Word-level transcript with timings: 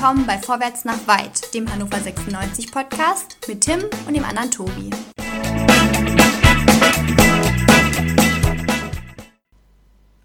willkommen 0.00 0.26
bei 0.26 0.38
Vorwärts 0.38 0.86
nach 0.86 1.06
Weit, 1.06 1.52
dem 1.52 1.70
Hannover 1.70 1.98
96 1.98 2.72
Podcast 2.72 3.36
mit 3.46 3.60
Tim 3.60 3.80
und 4.06 4.14
dem 4.14 4.24
anderen 4.24 4.50
Tobi. 4.50 4.88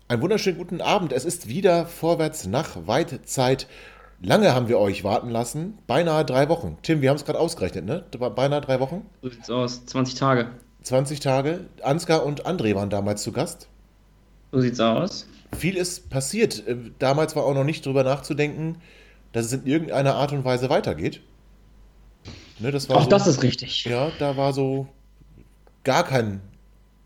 Einen 0.08 0.22
wunderschönen 0.22 0.58
guten 0.58 0.80
Abend. 0.80 1.12
Es 1.12 1.26
ist 1.26 1.50
wieder 1.50 1.88
Vorwärts 1.88 2.48
nach 2.48 2.88
Weit 2.88 3.28
Zeit. 3.28 3.68
Lange 4.22 4.56
haben 4.56 4.70
wir 4.70 4.80
euch 4.80 5.04
warten 5.04 5.30
lassen. 5.30 5.78
Beinahe 5.88 6.24
drei 6.24 6.48
Wochen. 6.48 6.78
Tim, 6.82 7.02
wir 7.02 7.10
haben 7.10 7.18
es 7.18 7.26
gerade 7.26 7.40
ausgerechnet, 7.40 7.84
ne? 7.84 8.06
Beinahe 8.34 8.62
drei 8.62 8.80
Wochen. 8.80 9.06
So 9.24 9.30
sieht's 9.30 9.50
aus. 9.50 9.86
20 9.88 10.16
Tage. 10.16 10.52
20 10.84 11.20
Tage. 11.20 11.66
Ansgar 11.84 12.26
und 12.26 12.46
André 12.46 12.76
waren 12.76 12.90
damals 12.90 13.24
zu 13.24 13.34
Gast. 13.34 13.68
So 14.54 14.62
sieht's 14.62 14.80
aus. 14.80 15.28
Viel 15.54 15.76
ist 15.76 16.10
passiert. 16.10 16.66
Äh, 16.66 16.78
damals 16.98 17.36
war 17.36 17.44
auch 17.44 17.54
noch 17.54 17.66
nicht 17.66 17.86
drüber 17.86 18.06
nachzudenken, 18.06 18.78
dass 19.36 19.48
es 19.48 19.52
in 19.52 19.66
irgendeiner 19.66 20.16
Art 20.16 20.32
und 20.32 20.46
Weise 20.46 20.70
weitergeht. 20.70 21.20
Ne, 22.60 22.72
das 22.72 22.90
auch 22.90 23.04
so, 23.04 23.10
das 23.10 23.28
ist 23.28 23.44
richtig. 23.44 23.84
Ja, 23.84 24.10
da 24.18 24.38
war 24.38 24.54
so 24.54 24.88
gar 25.84 26.06
kein. 26.06 26.40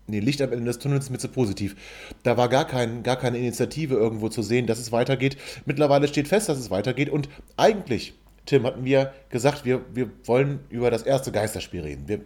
Nee, 0.06 0.20
Licht 0.20 0.40
am 0.40 0.52
Ende 0.52 0.66
des 0.66 0.78
Tunnels 0.78 1.06
ist 1.06 1.10
mir 1.10 1.18
zu 1.18 1.26
positiv. 1.26 1.74
Da 2.22 2.36
war 2.36 2.48
gar, 2.48 2.66
kein, 2.68 3.02
gar 3.02 3.16
keine 3.16 3.38
Initiative 3.38 3.94
irgendwo 3.94 4.28
zu 4.28 4.42
sehen, 4.42 4.68
dass 4.68 4.78
es 4.78 4.92
weitergeht. 4.92 5.38
Mittlerweile 5.66 6.06
steht 6.06 6.28
fest, 6.28 6.48
dass 6.48 6.58
es 6.58 6.70
weitergeht. 6.70 7.10
Und 7.10 7.28
eigentlich, 7.56 8.14
Tim, 8.46 8.64
hatten 8.64 8.84
wir 8.84 9.12
gesagt, 9.28 9.64
wir, 9.64 9.80
wir 9.92 10.08
wollen 10.24 10.60
über 10.68 10.92
das 10.92 11.02
erste 11.02 11.32
Geisterspiel 11.32 11.80
reden. 11.80 12.06
Wir, 12.06 12.20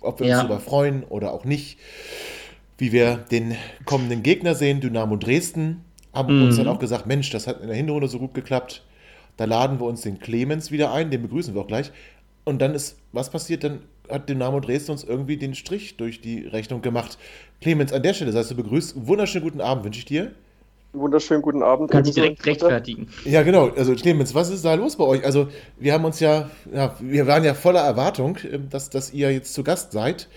ob 0.00 0.20
wir 0.20 0.28
ja. 0.28 0.40
uns 0.40 0.48
darüber 0.48 0.60
freuen 0.60 1.02
oder 1.02 1.32
auch 1.32 1.44
nicht. 1.44 1.78
Wie 2.78 2.92
wir 2.92 3.16
den 3.16 3.56
kommenden 3.86 4.22
Gegner 4.22 4.54
sehen, 4.54 4.80
Dynamo 4.80 5.16
Dresden, 5.16 5.84
haben 6.12 6.36
mhm. 6.36 6.44
uns 6.44 6.56
dann 6.58 6.68
auch 6.68 6.78
gesagt, 6.78 7.06
Mensch, 7.06 7.30
das 7.30 7.48
hat 7.48 7.60
in 7.60 7.66
der 7.66 7.76
Hinrunde 7.76 8.06
so 8.06 8.20
gut 8.20 8.32
geklappt. 8.32 8.84
Da 9.36 9.44
laden 9.44 9.80
wir 9.80 9.86
uns 9.86 10.02
den 10.02 10.18
Clemens 10.18 10.70
wieder 10.70 10.92
ein, 10.92 11.10
den 11.10 11.22
begrüßen 11.22 11.54
wir 11.54 11.62
auch 11.62 11.66
gleich. 11.66 11.92
Und 12.44 12.60
dann 12.60 12.74
ist, 12.74 12.96
was 13.12 13.30
passiert? 13.30 13.64
Dann 13.64 13.80
hat 14.08 14.28
Dynamo 14.28 14.60
Dresden 14.60 14.92
uns 14.92 15.04
irgendwie 15.04 15.36
den 15.36 15.54
Strich 15.54 15.96
durch 15.96 16.20
die 16.20 16.46
Rechnung 16.46 16.80
gemacht. 16.80 17.18
Clemens, 17.60 17.92
an 17.92 18.02
der 18.02 18.14
Stelle 18.14 18.32
seist 18.32 18.50
du 18.50 18.54
begrüßt. 18.54 19.06
Wunderschönen 19.06 19.44
guten 19.44 19.60
Abend 19.60 19.84
wünsche 19.84 19.98
ich 19.98 20.04
dir. 20.04 20.32
Wunderschönen 20.92 21.42
guten 21.42 21.62
Abend. 21.62 21.90
Kann 21.90 22.04
ich 22.04 22.14
direkt 22.14 22.44
rechtfertigen. 22.46 23.08
Ja, 23.24 23.42
genau. 23.42 23.68
Also 23.76 23.94
Clemens, 23.94 24.34
was 24.34 24.50
ist 24.50 24.64
da 24.64 24.74
los 24.74 24.96
bei 24.96 25.04
euch? 25.04 25.24
Also 25.24 25.48
wir 25.78 25.92
haben 25.92 26.04
uns 26.04 26.20
ja, 26.20 26.50
ja 26.72 26.94
wir 27.00 27.26
waren 27.26 27.44
ja 27.44 27.54
voller 27.54 27.80
Erwartung, 27.80 28.38
ähm, 28.50 28.68
dass, 28.70 28.90
dass 28.90 29.12
ihr 29.12 29.32
jetzt 29.32 29.52
zu 29.52 29.62
Gast 29.62 29.92
seid 29.92 30.28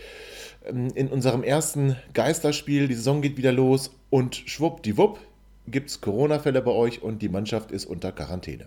ähm, 0.65 0.89
in 0.95 1.07
unserem 1.07 1.43
ersten 1.43 1.95
Geisterspiel. 2.13 2.87
Die 2.87 2.95
Saison 2.95 3.21
geht 3.21 3.37
wieder 3.37 3.51
los 3.51 3.91
und 4.09 4.35
schwuppdiwupp 4.35 5.19
gibt 5.67 5.91
es 5.91 6.01
Corona-Fälle 6.01 6.61
bei 6.61 6.71
euch 6.71 7.03
und 7.03 7.21
die 7.21 7.29
Mannschaft 7.29 7.71
ist 7.71 7.85
unter 7.85 8.11
Quarantäne. 8.11 8.65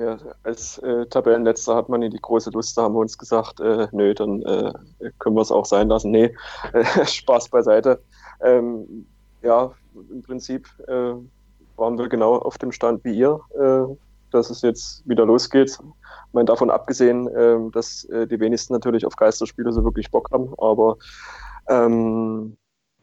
Ja, 0.00 0.16
als 0.44 0.78
äh, 0.78 1.04
Tabellenletzter 1.06 1.76
hat 1.76 1.90
man 1.90 2.00
in 2.00 2.10
die 2.10 2.20
große 2.20 2.48
Lust, 2.52 2.78
da 2.78 2.84
haben 2.84 2.94
wir 2.94 3.00
uns 3.00 3.18
gesagt, 3.18 3.60
äh, 3.60 3.86
nö, 3.92 4.14
dann 4.14 4.40
äh, 4.42 4.72
können 5.18 5.36
wir 5.36 5.42
es 5.42 5.52
auch 5.52 5.66
sein 5.66 5.88
lassen. 5.88 6.10
Nee, 6.10 6.34
äh, 6.72 6.84
Spaß 7.06 7.50
beiseite. 7.50 8.00
Ähm, 8.42 9.06
ja, 9.42 9.70
im 10.10 10.22
Prinzip 10.22 10.66
äh, 10.88 11.12
waren 11.76 11.98
wir 11.98 12.08
genau 12.08 12.36
auf 12.36 12.56
dem 12.56 12.72
Stand 12.72 13.04
wie 13.04 13.12
ihr, 13.14 13.40
äh, 13.58 13.94
dass 14.30 14.48
es 14.48 14.62
jetzt 14.62 15.06
wieder 15.06 15.26
losgeht. 15.26 15.72
Ich 15.72 16.32
meine, 16.32 16.46
davon 16.46 16.70
abgesehen, 16.70 17.28
ähm, 17.36 17.70
dass 17.72 18.08
die 18.10 18.40
wenigsten 18.40 18.72
natürlich 18.72 19.04
auf 19.04 19.16
Geisterspiele 19.16 19.70
so 19.70 19.84
wirklich 19.84 20.10
Bock 20.10 20.30
haben, 20.30 20.54
aber 20.56 20.96
ähm, 21.68 22.56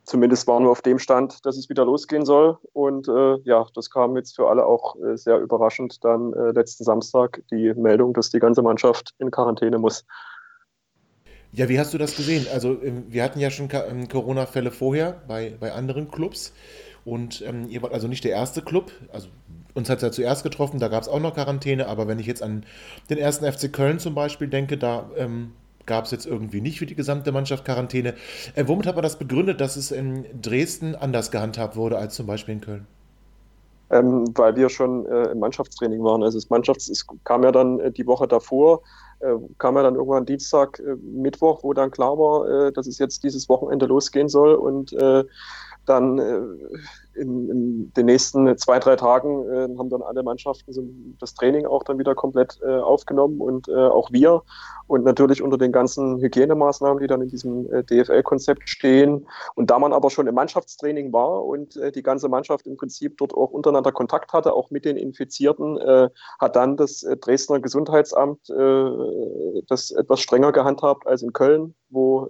zumindest 0.08 0.48
waren 0.48 0.64
wir 0.64 0.72
auf 0.72 0.82
dem 0.82 1.00
Stand, 1.00 1.46
dass 1.46 1.58
es 1.58 1.70
wieder 1.70 1.86
losgehen 1.86 2.26
soll. 2.26 2.58
Und 2.74 3.08
äh, 3.08 3.38
ja, 3.44 3.66
das 3.76 3.90
kam 3.90 4.16
jetzt 4.16 4.36
für 4.36 4.48
alle 4.50 4.66
auch 4.66 4.96
äh, 4.96 5.18
sehr 5.18 5.38
überraschend 5.40 6.04
dann 6.04 6.34
äh, 6.34 6.52
letzten 6.52 6.86
Samstag 6.86 7.44
die 7.52 7.74
Meldung, 7.76 8.14
dass 8.14 8.30
die 8.30 8.40
ganze 8.40 8.62
Mannschaft 8.62 9.14
in 9.20 9.30
Quarantäne 9.30 9.78
muss. 9.78 10.06
Ja, 11.52 11.70
wie 11.70 11.80
hast 11.80 11.94
du 11.94 11.98
das 11.98 12.16
gesehen? 12.16 12.48
Also 12.54 12.82
ähm, 12.82 13.06
wir 13.10 13.24
hatten 13.24 13.40
ja 13.40 13.52
schon 13.52 13.68
ähm, 13.72 14.08
Corona-Fälle 14.08 14.72
vorher 14.72 15.22
bei, 15.28 15.56
bei 15.60 15.74
anderen 15.74 16.10
Clubs 16.10 16.54
und 17.04 17.42
ähm, 17.46 17.68
ihr 17.70 17.82
wart 17.82 17.94
also 17.94 18.08
nicht 18.08 18.24
der 18.24 18.32
erste 18.32 18.62
Club. 18.62 18.92
Also 19.12 19.28
uns 19.74 19.90
hat 19.90 19.98
es 19.98 20.04
ja 20.04 20.12
zuerst 20.12 20.44
getroffen, 20.44 20.80
da 20.80 20.88
gab 20.88 21.04
es 21.04 21.10
auch 21.10 21.20
noch 21.20 21.36
Quarantäne, 21.36 21.88
aber 21.88 22.08
wenn 22.08 22.20
ich 22.20 22.26
jetzt 22.26 22.42
an 22.42 22.66
den 23.10 23.18
ersten 23.18 23.50
FC 23.52 23.72
Köln 23.72 24.00
zum 24.00 24.16
Beispiel 24.16 24.48
denke, 24.48 24.78
da 24.78 25.10
ähm, 25.18 25.54
gab 25.88 26.06
es 26.06 26.12
jetzt 26.12 26.28
irgendwie 26.28 26.62
nicht 26.62 26.78
für 26.78 26.86
die 26.86 26.96
gesamte 26.96 27.32
Mannschaft 27.32 27.66
Quarantäne. 27.66 28.14
Äh, 28.56 28.66
womit 28.68 28.86
hat 28.86 28.96
man 28.96 29.04
das 29.04 29.18
begründet, 29.18 29.60
dass 29.60 29.76
es 29.76 29.92
in 29.92 30.26
Dresden 30.42 30.96
anders 30.96 31.32
gehandhabt 31.32 31.76
wurde 31.76 31.98
als 31.98 32.14
zum 32.16 32.28
Beispiel 32.28 32.56
in 32.56 32.62
Köln? 32.62 32.88
Ähm, 33.90 34.26
weil 34.36 34.56
wir 34.58 34.70
schon 34.70 35.06
äh, 35.06 35.32
im 35.32 35.40
Mannschaftstraining 35.40 36.04
waren. 36.04 36.22
Also 36.22 36.38
das 36.38 36.50
Mannschafts 36.50 36.90
es 36.90 37.08
kam 37.24 37.44
ja 37.44 37.54
dann 37.54 37.80
äh, 37.80 37.92
die 37.92 38.06
Woche 38.06 38.28
davor, 38.28 38.82
äh, 39.22 39.34
kam 39.58 39.78
ja 39.78 39.84
dann 39.84 39.96
irgendwann 39.96 40.26
Dienstag, 40.26 40.80
äh, 40.80 40.96
Mittwoch, 41.02 41.64
wo 41.64 41.72
dann 41.74 41.90
klar 41.90 42.18
war, 42.18 42.68
äh, 42.68 42.72
dass 42.74 42.86
es 42.86 43.00
jetzt 43.00 43.24
dieses 43.24 43.48
Wochenende 43.48 43.86
losgehen 43.86 44.28
soll 44.28 44.54
und 44.54 44.96
dann 45.86 46.20
in, 47.18 47.50
in, 47.50 47.94
den 47.94 48.06
nächsten 48.06 48.58
zwei, 48.58 48.80
drei 48.80 48.96
Tagen 48.96 49.50
äh, 49.50 49.78
haben 49.78 49.90
dann 49.90 50.02
alle 50.02 50.24
Mannschaften 50.24 50.72
so 50.72 50.84
das 51.20 51.34
Training 51.34 51.66
auch 51.66 51.84
dann 51.84 51.98
wieder 52.00 52.16
komplett 52.16 52.60
äh, 52.64 52.68
aufgenommen 52.68 53.42
und 53.42 53.68
äh, 53.68 53.76
auch 53.76 54.12
wir. 54.12 54.44
Und 54.88 55.04
natürlich 55.04 55.42
unter 55.42 55.58
den 55.58 55.72
ganzen 55.72 56.20
Hygienemaßnahmen, 56.20 57.02
die 57.02 57.08
dann 57.08 57.22
in 57.22 57.30
diesem 57.30 57.72
äh, 57.74 57.84
DFL-Konzept 57.84 58.70
stehen. 58.70 59.28
Und 59.56 59.70
da 59.70 59.80
man 59.80 59.92
aber 59.92 60.10
schon 60.10 60.28
im 60.28 60.36
Mannschaftstraining 60.36 61.12
war 61.12 61.46
und 61.46 61.76
äh, 61.76 61.92
die 61.92 62.04
ganze 62.04 62.30
Mannschaft 62.30 62.68
im 62.68 62.78
Prinzip 62.78 63.18
dort 63.18 63.34
auch 63.34 63.52
untereinander 63.52 63.92
Kontakt 63.92 64.32
hatte, 64.32 64.54
auch 64.54 64.72
mit 64.72 64.86
den 64.86 64.96
Infizierten, 64.96 65.78
äh, 65.78 66.10
hat 66.40 66.56
dann 66.56 66.78
das 66.78 67.06
Dresdner 67.22 67.60
Gesundheitsamt 67.60 68.50
das 68.50 69.92
etwas 69.92 70.20
strenger 70.20 70.52
gehandhabt 70.52 71.08
als 71.08 71.22
in 71.22 71.34
Köln, 71.34 71.76
wo 71.90 72.28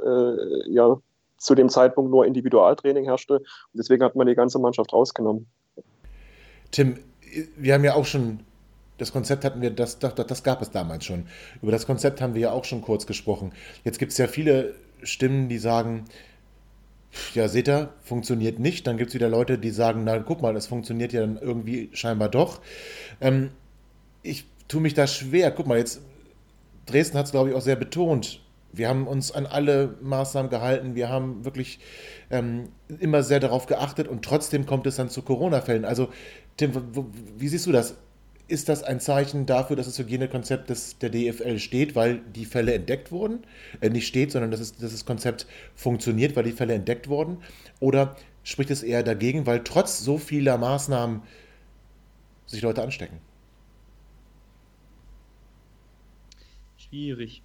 ja 0.68 1.00
zu 1.38 1.56
dem 1.56 1.70
Zeitpunkt 1.70 2.12
nur 2.12 2.26
Individualtraining 2.26 3.06
herrschte. 3.06 3.36
Und 3.36 3.46
deswegen 3.74 4.04
hat 4.04 4.16
man 4.16 4.28
die 4.28 4.36
ganze 4.36 4.60
Mannschaft 4.60 4.94
rausgenommen. 4.94 5.48
Tim, 6.72 7.00
wir 7.56 7.74
haben 7.74 7.84
ja 7.84 7.94
auch 7.96 8.06
schon, 8.06 8.42
das 8.98 9.12
Konzept 9.12 9.46
hatten 9.46 9.62
wir, 9.62 9.72
das, 9.72 10.00
das, 10.00 10.16
das 10.16 10.44
gab 10.44 10.62
es 10.62 10.72
damals 10.72 11.06
schon. 11.06 11.28
Über 11.62 11.72
das 11.72 11.86
Konzept 11.86 12.22
haben 12.22 12.34
wir 12.34 12.42
ja 12.42 12.52
auch 12.52 12.66
schon 12.66 12.82
kurz 12.82 13.06
gesprochen. 13.06 13.54
Jetzt 13.84 14.00
gibt 14.00 14.12
es 14.12 14.18
ja 14.18 14.28
viele 14.28 14.76
Stimmen, 15.04 15.50
die 15.50 15.60
sagen, 15.60 16.06
ja, 17.34 17.48
seht 17.48 17.68
ihr, 17.68 17.90
funktioniert 18.02 18.60
nicht. 18.60 18.86
Dann 18.88 18.98
gibt 18.98 19.10
es 19.10 19.16
wieder 19.16 19.30
Leute, 19.30 19.58
die 19.58 19.70
sagen, 19.70 20.04
na, 20.04 20.20
guck 20.20 20.42
mal, 20.42 20.54
das 20.54 20.68
funktioniert 20.68 21.14
ja 21.14 21.22
dann 21.22 21.38
irgendwie 21.38 21.90
scheinbar 21.94 22.30
doch. 22.30 22.62
Ähm, 23.22 23.52
ich 24.24 24.46
tue 24.68 24.82
mich 24.82 24.94
da 24.94 25.08
schwer. 25.08 25.52
Guck 25.52 25.68
mal, 25.68 25.78
jetzt, 25.78 26.02
Dresden 26.86 27.18
hat 27.18 27.26
es, 27.26 27.32
glaube 27.32 27.50
ich, 27.50 27.56
auch 27.56 27.62
sehr 27.62 27.76
betont. 27.76 28.42
Wir 28.78 28.90
haben 28.90 29.08
uns 29.08 29.32
an 29.32 29.46
alle 29.46 29.96
Maßnahmen 30.02 30.50
gehalten. 30.50 30.96
Wir 30.96 31.10
haben 31.10 31.46
wirklich 31.46 31.80
ähm, 32.30 32.70
immer 33.00 33.24
sehr 33.24 33.40
darauf 33.40 33.66
geachtet 33.66 34.08
und 34.08 34.24
trotzdem 34.24 34.66
kommt 34.66 34.88
es 34.88 34.96
dann 34.98 35.10
zu 35.10 35.22
Corona-Fällen. 35.22 35.86
Also, 35.86 36.10
Tim, 36.58 36.72
wie 37.38 37.48
siehst 37.48 37.66
du 37.66 37.72
das? 37.72 37.98
Ist 38.50 38.70
das 38.70 38.84
ein 38.84 39.02
Zeichen 39.02 39.46
dafür, 39.46 39.76
dass 39.76 39.88
das 39.88 40.00
Hygienekonzept 40.00 40.70
des, 40.70 40.98
der 41.00 41.10
DFL 41.10 41.60
steht, 41.60 41.96
weil 41.96 42.20
die 42.34 42.46
Fälle 42.46 42.74
entdeckt 42.74 43.12
wurden? 43.12 43.40
Äh, 43.82 43.90
nicht 43.90 44.08
steht, 44.08 44.32
sondern 44.32 44.52
dass, 44.52 44.62
es, 44.62 44.78
dass 44.78 44.92
das 44.92 45.06
Konzept 45.06 45.48
funktioniert, 45.76 46.36
weil 46.36 46.46
die 46.46 46.54
Fälle 46.54 46.74
entdeckt 46.74 47.10
wurden? 47.10 47.40
Oder 47.80 48.16
spricht 48.44 48.72
es 48.72 48.84
eher 48.84 49.04
dagegen, 49.04 49.46
weil 49.46 49.64
trotz 49.64 50.00
so 50.00 50.18
vieler 50.18 50.58
Maßnahmen 50.58 51.24
sich 52.46 52.62
Leute 52.62 52.82
anstecken? 52.82 53.20
Schwierig 56.78 57.44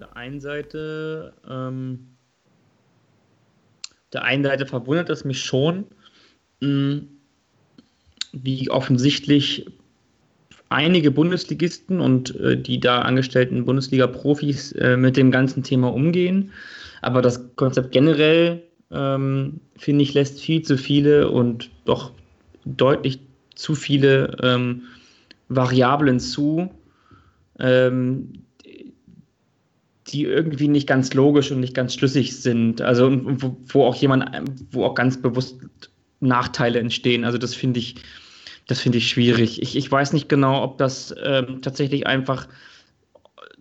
der 0.00 0.16
einen 0.16 0.40
Seite, 0.40 1.34
ähm, 1.48 2.16
der 4.12 4.22
einen 4.22 4.44
Seite 4.44 4.66
verwundert 4.66 5.10
es 5.10 5.24
mich 5.24 5.42
schon, 5.42 5.86
mh, 6.60 6.68
hm, 6.68 7.08
wie 8.32 8.70
offensichtlich 8.70 9.66
einige 10.68 11.10
Bundesligisten 11.10 12.00
und 12.00 12.34
äh, 12.40 12.60
die 12.60 12.80
da 12.80 13.02
angestellten 13.02 13.64
Bundesliga-Profis 13.64 14.72
äh, 14.72 14.96
mit 14.96 15.16
dem 15.16 15.30
ganzen 15.30 15.62
Thema 15.62 15.92
umgehen. 15.92 16.52
Aber 17.00 17.22
das 17.22 17.54
Konzept 17.54 17.92
generell, 17.92 18.62
ähm, 18.90 19.60
finde 19.76 20.02
ich, 20.02 20.14
lässt 20.14 20.40
viel 20.40 20.62
zu 20.62 20.76
viele 20.76 21.30
und 21.30 21.70
doch 21.84 22.12
deutlich 22.64 23.20
zu 23.54 23.74
viele 23.74 24.36
ähm, 24.42 24.82
Variablen 25.48 26.18
zu, 26.18 26.70
ähm, 27.60 28.43
die 30.08 30.24
irgendwie 30.24 30.68
nicht 30.68 30.86
ganz 30.86 31.14
logisch 31.14 31.50
und 31.50 31.60
nicht 31.60 31.74
ganz 31.74 31.94
schlüssig 31.94 32.40
sind. 32.40 32.82
Also 32.82 33.10
wo, 33.12 33.56
wo 33.66 33.84
auch 33.84 33.94
jemand, 33.94 34.30
wo 34.70 34.84
auch 34.84 34.94
ganz 34.94 35.20
bewusst 35.20 35.58
Nachteile 36.20 36.78
entstehen. 36.78 37.24
Also 37.24 37.38
das 37.38 37.54
finde 37.54 37.80
ich, 37.80 37.96
das 38.66 38.80
finde 38.80 38.98
ich 38.98 39.08
schwierig. 39.08 39.62
Ich, 39.62 39.76
ich 39.76 39.90
weiß 39.90 40.12
nicht 40.12 40.28
genau, 40.28 40.62
ob 40.62 40.78
das 40.78 41.14
ähm, 41.22 41.60
tatsächlich 41.62 42.06
einfach 42.06 42.48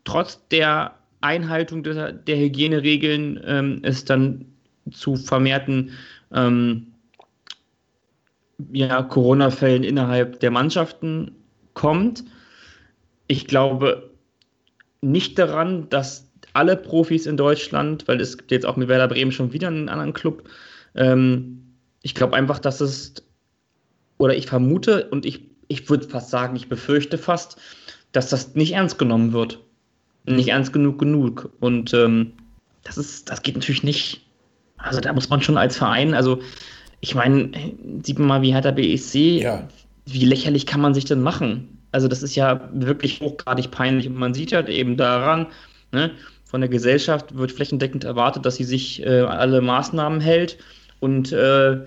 trotz 0.03 0.45
der 0.49 0.95
Einhaltung 1.21 1.83
der, 1.83 2.11
der 2.11 2.37
Hygieneregeln 2.37 3.39
ähm, 3.45 3.79
es 3.83 4.03
dann 4.03 4.45
zu 4.91 5.15
vermehrten 5.15 5.91
ähm, 6.33 6.87
ja, 8.71 9.01
Corona-Fällen 9.01 9.83
innerhalb 9.83 10.39
der 10.41 10.51
Mannschaften 10.51 11.35
kommt. 11.73 12.23
Ich 13.27 13.47
glaube 13.47 14.11
nicht 15.01 15.39
daran, 15.39 15.89
dass 15.89 16.29
alle 16.53 16.77
Profis 16.77 17.25
in 17.25 17.37
Deutschland, 17.37 18.07
weil 18.07 18.21
es 18.21 18.37
gibt 18.37 18.51
jetzt 18.51 18.65
auch 18.65 18.75
mit 18.75 18.87
Werder 18.87 19.07
Bremen 19.07 19.31
schon 19.31 19.53
wieder 19.53 19.67
einen 19.67 19.89
anderen 19.89 20.13
Club, 20.13 20.43
ähm, 20.95 21.63
ich 22.01 22.13
glaube 22.13 22.35
einfach, 22.35 22.59
dass 22.59 22.81
es, 22.81 23.15
oder 24.17 24.35
ich 24.35 24.47
vermute 24.47 25.09
und 25.09 25.25
ich, 25.25 25.41
ich 25.67 25.89
würde 25.89 26.07
fast 26.07 26.29
sagen, 26.29 26.55
ich 26.55 26.69
befürchte 26.69 27.17
fast, 27.17 27.57
dass 28.11 28.29
das 28.29 28.55
nicht 28.55 28.73
ernst 28.73 28.99
genommen 28.99 29.33
wird. 29.33 29.59
Nicht 30.25 30.49
ernst 30.49 30.71
genug 30.71 30.99
genug. 30.99 31.49
Und 31.59 31.93
ähm, 31.93 32.33
das 32.83 32.97
ist, 32.97 33.29
das 33.29 33.41
geht 33.41 33.55
natürlich 33.55 33.83
nicht. 33.83 34.25
Also 34.77 35.01
da 35.01 35.11
muss 35.13 35.29
man 35.29 35.41
schon 35.41 35.57
als 35.57 35.77
Verein, 35.77 36.13
also 36.13 36.41
ich 36.99 37.15
meine, 37.15 37.51
sieht 38.03 38.19
man 38.19 38.27
mal, 38.27 38.41
wie 38.41 38.53
Hertha 38.53 38.71
BEC, 38.71 39.13
ja. 39.41 39.67
wie 40.05 40.25
lächerlich 40.25 40.65
kann 40.65 40.81
man 40.81 40.93
sich 40.93 41.05
denn 41.05 41.21
machen? 41.21 41.81
Also 41.91 42.07
das 42.07 42.23
ist 42.23 42.35
ja 42.35 42.69
wirklich 42.73 43.19
hochgradig 43.21 43.71
peinlich 43.71 44.07
und 44.07 44.15
man 44.15 44.33
sieht 44.33 44.53
halt 44.53 44.69
eben 44.69 44.97
daran, 44.97 45.47
ne, 45.91 46.11
von 46.53 46.61
der 46.61 46.69
Gesellschaft 46.69 47.35
wird 47.35 47.51
flächendeckend 47.51 48.03
erwartet, 48.03 48.45
dass 48.45 48.57
sie 48.57 48.63
sich 48.63 49.03
äh, 49.03 49.21
alle 49.21 49.59
Maßnahmen 49.59 50.21
hält 50.21 50.59
und 50.99 51.31
äh, 51.31 51.79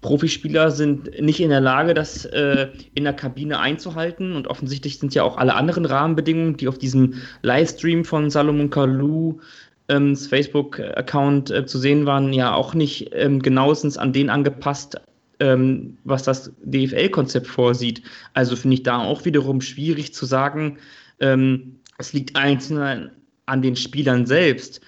Profispieler 0.00 0.70
sind 0.70 1.20
nicht 1.20 1.40
in 1.40 1.50
der 1.50 1.60
Lage, 1.60 1.92
das 1.92 2.24
äh, 2.26 2.68
in 2.94 3.02
der 3.02 3.14
Kabine 3.14 3.58
einzuhalten. 3.58 4.36
Und 4.36 4.46
offensichtlich 4.46 5.00
sind 5.00 5.12
ja 5.16 5.24
auch 5.24 5.38
alle 5.38 5.54
anderen 5.54 5.86
Rahmenbedingungen, 5.86 6.56
die 6.56 6.68
auf 6.68 6.78
diesem 6.78 7.14
Livestream 7.42 8.04
von 8.04 8.30
Salomon 8.30 8.70
Kalou 8.70 9.40
ähm, 9.88 10.14
Facebook-Account 10.14 11.50
äh, 11.50 11.66
zu 11.66 11.80
sehen 11.80 12.06
waren, 12.06 12.32
ja 12.32 12.54
auch 12.54 12.74
nicht 12.74 13.10
ähm, 13.14 13.42
genauestens 13.42 13.98
an 13.98 14.12
den 14.12 14.30
angepasst, 14.30 15.00
ähm, 15.40 15.98
was 16.04 16.22
das 16.22 16.52
DFL-Konzept 16.62 17.48
vorsieht. 17.48 18.02
Also 18.34 18.54
finde 18.54 18.74
ich 18.74 18.84
da 18.84 18.98
auch 18.98 19.24
wiederum 19.24 19.60
schwierig 19.60 20.14
zu 20.14 20.26
sagen, 20.26 20.78
ähm, 21.18 21.80
es 21.98 22.12
liegt 22.12 22.36
einzeln 22.36 23.10
an 23.52 23.62
den 23.62 23.76
Spielern 23.76 24.26
selbst. 24.26 24.80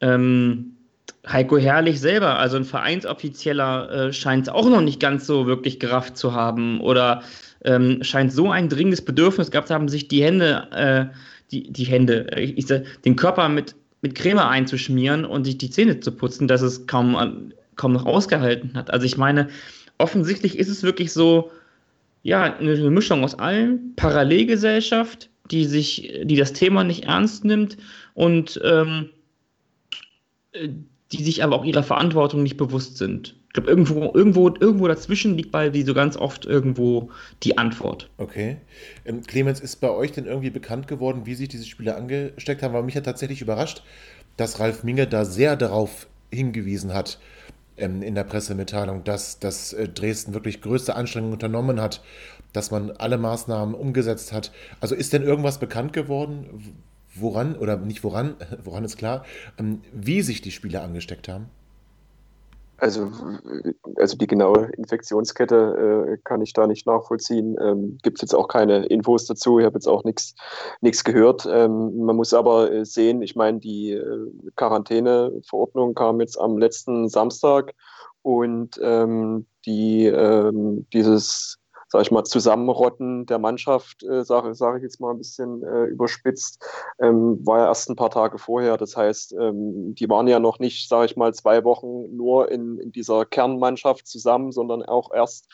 Ähm, 0.00 0.76
Heiko 1.26 1.56
Herrlich 1.56 2.00
selber, 2.00 2.38
also 2.38 2.58
ein 2.58 2.64
Vereinsoffizieller, 2.64 3.90
äh, 3.90 4.12
scheint 4.12 4.46
es 4.46 4.52
auch 4.52 4.68
noch 4.68 4.82
nicht 4.82 5.00
ganz 5.00 5.26
so 5.26 5.46
wirklich 5.46 5.80
gerafft 5.80 6.18
zu 6.18 6.34
haben 6.34 6.80
oder 6.80 7.22
ähm, 7.64 8.02
scheint 8.02 8.30
so 8.30 8.50
ein 8.50 8.68
dringendes 8.68 9.02
Bedürfnis 9.02 9.50
gehabt 9.50 9.68
zu 9.68 9.74
haben, 9.74 9.88
sich 9.88 10.06
die 10.08 10.22
Hände, 10.22 10.68
äh, 10.72 11.16
die, 11.50 11.72
die 11.72 11.84
Hände, 11.84 12.30
äh, 12.32 12.42
ich, 12.42 12.58
ich, 12.58 12.82
den 13.04 13.16
Körper 13.16 13.48
mit, 13.48 13.74
mit 14.02 14.14
Creme 14.14 14.40
einzuschmieren 14.40 15.24
und 15.24 15.44
sich 15.44 15.56
die 15.56 15.70
Zähne 15.70 15.98
zu 16.00 16.12
putzen, 16.12 16.46
dass 16.46 16.60
es 16.60 16.86
kaum, 16.86 17.52
kaum 17.76 17.94
noch 17.94 18.04
ausgehalten 18.04 18.74
hat. 18.74 18.90
Also 18.90 19.06
ich 19.06 19.16
meine, 19.16 19.48
offensichtlich 19.96 20.58
ist 20.58 20.68
es 20.68 20.82
wirklich 20.82 21.10
so, 21.10 21.50
ja, 22.22 22.54
eine 22.54 22.90
Mischung 22.90 23.24
aus 23.24 23.38
allen, 23.38 23.94
Parallelgesellschaft, 23.96 25.30
die 25.50 25.64
sich, 25.64 26.20
die 26.24 26.36
das 26.36 26.52
Thema 26.52 26.84
nicht 26.84 27.04
ernst 27.04 27.44
nimmt 27.44 27.76
und 28.14 28.60
ähm, 28.64 29.10
die 31.12 31.22
sich 31.22 31.42
aber 31.42 31.56
auch 31.56 31.64
ihrer 31.64 31.82
Verantwortung 31.82 32.42
nicht 32.42 32.56
bewusst 32.56 32.96
sind. 32.96 33.36
Ich 33.48 33.52
glaube, 33.54 33.70
irgendwo, 33.70 34.12
irgendwo, 34.14 34.48
irgendwo 34.48 34.88
dazwischen 34.88 35.36
liegt 35.36 35.52
bei 35.52 35.72
wie 35.72 35.82
so 35.82 35.94
ganz 35.94 36.16
oft 36.16 36.44
irgendwo 36.44 37.10
die 37.44 37.56
Antwort. 37.56 38.10
Okay. 38.16 38.56
Ähm, 39.04 39.22
Clemens, 39.22 39.60
ist 39.60 39.76
bei 39.76 39.90
euch 39.90 40.10
denn 40.10 40.26
irgendwie 40.26 40.50
bekannt 40.50 40.88
geworden, 40.88 41.22
wie 41.24 41.34
sich 41.34 41.48
diese 41.48 41.64
Spieler 41.64 41.96
angesteckt 41.96 42.62
haben? 42.62 42.74
Weil 42.74 42.82
mich 42.82 42.96
hat 42.96 43.04
tatsächlich 43.04 43.42
überrascht, 43.42 43.82
dass 44.36 44.58
Ralf 44.58 44.82
Minge 44.82 45.06
da 45.06 45.24
sehr 45.24 45.54
darauf 45.54 46.08
hingewiesen 46.32 46.94
hat 46.94 47.20
ähm, 47.76 48.02
in 48.02 48.16
der 48.16 48.24
Pressemitteilung, 48.24 49.04
dass, 49.04 49.38
dass 49.38 49.72
äh, 49.72 49.88
Dresden 49.88 50.34
wirklich 50.34 50.60
größte 50.60 50.96
Anstrengungen 50.96 51.34
unternommen 51.34 51.80
hat, 51.80 52.02
dass 52.54 52.70
man 52.70 52.92
alle 52.92 53.18
Maßnahmen 53.18 53.74
umgesetzt 53.74 54.32
hat. 54.32 54.50
Also 54.80 54.94
ist 54.94 55.12
denn 55.12 55.22
irgendwas 55.22 55.58
bekannt 55.58 55.92
geworden, 55.92 56.78
woran, 57.14 57.56
oder 57.56 57.76
nicht 57.76 58.02
woran, 58.02 58.36
woran 58.64 58.84
ist 58.84 58.96
klar, 58.96 59.24
ähm, 59.58 59.82
wie 59.92 60.22
sich 60.22 60.40
die 60.40 60.50
Spieler 60.50 60.82
angesteckt 60.82 61.28
haben? 61.28 61.50
Also, 62.78 63.10
also 63.96 64.16
die 64.16 64.26
genaue 64.26 64.66
Infektionskette 64.76 66.16
äh, 66.16 66.18
kann 66.24 66.42
ich 66.42 66.52
da 66.52 66.66
nicht 66.66 66.86
nachvollziehen. 66.86 67.56
Ähm, 67.60 67.98
Gibt 68.02 68.18
es 68.18 68.22
jetzt 68.22 68.34
auch 68.34 68.48
keine 68.48 68.86
Infos 68.86 69.26
dazu. 69.26 69.60
Ich 69.60 69.64
habe 69.64 69.76
jetzt 69.76 69.86
auch 69.86 70.02
nichts 70.04 71.04
gehört. 71.04 71.46
Ähm, 71.48 72.04
man 72.04 72.16
muss 72.16 72.34
aber 72.34 72.72
äh, 72.72 72.84
sehen, 72.84 73.22
ich 73.22 73.36
meine, 73.36 73.60
die 73.60 73.92
äh, 73.92 74.26
Quarantäneverordnung 74.56 75.94
kam 75.94 76.20
jetzt 76.20 76.38
am 76.38 76.58
letzten 76.58 77.08
Samstag 77.08 77.74
und 78.22 78.80
ähm, 78.82 79.46
die, 79.66 80.06
ähm, 80.06 80.86
dieses 80.92 81.58
sag 81.94 82.02
ich 82.02 82.10
mal, 82.10 82.24
Zusammenrotten 82.24 83.24
der 83.26 83.38
Mannschaft, 83.38 84.02
äh, 84.02 84.24
sage 84.24 84.52
sag 84.56 84.78
ich 84.78 84.82
jetzt 84.82 84.98
mal 84.98 85.12
ein 85.12 85.18
bisschen 85.18 85.62
äh, 85.62 85.84
überspitzt, 85.84 86.60
ähm, 86.98 87.38
war 87.46 87.58
ja 87.58 87.66
erst 87.68 87.88
ein 87.88 87.94
paar 87.94 88.10
Tage 88.10 88.38
vorher. 88.38 88.76
Das 88.76 88.96
heißt, 88.96 89.32
ähm, 89.34 89.94
die 89.94 90.08
waren 90.08 90.26
ja 90.26 90.40
noch 90.40 90.58
nicht, 90.58 90.88
sage 90.88 91.06
ich 91.06 91.16
mal, 91.16 91.32
zwei 91.34 91.62
Wochen 91.62 92.16
nur 92.16 92.50
in, 92.50 92.80
in 92.80 92.90
dieser 92.90 93.24
Kernmannschaft 93.24 94.08
zusammen, 94.08 94.50
sondern 94.50 94.82
auch 94.82 95.12
erst 95.14 95.46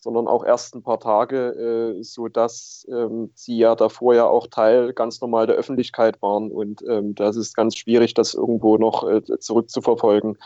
sondern 0.00 0.28
auch 0.28 0.44
erst 0.44 0.74
ein 0.74 0.82
paar 0.82 1.00
Tage, 1.00 1.96
äh, 1.98 2.02
so 2.02 2.28
dass 2.28 2.86
ähm, 2.90 3.30
sie 3.34 3.58
ja 3.58 3.74
davor 3.74 4.14
ja 4.14 4.26
auch 4.26 4.46
Teil 4.46 4.92
ganz 4.92 5.20
normal 5.20 5.46
der 5.46 5.56
Öffentlichkeit 5.56 6.22
waren 6.22 6.50
und 6.50 6.82
ähm, 6.88 7.14
das 7.14 7.36
ist 7.36 7.56
ganz 7.56 7.76
schwierig, 7.76 8.14
das 8.14 8.34
irgendwo 8.34 8.76
noch 8.76 9.08
äh, 9.08 9.22
zurückzuverfolgen 9.38 10.38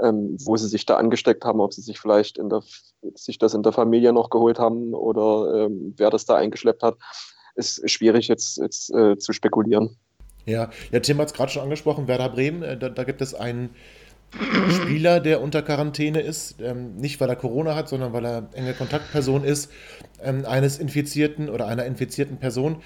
ähm, 0.00 0.36
wo 0.44 0.56
sie 0.56 0.68
sich 0.68 0.86
da 0.86 0.96
angesteckt 0.96 1.44
haben, 1.44 1.60
ob 1.60 1.72
sie 1.72 1.82
sich 1.82 1.98
vielleicht 1.98 2.38
in 2.38 2.48
der, 2.48 2.62
sich 3.14 3.38
das 3.38 3.54
in 3.54 3.62
der 3.62 3.72
Familie 3.72 4.12
noch 4.12 4.30
geholt 4.30 4.58
haben 4.58 4.94
oder 4.94 5.66
ähm, 5.66 5.94
wer 5.96 6.10
das 6.10 6.24
da 6.24 6.36
eingeschleppt 6.36 6.82
hat, 6.82 6.96
ist 7.54 7.88
schwierig 7.90 8.28
jetzt, 8.28 8.58
jetzt 8.58 8.94
äh, 8.94 9.18
zu 9.18 9.32
spekulieren. 9.32 9.96
Ja, 10.46 10.70
ja 10.90 11.00
Tim 11.00 11.18
hat 11.18 11.28
es 11.28 11.34
gerade 11.34 11.52
schon 11.52 11.62
angesprochen, 11.62 12.08
Werder 12.08 12.30
Bremen, 12.30 12.62
äh, 12.62 12.76
da, 12.78 12.88
da, 12.88 13.04
gibt 13.04 13.20
es 13.20 13.34
einen 13.34 13.70
Spieler, 14.70 15.20
der 15.20 15.42
unter 15.42 15.62
Quarantäne 15.62 16.20
ist, 16.20 16.56
ähm, 16.60 16.96
nicht 16.96 17.20
weil 17.20 17.28
er 17.28 17.36
Corona 17.36 17.74
hat, 17.74 17.88
sondern 17.88 18.12
weil 18.12 18.24
er 18.24 18.48
enge 18.54 18.72
Kontaktperson 18.72 19.44
ist, 19.44 19.70
ähm, 20.22 20.44
eines 20.46 20.78
Infizierten 20.78 21.50
oder 21.50 21.66
einer 21.66 21.84
infizierten 21.84 22.38
Person. 22.38 22.82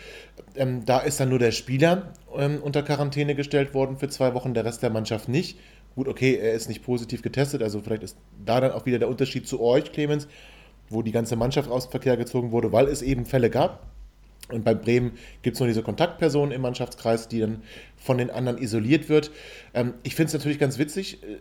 Ähm, 0.56 0.84
da 0.84 0.98
ist 0.98 1.20
dann 1.20 1.28
nur 1.28 1.38
der 1.38 1.52
Spieler 1.52 2.12
ähm, 2.37 2.60
unter 2.62 2.82
Quarantäne 2.82 3.35
gestellt 3.35 3.75
worden 3.75 3.97
für 3.97 4.09
zwei 4.09 4.35
Wochen, 4.35 4.54
der 4.54 4.64
Rest 4.64 4.82
der 4.82 4.90
Mannschaft 4.90 5.28
nicht. 5.28 5.59
Gut, 5.94 6.09
okay, 6.09 6.35
er 6.35 6.52
ist 6.52 6.68
nicht 6.68 6.82
positiv 6.82 7.23
getestet, 7.23 7.62
also 7.62 7.80
vielleicht 7.80 8.02
ist 8.02 8.16
da 8.44 8.61
dann 8.61 8.73
auch 8.73 8.85
wieder 8.85 8.99
der 8.99 9.09
Unterschied 9.09 9.47
zu 9.49 9.62
euch, 9.62 9.92
Clemens, 9.92 10.28
wo 10.90 11.02
die 11.02 11.12
ganze 11.12 11.37
Mannschaft 11.37 11.70
aus 11.70 11.87
dem 11.87 11.92
Verkehr 11.92 12.16
gezogen 12.16 12.50
wurde, 12.50 12.73
weil 12.73 12.88
es 12.88 13.02
eben 13.02 13.25
Fälle 13.25 13.50
gab. 13.50 13.87
Und 14.50 14.64
bei 14.64 14.74
Bremen 14.74 15.12
gibt 15.42 15.54
es 15.54 15.60
nur 15.60 15.68
diese 15.68 15.82
Kontaktperson 15.82 16.52
im 16.52 16.60
Mannschaftskreis, 16.60 17.28
die 17.28 17.40
dann 17.40 17.62
von 17.96 18.18
den 18.18 18.30
anderen 18.30 18.58
isoliert 18.58 19.08
wird. 19.08 19.30
Ähm, 19.74 19.94
ich 20.02 20.14
finde 20.14 20.28
es 20.28 20.34
natürlich 20.34 20.58
ganz 20.58 20.78
witzig, 20.78 21.22
äh, 21.22 21.38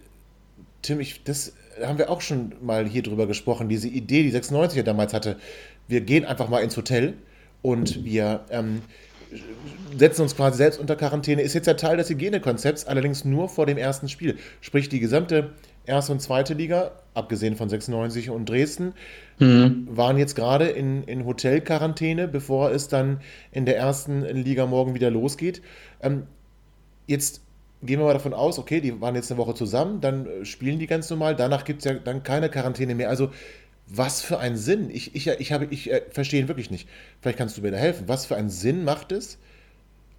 Tim, 0.81 0.99
ich, 0.99 1.23
das 1.23 1.53
haben 1.83 1.97
wir 1.97 2.09
auch 2.09 2.21
schon 2.21 2.53
mal 2.61 2.87
hier 2.87 3.01
drüber 3.01 3.25
gesprochen, 3.25 3.69
diese 3.69 3.87
Idee, 3.87 4.23
die 4.23 4.31
96er 4.31 4.83
damals 4.83 5.13
hatte. 5.13 5.37
Wir 5.87 6.01
gehen 6.01 6.25
einfach 6.25 6.47
mal 6.47 6.59
ins 6.59 6.77
Hotel 6.77 7.15
und 7.63 8.05
wir 8.05 8.45
ähm, 8.51 8.81
setzen 9.97 10.21
uns 10.21 10.35
quasi 10.35 10.57
selbst 10.57 10.79
unter 10.79 10.95
Quarantäne, 10.95 11.41
ist 11.41 11.53
jetzt 11.53 11.67
ja 11.67 11.73
Teil 11.73 11.97
des 11.97 12.09
Hygienekonzepts, 12.09 12.85
allerdings 12.85 13.25
nur 13.25 13.49
vor 13.49 13.65
dem 13.65 13.77
ersten 13.77 14.09
Spiel. 14.09 14.37
Sprich, 14.61 14.89
die 14.89 14.99
gesamte 14.99 15.53
erste 15.85 16.11
und 16.11 16.21
zweite 16.21 16.53
Liga, 16.53 16.91
abgesehen 17.13 17.55
von 17.55 17.69
96 17.69 18.29
und 18.29 18.49
Dresden, 18.49 18.93
mhm. 19.39 19.87
waren 19.89 20.17
jetzt 20.17 20.35
gerade 20.35 20.65
in, 20.67 21.03
in 21.03 21.25
Hotelquarantäne, 21.25 22.27
bevor 22.27 22.71
es 22.71 22.87
dann 22.87 23.21
in 23.51 23.65
der 23.65 23.77
ersten 23.77 24.23
Liga 24.23 24.65
morgen 24.65 24.93
wieder 24.93 25.09
losgeht. 25.09 25.61
Ähm, 26.01 26.23
jetzt 27.07 27.41
gehen 27.83 27.99
wir 27.99 28.05
mal 28.05 28.13
davon 28.13 28.33
aus, 28.33 28.59
okay, 28.59 28.81
die 28.81 28.99
waren 29.01 29.15
jetzt 29.15 29.31
eine 29.31 29.37
Woche 29.37 29.53
zusammen, 29.53 30.01
dann 30.01 30.25
äh, 30.25 30.45
spielen 30.45 30.79
die 30.79 30.87
ganz 30.87 31.09
normal, 31.09 31.35
danach 31.35 31.63
gibt 31.63 31.79
es 31.79 31.85
ja 31.85 31.93
dann 31.93 32.23
keine 32.23 32.49
Quarantäne 32.49 32.95
mehr. 32.95 33.09
Also 33.09 33.31
was 33.87 34.21
für 34.21 34.39
einen 34.39 34.57
Sinn? 34.57 34.89
Ich, 34.89 35.15
ich, 35.15 35.27
ich, 35.27 35.51
habe, 35.51 35.67
ich 35.69 35.91
äh, 35.91 36.01
verstehe 36.09 36.39
ihn 36.41 36.47
wirklich 36.47 36.71
nicht. 36.71 36.89
Vielleicht 37.21 37.37
kannst 37.37 37.57
du 37.57 37.61
mir 37.61 37.71
da 37.71 37.77
helfen. 37.77 38.07
Was 38.07 38.25
für 38.25 38.35
einen 38.35 38.49
Sinn 38.49 38.83
macht 38.83 39.11
es, 39.11 39.37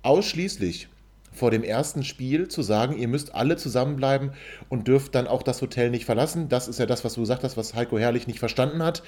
ausschließlich 0.02 0.88
vor 1.36 1.50
dem 1.50 1.62
ersten 1.62 2.02
Spiel 2.02 2.48
zu 2.48 2.62
sagen, 2.62 2.96
ihr 2.96 3.08
müsst 3.08 3.34
alle 3.34 3.56
zusammenbleiben 3.56 4.32
und 4.68 4.88
dürft 4.88 5.14
dann 5.14 5.26
auch 5.26 5.42
das 5.42 5.62
Hotel 5.62 5.90
nicht 5.90 6.04
verlassen? 6.04 6.48
Das 6.48 6.68
ist 6.68 6.78
ja 6.78 6.86
das, 6.86 7.04
was 7.04 7.14
du 7.14 7.20
gesagt 7.20 7.44
hast, 7.44 7.56
was 7.56 7.74
Heiko 7.74 7.98
Herrlich 7.98 8.26
nicht 8.26 8.38
verstanden 8.38 8.82
hat, 8.82 9.02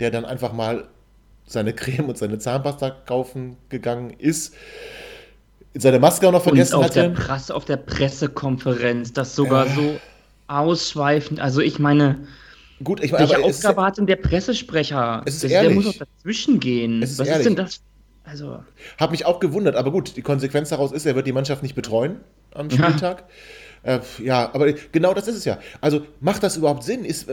der 0.00 0.10
dann 0.10 0.24
einfach 0.24 0.52
mal 0.52 0.88
seine 1.46 1.72
Creme 1.74 2.08
und 2.08 2.18
seine 2.18 2.38
Zahnpasta 2.38 2.90
kaufen 2.90 3.56
gegangen 3.68 4.10
ist 4.10 4.54
seine 5.74 5.98
Maske 5.98 6.28
auch 6.28 6.32
noch 6.32 6.42
vergessen 6.42 6.74
und 6.74 6.80
auf 6.80 6.86
hatte. 6.86 7.00
Der 7.00 7.08
Presse, 7.08 7.54
auf 7.54 7.64
der 7.64 7.76
Pressekonferenz, 7.76 9.12
das 9.12 9.34
sogar 9.34 9.66
äh. 9.66 9.74
so 9.74 10.00
ausschweifend. 10.46 11.40
Also 11.40 11.60
ich 11.60 11.78
meine, 11.78 12.18
Gut, 12.82 13.02
ich 13.02 13.12
meine, 13.12 13.28
Welche 13.28 13.42
Aufgabe 13.42 13.82
hat 13.82 13.98
denn 13.98 14.06
der 14.06 14.16
Pressesprecher? 14.16 15.22
Es 15.26 15.36
ist 15.36 15.44
ehrlich. 15.44 15.68
Der 15.68 15.76
muss 15.76 15.98
doch 15.98 16.06
dazwischen 16.06 16.60
gehen. 16.60 17.00
Was 17.02 17.18
ehrlich. 17.18 17.34
ist 17.36 17.44
denn 17.44 17.56
das? 17.56 17.80
Also. 18.24 18.64
Hab 18.98 19.10
mich 19.10 19.26
auch 19.26 19.38
gewundert, 19.38 19.76
aber 19.76 19.92
gut, 19.92 20.16
die 20.16 20.22
Konsequenz 20.22 20.70
daraus 20.70 20.92
ist, 20.92 21.04
er 21.06 21.14
wird 21.14 21.26
die 21.26 21.32
Mannschaft 21.32 21.62
nicht 21.62 21.74
betreuen 21.74 22.20
am 22.52 22.70
Spieltag. 22.70 23.24
Ja. 23.84 23.96
Äh, 23.96 24.00
ja, 24.22 24.54
aber 24.54 24.72
genau 24.72 25.12
das 25.12 25.28
ist 25.28 25.36
es 25.36 25.44
ja. 25.44 25.58
Also 25.82 26.06
macht 26.20 26.42
das 26.42 26.56
überhaupt 26.56 26.84
Sinn? 26.84 27.04
Ist, 27.04 27.28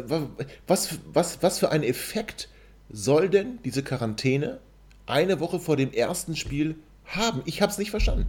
was, 0.67 0.99
was, 1.13 1.41
was 1.41 1.59
für 1.59 1.71
ein 1.71 1.83
Effekt 1.83 2.49
soll 2.89 3.29
denn 3.29 3.59
diese 3.63 3.83
Quarantäne 3.83 4.59
eine 5.05 5.39
Woche 5.39 5.59
vor 5.59 5.77
dem 5.77 5.93
ersten 5.93 6.35
Spiel 6.35 6.75
haben? 7.05 7.41
Ich 7.45 7.61
habe 7.61 7.71
es 7.71 7.77
nicht 7.77 7.91
verstanden. 7.91 8.27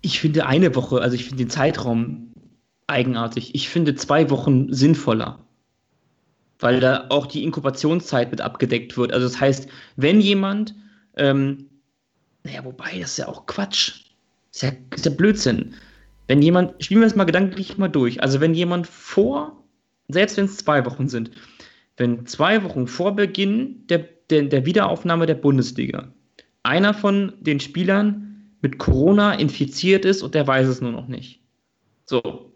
Ich 0.00 0.20
finde 0.20 0.46
eine 0.46 0.74
Woche, 0.74 1.02
also 1.02 1.14
ich 1.14 1.26
finde 1.26 1.44
den 1.44 1.50
Zeitraum 1.50 2.32
eigenartig. 2.86 3.54
Ich 3.54 3.68
finde 3.68 3.94
zwei 3.94 4.30
Wochen 4.30 4.72
sinnvoller, 4.72 5.40
weil 6.58 6.80
da 6.80 7.06
auch 7.10 7.26
die 7.26 7.44
Inkubationszeit 7.44 8.30
mit 8.30 8.40
abgedeckt 8.40 8.96
wird. 8.96 9.12
Also 9.12 9.26
das 9.26 9.40
heißt, 9.40 9.68
wenn 9.96 10.20
jemand, 10.20 10.74
ähm, 11.16 11.68
naja, 12.44 12.64
wobei, 12.64 12.98
das 13.00 13.12
ist 13.12 13.18
ja 13.18 13.28
auch 13.28 13.46
Quatsch. 13.46 14.04
Das 14.52 14.56
ist 14.56 14.62
ja, 14.62 14.72
ist 14.94 15.04
ja 15.04 15.10
Blödsinn. 15.10 15.74
Wenn 16.26 16.42
jemand, 16.42 16.82
spielen 16.82 17.00
wir 17.00 17.06
das 17.06 17.16
mal 17.16 17.24
gedanklich 17.24 17.76
mal 17.76 17.88
durch. 17.88 18.22
Also 18.22 18.40
wenn 18.40 18.54
jemand 18.54 18.86
vor, 18.86 19.64
selbst 20.08 20.36
wenn 20.36 20.44
es 20.46 20.56
zwei 20.56 20.84
Wochen 20.86 21.08
sind, 21.08 21.30
wenn 21.96 22.26
zwei 22.26 22.62
Wochen 22.64 22.86
vor 22.86 23.14
Beginn 23.14 23.86
der, 23.88 24.08
der, 24.30 24.44
der 24.44 24.64
Wiederaufnahme 24.64 25.26
der 25.26 25.34
Bundesliga 25.34 26.12
einer 26.62 26.94
von 26.94 27.32
den 27.40 27.60
Spielern 27.60 28.52
mit 28.62 28.78
Corona 28.78 29.34
infiziert 29.34 30.04
ist 30.04 30.22
und 30.22 30.34
der 30.34 30.46
weiß 30.46 30.68
es 30.68 30.80
nur 30.80 30.92
noch 30.92 31.08
nicht. 31.08 31.40
So, 32.04 32.52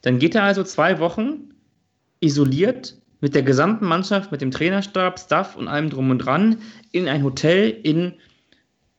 dann 0.00 0.18
geht 0.18 0.34
er 0.34 0.44
also 0.44 0.62
zwei 0.62 0.98
Wochen 0.98 1.54
isoliert 2.20 2.96
mit 3.22 3.36
der 3.36 3.42
gesamten 3.42 3.86
Mannschaft, 3.86 4.32
mit 4.32 4.42
dem 4.42 4.50
Trainerstab, 4.50 5.18
Staff 5.18 5.56
und 5.56 5.68
allem 5.68 5.88
drum 5.88 6.10
und 6.10 6.18
dran 6.18 6.58
in 6.90 7.08
ein 7.08 7.22
Hotel 7.22 7.70
in 7.70 8.14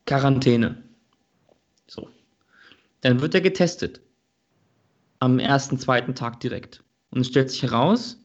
Quarantäne. 0.05 0.81
So. 1.87 2.09
Dann 3.01 3.19
wird 3.19 3.35
er 3.35 3.41
getestet. 3.41 3.99
Am 5.19 5.39
ersten, 5.39 5.77
zweiten 5.77 6.15
Tag 6.15 6.39
direkt. 6.39 6.83
Und 7.11 7.21
es 7.21 7.27
stellt 7.27 7.51
sich 7.51 7.63
heraus, 7.63 8.17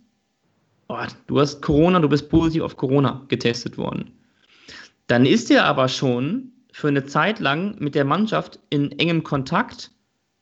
oh, 0.87 1.05
du 1.27 1.41
hast 1.41 1.63
Corona, 1.63 1.99
du 1.99 2.09
bist 2.09 2.31
positiv 2.31 2.63
auf 2.63 2.77
Corona 2.77 3.25
getestet 3.27 3.77
worden. 3.77 4.13
Dann 5.09 5.27
ist 5.27 5.51
er 5.51 5.65
aber 5.65 5.89
schon 5.89 6.53
für 6.73 6.89
eine 6.89 7.07
Zeit 7.07 7.41
lang 7.41 7.75
mit 7.81 7.97
der 7.97 8.05
Mannschaft 8.05 8.61
in 8.71 8.93
engem 9.01 9.25
Kontakt 9.25 9.91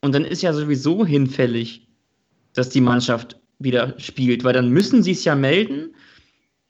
und 0.02 0.14
dann 0.14 0.26
ist 0.26 0.42
ja 0.42 0.52
sowieso 0.52 1.06
hinfällig, 1.06 1.88
dass 2.52 2.68
die 2.68 2.82
Mannschaft 2.82 3.40
wieder 3.58 3.94
spielt, 3.98 4.44
weil 4.44 4.52
dann 4.52 4.70
müssen 4.70 5.02
sie 5.02 5.12
es 5.12 5.24
ja 5.24 5.34
melden 5.34 5.94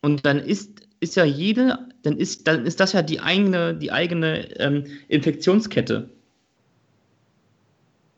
und 0.02 0.24
dann 0.24 0.38
ist, 0.38 0.86
ist 1.00 1.16
ja 1.16 1.24
jede, 1.24 1.78
dann 2.02 2.16
ist, 2.16 2.46
dann 2.46 2.64
ist 2.64 2.80
das 2.80 2.92
ja 2.92 3.02
die 3.02 3.20
eigene, 3.20 3.74
die 3.74 3.92
eigene 3.92 4.58
ähm, 4.60 4.84
Infektionskette. 5.08 6.10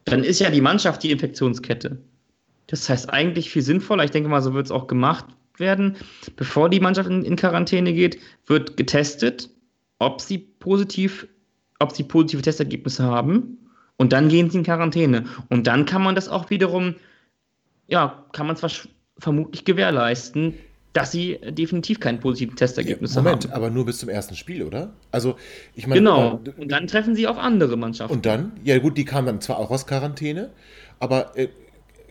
Dann 0.04 0.24
ist 0.24 0.40
ja 0.40 0.50
die 0.50 0.60
Mannschaft 0.60 1.02
die 1.02 1.10
Infektionskette. 1.10 1.98
Das 2.66 2.88
heißt 2.88 3.10
eigentlich 3.10 3.50
viel 3.50 3.62
sinnvoller, 3.62 4.04
ich 4.04 4.10
denke 4.10 4.28
mal, 4.28 4.42
so 4.42 4.54
wird 4.54 4.66
es 4.66 4.72
auch 4.72 4.86
gemacht 4.86 5.26
werden. 5.56 5.96
Bevor 6.36 6.68
die 6.68 6.80
Mannschaft 6.80 7.10
in, 7.10 7.24
in 7.24 7.36
Quarantäne 7.36 7.92
geht, 7.92 8.18
wird 8.46 8.76
getestet, 8.76 9.50
ob 9.98 10.20
sie 10.20 10.38
positiv, 10.38 11.26
ob 11.78 11.92
sie 11.92 12.04
positive 12.04 12.42
Testergebnisse 12.42 13.04
haben 13.04 13.58
und 13.96 14.12
dann 14.12 14.28
gehen 14.28 14.50
sie 14.50 14.58
in 14.58 14.64
Quarantäne. 14.64 15.24
Und 15.48 15.66
dann 15.66 15.84
kann 15.84 16.02
man 16.02 16.14
das 16.14 16.28
auch 16.28 16.50
wiederum 16.50 16.94
ja, 17.88 18.24
kann 18.32 18.46
man 18.46 18.56
zwar 18.56 18.70
vermutlich 19.18 19.64
gewährleisten, 19.64 20.54
dass 20.92 21.12
sie 21.12 21.38
definitiv 21.50 22.00
kein 22.00 22.20
positives 22.20 22.56
Testergebnis 22.56 23.14
ja, 23.14 23.22
Moment, 23.22 23.44
haben. 23.44 23.52
aber 23.52 23.70
nur 23.70 23.86
bis 23.86 23.98
zum 23.98 24.08
ersten 24.08 24.36
Spiel, 24.36 24.62
oder? 24.62 24.92
Also, 25.10 25.36
ich 25.74 25.86
meine. 25.86 26.00
Genau. 26.00 26.40
Äh, 26.44 26.60
und 26.60 26.70
dann 26.70 26.86
treffen 26.86 27.14
sie 27.14 27.26
auf 27.26 27.38
andere 27.38 27.76
Mannschaften. 27.76 28.14
Und 28.14 28.26
dann? 28.26 28.52
Ja, 28.64 28.78
gut, 28.78 28.96
die 28.96 29.04
kamen 29.04 29.26
dann 29.26 29.40
zwar 29.40 29.58
auch 29.58 29.70
aus 29.70 29.86
Quarantäne, 29.86 30.50
aber. 31.00 31.36
Äh, 31.36 31.48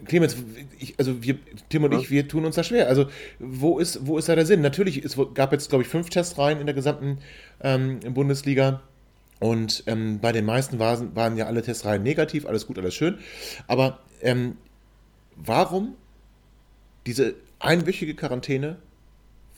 Clemens, 0.05 0.37
ich, 0.77 0.93
also 0.99 1.23
wir, 1.23 1.39
Tim 1.69 1.83
und 1.83 1.91
ja. 1.91 1.97
ich, 1.97 2.11
wir 2.11 2.27
tun 2.27 2.45
uns 2.45 2.53
da 2.53 2.61
schwer. 2.61 2.87
Also, 2.87 3.07
wo 3.39 3.79
ist, 3.79 4.05
wo 4.05 4.19
ist 4.19 4.29
da 4.29 4.35
der 4.35 4.45
Sinn? 4.45 4.61
Natürlich, 4.61 5.03
es 5.03 5.17
gab 5.33 5.51
jetzt, 5.51 5.69
glaube 5.69 5.83
ich, 5.83 5.89
fünf 5.89 6.11
Testreihen 6.11 6.59
in 6.59 6.67
der 6.67 6.75
gesamten 6.75 7.17
ähm, 7.63 7.99
Bundesliga. 8.13 8.81
Und 9.39 9.83
ähm, 9.87 10.19
bei 10.19 10.31
den 10.31 10.45
meisten 10.45 10.77
waren, 10.77 11.15
waren 11.15 11.35
ja 11.35 11.47
alle 11.47 11.63
Testreihen 11.63 12.03
negativ, 12.03 12.45
alles 12.45 12.67
gut, 12.67 12.77
alles 12.77 12.93
schön. 12.93 13.17
Aber 13.65 13.99
ähm, 14.21 14.57
warum 15.37 15.95
diese 17.05 17.35
einwöchige 17.59 18.15
Quarantäne 18.15 18.77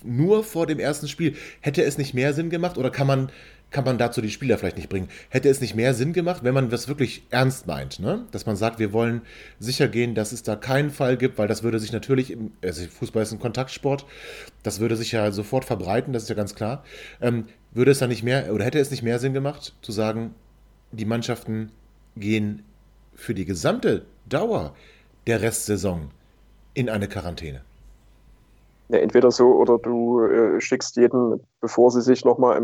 nur 0.04 0.44
vor 0.44 0.68
dem 0.68 0.80
ersten 0.80 1.08
Spiel? 1.08 1.36
Hätte 1.62 1.84
es 1.84 1.98
nicht 1.98 2.14
mehr 2.14 2.34
Sinn 2.34 2.50
gemacht 2.50 2.78
oder 2.78 2.90
kann 2.90 3.08
man, 3.08 3.32
kann 3.72 3.84
man 3.84 3.98
dazu 3.98 4.22
die 4.22 4.30
Spieler 4.30 4.58
vielleicht 4.58 4.78
nicht 4.78 4.90
bringen? 4.90 5.10
Hätte 5.30 5.50
es 5.50 5.62
nicht 5.62 5.76
mehr 5.76 5.94
Sinn 5.94 6.14
gemacht, 6.14 6.44
wenn 6.44 6.54
man 6.54 6.70
das 6.70 6.88
wirklich 6.88 7.24
ernst 7.30 7.68
meint, 7.68 8.00
ne? 8.00 8.26
dass 8.32 8.46
man 8.46 8.56
sagt, 8.56 8.80
wir 8.80 8.94
wollen 8.94 9.22
sicher 9.60 9.88
gehen, 9.88 10.16
dass 10.16 10.32
es 10.32 10.44
da 10.44 10.56
keinen 10.56 10.92
Fall 10.92 11.18
gibt, 11.18 11.38
weil 11.38 11.48
das 11.48 11.64
würde 11.64 11.80
sich 11.80 11.92
natürlich, 11.92 12.32
im, 12.32 12.52
also 12.64 12.86
Fußball 12.88 13.24
ist 13.24 13.32
ein 13.32 13.40
Kontaktsport, 13.40 14.06
das 14.64 14.80
würde 14.80 14.96
sich 14.96 15.12
ja 15.12 15.32
sofort 15.32 15.66
verbreiten, 15.66 16.14
das 16.14 16.24
ist 16.24 16.30
ja 16.30 16.36
ganz 16.36 16.56
klar. 16.56 16.84
Ähm, 17.22 17.46
würde 17.72 17.92
es 17.92 18.00
dann 18.00 18.10
nicht 18.10 18.24
mehr 18.24 18.54
oder 18.54 18.66
hätte 18.66 18.80
es 18.80 18.92
nicht 18.92 19.04
mehr 19.04 19.20
Sinn 19.20 19.34
gemacht, 19.34 19.76
zu 19.82 19.92
sagen, 19.92 20.34
die 20.92 21.06
Mannschaften 21.06 21.72
gehen 22.16 22.64
für 23.14 23.34
die 23.34 23.46
gesamte 23.46 24.06
Dauer 24.28 24.76
der 25.30 25.42
Restsaison 25.44 26.10
in 26.74 26.90
eine 26.90 27.08
Quarantäne? 27.08 27.62
Ja, 28.90 28.98
entweder 28.98 29.30
so 29.30 29.46
oder 29.46 29.78
du 29.78 30.24
äh, 30.24 30.60
schickst 30.60 30.96
jeden, 30.96 31.40
bevor 31.62 31.92
sie 31.92 32.02
sich 32.02 32.26
nochmal 32.26 32.60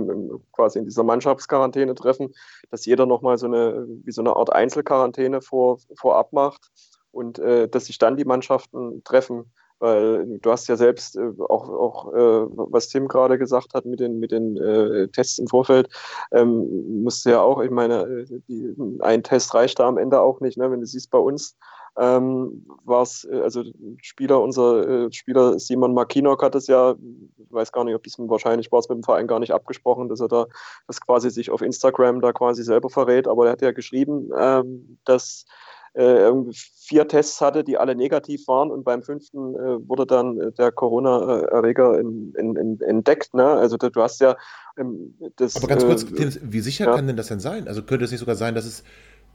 quasi 0.52 0.80
in 0.80 0.86
dieser 0.86 1.04
Mannschaftsquarantäne 1.04 1.94
treffen, 1.94 2.34
dass 2.72 2.88
jeder 2.88 3.06
nochmal 3.06 3.38
so 3.38 3.46
eine, 3.46 3.86
wie 4.04 4.12
so 4.12 4.22
eine 4.22 4.36
Art 4.36 4.52
Einzelquarantäne 4.52 5.42
vor, 5.42 5.78
vorab 5.96 6.34
macht 6.34 6.72
und 7.12 7.38
äh, 7.38 7.70
dass 7.70 7.86
sich 7.86 8.00
dann 8.00 8.18
die 8.18 8.26
Mannschaften 8.26 9.04
treffen. 9.04 9.52
Weil 9.78 10.40
du 10.40 10.52
hast 10.52 10.68
ja 10.68 10.78
selbst 10.78 11.18
äh, 11.18 11.30
auch, 11.48 11.70
auch 11.70 12.14
äh, 12.14 12.48
was 12.56 12.88
Tim 12.88 13.08
gerade 13.08 13.38
gesagt 13.38 13.76
hat 13.76 13.86
mit 13.86 14.00
den, 14.00 14.20
mit 14.20 14.32
den 14.32 14.58
äh, 14.58 15.08
Tests 15.10 15.38
im 15.38 15.48
Vorfeld, 15.48 15.90
ähm, 16.32 17.04
musst 17.04 17.26
du 17.26 17.30
ja 17.30 17.42
auch, 17.42 17.62
ich 17.62 17.70
meine, 17.70 18.02
äh, 18.02 18.26
die, 18.48 18.74
ein 19.02 19.22
Test 19.22 19.54
reicht 19.54 19.78
da 19.78 19.88
am 19.88 20.00
Ende 20.00 20.20
auch 20.22 20.40
nicht. 20.40 20.58
Ne? 20.58 20.72
Wenn 20.72 20.80
du 20.80 20.88
siehst, 20.88 21.12
bei 21.12 21.20
uns 21.20 21.56
ähm, 21.98 22.66
war 22.84 23.04
es, 23.04 23.28
äh, 23.30 23.40
also 23.42 23.64
Spieler, 24.02 24.42
unser 24.42 25.06
äh, 25.06 25.12
Spieler 25.12 25.60
Simon 25.60 25.94
Makinok 25.94 26.44
hat 26.44 26.56
es 26.56 26.68
ja, 26.68 26.96
ich 27.38 27.52
weiß 27.52 27.72
gar 27.72 27.84
nicht, 27.84 27.96
ob 27.96 28.04
das 28.04 28.16
wahrscheinlich 28.18 28.72
war 28.72 28.80
es 28.80 28.90
mit 28.90 28.98
dem 28.98 29.04
Verein 29.04 29.28
gar 29.28 29.40
nicht 29.40 29.54
abgesprochen, 29.54 30.10
dass 30.10 30.20
er 30.20 30.28
da 30.28 30.48
das 30.88 31.00
quasi 31.00 31.30
sich 31.30 31.52
auf 31.52 31.62
Instagram 31.62 32.22
da 32.22 32.34
quasi 32.34 32.64
selber 32.64 32.90
verrät, 32.90 33.28
aber 33.28 33.46
er 33.46 33.54
hat 33.54 33.62
ja 33.62 33.72
geschrieben, 33.72 34.30
ähm, 34.38 34.98
dass 35.06 35.46
äh, 35.94 36.32
vier 36.52 37.08
Tests 37.08 37.40
hatte, 37.40 37.64
die 37.64 37.78
alle 37.78 37.96
negativ 37.96 38.48
waren 38.50 38.70
und 38.70 38.84
beim 38.84 39.02
fünften 39.02 39.56
äh, 39.56 39.88
wurde 39.88 40.06
dann 40.06 40.54
der 40.58 40.74
Corona-Erreger 40.74 41.98
entdeckt. 41.98 43.34
Ne? 43.34 43.46
Also 43.46 43.78
du 43.78 44.02
hast 44.02 44.20
ja 44.20 44.36
ähm, 44.78 45.16
das. 45.38 45.56
Aber 45.56 45.68
ganz 45.68 45.86
kurz, 45.86 46.04
äh, 46.04 46.40
wie 46.42 46.60
sicher 46.60 46.88
ja. 46.88 46.96
kann 46.96 47.08
denn 47.08 47.16
das 47.16 47.28
denn 47.28 47.40
sein? 47.40 47.70
Also 47.70 47.82
könnte 47.82 48.04
es 48.04 48.12
nicht 48.12 48.20
sogar 48.20 48.36
sein, 48.36 48.56
dass 48.56 48.66
es 48.66 48.84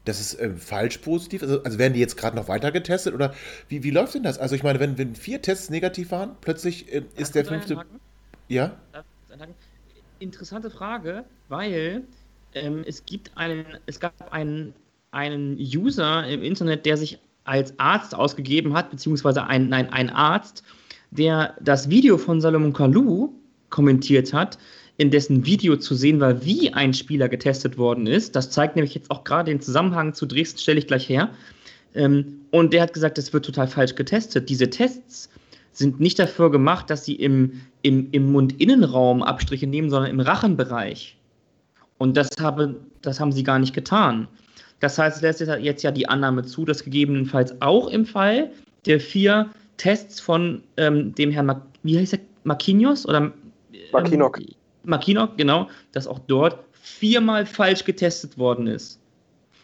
das 0.05 0.19
ist 0.19 0.39
äh, 0.39 0.49
falsch 0.51 0.97
positiv? 0.99 1.43
Also, 1.43 1.63
also, 1.63 1.77
werden 1.77 1.93
die 1.93 1.99
jetzt 1.99 2.17
gerade 2.17 2.35
noch 2.35 2.47
weiter 2.47 2.71
getestet 2.71 3.13
oder 3.13 3.33
wie, 3.67 3.83
wie 3.83 3.91
läuft 3.91 4.15
denn 4.15 4.23
das? 4.23 4.37
Also 4.37 4.55
ich 4.55 4.63
meine, 4.63 4.79
wenn, 4.79 4.97
wenn 4.97 5.15
vier 5.15 5.41
Tests 5.41 5.69
negativ 5.69 6.11
waren, 6.11 6.35
plötzlich 6.41 6.91
äh, 6.91 7.03
ist 7.15 7.35
der 7.35 7.45
fünfte. 7.45 7.77
Ja? 8.47 8.75
Interessante 10.19 10.69
Frage, 10.69 11.23
weil 11.49 12.03
ähm, 12.53 12.83
es 12.85 13.05
gibt 13.05 13.31
einen, 13.35 13.65
es 13.85 13.99
gab 13.99 14.31
einen, 14.31 14.73
einen 15.11 15.57
User 15.57 16.27
im 16.27 16.43
Internet, 16.43 16.85
der 16.85 16.97
sich 16.97 17.19
als 17.43 17.77
Arzt 17.79 18.13
ausgegeben 18.13 18.73
hat, 18.73 18.91
beziehungsweise 18.91 19.45
ein, 19.45 19.69
nein, 19.69 19.91
ein 19.91 20.09
Arzt, 20.09 20.63
der 21.11 21.55
das 21.59 21.89
Video 21.89 22.17
von 22.17 22.39
Salomon 22.39 22.73
Kalou 22.73 23.33
kommentiert 23.69 24.33
hat, 24.33 24.57
in 25.01 25.09
dessen 25.09 25.47
Video 25.47 25.77
zu 25.77 25.95
sehen 25.95 26.19
war, 26.19 26.45
wie 26.45 26.71
ein 26.73 26.93
Spieler 26.93 27.27
getestet 27.27 27.79
worden 27.79 28.05
ist. 28.05 28.35
Das 28.35 28.51
zeigt 28.51 28.75
nämlich 28.75 28.93
jetzt 28.93 29.09
auch 29.09 29.23
gerade 29.23 29.49
den 29.49 29.59
Zusammenhang 29.59 30.13
zu 30.13 30.27
Dresden, 30.27 30.59
stelle 30.59 30.77
ich 30.77 30.85
gleich 30.85 31.09
her. 31.09 31.31
Ähm, 31.95 32.41
und 32.51 32.71
der 32.71 32.83
hat 32.83 32.93
gesagt, 32.93 33.17
es 33.17 33.33
wird 33.33 33.43
total 33.43 33.67
falsch 33.67 33.95
getestet. 33.95 34.47
Diese 34.47 34.69
Tests 34.69 35.27
sind 35.71 35.99
nicht 35.99 36.19
dafür 36.19 36.51
gemacht, 36.51 36.91
dass 36.91 37.03
sie 37.03 37.15
im, 37.15 37.61
im, 37.81 38.09
im 38.11 38.31
Mundinnenraum 38.31 39.23
Abstriche 39.23 39.65
nehmen, 39.65 39.89
sondern 39.89 40.11
im 40.11 40.19
Rachenbereich. 40.19 41.17
Und 41.97 42.15
das, 42.15 42.29
habe, 42.39 42.75
das 43.01 43.19
haben 43.19 43.31
sie 43.31 43.43
gar 43.43 43.57
nicht 43.57 43.73
getan. 43.73 44.27
Das 44.81 44.99
heißt, 44.99 45.15
es 45.17 45.21
lässt 45.23 45.41
jetzt 45.61 45.81
ja 45.81 45.91
die 45.91 46.07
Annahme 46.07 46.43
zu, 46.43 46.63
dass 46.63 46.83
gegebenenfalls 46.83 47.59
auch 47.59 47.87
im 47.87 48.05
Fall 48.05 48.51
der 48.85 48.99
vier 48.99 49.49
Tests 49.77 50.19
von 50.19 50.61
ähm, 50.77 51.15
dem 51.15 51.31
Herrn, 51.31 51.47
Ma 51.47 51.65
wie 51.81 51.97
heißt 51.97 52.13
er, 52.13 52.19
Marquinhos 52.43 53.07
oder 53.07 53.17
ähm, 53.17 53.33
Makinok, 54.83 55.37
genau, 55.37 55.69
dass 55.91 56.07
auch 56.07 56.19
dort 56.19 56.63
viermal 56.81 57.45
falsch 57.45 57.85
getestet 57.85 58.37
worden 58.37 58.67
ist. 58.67 58.99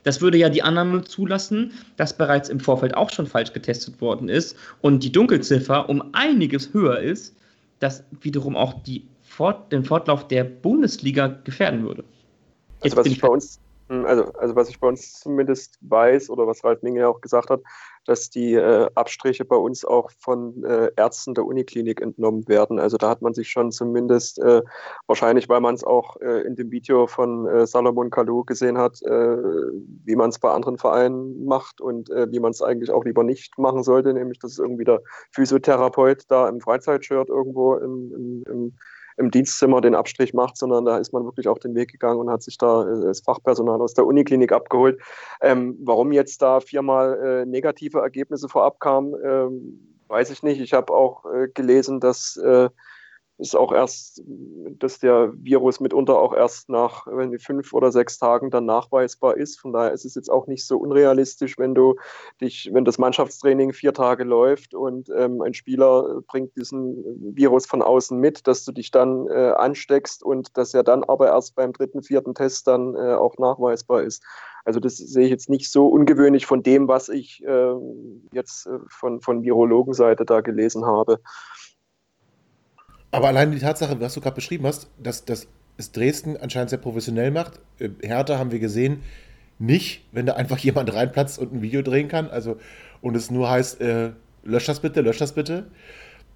Das 0.04 0.22
würde 0.22 0.38
ja 0.38 0.50
die 0.50 0.64
Annahme 0.64 1.04
zulassen, 1.04 1.74
dass 1.98 2.16
bereits 2.16 2.48
im 2.50 2.60
Vorfeld 2.60 2.96
auch 2.96 3.10
schon 3.10 3.28
falsch 3.28 3.52
getestet 3.52 4.00
worden 4.00 4.30
ist 4.30 4.56
und 4.82 5.04
die 5.04 5.12
Dunkelziffer 5.12 5.90
um 5.90 6.04
einiges 6.14 6.74
höher 6.74 7.00
ist, 7.00 7.36
das 7.80 8.04
wiederum 8.22 8.56
auch 8.56 8.82
die 8.84 9.06
Fort, 9.22 9.72
den 9.72 9.84
Fortlauf 9.84 10.28
der 10.28 10.44
Bundesliga 10.46 11.28
gefährden 11.44 11.84
würde. 11.84 12.04
Also 12.82 12.96
was 12.96 13.08
ich 13.08 13.20
bei 13.20 13.28
uns 13.28 13.60
also, 13.90 14.26
also 14.34 14.56
was 14.56 14.70
ich 14.70 14.80
bei 14.80 14.88
uns 14.88 15.20
zumindest 15.20 15.78
weiß 15.82 16.30
oder 16.30 16.46
was 16.48 16.64
Ralf 16.64 16.82
Minge 16.82 17.02
ja 17.02 17.08
auch 17.08 17.22
gesagt 17.22 17.50
hat, 17.50 17.62
dass 18.08 18.30
die 18.30 18.54
äh, 18.54 18.90
Abstriche 18.96 19.46
bei 19.46 19.56
uns 19.56 19.84
auch 19.86 20.12
von 20.18 20.64
äh, 20.64 20.90
Ärzten 20.96 21.34
der 21.34 21.46
Uniklinik 21.46 22.02
entnommen 22.02 22.48
werden. 22.48 22.80
Also 22.80 22.98
da 22.98 23.10
hat 23.10 23.22
man 23.22 23.34
sich 23.34 23.50
schon 23.50 23.72
zumindest, 23.72 24.40
äh, 24.40 24.62
wahrscheinlich 25.08 25.50
weil 25.50 25.60
man 25.60 25.76
es 25.76 25.84
auch 25.84 26.20
äh, 26.22 26.42
in 26.42 26.56
dem 26.56 26.72
Video 26.72 27.08
von 27.08 27.48
äh, 27.48 27.68
Salomon 27.68 28.10
Kalou 28.10 28.44
gesehen 28.44 28.78
hat, 28.78 29.02
äh, 29.04 29.38
wie 30.06 30.16
man 30.16 30.30
es 30.30 30.40
bei 30.40 30.50
anderen 30.52 30.78
Vereinen 30.78 31.46
macht 31.46 31.82
und 31.82 32.10
wie 32.10 32.40
man 32.40 32.52
es 32.52 32.62
eigentlich 32.62 32.92
auch 32.92 33.04
lieber 33.04 33.24
nicht 33.24 33.58
machen 33.58 33.84
sollte, 33.84 34.14
nämlich 34.14 34.40
dass 34.40 34.58
irgendwie 34.58 34.86
der 34.86 35.02
Physiotherapeut 35.32 36.24
da 36.30 36.48
im 36.48 36.62
Freizeitshirt 36.62 37.30
irgendwo 37.30 37.76
im, 37.76 38.14
im, 38.14 38.44
im 38.48 38.74
im 39.18 39.32
Dienstzimmer 39.32 39.82
den 39.82 39.96
Abstrich 39.96 40.34
macht, 40.34 40.58
sondern 40.58 40.86
da 40.86 40.98
ist 40.98 41.12
man 41.12 41.26
wirklich 41.26 41.48
auch 41.48 41.58
den 41.58 41.76
Weg 41.76 41.92
gegangen 41.92 42.20
und 42.20 42.30
hat 42.30 42.44
sich 42.44 42.58
da 42.58 42.88
äh, 42.88 43.02
das 43.02 43.22
Fachpersonal 43.22 43.82
aus 43.82 43.94
der 43.94 44.06
Uniklinik 44.06 44.52
abgeholt. 44.52 45.00
Ähm, 45.42 45.78
warum 45.82 46.12
jetzt 46.12 46.42
da 46.42 46.60
viermal 46.60 47.20
äh, 47.20 47.46
negative 47.46 48.00
Ergebnisse 48.00 48.48
vorab 48.48 48.80
kamen, 48.80 49.16
ähm, 49.24 49.96
weiß 50.08 50.30
ich 50.30 50.44
nicht. 50.44 50.62
Ich 50.62 50.74
habe 50.74 50.94
auch 50.94 51.26
äh, 51.26 51.48
gelesen, 51.54 52.00
dass 52.00 52.38
äh, 52.38 52.70
ist 53.38 53.56
auch 53.56 53.72
erst, 53.72 54.24
dass 54.80 55.00
der 55.00 55.32
Virus 55.36 55.80
mitunter 55.80 56.18
auch 56.20 56.34
erst 56.34 56.70
nach 56.70 57.06
wenn 57.08 57.38
fünf 57.40 57.74
oder 57.74 57.92
sechs 57.92 58.18
Tagen 58.18 58.50
dann 58.50 58.66
nachweisbar 58.66 59.38
ist. 59.38 59.60
Von 59.60 59.74
daher 59.74 59.92
ist 59.92 60.06
es 60.06 60.16
jetzt 60.16 60.30
auch 60.30 60.48
nicht 60.48 60.66
so 60.66 60.78
unrealistisch, 60.78 61.58
wenn 61.58 61.76
du 61.76 61.96
dich, 62.42 62.70
wenn 62.74 62.86
das 62.86 62.98
Mannschaftstraining 62.98 63.74
vier 63.74 63.94
Tage 63.94 64.24
läuft 64.24 64.74
und 64.74 65.10
ähm, 65.16 65.42
ein 65.42 65.54
Spieler 65.54 66.22
bringt 66.28 66.56
diesen 66.56 67.04
Virus 67.36 67.68
von 67.68 67.82
außen 67.82 68.20
mit, 68.20 68.48
dass 68.48 68.66
du 68.66 68.72
dich 68.72 68.90
dann 68.90 69.28
äh, 69.28 69.54
ansteckst 69.56 70.24
und 70.24 70.58
dass 70.58 70.74
er 70.74 70.84
dann 70.84 71.04
aber 71.04 71.28
erst 71.28 71.56
beim 71.56 71.74
dritten, 71.74 72.02
vierten 72.02 72.34
Test 72.34 72.68
dann 72.68 72.96
äh, 72.96 73.14
auch 73.14 73.38
nachweisbar 73.38 74.02
ist. 74.02 74.24
Also 74.66 74.82
das 74.82 74.98
sehe 74.98 75.26
ich 75.26 75.30
jetzt 75.30 75.50
nicht 75.50 75.72
so 75.72 75.88
ungewöhnlich 75.88 76.46
von 76.46 76.62
dem, 76.62 76.90
was 76.90 77.08
ich 77.08 77.42
äh, 77.46 77.74
jetzt 78.34 78.68
von, 78.90 79.22
von 79.22 79.42
Virologenseite 79.44 80.26
da 80.26 80.42
gelesen 80.42 80.86
habe. 80.86 81.22
Aber 83.12 83.28
allein 83.28 83.52
die 83.52 83.60
Tatsache, 83.60 84.00
was 84.00 84.14
du 84.14 84.22
gerade 84.22 84.36
beschrieben 84.36 84.66
hast, 84.66 84.90
dass, 85.02 85.26
dass 85.26 85.48
es 85.78 85.92
Dresden 85.92 86.38
anscheinend 86.38 86.70
sehr 86.70 86.80
professionell 86.80 87.32
macht. 87.32 87.60
Äh, 87.80 87.90
Hertha 88.02 88.38
haben 88.38 88.52
wir 88.52 88.60
gesehen, 88.60 89.04
nicht, 89.60 90.04
wenn 90.12 90.26
da 90.26 90.34
einfach 90.34 90.58
jemand 90.60 90.94
reinplatzt 90.94 91.40
und 91.40 91.54
ein 91.54 91.62
Video 91.62 91.82
drehen 91.82 92.08
kann. 92.08 92.30
Also, 92.30 92.58
und 93.02 93.16
es 93.16 93.32
nur 93.32 93.50
heißt, 93.50 93.82
äh, 93.82 94.12
lösch 94.44 94.66
das 94.66 94.80
bitte, 94.80 95.02
lösch 95.02 95.20
das 95.20 95.34
bitte. 95.34 95.68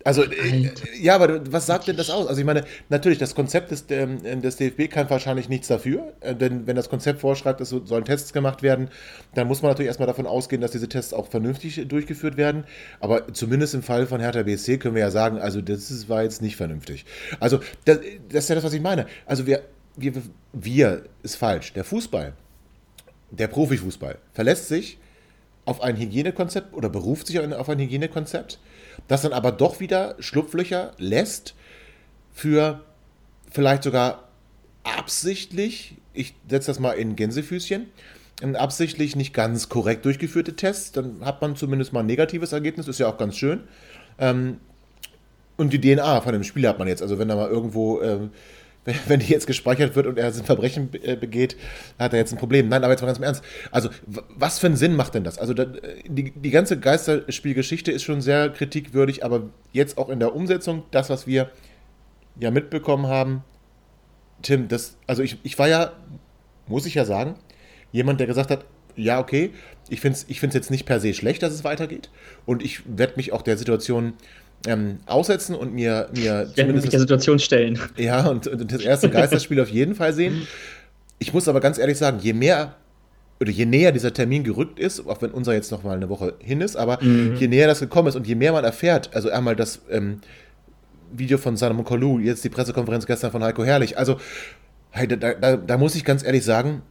Also, 0.04 0.24
äh, 0.24 0.72
ja, 1.00 1.16
aber 1.16 1.52
was 1.52 1.66
sagt 1.66 1.88
denn 1.88 1.98
das 1.98 2.10
aus? 2.10 2.28
Also, 2.28 2.40
ich 2.40 2.46
meine, 2.46 2.64
natürlich, 2.90 3.18
das 3.18 3.36
Konzept 3.36 3.72
des, 3.72 3.86
ähm, 3.90 4.42
des 4.42 4.58
DFB 4.58 4.90
kann 4.90 5.10
wahrscheinlich 5.10 5.50
nichts 5.50 5.68
dafür, 5.68 6.14
äh, 6.22 6.36
denn 6.36 6.68
wenn 6.68 6.76
das 6.76 6.90
Konzept 6.90 7.22
vorschreibt, 7.22 7.62
es 7.62 7.70
sollen 7.70 8.06
Tests 8.06 8.34
gemacht 8.34 8.64
werden, 8.64 8.90
dann 9.36 9.48
muss 9.48 9.62
man 9.62 9.72
natürlich 9.72 9.88
erstmal 9.88 10.08
davon 10.08 10.28
ausgehen, 10.28 10.62
dass 10.62 10.72
diese 10.72 10.90
Tests 10.90 11.14
auch 11.14 11.28
vernünftig 11.28 11.88
durchgeführt 11.88 12.38
werden. 12.38 12.64
Aber 13.00 13.34
zumindest 13.34 13.74
im 13.74 13.84
Fall 13.84 14.08
von 14.08 14.20
Hertha 14.20 14.44
BSC 14.44 14.78
können 14.78 14.96
wir 14.96 15.02
ja 15.02 15.12
sagen, 15.12 15.40
also, 15.40 15.62
das 15.62 16.10
war 16.10 16.24
jetzt 16.24 16.42
nicht 16.42 16.56
vernünftig. 16.56 17.06
Also, 17.40 17.60
das, 17.86 18.00
das 18.30 18.44
ist 18.46 18.50
ja 18.50 18.56
das, 18.56 18.64
was 18.64 18.74
ich 18.74 18.82
meine. 18.82 19.06
Also, 19.26 19.46
wir, 19.46 19.62
wir, 19.96 20.14
wir 20.54 21.04
ist 21.24 21.36
falsch. 21.36 21.74
Der 21.74 21.84
Fußball, 21.84 22.34
der 23.32 23.48
Profifußball, 23.48 24.18
verlässt 24.34 24.68
sich 24.68 24.98
auf 25.66 25.82
ein 25.82 25.96
Hygienekonzept 25.96 26.74
oder 26.74 26.90
beruft 26.90 27.28
sich 27.28 27.40
auf 27.40 27.70
ein 27.70 27.80
Hygienekonzept 27.80 28.60
das 29.08 29.22
dann 29.22 29.34
aber 29.34 29.52
doch 29.52 29.80
wieder 29.80 30.16
Schlupflöcher 30.20 30.94
lässt 30.98 31.56
für 32.34 32.82
vielleicht 33.50 33.84
sogar 33.84 34.30
absichtlich, 34.84 35.96
ich 36.14 36.34
setze 36.50 36.68
das 36.68 36.80
mal 36.80 36.94
in 36.94 37.16
Gänsefüßchen, 37.16 37.88
absichtlich 38.54 39.16
nicht 39.16 39.34
ganz 39.34 39.70
korrekt 39.70 40.06
durchgeführte 40.06 40.56
Tests, 40.56 40.92
dann 40.92 41.24
hat 41.24 41.42
man 41.42 41.56
zumindest 41.56 41.94
mal 41.94 42.00
ein 42.00 42.08
negatives 42.08 42.54
Ergebnis, 42.54 42.88
ist 42.88 43.00
ja 43.00 43.08
auch 43.08 43.18
ganz 43.18 43.38
schön. 43.38 43.62
Ähm, 44.18 44.58
und 45.58 45.74
die 45.74 45.80
DNA 45.80 46.22
von 46.22 46.34
dem 46.34 46.44
Spieler 46.44 46.70
hat 46.70 46.80
man 46.80 46.88
jetzt, 46.88 47.04
also 47.04 47.20
wenn 47.20 47.30
er 47.30 47.36
mal 47.36 47.50
irgendwo 47.50 48.02
ähm, 48.02 48.32
wenn 49.08 49.20
die 49.20 49.28
jetzt 49.28 49.48
gespeichert 49.48 49.96
wird 49.96 50.08
und 50.08 50.18
er 50.18 50.28
ein 50.28 50.34
Verbrechen 50.34 50.90
äh, 51.04 51.16
begeht, 51.16 51.56
hat 52.00 52.14
er 52.14 52.20
jetzt 52.20 52.32
ein 52.32 52.40
Problem. 52.40 52.68
Nein, 52.68 52.84
aber 52.84 52.94
jetzt 52.94 53.02
mal 53.02 53.08
ganz 53.08 53.20
im 53.20 53.24
Ernst. 53.24 53.44
Also, 53.72 53.90
was 54.36 54.60
für 54.60 54.68
einen 54.68 54.76
Sinn 54.76 54.96
macht 54.96 55.14
denn 55.14 55.24
das? 55.24 55.38
Also, 55.38 55.54
die, 55.54 56.32
die 56.32 56.50
ganze 56.50 56.80
Geisterspielgeschichte 56.80 57.92
ist 57.92 58.04
schon 58.04 58.22
sehr 58.22 58.50
kritikwürdig, 58.50 59.24
aber 59.24 59.44
jetzt 59.72 59.98
auch 59.98 60.10
in 60.10 60.20
der 60.20 60.36
Umsetzung, 60.36 60.84
das, 60.92 61.10
was 61.10 61.28
wir 61.28 61.52
ja 62.40 62.50
mitbekommen 62.50 63.08
haben, 63.08 63.44
Tim, 64.42 64.68
das, 64.68 64.98
also 65.06 65.22
ich, 65.22 65.38
ich 65.44 65.60
war 65.60 65.68
ja, 65.68 65.92
muss 66.68 66.88
ich 66.88 66.96
ja 66.96 67.06
sagen, 67.06 67.36
jemand, 67.92 68.20
der 68.20 68.28
gesagt 68.28 68.50
hat, 68.50 68.66
ja, 68.96 69.20
okay, 69.20 69.52
ich 69.90 70.02
finde 70.02 70.18
es 70.18 70.26
ich 70.28 70.42
jetzt 70.42 70.72
nicht 70.72 70.86
per 70.86 71.00
se 71.00 71.14
schlecht, 71.14 71.44
dass 71.44 71.54
es 71.54 71.64
weitergeht. 71.64 72.10
Und 72.46 72.64
ich 72.64 72.82
werde 72.86 73.14
mich 73.16 73.32
auch 73.32 73.42
der 73.42 73.58
Situation 73.58 74.14
ähm, 74.68 75.00
aussetzen 75.06 75.56
und 75.56 75.74
mir, 75.74 76.10
mir 76.16 76.52
zumindest. 76.56 76.86
Mich 76.86 76.92
der 76.92 77.00
Situation 77.00 77.40
stellen. 77.40 77.80
Ja, 77.98 78.28
und, 78.28 78.48
und 78.48 78.72
das 78.72 78.82
erste 78.82 79.10
Geisterspiel 79.10 79.60
auf 79.62 79.70
jeden 79.70 79.96
Fall 79.96 80.14
sehen. 80.14 80.48
Ich 81.20 81.34
muss 81.34 81.48
aber 81.48 81.60
ganz 81.60 81.78
ehrlich 81.78 81.98
sagen, 81.98 82.20
je 82.22 82.34
mehr 82.34 82.76
oder 83.40 83.50
je 83.50 83.66
näher 83.66 83.92
dieser 83.92 84.14
Termin 84.14 84.44
gerückt 84.44 84.80
ist, 84.80 85.08
auch 85.08 85.22
wenn 85.22 85.32
unser 85.32 85.54
jetzt 85.54 85.72
noch 85.72 85.84
mal 85.84 85.96
eine 85.96 86.10
Woche 86.10 86.36
hin 86.40 86.62
ist, 86.62 86.76
aber 86.76 87.04
mhm. 87.04 87.36
je 87.38 87.48
näher 87.48 87.68
das 87.68 87.80
gekommen 87.80 88.08
ist 88.08 88.16
und 88.16 88.28
je 88.28 88.36
mehr 88.36 88.52
man 88.52 88.64
erfährt, 88.64 89.10
also 89.14 89.32
einmal 89.32 89.56
das 89.56 89.82
ähm, 89.90 90.22
Video 91.12 91.40
von 91.40 91.58
Salomon 91.58 91.84
Kalou, 91.84 92.20
jetzt 92.20 92.44
die 92.44 92.50
Pressekonferenz 92.50 93.08
gestern 93.08 93.32
von 93.32 93.44
Heiko 93.44 93.64
Herrlich, 93.64 93.98
also 93.98 94.18
hey, 94.92 95.08
da, 95.08 95.16
da, 95.16 95.58
da, 95.58 95.78
muss 95.78 95.96
ich 95.96 96.06
ganz 96.06 96.24
ehrlich 96.24 96.46
sagen, 96.46 96.84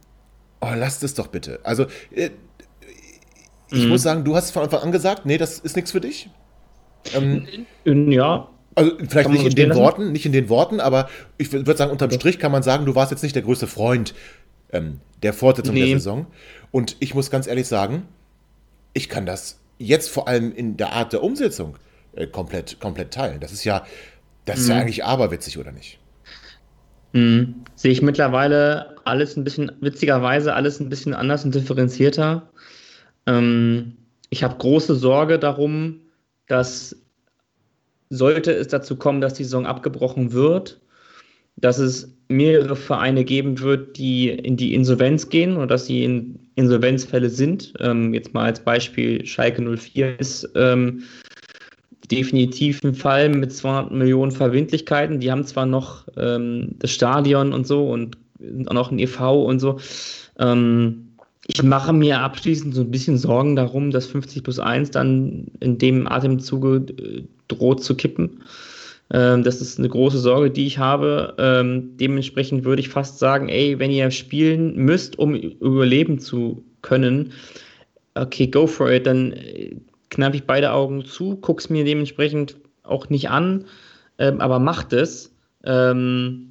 oh, 0.59 0.73
lasst 0.75 1.03
es 1.03 1.13
doch 1.13 1.27
bitte. 1.27 1.59
Also 1.63 1.85
äh, 2.13 2.31
ich 3.71 3.83
mhm. 3.83 3.89
muss 3.89 4.01
sagen, 4.01 4.25
du 4.25 4.35
hast 4.35 4.51
von 4.51 4.63
Anfang 4.63 4.81
an 4.81 4.91
gesagt, 4.91 5.25
nee, 5.25 5.37
das 5.37 5.59
ist 5.59 5.77
nichts 5.77 5.91
für 5.91 6.01
dich. 6.01 6.29
Ähm, 7.13 8.11
ja. 8.11 8.49
Also 8.75 8.91
vielleicht 9.07 9.29
nicht 9.29 9.45
in 9.45 9.55
den 9.55 9.69
lassen? 9.69 9.81
Worten, 9.81 10.11
nicht 10.11 10.25
in 10.25 10.31
den 10.31 10.49
Worten, 10.49 10.79
aber 10.79 11.09
ich 11.37 11.51
würde 11.51 11.75
sagen, 11.75 11.91
unterm 11.91 12.11
Strich 12.11 12.39
kann 12.39 12.51
man 12.51 12.63
sagen, 12.63 12.85
du 12.85 12.95
warst 12.95 13.11
jetzt 13.11 13.21
nicht 13.21 13.35
der 13.35 13.43
größte 13.43 13.67
Freund 13.67 14.13
ähm, 14.71 14.99
der 15.23 15.33
Fortsetzung 15.33 15.73
nee. 15.73 15.87
der 15.87 15.99
Saison. 15.99 16.27
Und 16.71 16.95
ich 16.99 17.13
muss 17.13 17.29
ganz 17.29 17.47
ehrlich 17.47 17.67
sagen, 17.67 18.03
ich 18.93 19.09
kann 19.09 19.25
das 19.25 19.59
jetzt 19.77 20.09
vor 20.09 20.27
allem 20.27 20.53
in 20.53 20.77
der 20.77 20.93
Art 20.93 21.13
der 21.13 21.23
Umsetzung 21.23 21.77
äh, 22.15 22.27
komplett, 22.27 22.79
komplett 22.79 23.13
teilen. 23.13 23.39
Das 23.39 23.51
ist 23.51 23.63
ja, 23.63 23.85
das 24.45 24.59
ist 24.59 24.67
mhm. 24.67 24.71
ja 24.71 24.79
eigentlich 24.79 25.03
aberwitzig, 25.03 25.57
oder 25.57 25.71
nicht? 25.71 25.99
Mhm. 27.13 27.63
Sehe 27.75 27.91
ich 27.91 28.01
mittlerweile 28.01 28.95
alles 29.03 29.35
ein 29.35 29.43
bisschen, 29.43 29.71
witzigerweise 29.81 30.53
alles 30.53 30.79
ein 30.79 30.89
bisschen 30.89 31.13
anders 31.13 31.43
und 31.43 31.55
differenzierter. 31.55 32.49
Ähm, 33.27 33.97
ich 34.29 34.43
habe 34.43 34.55
große 34.57 34.95
Sorge 34.95 35.39
darum, 35.39 36.00
dass 36.51 36.95
sollte 38.09 38.51
es 38.51 38.67
dazu 38.67 38.97
kommen, 38.97 39.21
dass 39.21 39.33
die 39.33 39.45
Saison 39.45 39.65
abgebrochen 39.65 40.33
wird, 40.33 40.81
dass 41.55 41.77
es 41.79 42.13
mehrere 42.27 42.75
Vereine 42.75 43.23
geben 43.23 43.59
wird, 43.59 43.97
die 43.97 44.29
in 44.29 44.57
die 44.57 44.73
Insolvenz 44.73 45.29
gehen 45.29 45.55
oder 45.55 45.67
dass 45.67 45.85
sie 45.85 46.03
in 46.03 46.39
Insolvenzfälle 46.55 47.29
sind. 47.29 47.73
Ähm, 47.79 48.13
jetzt 48.13 48.33
mal 48.33 48.45
als 48.45 48.59
Beispiel 48.59 49.25
Schalke 49.25 49.61
04 49.61 50.19
ist 50.19 50.49
ähm, 50.55 51.03
definitiv 52.11 52.83
ein 52.83 52.95
Fall 52.95 53.29
mit 53.29 53.53
200 53.53 53.91
Millionen 53.93 54.31
Verbindlichkeiten. 54.31 55.21
Die 55.21 55.31
haben 55.31 55.45
zwar 55.45 55.65
noch 55.65 56.05
ähm, 56.17 56.75
das 56.79 56.91
Stadion 56.91 57.53
und 57.53 57.65
so 57.65 57.89
und 57.89 58.17
noch 58.39 58.91
ein 58.91 58.99
EV 58.99 59.45
und 59.45 59.59
so. 59.59 59.79
Ähm, 60.37 61.10
ich 61.53 61.63
mache 61.63 61.91
mir 61.91 62.21
abschließend 62.21 62.73
so 62.73 62.81
ein 62.81 62.91
bisschen 62.91 63.17
Sorgen 63.17 63.55
darum, 63.55 63.91
dass 63.91 64.05
50 64.07 64.43
plus 64.43 64.59
1 64.59 64.91
dann 64.91 65.47
in 65.59 65.77
dem 65.77 66.07
Atemzuge 66.07 66.85
äh, 66.97 67.23
droht 67.49 67.83
zu 67.83 67.95
kippen. 67.95 68.41
Ähm, 69.11 69.43
das 69.43 69.59
ist 69.59 69.77
eine 69.77 69.89
große 69.89 70.19
Sorge, 70.19 70.49
die 70.49 70.65
ich 70.65 70.77
habe. 70.77 71.35
Ähm, 71.37 71.97
dementsprechend 71.97 72.63
würde 72.63 72.79
ich 72.79 72.87
fast 72.87 73.19
sagen, 73.19 73.49
ey, 73.49 73.79
wenn 73.79 73.91
ihr 73.91 74.11
spielen 74.11 74.77
müsst, 74.77 75.19
um 75.19 75.35
überleben 75.35 76.19
zu 76.19 76.63
können, 76.81 77.33
okay, 78.15 78.47
go 78.47 78.65
for 78.65 78.89
it, 78.89 79.05
dann 79.05 79.33
äh, 79.33 79.75
knappe 80.09 80.37
ich 80.37 80.43
beide 80.45 80.71
Augen 80.71 81.03
zu, 81.03 81.35
guck's 81.35 81.69
mir 81.69 81.83
dementsprechend 81.83 82.55
auch 82.83 83.09
nicht 83.09 83.29
an, 83.29 83.65
ähm, 84.19 84.39
aber 84.39 84.59
macht 84.59 84.93
es. 84.93 85.27
Und 85.63 86.49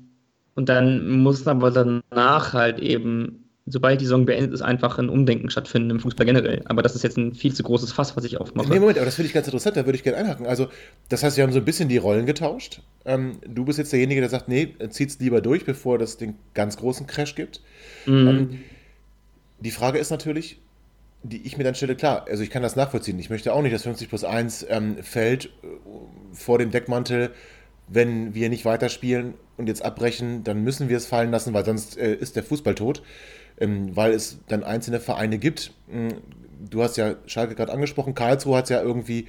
dann 0.54 1.22
muss 1.22 1.48
aber 1.48 1.72
danach 1.72 2.52
halt 2.52 2.78
eben 2.78 3.39
sobald 3.70 4.00
die 4.00 4.04
Saison 4.04 4.26
beendet 4.26 4.52
ist, 4.52 4.62
einfach 4.62 4.98
ein 4.98 5.08
Umdenken 5.08 5.50
stattfinden 5.50 5.90
im 5.90 6.00
Fußball 6.00 6.26
generell. 6.26 6.62
Aber 6.66 6.82
das 6.82 6.94
ist 6.94 7.02
jetzt 7.02 7.16
ein 7.16 7.34
viel 7.34 7.54
zu 7.54 7.62
großes 7.62 7.92
Fass, 7.92 8.16
was 8.16 8.24
ich 8.24 8.38
aufmache. 8.38 8.68
Nee, 8.68 8.78
Moment, 8.78 8.98
aber 8.98 9.06
das 9.06 9.14
finde 9.14 9.28
ich 9.28 9.32
ganz 9.32 9.46
interessant, 9.46 9.76
da 9.76 9.86
würde 9.86 9.96
ich 9.96 10.02
gerne 10.02 10.18
einhaken. 10.18 10.46
Also, 10.46 10.68
das 11.08 11.22
heißt, 11.22 11.36
wir 11.36 11.44
haben 11.44 11.52
so 11.52 11.58
ein 11.58 11.64
bisschen 11.64 11.88
die 11.88 11.96
Rollen 11.96 12.26
getauscht. 12.26 12.82
Ähm, 13.04 13.38
du 13.46 13.64
bist 13.64 13.78
jetzt 13.78 13.92
derjenige, 13.92 14.20
der 14.20 14.30
sagt, 14.30 14.48
nee, 14.48 14.74
zieht's 14.90 15.18
lieber 15.18 15.40
durch, 15.40 15.64
bevor 15.64 16.00
es 16.00 16.16
den 16.16 16.34
ganz 16.54 16.76
großen 16.76 17.06
Crash 17.06 17.34
gibt. 17.34 17.60
Mhm. 18.06 18.28
Ähm, 18.28 18.58
die 19.60 19.70
Frage 19.70 19.98
ist 19.98 20.10
natürlich, 20.10 20.58
die 21.22 21.46
ich 21.46 21.58
mir 21.58 21.64
dann 21.64 21.74
stelle, 21.74 21.96
klar, 21.96 22.26
also 22.28 22.42
ich 22.42 22.50
kann 22.50 22.62
das 22.62 22.76
nachvollziehen. 22.76 23.18
Ich 23.18 23.30
möchte 23.30 23.52
auch 23.52 23.62
nicht, 23.62 23.74
dass 23.74 23.82
50 23.82 24.08
plus 24.08 24.24
1 24.24 24.66
ähm, 24.68 24.96
fällt 25.02 25.46
äh, 25.46 25.48
vor 26.32 26.58
dem 26.58 26.70
Deckmantel, 26.70 27.30
wenn 27.88 28.34
wir 28.34 28.48
nicht 28.48 28.64
weiterspielen 28.64 29.34
und 29.56 29.66
jetzt 29.66 29.84
abbrechen, 29.84 30.44
dann 30.44 30.62
müssen 30.62 30.88
wir 30.88 30.96
es 30.96 31.06
fallen 31.06 31.30
lassen, 31.30 31.52
weil 31.52 31.64
sonst 31.64 31.98
äh, 31.98 32.14
ist 32.14 32.36
der 32.36 32.42
Fußball 32.42 32.74
tot. 32.74 33.02
Ähm, 33.60 33.94
weil 33.94 34.12
es 34.12 34.38
dann 34.48 34.64
einzelne 34.64 35.00
Vereine 35.00 35.38
gibt. 35.38 35.72
Hm, 35.90 36.08
du 36.68 36.82
hast 36.82 36.96
ja 36.96 37.14
Schalke 37.26 37.54
gerade 37.54 37.72
angesprochen, 37.72 38.14
Karlsruhe 38.14 38.56
hat 38.56 38.64
es 38.64 38.70
ja 38.70 38.82
irgendwie 38.82 39.26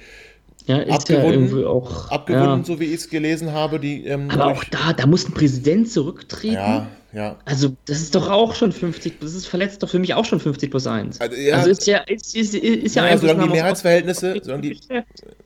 ja, 0.66 0.78
ist 0.78 0.92
abgewunden, 0.92 1.28
ja 1.28 1.32
irgendwie 1.32 1.64
auch. 1.64 2.10
Abgewunden, 2.10 2.58
ja. 2.58 2.64
so 2.64 2.80
wie 2.80 2.84
ich 2.84 2.94
es 2.94 3.10
gelesen 3.10 3.52
habe. 3.52 3.80
Die, 3.80 4.06
ähm, 4.06 4.30
Aber 4.30 4.46
auch 4.46 4.64
da, 4.64 4.92
da 4.92 5.06
muss 5.06 5.28
ein 5.28 5.32
Präsident 5.32 5.90
zurücktreten. 5.90 6.54
Ja, 6.54 6.88
ja. 7.12 7.38
Also, 7.44 7.76
das 7.84 8.00
ist 8.00 8.14
doch 8.14 8.30
auch 8.30 8.54
schon 8.54 8.72
50, 8.72 9.20
das 9.20 9.34
ist 9.34 9.46
verletzt 9.46 9.82
doch 9.82 9.88
für 9.90 9.98
mich 9.98 10.14
auch 10.14 10.24
schon 10.24 10.40
50 10.40 10.70
plus 10.70 10.86
1. 10.86 11.20
Also, 11.20 11.36
ja, 11.36 11.56
also 11.56 11.70
ist 11.70 11.86
ja, 11.86 11.98
ist, 11.98 12.34
ist, 12.34 12.54
ist 12.54 12.96
ja, 12.96 13.06
ja 13.06 13.18
solange 13.18 13.42
die 13.44 13.48
Mehrheitsverhältnisse, 13.50 14.40
solange 14.42 14.62
die, 14.62 14.80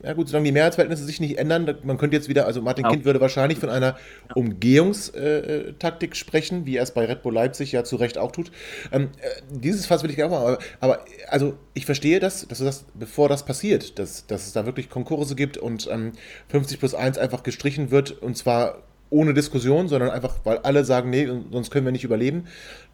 ja 0.02 0.12
gut, 0.12 0.28
solange 0.28 0.44
die 0.44 0.52
Mehrheitsverhältnisse 0.52 1.04
sich 1.04 1.20
nicht 1.20 1.38
ändern, 1.38 1.76
man 1.82 1.98
könnte 1.98 2.16
jetzt 2.16 2.28
wieder, 2.28 2.46
also 2.46 2.62
Martin 2.62 2.84
ja. 2.84 2.90
Kind 2.92 3.04
würde 3.04 3.20
wahrscheinlich 3.20 3.58
von 3.58 3.68
einer 3.68 3.96
Umgehungstaktik 4.36 6.14
sprechen, 6.14 6.66
wie 6.66 6.76
er 6.76 6.84
es 6.84 6.92
bei 6.92 7.04
Red 7.04 7.22
Bull 7.22 7.34
Leipzig 7.34 7.72
ja 7.72 7.82
zu 7.82 7.96
Recht 7.96 8.16
auch 8.16 8.30
tut. 8.30 8.52
Ähm, 8.92 9.10
äh, 9.20 9.42
dieses 9.50 9.86
Fass 9.86 10.04
will 10.04 10.10
ich 10.10 10.16
gerne 10.16 10.34
machen, 10.34 10.46
aber, 10.46 10.58
aber, 10.78 11.04
also 11.28 11.54
ich 11.74 11.84
verstehe 11.84 12.20
das, 12.20 12.46
dass 12.46 12.58
du 12.58 12.64
das, 12.64 12.84
bevor 12.94 13.28
das 13.28 13.44
passiert, 13.44 13.98
dass, 13.98 14.28
dass 14.28 14.46
es 14.46 14.52
da 14.52 14.66
wirklich 14.66 14.88
Konkurse 14.88 15.34
gibt 15.34 15.58
und 15.58 15.88
ähm, 15.90 16.12
50 16.48 16.78
plus 16.78 16.94
1 16.94 17.18
einfach 17.18 17.42
gestrichen 17.42 17.90
wird 17.90 18.12
und 18.22 18.36
zwar 18.36 18.84
ohne 19.10 19.34
Diskussion, 19.34 19.88
sondern 19.88 20.10
einfach, 20.10 20.36
weil 20.44 20.58
alle 20.58 20.84
sagen, 20.84 21.10
nee, 21.10 21.28
sonst 21.50 21.70
können 21.70 21.86
wir 21.86 21.92
nicht 21.92 22.04
überleben. 22.04 22.46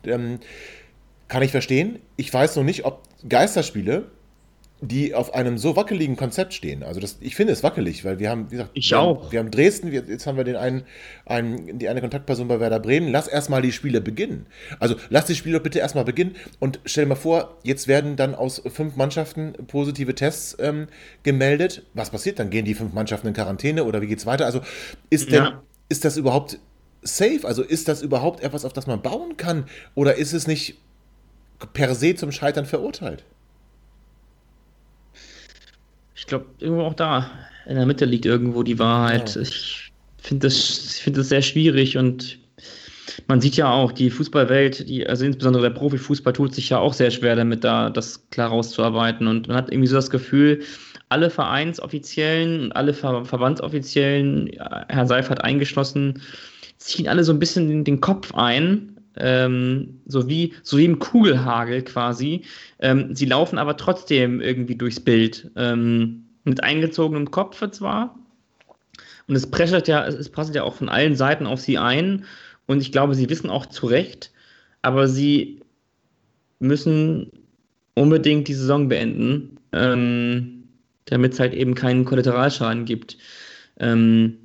Ähm, 0.05 0.39
kann 1.29 1.43
ich 1.43 1.51
verstehen. 1.51 1.99
Ich 2.17 2.33
weiß 2.33 2.57
noch 2.57 2.65
nicht, 2.65 2.85
ob 2.85 3.03
Geisterspiele, 3.27 4.05
die 4.83 5.15
auf 5.15 5.33
einem 5.33 5.59
so 5.59 5.77
wackeligen 5.77 6.17
Konzept 6.17 6.55
stehen, 6.55 6.83
also 6.83 6.99
das, 6.99 7.19
ich 7.21 7.37
finde 7.37 7.53
es 7.53 7.63
wackelig, 7.63 8.05
weil 8.05 8.19
wir 8.19 8.29
haben, 8.29 8.51
wie 8.51 8.57
gesagt, 8.57 8.75
wir. 8.75 8.83
Haben, 8.99 9.33
wir 9.33 9.39
haben 9.39 9.51
Dresden, 9.53 9.93
wir, 9.93 10.03
jetzt 10.09 10.27
haben 10.27 10.37
wir 10.37 10.43
den 10.43 10.57
einen, 10.57 10.83
einen, 11.25 11.79
die 11.79 11.89
eine 11.89 12.01
Kontaktperson 12.01 12.49
bei 12.49 12.59
Werder 12.59 12.81
Bremen. 12.81 13.09
Lass 13.13 13.29
erstmal 13.29 13.63
die 13.63 13.71
Spiele 13.71 14.01
beginnen. 14.01 14.47
Also 14.81 14.97
lass 15.09 15.27
die 15.27 15.37
Spiele 15.37 15.61
bitte 15.61 15.79
erstmal 15.79 16.05
beginnen 16.05 16.35
und 16.59 16.81
stell 16.85 17.05
dir 17.05 17.11
mal 17.11 17.15
vor, 17.15 17.57
jetzt 17.63 17.87
werden 17.87 18.17
dann 18.17 18.35
aus 18.35 18.61
fünf 18.67 18.97
Mannschaften 18.97 19.53
positive 19.69 20.17
Tests 20.17 20.57
ähm, 20.59 20.89
gemeldet. 21.23 21.85
Was 21.95 22.11
passiert 22.11 22.41
dann? 22.41 22.51
Gehen 22.51 22.65
die 22.65 22.75
fünf 22.75 22.93
Mannschaften 22.93 23.29
in 23.29 23.35
Quarantäne 23.35 23.85
oder 23.85 24.03
wie 24.03 24.09
geht 24.09 24.19
es 24.19 24.27
weiter? 24.27 24.47
Also 24.47 24.61
ist 25.11 25.31
ja. 25.31 25.45
denn 25.45 25.53
ist 25.93 26.05
das 26.07 26.17
überhaupt 26.17 26.59
safe? 27.03 27.41
Also 27.45 27.63
ist 27.63 27.87
das 27.87 28.03
überhaupt 28.03 28.43
etwas, 28.43 28.65
auf 28.65 28.73
das 28.73 28.87
man 28.87 29.03
bauen 29.03 29.37
kann? 29.37 29.67
Oder 29.95 30.17
ist 30.17 30.33
es 30.33 30.47
nicht 30.47 30.77
per 31.75 31.95
se 31.95 32.15
zum 32.15 32.33
Scheitern 32.33 32.65
verurteilt? 32.67 33.25
Ich 36.17 36.27
glaube, 36.27 36.47
irgendwo 36.59 36.83
auch 36.83 36.95
da. 36.95 37.31
In 37.67 37.77
der 37.77 37.87
Mitte 37.87 38.07
liegt 38.07 38.25
irgendwo 38.25 38.63
die 38.63 38.79
Wahrheit. 38.79 39.35
Ja. 39.35 39.43
Ich 39.43 39.93
finde 40.17 40.47
das, 40.47 40.99
find 40.99 41.17
das 41.19 41.29
sehr 41.29 41.43
schwierig 41.43 41.99
und 41.99 42.39
man 43.29 43.41
sieht 43.43 43.57
ja 43.57 43.71
auch, 43.71 43.93
die 43.93 44.09
Fußballwelt, 44.09 44.89
die, 44.89 45.07
also 45.07 45.27
insbesondere 45.27 45.65
der 45.65 45.79
Profifußball 45.79 46.33
tut 46.33 46.55
sich 46.55 46.71
ja 46.71 46.79
auch 46.79 46.95
sehr 46.95 47.11
schwer 47.11 47.37
damit, 47.37 47.65
da 47.65 47.91
das 47.91 48.29
klar 48.31 48.49
rauszuarbeiten. 48.49 49.27
Und 49.27 49.49
man 49.49 49.57
hat 49.57 49.71
irgendwie 49.71 49.89
so 49.89 49.97
das 49.97 50.09
Gefühl, 50.09 50.63
alle 51.13 51.29
Vereinsoffiziellen 51.31 52.65
und 52.65 52.73
alle 52.73 52.95
Ver 52.95 53.25
Verbandsoffiziellen, 53.25 54.51
Herr 54.89 55.07
Seifert 55.07 55.45
eingeschlossen, 55.45 56.23
ziehen 56.79 57.07
alle 57.07 57.23
so 57.23 57.33
ein 57.33 57.39
bisschen 57.39 57.69
den, 57.69 57.85
den 57.85 58.01
Kopf 58.01 58.35
ein, 58.35 58.97
ähm, 59.17 60.01
so, 60.07 60.27
wie, 60.27 60.55
so 60.63 60.79
wie 60.79 60.87
im 60.87 60.99
Kugelhagel 60.99 61.83
quasi. 61.83 62.43
Ähm, 62.79 63.15
sie 63.15 63.27
laufen 63.27 63.59
aber 63.59 63.77
trotzdem 63.77 64.41
irgendwie 64.41 64.75
durchs 64.75 65.01
Bild. 65.01 65.51
Ähm, 65.55 66.25
mit 66.45 66.63
eingezogenem 66.63 67.31
Kopf 67.31 67.63
zwar. 67.71 68.19
Und 69.29 69.37
es 69.37 69.49
prasselt 69.49 69.87
ja, 69.87 70.05
es 70.07 70.31
prasselt 70.31 70.57
ja 70.57 70.65
auch 70.65 70.75
von 70.75 70.89
allen 70.89 71.15
Seiten 71.15 71.47
auf 71.47 71.61
sie 71.61 71.79
ein. 71.79 72.25
Und 72.67 72.81
ich 72.81 72.91
glaube, 72.91 73.15
sie 73.15 73.29
wissen 73.29 73.51
auch 73.51 73.67
zu 73.67 73.87
Recht, 73.87 74.33
aber 74.81 75.09
sie 75.09 75.61
müssen 76.59 77.31
unbedingt 77.95 78.49
die 78.49 78.55
Saison 78.55 78.89
beenden. 78.89 79.59
Ähm, 79.73 80.62
damit 81.07 81.35
es 81.35 81.41
halt 81.41 81.55
eben 81.55 81.75
keinen 81.75 82.05
Kollateralschaden 82.05 82.85
gibt. 82.85 83.19
Ähm, 83.79 84.39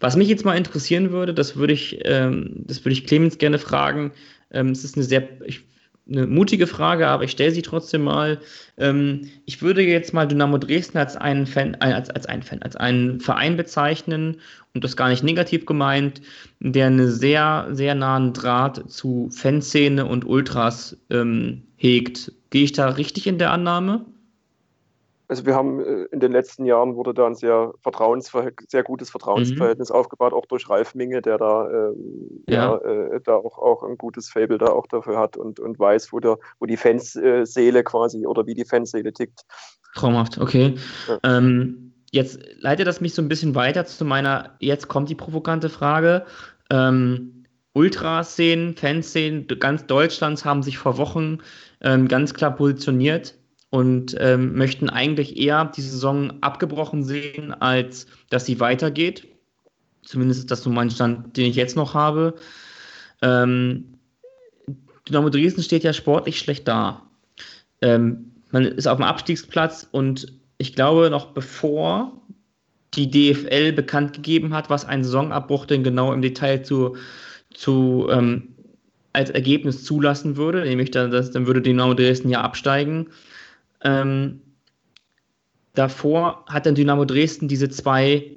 was 0.00 0.16
mich 0.16 0.28
jetzt 0.28 0.44
mal 0.44 0.56
interessieren 0.56 1.10
würde, 1.10 1.34
das 1.34 1.56
würde 1.56 1.72
ich, 1.72 1.98
ähm, 2.04 2.64
das 2.66 2.84
würde 2.84 2.92
ich 2.92 3.06
Clemens 3.06 3.38
gerne 3.38 3.58
fragen. 3.58 4.12
Ähm, 4.50 4.68
es 4.68 4.84
ist 4.84 4.96
eine 4.96 5.04
sehr 5.04 5.28
ich, 5.44 5.64
eine 6.08 6.26
mutige 6.26 6.66
Frage, 6.66 7.06
aber 7.06 7.24
ich 7.24 7.30
stelle 7.30 7.52
sie 7.52 7.62
trotzdem 7.62 8.02
mal. 8.02 8.40
Ähm, 8.76 9.28
ich 9.44 9.62
würde 9.62 9.82
jetzt 9.82 10.12
mal 10.12 10.26
Dynamo 10.26 10.58
Dresden 10.58 10.98
als 10.98 11.16
einen 11.16 11.46
Fan, 11.46 11.74
äh, 11.74 11.92
als, 11.92 12.10
als 12.10 12.26
einen 12.26 12.42
Fan, 12.42 12.62
als 12.62 12.76
einen 12.76 13.20
Verein 13.20 13.56
bezeichnen 13.56 14.40
und 14.74 14.84
das 14.84 14.96
gar 14.96 15.08
nicht 15.08 15.22
negativ 15.22 15.64
gemeint, 15.64 16.20
der 16.60 16.86
einen 16.88 17.08
sehr, 17.08 17.68
sehr 17.72 17.94
nahen 17.94 18.32
Draht 18.32 18.90
zu 18.90 19.30
Fanszene 19.30 20.04
und 20.06 20.24
Ultras 20.24 20.96
ähm, 21.10 21.62
hegt. 21.76 22.32
Gehe 22.50 22.64
ich 22.64 22.72
da 22.72 22.88
richtig 22.88 23.26
in 23.26 23.38
der 23.38 23.52
Annahme? 23.52 24.04
Also 25.32 25.46
wir 25.46 25.54
haben 25.54 25.80
äh, 25.80 26.02
in 26.12 26.20
den 26.20 26.30
letzten 26.30 26.66
Jahren 26.66 26.94
wurde 26.94 27.14
da 27.14 27.26
ein 27.26 27.34
sehr, 27.34 27.72
sehr 28.68 28.82
gutes 28.82 29.08
Vertrauensverhältnis 29.08 29.88
mhm. 29.88 29.94
aufgebaut, 29.94 30.34
auch 30.34 30.44
durch 30.44 30.68
Ralf 30.68 30.94
Minge, 30.94 31.22
der 31.22 31.38
da, 31.38 31.70
ähm, 31.70 32.44
ja. 32.46 32.76
der, 32.76 33.14
äh, 33.14 33.20
da 33.24 33.36
auch, 33.36 33.56
auch 33.56 33.82
ein 33.82 33.96
gutes 33.96 34.28
Fable 34.28 34.58
da 34.58 34.66
auch 34.66 34.86
dafür 34.88 35.18
hat 35.18 35.38
und, 35.38 35.58
und 35.58 35.78
weiß, 35.78 36.12
wo, 36.12 36.20
der, 36.20 36.36
wo 36.60 36.66
die 36.66 36.76
Fanseele 36.76 37.82
quasi 37.82 38.26
oder 38.26 38.46
wie 38.46 38.52
die 38.52 38.66
Fanseele 38.66 39.10
tickt. 39.14 39.46
Traumhaft, 39.94 40.36
okay. 40.36 40.74
Ja. 41.08 41.18
Ähm, 41.22 41.94
jetzt 42.10 42.38
leitet 42.58 42.86
das 42.86 43.00
mich 43.00 43.14
so 43.14 43.22
ein 43.22 43.28
bisschen 43.28 43.54
weiter 43.54 43.86
zu 43.86 44.04
meiner, 44.04 44.50
jetzt 44.58 44.88
kommt 44.88 45.08
die 45.08 45.14
provokante 45.14 45.70
Frage. 45.70 46.26
Ähm, 46.68 47.46
Ultraszenen, 47.72 48.76
Fanszenen 48.76 49.46
ganz 49.46 49.86
Deutschlands 49.86 50.44
haben 50.44 50.62
sich 50.62 50.76
vor 50.76 50.98
Wochen 50.98 51.38
ähm, 51.80 52.06
ganz 52.06 52.34
klar 52.34 52.54
positioniert 52.54 53.34
und 53.72 54.14
ähm, 54.20 54.54
möchten 54.54 54.90
eigentlich 54.90 55.38
eher 55.38 55.64
die 55.64 55.80
Saison 55.80 56.34
abgebrochen 56.42 57.04
sehen, 57.04 57.54
als 57.54 58.06
dass 58.28 58.44
sie 58.44 58.60
weitergeht. 58.60 59.26
Zumindest 60.02 60.40
ist 60.40 60.50
das 60.50 60.62
so 60.62 60.68
mein 60.68 60.90
Stand, 60.90 61.38
den 61.38 61.46
ich 61.46 61.56
jetzt 61.56 61.74
noch 61.74 61.94
habe. 61.94 62.34
Ähm, 63.22 63.94
Dynamo 65.08 65.30
Dresden 65.30 65.62
steht 65.62 65.84
ja 65.84 65.94
sportlich 65.94 66.38
schlecht 66.38 66.68
da. 66.68 67.08
Ähm, 67.80 68.32
man 68.50 68.66
ist 68.66 68.86
auf 68.86 68.98
dem 68.98 69.06
Abstiegsplatz 69.06 69.88
und 69.90 70.30
ich 70.58 70.74
glaube, 70.74 71.08
noch 71.08 71.32
bevor 71.32 72.12
die 72.92 73.10
DFL 73.10 73.72
bekannt 73.72 74.12
gegeben 74.12 74.52
hat, 74.52 74.68
was 74.68 74.84
ein 74.84 75.02
Saisonabbruch 75.02 75.64
denn 75.64 75.82
genau 75.82 76.12
im 76.12 76.20
Detail 76.20 76.62
zu, 76.62 76.96
zu 77.54 78.06
ähm, 78.10 78.48
als 79.14 79.30
Ergebnis 79.30 79.82
zulassen 79.82 80.36
würde, 80.36 80.60
nämlich 80.60 80.90
dann, 80.90 81.10
dass, 81.10 81.30
dann 81.30 81.46
würde 81.46 81.62
Dynamo 81.62 81.94
Dresden 81.94 82.28
ja 82.28 82.42
absteigen, 82.42 83.08
ähm, 83.84 84.40
davor 85.74 86.44
hat 86.48 86.66
dann 86.66 86.74
Dynamo 86.74 87.04
Dresden 87.04 87.48
diese 87.48 87.68
zwei 87.68 88.36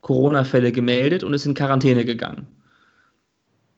Corona-Fälle 0.00 0.72
gemeldet 0.72 1.24
und 1.24 1.34
ist 1.34 1.46
in 1.46 1.54
Quarantäne 1.54 2.04
gegangen. 2.04 2.46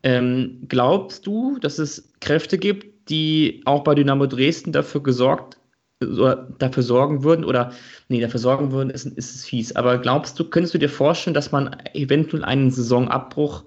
Ähm, 0.03 0.65
glaubst 0.69 1.27
du, 1.27 1.59
dass 1.59 1.79
es 1.79 2.13
Kräfte 2.21 2.59
gibt, 2.59 3.11
die 3.11 3.63
auch 3.65 3.83
bei 3.83 3.95
Dynamo 3.95 4.27
Dresden 4.27 4.73
dafür 4.73 5.03
gesorgt 5.03 5.59
dafür 6.01 6.83
sorgen 6.83 7.25
würden 7.25 7.45
oder 7.45 7.73
nee, 8.09 8.21
dafür 8.21 8.39
sorgen 8.39 8.71
würden, 8.71 8.91
ist, 8.91 9.07
ist 9.07 9.35
es 9.35 9.45
fies. 9.45 9.75
Aber 9.75 9.99
glaubst 9.99 10.39
du, 10.39 10.49
könntest 10.49 10.75
du 10.75 10.79
dir 10.79 10.89
vorstellen, 10.89 11.35
dass 11.35 11.51
man 11.51 11.77
eventuell 11.93 12.45
einen 12.45 12.71
Saisonabbruch 12.71 13.65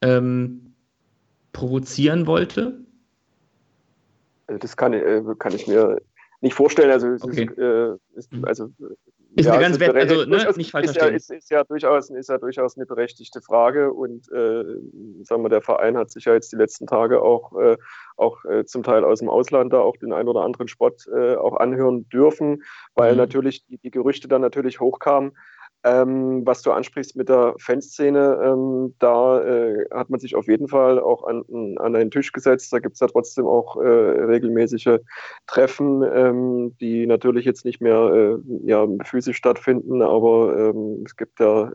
ähm, 0.00 0.72
provozieren 1.52 2.26
wollte? 2.26 2.78
Das 4.46 4.76
kann, 4.76 4.94
äh, 4.94 5.22
kann 5.38 5.54
ich 5.54 5.66
mir 5.66 6.00
nicht 6.40 6.54
vorstellen. 6.54 6.90
Also, 6.90 7.08
es 7.08 7.22
okay. 7.22 7.44
ist, 7.44 7.58
äh, 7.58 7.94
ist, 8.16 8.32
mhm. 8.32 8.44
also 8.44 8.70
ist 9.34 9.46
ja, 9.46 9.52
eine 9.52 9.62
ganz 9.62 9.78
wert, 9.78 9.94
also 9.94 10.24
ne, 10.24 10.52
nicht 10.56 10.70
falsch 10.70 10.86
ist 10.86 10.96
ja, 10.96 11.06
ist, 11.06 11.30
ist, 11.30 11.50
ja 11.50 11.62
durchaus, 11.62 12.10
ist 12.10 12.28
ja 12.28 12.38
durchaus 12.38 12.76
eine 12.76 12.86
berechtigte 12.86 13.40
Frage 13.40 13.92
und 13.92 14.30
äh, 14.32 14.64
sagen 15.22 15.42
wir, 15.42 15.48
der 15.48 15.60
Verein 15.60 15.96
hat 15.96 16.10
sich 16.10 16.24
ja 16.24 16.34
jetzt 16.34 16.50
die 16.50 16.56
letzten 16.56 16.86
Tage 16.86 17.22
auch, 17.22 17.56
äh, 17.60 17.76
auch 18.16 18.44
äh, 18.46 18.64
zum 18.64 18.82
Teil 18.82 19.04
aus 19.04 19.20
dem 19.20 19.28
Ausland 19.28 19.72
da 19.72 19.80
auch 19.80 19.96
den 19.96 20.12
einen 20.12 20.28
oder 20.28 20.42
anderen 20.42 20.66
Spot 20.66 20.92
äh, 21.14 21.36
auch 21.36 21.56
anhören 21.56 22.08
dürfen, 22.08 22.62
weil 22.94 23.12
mhm. 23.12 23.18
natürlich 23.18 23.64
die, 23.66 23.78
die 23.78 23.90
Gerüchte 23.90 24.28
dann 24.28 24.40
natürlich 24.40 24.80
hochkamen, 24.80 25.36
ähm, 25.84 26.44
was 26.44 26.62
du 26.62 26.72
ansprichst 26.72 27.16
mit 27.16 27.28
der 27.28 27.54
Fanszene, 27.58 28.40
ähm, 28.42 28.94
da 28.98 29.42
äh, 29.42 29.86
hat 29.92 30.10
man 30.10 30.20
sich 30.20 30.34
auf 30.34 30.48
jeden 30.48 30.68
Fall 30.68 30.98
auch 30.98 31.24
an, 31.24 31.44
an 31.78 31.94
einen 31.94 32.10
Tisch 32.10 32.32
gesetzt. 32.32 32.72
Da 32.72 32.78
gibt 32.78 32.94
es 32.94 33.00
ja 33.00 33.06
trotzdem 33.06 33.46
auch 33.46 33.76
äh, 33.76 33.88
regelmäßige 33.88 34.98
Treffen, 35.46 36.02
ähm, 36.02 36.76
die 36.80 37.06
natürlich 37.06 37.44
jetzt 37.44 37.64
nicht 37.64 37.80
mehr 37.80 37.98
äh, 38.12 38.38
ja, 38.64 38.86
physisch 39.04 39.36
stattfinden, 39.36 40.02
aber 40.02 40.56
ähm, 40.58 41.02
es 41.06 41.16
gibt 41.16 41.40
ja 41.40 41.70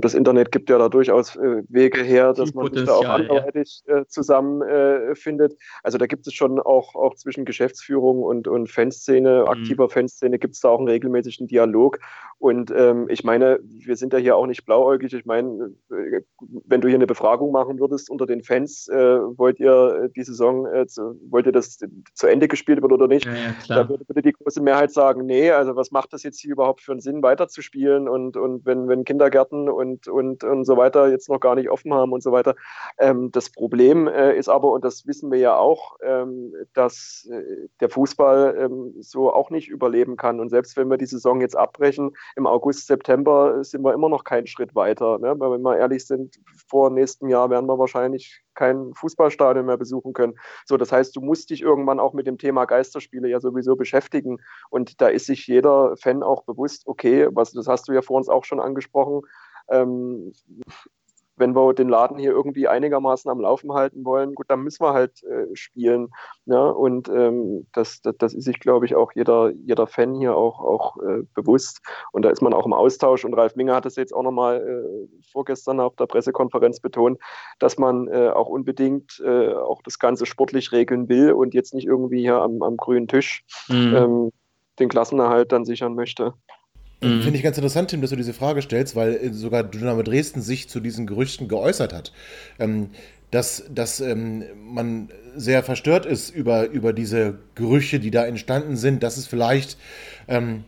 das 0.00 0.14
Internet 0.14 0.52
gibt 0.52 0.68
ja 0.68 0.78
da 0.78 0.88
durchaus 0.88 1.36
äh, 1.36 1.62
Wege 1.68 2.02
her, 2.02 2.32
dass 2.34 2.52
man 2.54 2.72
sich 2.72 2.84
da 2.84 2.92
auch 2.92 3.08
anderweitig 3.08 3.82
äh, 3.86 4.04
zusammenfindet. 4.06 5.52
Äh, 5.52 5.56
also 5.82 5.96
da 5.96 6.06
gibt 6.06 6.26
es 6.26 6.34
schon 6.34 6.60
auch, 6.60 6.94
auch 6.94 7.14
zwischen 7.14 7.44
Geschäftsführung 7.44 8.22
und, 8.22 8.46
und 8.46 8.70
Fanszene, 8.70 9.42
mhm. 9.42 9.48
aktiver 9.48 9.88
Fanszene, 9.88 10.38
gibt 10.38 10.54
es 10.54 10.60
da 10.60 10.68
auch 10.68 10.78
einen 10.78 10.88
regelmäßigen 10.88 11.46
Dialog. 11.46 11.98
Und 12.38 12.72
ähm, 12.74 13.06
ich 13.10 13.22
meine, 13.22 13.60
wir 13.62 13.96
sind 13.96 14.14
ja 14.14 14.18
hier 14.18 14.36
auch 14.36 14.46
nicht 14.46 14.64
blauäugig. 14.64 15.12
Ich 15.12 15.26
meine, 15.26 15.74
wenn 15.88 16.80
du 16.80 16.88
hier 16.88 16.96
eine 16.96 17.06
Befragung 17.06 17.52
machen 17.52 17.78
würdest 17.78 18.08
unter 18.08 18.24
den 18.24 18.42
Fans, 18.42 18.88
äh, 18.88 18.96
wollt 18.96 19.60
ihr 19.60 20.08
die 20.16 20.22
Saison, 20.22 20.66
äh, 20.66 20.86
zu, 20.86 21.20
wollt 21.28 21.44
ihr 21.44 21.52
das 21.52 21.78
zu 22.14 22.26
Ende 22.26 22.48
gespielt 22.48 22.80
wird 22.80 22.92
oder 22.92 23.08
nicht? 23.08 23.26
Ja, 23.26 23.32
ja, 23.34 23.54
da 23.68 23.88
würde, 23.90 24.08
würde, 24.08 24.22
die 24.22 24.32
große 24.32 24.62
Mehrheit 24.62 24.90
sagen, 24.90 25.26
nee, 25.26 25.50
also 25.50 25.76
was 25.76 25.90
macht 25.90 26.14
das 26.14 26.22
jetzt 26.22 26.40
hier 26.40 26.52
überhaupt 26.52 26.80
für 26.80 26.92
einen 26.92 27.02
Sinn, 27.02 27.22
weiterzuspielen? 27.22 28.08
Und, 28.08 28.38
und 28.38 28.64
wenn, 28.64 28.88
wenn 28.88 29.04
Kindergärten 29.04 29.59
und, 29.68 30.08
und, 30.08 30.44
und 30.44 30.64
so 30.64 30.76
weiter 30.76 31.08
jetzt 31.08 31.28
noch 31.28 31.40
gar 31.40 31.54
nicht 31.54 31.70
offen 31.70 31.92
haben 31.94 32.12
und 32.12 32.22
so 32.22 32.32
weiter. 32.32 32.54
Ähm, 32.98 33.30
das 33.32 33.50
Problem 33.50 34.08
äh, 34.08 34.36
ist 34.36 34.48
aber, 34.48 34.72
und 34.72 34.84
das 34.84 35.06
wissen 35.06 35.30
wir 35.30 35.38
ja 35.38 35.56
auch, 35.56 35.96
ähm, 36.02 36.52
dass 36.74 37.28
äh, 37.30 37.68
der 37.80 37.90
Fußball 37.90 38.56
ähm, 38.58 38.94
so 39.00 39.32
auch 39.32 39.50
nicht 39.50 39.68
überleben 39.68 40.16
kann. 40.16 40.40
Und 40.40 40.50
selbst 40.50 40.76
wenn 40.76 40.88
wir 40.88 40.96
die 40.96 41.06
Saison 41.06 41.40
jetzt 41.40 41.56
abbrechen, 41.56 42.12
im 42.36 42.46
August, 42.46 42.86
September 42.86 43.62
sind 43.64 43.82
wir 43.82 43.94
immer 43.94 44.08
noch 44.08 44.24
keinen 44.24 44.46
Schritt 44.46 44.74
weiter. 44.74 45.18
Ne? 45.18 45.34
Weil 45.38 45.52
wenn 45.52 45.62
wir 45.62 45.76
ehrlich 45.76 46.06
sind, 46.06 46.38
vor 46.68 46.90
nächstem 46.90 47.28
Jahr 47.28 47.50
werden 47.50 47.66
wir 47.66 47.78
wahrscheinlich 47.78 48.42
kein 48.54 48.92
Fußballstadion 48.94 49.66
mehr 49.66 49.76
besuchen 49.76 50.12
können. 50.12 50.34
So, 50.66 50.76
das 50.76 50.92
heißt, 50.92 51.14
du 51.16 51.20
musst 51.20 51.50
dich 51.50 51.62
irgendwann 51.62 52.00
auch 52.00 52.12
mit 52.12 52.26
dem 52.26 52.38
Thema 52.38 52.64
Geisterspiele 52.64 53.28
ja 53.28 53.40
sowieso 53.40 53.76
beschäftigen. 53.76 54.38
Und 54.70 55.00
da 55.00 55.08
ist 55.08 55.26
sich 55.26 55.46
jeder 55.46 55.96
Fan 55.96 56.22
auch 56.22 56.44
bewusst, 56.44 56.86
okay, 56.86 57.28
was, 57.32 57.52
das 57.52 57.66
hast 57.66 57.88
du 57.88 57.92
ja 57.92 58.02
vor 58.02 58.16
uns 58.16 58.28
auch 58.28 58.44
schon 58.44 58.60
angesprochen, 58.60 59.22
ähm, 59.70 60.32
wenn 61.40 61.56
wir 61.56 61.74
den 61.74 61.88
Laden 61.88 62.18
hier 62.18 62.30
irgendwie 62.30 62.68
einigermaßen 62.68 63.30
am 63.30 63.40
Laufen 63.40 63.72
halten 63.72 64.04
wollen, 64.04 64.34
gut, 64.34 64.46
dann 64.48 64.62
müssen 64.62 64.84
wir 64.84 64.92
halt 64.92 65.22
äh, 65.24 65.46
spielen. 65.54 66.08
Ne? 66.44 66.72
Und 66.72 67.08
ähm, 67.08 67.66
das, 67.72 68.00
das, 68.02 68.14
das, 68.18 68.34
ist 68.34 68.44
sich, 68.44 68.60
glaube 68.60 68.86
ich, 68.86 68.94
auch 68.94 69.12
jeder, 69.12 69.50
jeder 69.50 69.86
Fan 69.86 70.14
hier 70.14 70.36
auch, 70.36 70.60
auch 70.60 70.96
äh, 70.98 71.22
bewusst. 71.34 71.80
Und 72.12 72.22
da 72.22 72.30
ist 72.30 72.42
man 72.42 72.54
auch 72.54 72.66
im 72.66 72.72
Austausch. 72.72 73.24
Und 73.24 73.34
Ralf 73.34 73.56
Minger 73.56 73.74
hat 73.74 73.86
es 73.86 73.96
jetzt 73.96 74.14
auch 74.14 74.22
nochmal 74.22 74.60
äh, 74.60 75.22
vorgestern 75.32 75.80
auf 75.80 75.96
der 75.96 76.06
Pressekonferenz 76.06 76.80
betont, 76.80 77.18
dass 77.58 77.78
man 77.78 78.08
äh, 78.08 78.28
auch 78.28 78.48
unbedingt 78.48 79.20
äh, 79.24 79.54
auch 79.54 79.82
das 79.82 79.98
Ganze 79.98 80.26
sportlich 80.26 80.72
regeln 80.72 81.08
will 81.08 81.32
und 81.32 81.54
jetzt 81.54 81.74
nicht 81.74 81.86
irgendwie 81.86 82.20
hier 82.20 82.36
am, 82.36 82.62
am 82.62 82.76
grünen 82.76 83.08
Tisch 83.08 83.44
mhm. 83.68 83.94
ähm, 83.96 84.32
den 84.78 84.88
Klassenerhalt 84.88 85.52
dann 85.52 85.64
sichern 85.64 85.94
möchte. 85.94 86.34
Mhm. 87.00 87.22
Finde 87.22 87.36
ich 87.38 87.42
ganz 87.42 87.56
interessant, 87.56 87.90
Tim, 87.90 88.00
dass 88.00 88.10
du 88.10 88.16
diese 88.16 88.34
Frage 88.34 88.60
stellst, 88.62 88.94
weil 88.94 89.14
äh, 89.14 89.32
sogar 89.32 89.64
Dynamo 89.64 90.02
Dresden 90.02 90.42
sich 90.42 90.68
zu 90.68 90.80
diesen 90.80 91.06
Gerüchten 91.06 91.48
geäußert 91.48 91.92
hat. 91.92 92.12
Ähm, 92.58 92.90
dass, 93.30 93.64
dass 93.72 94.00
ähm, 94.00 94.44
man 94.56 95.08
sehr 95.36 95.62
verstört 95.62 96.04
ist 96.04 96.30
über, 96.30 96.68
über 96.68 96.92
diese 96.92 97.38
Gerüche, 97.54 98.00
die 98.00 98.10
da 98.10 98.24
entstanden 98.26 98.76
sind, 98.76 99.02
dass 99.02 99.16
es 99.16 99.26
vielleicht, 99.26 99.78
ähm, 100.26 100.64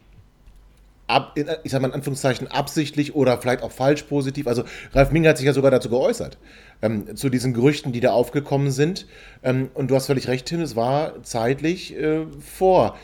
ab, 1.09 1.37
ich 1.65 1.73
sage 1.73 1.83
mal 1.83 1.89
in 1.89 1.95
Anführungszeichen, 1.95 2.47
absichtlich 2.47 3.15
oder 3.17 3.37
vielleicht 3.39 3.63
auch 3.63 3.73
falsch 3.73 4.03
positiv, 4.03 4.47
also 4.47 4.63
Ralf 4.93 5.11
Ming 5.11 5.27
hat 5.27 5.39
sich 5.39 5.47
ja 5.47 5.53
sogar 5.53 5.73
dazu 5.73 5.91
geäußert, 5.91 6.39
ähm, 6.83 7.17
zu 7.17 7.31
diesen 7.31 7.53
Gerüchten, 7.53 7.93
die 7.93 8.01
da 8.01 8.13
aufgekommen 8.13 8.71
sind. 8.71 9.07
Ähm, 9.43 9.71
und 9.75 9.91
du 9.91 9.97
hast 9.97 10.07
völlig 10.07 10.29
recht, 10.29 10.47
Tim, 10.47 10.61
es 10.61 10.77
war 10.77 11.23
zeitlich 11.25 11.97
äh, 11.97 12.27
vor. 12.41 12.97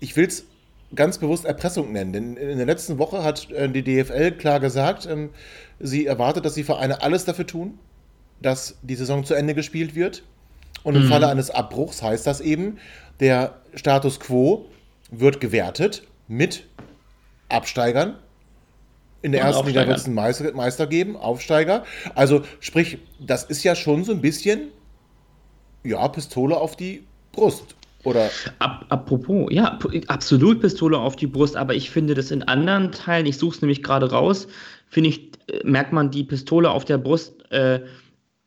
Ich 0.00 0.16
will 0.16 0.26
es 0.26 0.47
ganz 0.94 1.18
bewusst 1.18 1.44
Erpressung 1.44 1.92
nennen. 1.92 2.12
Denn 2.12 2.36
in 2.36 2.56
der 2.56 2.66
letzten 2.66 2.98
Woche 2.98 3.22
hat 3.22 3.50
äh, 3.50 3.68
die 3.68 3.82
DFL 3.82 4.32
klar 4.32 4.60
gesagt, 4.60 5.06
ähm, 5.06 5.30
sie 5.78 6.06
erwartet, 6.06 6.44
dass 6.44 6.54
die 6.54 6.64
Vereine 6.64 7.02
alles 7.02 7.24
dafür 7.24 7.46
tun, 7.46 7.78
dass 8.40 8.78
die 8.82 8.94
Saison 8.94 9.24
zu 9.24 9.34
Ende 9.34 9.54
gespielt 9.54 9.94
wird. 9.94 10.22
Und 10.84 10.94
im 10.94 11.04
mhm. 11.04 11.08
Falle 11.08 11.28
eines 11.28 11.50
Abbruchs 11.50 12.02
heißt 12.02 12.26
das 12.26 12.40
eben, 12.40 12.78
der 13.20 13.60
Status 13.74 14.20
quo 14.20 14.66
wird 15.10 15.40
gewertet 15.40 16.04
mit 16.28 16.64
Absteigern. 17.48 18.16
In 19.20 19.32
der 19.32 19.42
Und 19.42 19.48
ersten 19.48 19.66
Liga 19.66 19.86
wird 19.86 19.98
es 19.98 20.04
einen 20.04 20.14
Meister, 20.14 20.52
Meister 20.52 20.86
geben, 20.86 21.16
Aufsteiger. 21.16 21.84
Also 22.14 22.42
sprich, 22.60 22.98
das 23.18 23.42
ist 23.44 23.64
ja 23.64 23.74
schon 23.74 24.04
so 24.04 24.12
ein 24.12 24.20
bisschen, 24.20 24.68
ja, 25.82 26.06
Pistole 26.08 26.56
auf 26.56 26.76
die 26.76 27.04
Brust. 27.32 27.74
Oder? 28.04 28.30
Ap 28.60 28.86
apropos, 28.88 29.48
ja, 29.50 29.78
absolut 30.06 30.60
Pistole 30.60 30.98
auf 30.98 31.16
die 31.16 31.26
Brust, 31.26 31.56
aber 31.56 31.74
ich 31.74 31.90
finde 31.90 32.14
das 32.14 32.30
in 32.30 32.42
anderen 32.44 32.92
Teilen, 32.92 33.26
ich 33.26 33.38
suche 33.38 33.56
es 33.56 33.62
nämlich 33.62 33.82
gerade 33.82 34.10
raus, 34.10 34.46
finde 34.88 35.10
ich, 35.10 35.32
äh, 35.48 35.60
merkt 35.64 35.92
man 35.92 36.10
die 36.10 36.24
Pistole 36.24 36.70
auf 36.70 36.84
der 36.84 36.98
Brust 36.98 37.50
äh, 37.50 37.80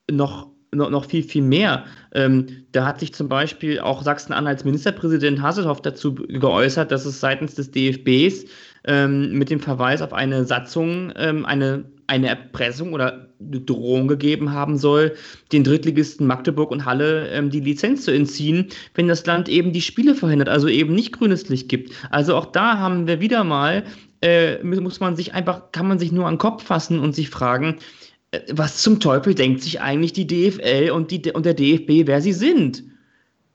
noch, 0.10 0.48
noch, 0.74 0.90
noch 0.90 1.06
viel, 1.06 1.24
viel 1.24 1.42
mehr. 1.42 1.86
Ähm, 2.14 2.66
da 2.72 2.86
hat 2.86 3.00
sich 3.02 3.14
zum 3.14 3.28
Beispiel 3.28 3.80
auch 3.80 4.04
Sachsen-Anhalts 4.04 4.64
Ministerpräsident 4.64 5.42
Hasselhoff 5.42 5.82
dazu 5.82 6.16
geäußert, 6.16 6.92
dass 6.92 7.06
es 7.06 7.20
seitens 7.20 7.56
des 7.56 7.72
DFBs 7.72 8.46
ähm, 8.86 9.34
mit 9.34 9.50
dem 9.50 9.60
Verweis 9.60 10.02
auf 10.02 10.14
eine 10.14 10.46
Satzung 10.46 11.12
ähm, 11.18 11.46
eine 11.46 11.86
eine 12.12 12.28
Erpressung 12.28 12.92
oder 12.92 13.30
eine 13.40 13.62
Drohung 13.62 14.10
gegeben 14.10 14.52
haben 14.52 14.78
soll, 14.78 15.16
den 15.54 15.64
Drittligisten 15.64 16.28
Magdeburg 16.28 16.70
und 16.70 16.84
Halle 16.84 17.30
ähm, 17.30 17.50
die 17.50 17.62
Lizenz 17.62 18.04
zu 18.04 18.12
entziehen, 18.12 18.68
wenn 18.96 19.08
das 19.08 19.26
Land 19.26 19.48
eben 19.48 19.72
die 19.72 19.82
Spiele 19.82 20.14
verhindert, 20.14 20.50
also 20.50 20.68
eben 20.68 20.94
nicht 20.94 21.14
grünes 21.14 21.48
Licht 21.48 21.70
gibt. 21.70 21.94
Also 22.10 22.36
auch 22.36 22.48
da 22.48 22.78
haben 22.78 23.08
wir 23.08 23.22
wieder 23.22 23.46
mal, 23.46 23.86
äh, 24.22 24.62
muss 24.62 25.00
man 25.00 25.16
sich 25.16 25.34
einfach, 25.34 25.72
kann 25.72 25.88
man 25.88 26.00
sich 26.00 26.12
nur 26.12 26.26
an 26.28 26.34
den 26.34 26.40
Kopf 26.40 26.66
fassen 26.66 27.00
und 27.00 27.16
sich 27.16 27.30
fragen, 27.30 27.78
äh, 28.32 28.42
was 28.52 28.82
zum 28.84 29.00
Teufel 29.00 29.34
denkt 29.34 29.62
sich 29.62 29.80
eigentlich 29.80 30.12
die 30.12 30.28
DFL 30.28 30.92
und, 30.92 31.12
die, 31.12 31.32
und 31.32 31.46
der 31.46 31.54
DFB, 31.54 32.08
wer 32.08 32.22
sie 32.22 32.34
sind? 32.34 32.84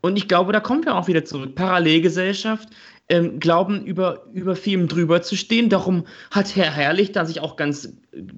Und 0.00 0.16
ich 0.16 0.28
glaube, 0.28 0.52
da 0.52 0.60
kommen 0.60 0.84
wir 0.84 0.94
auch 0.94 1.08
wieder 1.08 1.26
zurück. 1.26 1.56
Parallelgesellschaft, 1.56 2.70
ähm, 3.08 3.38
glauben, 3.38 3.84
über, 3.84 4.24
über 4.32 4.56
Filmen 4.56 4.88
drüber 4.88 5.22
zu 5.22 5.36
stehen. 5.36 5.68
Darum 5.68 6.06
hat 6.30 6.56
Herr 6.56 6.72
Herrlich 6.72 7.12
da 7.12 7.24
sich 7.24 7.40
auch 7.40 7.56
ganz 7.56 7.92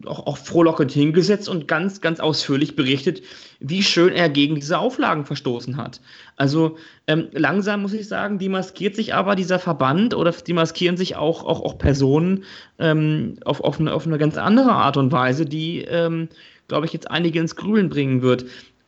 auch, 0.06 0.26
auch 0.26 0.36
frohlockend 0.36 0.92
hingesetzt 0.92 1.48
und 1.48 1.68
ganz, 1.68 2.00
ganz 2.00 2.20
ausführlich 2.20 2.76
berichtet, 2.76 3.22
wie 3.60 3.82
schön 3.82 4.12
er 4.12 4.28
gegen 4.28 4.56
diese 4.56 4.78
Auflagen 4.78 5.24
verstoßen 5.24 5.76
hat. 5.76 6.00
Also 6.36 6.76
ähm, 7.06 7.28
langsam 7.32 7.82
muss 7.82 7.92
ich 7.92 8.08
sagen, 8.08 8.38
demaskiert 8.38 8.96
sich 8.96 9.14
aber 9.14 9.36
dieser 9.36 9.58
Verband 9.58 10.14
oder 10.14 10.32
demaskieren 10.32 10.96
sich 10.96 11.16
auch, 11.16 11.44
auch, 11.44 11.62
auch 11.62 11.78
Personen 11.78 12.44
ähm, 12.78 13.36
auf, 13.44 13.62
auf, 13.62 13.80
eine, 13.80 13.94
auf 13.94 14.06
eine 14.06 14.18
ganz 14.18 14.36
andere 14.36 14.72
Art 14.72 14.96
und 14.96 15.12
Weise, 15.12 15.46
die, 15.46 15.82
ähm, 15.82 16.28
glaube 16.66 16.86
ich, 16.86 16.92
jetzt 16.92 17.10
einige 17.10 17.40
ins 17.40 17.56
Grübeln 17.56 17.88
bringen 17.88 18.22
wird. 18.22 18.44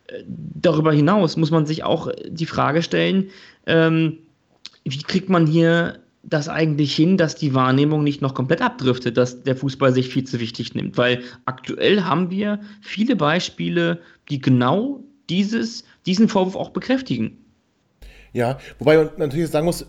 Äh, 0.08 0.24
darüber 0.26 0.92
hinaus 0.92 1.36
muss 1.36 1.50
man 1.50 1.66
sich 1.66 1.84
auch 1.84 2.10
die 2.26 2.46
Frage 2.46 2.82
stellen, 2.82 3.30
ähm, 3.66 4.18
wie 4.84 5.02
kriegt 5.02 5.28
man 5.28 5.46
hier 5.46 6.00
das 6.22 6.48
eigentlich 6.48 6.94
hin, 6.94 7.16
dass 7.16 7.34
die 7.34 7.54
Wahrnehmung 7.54 8.04
nicht 8.04 8.20
noch 8.20 8.34
komplett 8.34 8.60
abdriftet, 8.60 9.16
dass 9.16 9.42
der 9.42 9.56
Fußball 9.56 9.92
sich 9.92 10.08
viel 10.08 10.24
zu 10.24 10.40
wichtig 10.40 10.74
nimmt? 10.74 10.98
Weil 10.98 11.22
aktuell 11.44 12.02
haben 12.02 12.30
wir 12.30 12.60
viele 12.82 13.16
Beispiele, 13.16 14.00
die 14.28 14.40
genau 14.40 15.02
dieses, 15.28 15.84
diesen 16.06 16.28
Vorwurf 16.28 16.56
auch 16.56 16.70
bekräftigen. 16.70 17.38
Ja, 18.32 18.58
wobei 18.78 18.96
man 18.98 19.10
natürlich 19.16 19.50
sagen 19.50 19.66
muss, 19.66 19.86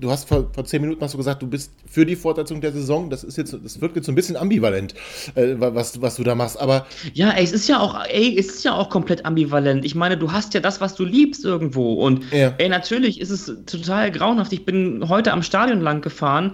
du 0.00 0.10
hast 0.10 0.28
vor, 0.28 0.50
vor 0.52 0.64
zehn 0.64 0.80
Minuten 0.80 1.00
hast 1.02 1.14
du 1.14 1.18
gesagt, 1.18 1.42
du 1.42 1.46
bist 1.46 1.72
für 1.86 2.06
die 2.06 2.16
Fortsetzung 2.16 2.60
der 2.60 2.72
Saison. 2.72 3.10
Das 3.10 3.22
ist 3.22 3.36
jetzt, 3.36 3.52
das 3.52 3.80
wirkt 3.80 3.96
jetzt 3.96 4.06
so 4.06 4.12
ein 4.12 4.14
bisschen 4.14 4.36
ambivalent, 4.36 4.94
äh, 5.34 5.54
was, 5.58 6.00
was 6.00 6.16
du 6.16 6.24
da 6.24 6.34
machst. 6.34 6.58
Aber 6.60 6.86
ja, 7.12 7.30
ey, 7.30 7.44
es 7.44 7.52
ist 7.52 7.68
ja 7.68 7.80
auch, 7.80 8.04
ey, 8.06 8.36
es 8.38 8.48
ist 8.48 8.64
ja 8.64 8.74
auch 8.74 8.90
komplett 8.90 9.24
ambivalent. 9.24 9.84
Ich 9.84 9.94
meine, 9.94 10.16
du 10.16 10.32
hast 10.32 10.54
ja 10.54 10.60
das, 10.60 10.80
was 10.80 10.94
du 10.94 11.04
liebst 11.04 11.44
irgendwo. 11.44 11.94
Und 11.94 12.32
ja. 12.32 12.54
ey, 12.58 12.68
natürlich 12.68 13.20
ist 13.20 13.30
es 13.30 13.46
total 13.66 14.10
grauenhaft. 14.10 14.52
Ich 14.52 14.64
bin 14.64 15.08
heute 15.08 15.32
am 15.32 15.42
Stadion 15.42 15.80
lang 15.80 16.00
gefahren. 16.00 16.52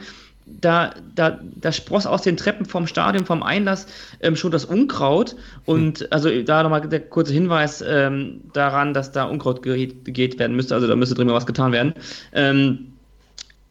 Da, 0.49 0.95
da, 1.17 1.41
da 1.57 1.73
spross 1.73 2.07
aus 2.07 2.23
den 2.23 2.37
Treppen 2.37 2.67
vom 2.67 2.87
Stadion, 2.87 3.27
vom 3.27 3.43
Einlass 3.43 3.89
ähm, 4.21 4.37
schon 4.37 4.53
das 4.53 4.65
Unkraut. 4.65 5.35
Und 5.65 6.01
hm. 6.01 6.07
also 6.11 6.43
da 6.43 6.63
nochmal 6.63 6.89
der 6.89 7.01
kurze 7.01 7.33
Hinweis 7.33 7.83
ähm, 7.87 8.43
daran, 8.53 8.95
dass 8.95 9.11
da 9.11 9.25
Unkraut 9.25 9.63
geht 9.63 10.39
werden 10.39 10.55
müsste. 10.55 10.77
Also 10.77 10.87
da 10.87 10.95
müsste 10.95 11.17
drin 11.17 11.29
was 11.29 11.47
getan 11.47 11.73
werden. 11.73 11.95
Ähm, 12.33 12.93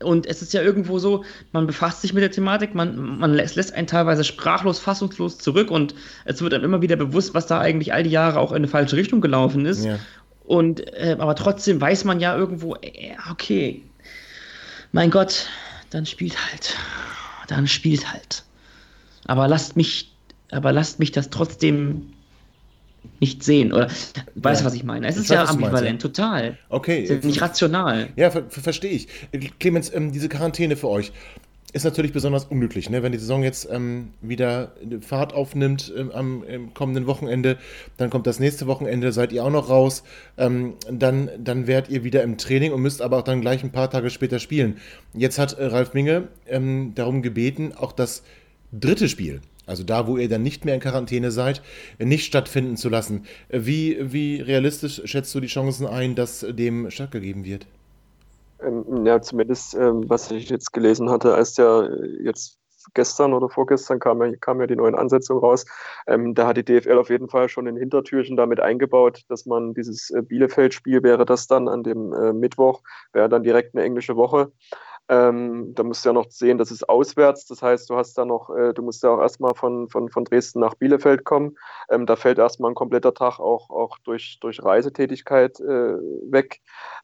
und 0.06 0.26
es 0.26 0.42
ist 0.42 0.54
ja 0.54 0.62
irgendwo 0.62 1.00
so, 1.00 1.26
man 1.52 1.68
befasst 1.68 2.02
sich 2.02 2.14
mit 2.14 2.24
der 2.24 2.32
Thematik, 2.32 2.76
man, 2.76 3.20
man 3.20 3.34
lässt, 3.34 3.56
lässt 3.56 3.74
einen 3.74 3.88
teilweise 3.88 4.24
sprachlos, 4.24 4.80
fassungslos 4.80 5.38
zurück 5.38 5.72
und 5.72 5.96
es 6.24 6.42
wird 6.42 6.54
einem 6.54 6.64
immer 6.64 6.82
wieder 6.82 6.96
bewusst, 6.96 7.34
was 7.34 7.48
da 7.48 7.60
eigentlich 7.60 7.94
all 7.94 8.04
die 8.04 8.10
Jahre 8.12 8.40
auch 8.40 8.52
in 8.52 8.58
eine 8.58 8.68
falsche 8.68 8.96
Richtung 8.96 9.22
gelaufen 9.22 9.66
ist. 9.66 9.86
Ja. 9.86 10.00
Und 10.46 10.88
äh, 10.94 11.18
aber 11.20 11.36
trotzdem 11.36 11.82
weiß 11.82 12.04
man 12.04 12.20
ja 12.20 12.38
irgendwo, 12.38 12.76
äh, 12.76 13.16
okay, 13.32 13.82
mein 14.92 15.12
Gott, 15.12 15.48
dann 15.90 16.06
spielt 16.06 16.38
halt. 16.52 16.76
Dann 17.48 17.68
spielt 17.68 18.12
halt. 18.12 18.44
Aber 19.26 19.48
lasst 19.48 19.76
mich, 19.76 20.14
aber 20.52 20.72
lasst 20.72 21.00
mich 21.00 21.12
das 21.12 21.30
trotzdem 21.30 22.14
nicht 23.20 23.44
sehen. 23.44 23.74
Oder 23.74 23.90
weißt 24.36 24.62
du, 24.62 24.66
was 24.66 24.74
ich 24.74 24.84
meine? 24.84 25.08
Es 25.08 25.18
ist 25.18 25.30
weiß, 25.30 25.36
ja 25.36 25.46
ambivalent, 25.46 26.04
meinst, 26.04 26.18
ja. 26.18 26.26
total. 26.26 26.58
Okay. 26.70 27.04
Es 27.04 27.10
ist 27.10 27.24
nicht 27.24 27.42
rational. 27.42 28.10
Ja, 28.16 28.32
ver 28.32 28.44
verstehe 28.50 28.92
ich. 28.92 29.08
Clemens, 29.60 29.94
ähm, 29.94 30.12
diese 30.12 30.30
Quarantäne 30.30 30.76
für 30.76 30.90
euch. 30.90 31.12
ist 31.76 31.84
natürlich 31.84 32.14
besonders 32.14 32.46
unglücklich, 32.46 32.90
ne? 32.90 33.04
wenn 33.04 33.12
die 33.12 33.18
Saison 33.18 33.44
jetzt 33.44 33.68
ähm, 33.70 34.14
wieder 34.22 34.72
Fahrt 35.02 35.34
aufnimmt 35.34 35.92
ähm, 35.98 36.12
am 36.14 36.74
kommenden 36.74 37.06
Wochenende, 37.06 37.58
dann 37.98 38.10
kommt 38.10 38.28
das 38.28 38.40
nächste 38.40 38.66
Wochenende, 38.66 39.12
seid 39.12 39.34
ihr 39.34 39.44
auch 39.44 39.50
noch 39.50 39.70
raus, 39.70 40.04
ähm, 40.38 40.76
dann, 40.90 41.30
dann 41.38 41.68
wärt 41.68 41.90
ihr 41.90 42.06
wieder 42.06 42.24
im 42.24 42.38
Training 42.38 42.72
und 42.72 42.82
müsst 42.82 43.02
aber 43.02 43.18
auch 43.18 43.24
dann 43.24 43.42
gleich 43.42 43.62
ein 43.62 43.74
paar 43.74 43.90
Tage 43.90 44.10
später 44.10 44.40
spielen. 44.40 44.78
Jetzt 45.14 45.38
hat 45.38 45.52
äh, 45.60 45.66
Ralf 45.66 45.94
Minge 45.94 46.30
ähm, 46.48 46.94
darum 46.96 47.22
gebeten, 47.22 47.74
auch 47.76 47.92
das 47.92 48.24
dritte 48.72 49.10
Spiel, 49.10 49.42
also 49.66 49.84
da, 49.84 50.08
wo 50.08 50.18
ihr 50.18 50.30
dann 50.30 50.44
nicht 50.44 50.66
mehr 50.66 50.76
in 50.76 50.82
Quarantäne 50.82 51.32
seid, 51.32 51.62
nicht 52.00 52.26
stattfinden 52.26 52.78
zu 52.78 52.90
lassen. 52.90 53.26
Wie, 53.50 53.98
wie 54.02 54.42
realistisch 54.42 55.02
schätzt 55.06 55.34
du 55.36 55.40
die 55.40 55.48
Chancen 55.48 55.88
ein, 55.88 56.16
dass 56.16 56.46
dem 56.48 56.90
stattgegeben 56.92 57.46
wird? 57.46 57.68
Ähm, 58.62 59.06
ja, 59.06 59.22
zumindest, 59.22 59.76
ähm, 59.76 60.06
was 60.08 60.32
ich 60.32 60.50
jetzt 60.50 60.74
gelesen 60.74 61.10
hatte, 61.10 61.34
als 61.34 61.54
der 61.54 61.90
äh, 61.92 62.24
jetzt 62.24 62.60
gestern 62.94 63.34
oder 63.34 63.50
vorgestern 63.50 64.00
kam 64.00 64.22
ja, 64.22 64.36
kam 64.40 64.62
ja 64.62 64.68
die 64.68 64.76
neuen 64.76 64.96
Ansetzungen 64.96 65.42
raus. 65.42 65.66
Ähm, 66.08 66.36
da 66.36 66.48
hat 66.48 66.58
die 66.58 66.64
DFL 66.64 66.98
auf 66.98 67.10
jeden 67.10 67.30
Fall 67.30 67.50
schon 67.50 67.68
ein 67.68 67.78
Hintertürchen 67.78 68.38
damit 68.38 68.60
eingebaut, 68.60 69.24
dass 69.28 69.46
man 69.46 69.74
dieses 69.74 70.12
äh, 70.12 70.22
Bielefeld-Spiel 70.22 71.04
wäre 71.04 71.26
das 71.26 71.48
dann 71.48 71.68
an 71.68 71.84
dem 71.84 72.14
äh, 72.14 72.34
Mittwoch, 72.34 72.82
wäre 73.14 73.30
dann 73.30 73.44
direkt 73.44 73.76
eine 73.76 73.84
englische 73.84 74.16
Woche. 74.16 74.52
Ähm, 75.08 75.74
da 75.76 75.84
musst 75.84 76.04
du 76.04 76.10
ja 76.10 76.14
noch 76.14 76.30
sehen, 76.30 76.58
das 76.58 76.72
ist 76.72 76.90
auswärts. 76.90 77.46
Das 77.46 77.62
heißt, 77.62 77.90
du 77.90 77.96
hast 77.96 78.18
da 78.18 78.26
noch, 78.26 78.50
äh, 78.50 78.74
du 78.74 78.82
musst 78.82 79.04
ja 79.04 79.12
auch 79.12 79.20
erstmal 79.22 79.54
von, 79.54 79.88
von, 79.90 80.10
von 80.10 80.26
Dresden 80.26 80.60
nach 80.60 80.74
Bielefeld 80.76 81.24
kommen. 81.24 81.58
Ähm, 81.90 82.06
da 82.06 82.16
fällt 82.16 82.40
erstmal 82.40 82.72
ein 82.72 82.76
kompletter 82.76 83.14
Tag 83.14 83.40
auch, 83.40 83.70
auch 83.70 84.00
durch, 84.00 84.40
durch 84.42 84.64
Reisetätigkeit 84.64 85.60
äh, 85.60 85.96
weg. 86.32 86.62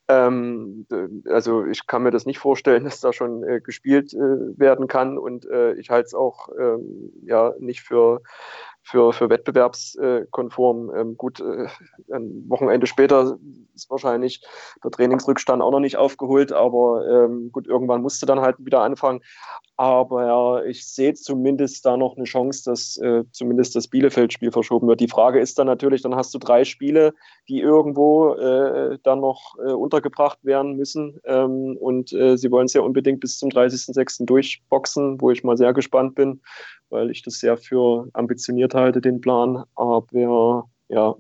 Ähm, 0.08 0.88
also 1.30 1.66
ich 1.66 1.86
kann 1.86 2.04
mir 2.04 2.12
das 2.12 2.26
nicht 2.26 2.40
vorstellen, 2.40 2.84
dass 2.86 3.02
da 3.02 3.14
schon 3.14 3.44
äh, 3.44 3.62
gespielt 3.62 4.14
äh, 4.14 4.18
werden 4.18 4.88
kann. 4.88 5.18
Und 5.20 5.46
äh, 5.46 5.74
ich 5.74 5.90
halte 5.92 6.08
es 6.08 6.14
auch 6.16 6.50
ähm, 6.60 7.14
ja 7.24 7.54
nicht 7.60 7.82
für 7.82 8.22
für, 8.84 9.14
für 9.14 9.30
wettbewerbskonform. 9.30 10.92
Ähm, 10.96 11.18
gut, 11.18 11.40
äh, 11.40 11.68
ein 12.12 12.46
Wochenende 12.50 12.88
später 12.88 13.38
ist 13.76 13.90
wahrscheinlich 13.90 14.44
der 14.84 14.92
Trainingsrückstand 14.92 15.62
auch 15.62 15.72
noch 15.72 15.80
nicht 15.80 15.98
aufgeholt, 15.98 16.52
aber 16.52 17.06
ähm, 17.08 17.52
gut, 17.52 17.68
irgendwann 17.68 18.02
musste 18.02 18.26
dann 18.26 18.42
halt 18.42 18.56
wieder 18.60 18.82
anfangen. 18.82 19.22
Aber 19.78 20.66
ich 20.66 20.88
sehe 20.88 21.16
zumindest 21.16 21.86
da 21.86 21.98
noch 21.98 22.16
eine 22.16 22.26
Chance, 22.26 22.70
dass 22.70 22.98
äh, 22.98 23.24
zumindest 23.32 23.76
das 23.76 23.88
Bielefeld-Spiel 23.88 24.52
verschoben 24.52 24.88
wird. 24.88 25.00
Die 25.00 25.08
Frage 25.08 25.40
ist 25.40 25.58
dann 25.58 25.66
natürlich, 25.66 26.04
dann 26.04 26.16
hast 26.16 26.34
du 26.36 26.38
drei 26.38 26.66
Spiele, 26.66 27.14
die 27.50 27.62
irgendwo 27.62 28.36
äh, 28.36 29.00
dann 29.04 29.22
noch 29.22 29.56
äh, 29.58 29.72
untergebracht 29.72 30.38
werden 30.44 30.76
müssen. 30.76 31.20
Ähm, 31.26 31.78
und 31.80 32.14
äh, 32.14 32.38
sie 32.38 32.52
wollen 32.52 32.66
es 32.66 32.74
ja 32.74 32.82
unbedingt 32.82 33.22
bis 33.22 33.40
zum 33.40 33.50
30.06. 33.50 34.26
durchboxen, 34.26 35.20
wo 35.20 35.32
ich 35.32 35.44
mal 35.44 35.58
sehr 35.58 35.74
gespannt 35.74 36.14
bin, 36.14 36.42
weil 36.90 37.10
ich 37.10 37.24
das 37.24 37.40
sehr 37.40 37.58
für 37.58 38.08
ambitioniert 38.14 38.71
halte, 38.74 39.02
den 39.02 39.22
Plan. 39.22 39.64
Aber 39.76 40.68
ja, 40.90 41.16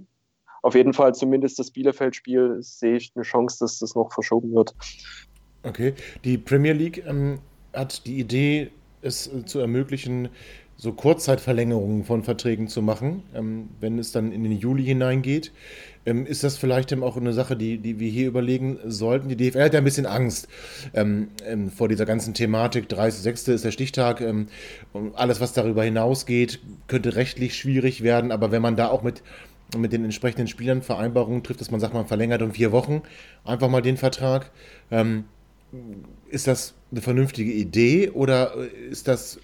auf 0.61 0.75
jeden 0.75 0.93
Fall 0.93 1.15
zumindest 1.15 1.59
das 1.59 1.71
Bielefeld-Spiel 1.71 2.57
sehe 2.61 2.97
ich 2.97 3.11
eine 3.15 3.23
Chance, 3.23 3.57
dass 3.59 3.79
das 3.79 3.95
noch 3.95 4.11
verschoben 4.13 4.53
wird. 4.53 4.75
Okay, 5.63 5.93
die 6.23 6.37
Premier 6.37 6.73
League 6.73 7.03
ähm, 7.05 7.39
hat 7.73 8.05
die 8.05 8.19
Idee, 8.19 8.71
es 9.01 9.27
äh, 9.27 9.45
zu 9.45 9.59
ermöglichen, 9.59 10.29
so 10.81 10.93
Kurzzeitverlängerungen 10.93 12.05
von 12.05 12.23
Verträgen 12.23 12.67
zu 12.67 12.81
machen, 12.81 13.21
ähm, 13.35 13.69
wenn 13.79 13.99
es 13.99 14.11
dann 14.11 14.31
in 14.31 14.43
den 14.43 14.57
Juli 14.57 14.83
hineingeht. 14.83 15.51
Ähm, 16.07 16.25
ist 16.25 16.43
das 16.43 16.57
vielleicht 16.57 16.91
auch 17.03 17.17
eine 17.17 17.33
Sache, 17.33 17.55
die, 17.55 17.77
die 17.77 17.99
wir 17.99 18.09
hier 18.09 18.27
überlegen 18.27 18.79
sollten? 18.85 19.29
Die 19.29 19.37
DFL 19.37 19.61
hat 19.61 19.73
ja 19.75 19.77
ein 19.77 19.83
bisschen 19.83 20.07
Angst 20.07 20.47
ähm, 20.95 21.27
ähm, 21.45 21.69
vor 21.69 21.87
dieser 21.87 22.07
ganzen 22.07 22.33
Thematik. 22.33 22.87
30.06. 22.89 23.53
ist 23.53 23.63
der 23.63 23.69
Stichtag. 23.69 24.21
Ähm, 24.21 24.47
und 24.91 25.13
alles, 25.13 25.39
was 25.39 25.53
darüber 25.53 25.83
hinausgeht, 25.83 26.59
könnte 26.87 27.15
rechtlich 27.15 27.55
schwierig 27.55 28.01
werden. 28.01 28.31
Aber 28.31 28.51
wenn 28.51 28.63
man 28.63 28.75
da 28.75 28.87
auch 28.87 29.03
mit, 29.03 29.21
mit 29.77 29.93
den 29.93 30.03
entsprechenden 30.03 30.47
Spielern 30.47 30.81
Vereinbarungen 30.81 31.43
trifft, 31.43 31.61
dass 31.61 31.69
man 31.69 31.79
sagt, 31.79 31.93
man 31.93 32.07
verlängert 32.07 32.41
um 32.41 32.53
vier 32.53 32.71
Wochen 32.71 33.03
einfach 33.45 33.69
mal 33.69 33.83
den 33.83 33.97
Vertrag, 33.97 34.49
ähm, 34.89 35.25
ist 36.27 36.47
das 36.47 36.73
eine 36.89 37.01
vernünftige 37.01 37.51
Idee 37.51 38.09
oder 38.09 38.55
ist 38.89 39.07
das 39.07 39.39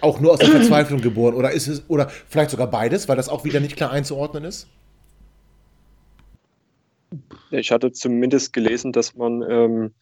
auch 0.00 0.20
nur 0.20 0.32
aus 0.32 0.38
der 0.38 0.48
Verzweiflung 0.48 1.00
geboren? 1.00 1.34
Oder 1.34 1.50
ist 1.52 1.68
es, 1.68 1.82
oder 1.88 2.08
vielleicht 2.28 2.50
sogar 2.50 2.68
beides, 2.68 3.08
weil 3.08 3.16
das 3.16 3.28
auch 3.28 3.44
wieder 3.44 3.60
nicht 3.60 3.76
klar 3.76 3.90
einzuordnen 3.90 4.44
ist? 4.44 4.68
Ich 7.50 7.70
hatte 7.70 7.92
zumindest 7.92 8.52
gelesen, 8.52 8.92
dass 8.92 9.14
man 9.14 9.42
ähm, 9.48 9.94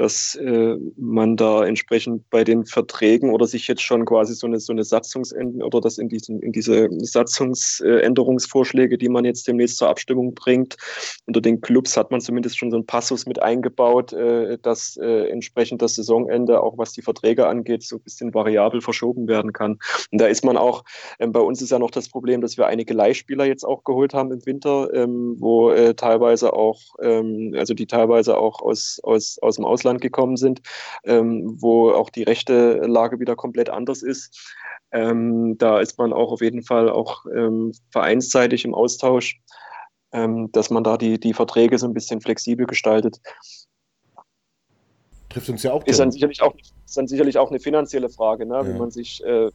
dass 0.00 0.34
äh, 0.36 0.78
man 0.96 1.36
da 1.36 1.66
entsprechend 1.66 2.30
bei 2.30 2.42
den 2.42 2.64
Verträgen 2.64 3.34
oder 3.34 3.46
sich 3.46 3.68
jetzt 3.68 3.82
schon 3.82 4.06
quasi 4.06 4.32
so 4.32 4.46
eine, 4.46 4.58
so 4.58 4.72
eine 4.72 4.82
Satzungsänderung 4.82 5.60
oder 5.60 5.82
das 5.82 5.98
in, 5.98 6.08
diesen, 6.08 6.40
in 6.40 6.52
diese 6.52 6.88
Satzungsänderungsvorschläge, 7.00 8.96
die 8.96 9.10
man 9.10 9.26
jetzt 9.26 9.46
demnächst 9.46 9.76
zur 9.76 9.90
Abstimmung 9.90 10.34
bringt, 10.34 10.78
unter 11.26 11.42
den 11.42 11.60
Clubs 11.60 11.98
hat 11.98 12.10
man 12.10 12.22
zumindest 12.22 12.56
schon 12.56 12.70
so 12.70 12.78
einen 12.78 12.86
Passus 12.86 13.26
mit 13.26 13.42
eingebaut, 13.42 14.14
äh, 14.14 14.56
dass 14.62 14.96
äh, 14.96 15.28
entsprechend 15.28 15.82
das 15.82 15.96
Saisonende, 15.96 16.62
auch 16.62 16.78
was 16.78 16.92
die 16.92 17.02
Verträge 17.02 17.46
angeht, 17.46 17.82
so 17.82 17.96
ein 17.96 18.02
bisschen 18.02 18.32
variabel 18.32 18.80
verschoben 18.80 19.28
werden 19.28 19.52
kann. 19.52 19.78
Und 20.10 20.18
da 20.18 20.28
ist 20.28 20.46
man 20.46 20.56
auch, 20.56 20.82
ähm, 21.18 21.32
bei 21.32 21.40
uns 21.40 21.60
ist 21.60 21.72
ja 21.72 21.78
noch 21.78 21.90
das 21.90 22.08
Problem, 22.08 22.40
dass 22.40 22.56
wir 22.56 22.66
einige 22.66 22.94
Leihspieler 22.94 23.44
jetzt 23.44 23.64
auch 23.64 23.84
geholt 23.84 24.14
haben 24.14 24.32
im 24.32 24.46
Winter, 24.46 24.88
ähm, 24.94 25.36
wo 25.38 25.72
äh, 25.72 25.92
teilweise 25.92 26.54
auch, 26.54 26.80
ähm, 27.02 27.54
also 27.58 27.74
die 27.74 27.86
teilweise 27.86 28.38
auch 28.38 28.62
aus, 28.62 28.98
aus, 29.02 29.38
aus 29.42 29.56
dem 29.56 29.66
Ausland 29.66 29.89
Ausland 29.90 30.00
gekommen 30.00 30.36
sind, 30.36 30.62
ähm, 31.04 31.56
wo 31.60 31.90
auch 31.90 32.10
die 32.10 32.22
rechte 32.22 32.80
Lage 32.86 33.18
wieder 33.20 33.36
komplett 33.36 33.68
anders 33.70 34.02
ist. 34.02 34.54
Ähm, 34.92 35.56
da 35.58 35.80
ist 35.80 35.98
man 35.98 36.12
auch 36.12 36.32
auf 36.32 36.40
jeden 36.40 36.62
Fall 36.62 36.90
auch 36.90 37.26
ähm, 37.26 37.72
vereinsseitig 37.90 38.64
im 38.64 38.74
Austausch, 38.74 39.40
ähm, 40.12 40.50
dass 40.52 40.70
man 40.70 40.84
da 40.84 40.96
die, 40.96 41.18
die 41.18 41.34
Verträge 41.34 41.78
so 41.78 41.86
ein 41.86 41.94
bisschen 41.94 42.20
flexibel 42.20 42.66
gestaltet. 42.66 43.20
Trifft 45.28 45.48
uns 45.48 45.62
ja 45.62 45.72
auch. 45.72 45.86
Ist 45.86 46.00
dann 46.00 46.10
sicherlich 46.10 46.42
auch, 46.42 46.54
ist 46.56 46.96
dann 46.96 47.06
sicherlich 47.06 47.38
auch 47.38 47.50
eine 47.50 47.60
finanzielle 47.60 48.08
Frage, 48.08 48.46
ne? 48.46 48.54
Ja. 48.54 48.66
wie 48.66 48.78
man 48.78 48.90
sich 48.90 49.22
äh, 49.24 49.50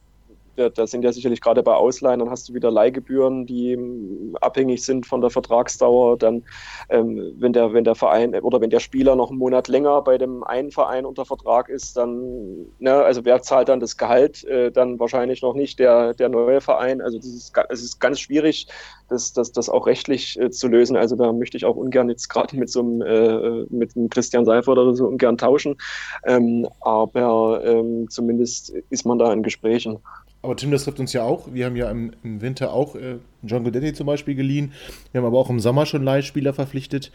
da 0.56 0.86
sind 0.86 1.04
ja 1.04 1.12
sicherlich 1.12 1.40
gerade 1.40 1.62
bei 1.62 1.74
Ausleihen, 1.74 2.20
dann 2.20 2.30
hast 2.30 2.48
du 2.48 2.54
wieder 2.54 2.70
Leihgebühren, 2.70 3.46
die 3.46 3.72
ähm, 3.72 4.36
abhängig 4.40 4.84
sind 4.84 5.06
von 5.06 5.20
der 5.20 5.30
Vertragsdauer. 5.30 6.18
Dann, 6.18 6.44
ähm, 6.88 7.34
wenn, 7.38 7.52
der, 7.52 7.72
wenn 7.72 7.84
der 7.84 7.94
Verein 7.94 8.34
oder 8.34 8.60
wenn 8.60 8.70
der 8.70 8.80
Spieler 8.80 9.16
noch 9.16 9.30
einen 9.30 9.38
Monat 9.38 9.68
länger 9.68 10.02
bei 10.02 10.18
dem 10.18 10.42
einen 10.44 10.70
Verein 10.70 11.06
unter 11.06 11.24
Vertrag 11.24 11.68
ist, 11.68 11.96
dann, 11.96 12.66
ne, 12.78 12.94
also 12.94 13.24
wer 13.24 13.42
zahlt 13.42 13.68
dann 13.68 13.80
das 13.80 13.96
Gehalt? 13.96 14.44
Äh, 14.44 14.72
dann 14.72 14.98
wahrscheinlich 14.98 15.42
noch 15.42 15.54
nicht 15.54 15.78
der, 15.78 16.14
der 16.14 16.28
neue 16.28 16.60
Verein. 16.60 17.00
Also 17.00 17.18
das 17.18 17.26
ist, 17.26 17.52
es 17.68 17.82
ist 17.82 18.00
ganz 18.00 18.20
schwierig, 18.20 18.68
das, 19.08 19.32
das, 19.32 19.52
das 19.52 19.68
auch 19.68 19.86
rechtlich 19.86 20.38
äh, 20.40 20.50
zu 20.50 20.68
lösen. 20.68 20.96
Also 20.96 21.16
da 21.16 21.32
möchte 21.32 21.56
ich 21.56 21.64
auch 21.64 21.76
ungern 21.76 22.08
jetzt 22.08 22.28
gerade 22.28 22.56
mit 22.56 22.70
so 22.70 22.80
einem, 22.80 23.02
äh, 23.02 23.66
mit 23.70 23.96
einem 23.96 24.08
Christian 24.08 24.44
Seifert 24.44 24.78
oder 24.78 24.94
so 24.94 25.06
ungern 25.06 25.38
tauschen. 25.38 25.76
Ähm, 26.24 26.68
aber 26.80 27.64
ähm, 27.64 28.08
zumindest 28.10 28.70
ist 28.90 29.04
man 29.04 29.18
da 29.18 29.32
in 29.32 29.42
Gesprächen. 29.42 29.98
Aber 30.46 30.54
Tim, 30.54 30.70
das 30.70 30.84
trifft 30.84 31.00
uns 31.00 31.12
ja 31.12 31.24
auch. 31.24 31.52
Wir 31.52 31.66
haben 31.66 31.74
ja 31.74 31.90
im, 31.90 32.12
im 32.22 32.40
Winter 32.40 32.72
auch 32.72 32.94
äh, 32.94 33.16
John 33.42 33.64
Godetti 33.64 33.92
zum 33.94 34.06
Beispiel 34.06 34.36
geliehen. 34.36 34.72
Wir 35.10 35.20
haben 35.20 35.26
aber 35.26 35.38
auch 35.38 35.50
im 35.50 35.58
Sommer 35.58 35.86
schon 35.86 36.04
Leihspieler 36.04 36.54
verpflichtet. 36.54 37.10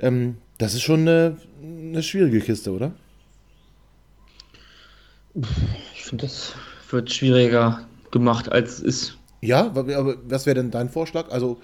Ähm, 0.00 0.38
das 0.58 0.74
ist 0.74 0.82
schon 0.82 1.02
eine, 1.02 1.36
eine 1.62 2.02
schwierige 2.02 2.40
Kiste, 2.40 2.72
oder? 2.72 2.90
Ich 5.94 6.02
finde, 6.02 6.26
das 6.26 6.56
wird 6.90 7.12
schwieriger 7.12 7.86
gemacht, 8.10 8.50
als 8.50 8.72
es 8.72 8.80
ist. 8.80 9.18
Ja, 9.40 9.66
aber 9.66 10.16
was 10.28 10.46
wäre 10.46 10.56
denn 10.56 10.72
dein 10.72 10.88
Vorschlag? 10.88 11.30
Also 11.30 11.60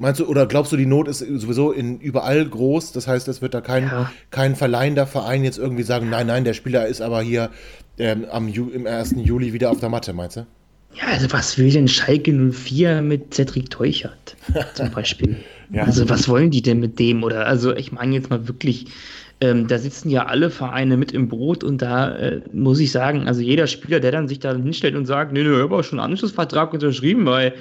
Meinst 0.00 0.18
du, 0.18 0.24
oder 0.24 0.46
glaubst 0.46 0.72
du, 0.72 0.78
die 0.78 0.86
Not 0.86 1.08
ist 1.08 1.18
sowieso 1.18 1.72
in 1.72 2.00
überall 2.00 2.46
groß? 2.46 2.92
Das 2.92 3.06
heißt, 3.06 3.28
es 3.28 3.42
wird 3.42 3.52
da 3.52 3.60
kein, 3.60 3.84
ja. 3.84 4.10
kein 4.30 4.56
verleihender 4.56 5.06
Verein 5.06 5.44
jetzt 5.44 5.58
irgendwie 5.58 5.82
sagen, 5.82 6.08
nein, 6.08 6.26
nein, 6.26 6.44
der 6.44 6.54
Spieler 6.54 6.86
ist 6.86 7.02
aber 7.02 7.20
hier 7.20 7.50
ähm, 7.98 8.24
am 8.30 8.48
Ju 8.48 8.70
im 8.70 8.86
1. 8.86 9.16
Juli 9.18 9.52
wieder 9.52 9.70
auf 9.70 9.78
der 9.78 9.90
Matte, 9.90 10.14
meinst 10.14 10.38
du? 10.38 10.46
Ja, 10.94 11.08
also 11.08 11.30
was 11.32 11.58
will 11.58 11.70
denn 11.70 11.86
Schalke 11.86 12.32
04 12.32 13.02
mit 13.02 13.34
Cedric 13.34 13.68
Teuchert 13.68 14.36
zum 14.74 14.90
Beispiel? 14.90 15.36
ja. 15.70 15.84
Also 15.84 16.08
was 16.08 16.30
wollen 16.30 16.50
die 16.50 16.62
denn 16.62 16.80
mit 16.80 16.98
dem? 16.98 17.22
Oder 17.22 17.46
also 17.46 17.76
ich 17.76 17.92
meine 17.92 18.14
jetzt 18.14 18.30
mal 18.30 18.48
wirklich, 18.48 18.86
ähm, 19.42 19.68
da 19.68 19.78
sitzen 19.78 20.08
ja 20.08 20.24
alle 20.24 20.48
Vereine 20.48 20.96
mit 20.96 21.12
im 21.12 21.28
Boot 21.28 21.62
und 21.62 21.82
da 21.82 22.16
äh, 22.16 22.40
muss 22.54 22.80
ich 22.80 22.90
sagen, 22.90 23.28
also 23.28 23.42
jeder 23.42 23.66
Spieler, 23.66 24.00
der 24.00 24.12
dann 24.12 24.28
sich 24.28 24.38
da 24.38 24.54
hinstellt 24.54 24.96
und 24.96 25.04
sagt, 25.04 25.34
nee, 25.34 25.42
nee, 25.42 25.54
ich 25.54 25.62
habe 25.62 25.76
auch 25.76 25.84
schon 25.84 26.00
einen 26.00 26.12
Anschlussvertrag 26.12 26.72
unterschrieben, 26.72 27.26
weil 27.26 27.52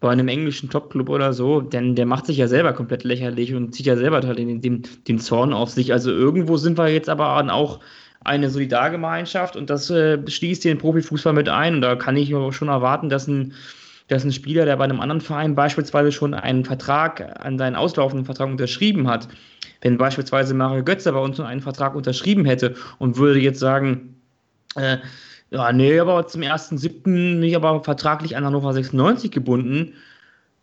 bei 0.00 0.10
einem 0.10 0.28
englischen 0.28 0.70
Topclub 0.70 1.10
oder 1.10 1.32
so, 1.32 1.60
denn 1.60 1.94
der 1.94 2.06
macht 2.06 2.26
sich 2.26 2.38
ja 2.38 2.48
selber 2.48 2.72
komplett 2.72 3.04
lächerlich 3.04 3.54
und 3.54 3.74
zieht 3.74 3.86
ja 3.86 3.96
selber 3.96 4.22
halt 4.22 4.38
den, 4.38 4.60
den, 4.60 4.82
den 5.06 5.18
Zorn 5.18 5.52
auf 5.52 5.70
sich. 5.70 5.92
Also 5.92 6.10
irgendwo 6.10 6.56
sind 6.56 6.78
wir 6.78 6.88
jetzt 6.88 7.08
aber 7.10 7.36
auch 7.52 7.80
eine 8.24 8.50
Solidargemeinschaft 8.50 9.56
und 9.56 9.68
das 9.70 9.90
äh, 9.90 10.18
schließt 10.26 10.64
den 10.64 10.78
Profifußball 10.78 11.34
mit 11.34 11.48
ein. 11.48 11.76
Und 11.76 11.80
da 11.82 11.96
kann 11.96 12.16
ich 12.16 12.34
schon 12.50 12.68
erwarten, 12.68 13.08
dass 13.10 13.28
ein, 13.28 13.52
dass 14.08 14.24
ein 14.24 14.32
Spieler, 14.32 14.64
der 14.64 14.76
bei 14.76 14.84
einem 14.84 15.00
anderen 15.00 15.20
Verein 15.20 15.54
beispielsweise 15.54 16.12
schon 16.12 16.34
einen 16.34 16.64
Vertrag, 16.64 17.38
an 17.44 17.58
seinen 17.58 17.76
auslaufenden 17.76 18.24
Vertrag 18.24 18.48
unterschrieben 18.48 19.06
hat, 19.06 19.28
wenn 19.82 19.98
beispielsweise 19.98 20.54
Mario 20.54 20.82
Götze 20.82 21.12
bei 21.12 21.20
uns 21.20 21.38
einen 21.40 21.60
Vertrag 21.60 21.94
unterschrieben 21.94 22.44
hätte 22.46 22.74
und 22.98 23.18
würde 23.18 23.40
jetzt 23.40 23.60
sagen, 23.60 24.16
Äh, 24.76 24.98
ja, 25.50 25.72
nee, 25.72 25.98
aber 25.98 26.26
zum 26.26 26.42
1.7. 26.42 27.02
bin 27.02 27.42
ich 27.42 27.56
aber 27.56 27.82
vertraglich 27.82 28.36
an 28.36 28.44
Hannover 28.44 28.72
96 28.72 29.30
gebunden. 29.30 29.94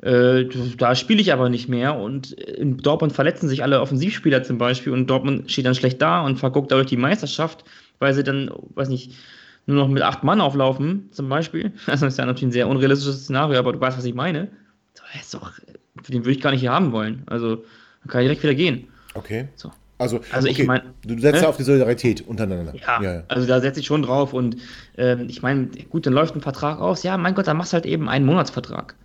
Äh, 0.01 0.45
da 0.77 0.95
spiele 0.95 1.19
ich 1.19 1.33
aber 1.33 1.49
nicht 1.49 1.67
mehr 1.67 1.95
und 1.95 2.31
in 2.31 2.77
Dortmund 2.77 3.13
verletzen 3.13 3.49
sich 3.49 3.63
alle 3.63 3.81
Offensivspieler 3.81 4.43
zum 4.43 4.59
Beispiel 4.59 4.93
und 4.93 5.07
Dortmund 5.07 5.51
steht 5.51 5.65
dann 5.65 5.73
schlecht 5.75 6.01
da 6.01 6.21
und 6.21 6.37
verguckt 6.37 6.71
dadurch 6.71 6.87
die 6.87 6.97
Meisterschaft, 6.97 7.65
weil 7.99 8.13
sie 8.13 8.23
dann, 8.23 8.51
weiß 8.75 8.89
nicht, 8.89 9.15
nur 9.65 9.77
noch 9.77 9.87
mit 9.89 10.03
acht 10.03 10.23
Mann 10.23 10.39
auflaufen, 10.39 11.09
zum 11.11 11.27
Beispiel. 11.27 11.73
Das 11.87 12.01
ist 12.01 12.17
ja 12.17 12.25
natürlich 12.25 12.49
ein 12.49 12.51
sehr 12.51 12.67
unrealistisches 12.67 13.23
Szenario, 13.23 13.59
aber 13.59 13.73
du 13.73 13.81
weißt, 13.81 13.97
was 13.97 14.05
ich 14.05 14.13
meine. 14.13 14.49
Das 14.93 15.21
ist 15.21 15.33
doch, 15.33 15.51
den 16.07 16.23
würde 16.23 16.31
ich 16.31 16.41
gar 16.41 16.51
nicht 16.51 16.61
hier 16.61 16.71
haben 16.71 16.91
wollen. 16.91 17.23
Also 17.25 17.55
dann 17.55 18.07
kann 18.07 18.21
ich 18.21 18.27
direkt 18.27 18.43
wieder 18.43 18.55
gehen. 18.55 18.87
Okay. 19.15 19.49
So. 19.55 19.71
Also, 19.99 20.19
Also 20.31 20.47
ich 20.47 20.57
okay. 20.57 20.67
mein- 20.67 20.81
du 21.05 21.19
setzt 21.19 21.41
ja 21.41 21.49
auf 21.49 21.57
die 21.57 21.63
Solidarität 21.63 22.21
untereinander. 22.27 22.73
Ja, 22.75 23.01
ja, 23.01 23.13
ja. 23.15 23.23
also 23.29 23.47
da 23.47 23.59
setze 23.61 23.79
ich 23.79 23.87
schon 23.87 24.03
drauf 24.03 24.33
und 24.33 24.57
ähm, 24.97 25.25
ich 25.27 25.41
meine, 25.41 25.67
gut, 25.89 26.05
dann 26.05 26.13
läuft 26.13 26.35
ein 26.35 26.41
Vertrag 26.41 26.79
aus. 26.79 27.01
Ja, 27.03 27.17
mein 27.17 27.33
Gott, 27.33 27.47
dann 27.47 27.57
machst 27.57 27.73
du 27.73 27.75
halt 27.75 27.85
eben 27.87 28.07
einen 28.07 28.25
Monatsvertrag. 28.25 28.95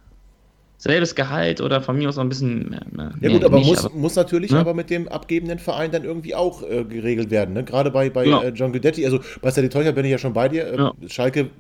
Selbes 0.77 1.15
Gehalt 1.15 1.61
oder 1.61 1.81
von 1.81 1.97
mir 1.97 2.09
aus 2.09 2.17
noch 2.17 2.25
ein 2.25 2.29
bisschen 2.29 2.69
mehr. 2.69 2.81
mehr 2.91 3.13
Ja 3.21 3.31
gut, 3.31 3.45
aber 3.45 3.59
nicht, 3.59 3.69
muss, 3.69 3.95
muss 3.95 4.17
natürlich 4.17 4.51
Ne? 4.51 4.59
aber 4.59 4.75
mit 4.75 4.91
dem 4.91 5.07
abgebenden 5.07 5.61
Verein 5.61 5.93
dann 5.93 6.03
irgendwie 6.03 6.35
auch 6.35 6.63
äh, 6.69 6.83
geregelt 6.85 7.31
werden. 7.31 7.55
Ne? 7.55 7.63
Gerade 7.63 7.93
bei, 7.93 8.11
bei 8.11 8.25
Ja. 8.27 8.43
äh, 8.43 8.49
John 8.49 8.73
Guidetti, 8.73 9.05
also 9.05 9.21
bei 9.41 9.51
Sally 9.53 9.69
Teucher 9.69 9.93
bin 9.93 10.05
ich 10.05 10.11
ja 10.11 10.19
schon 10.19 10.33
bei 10.33 10.49
dir. 10.49 10.67
Äh, 10.73 10.77
Ja. 10.77 10.93
Schalke 11.07 11.51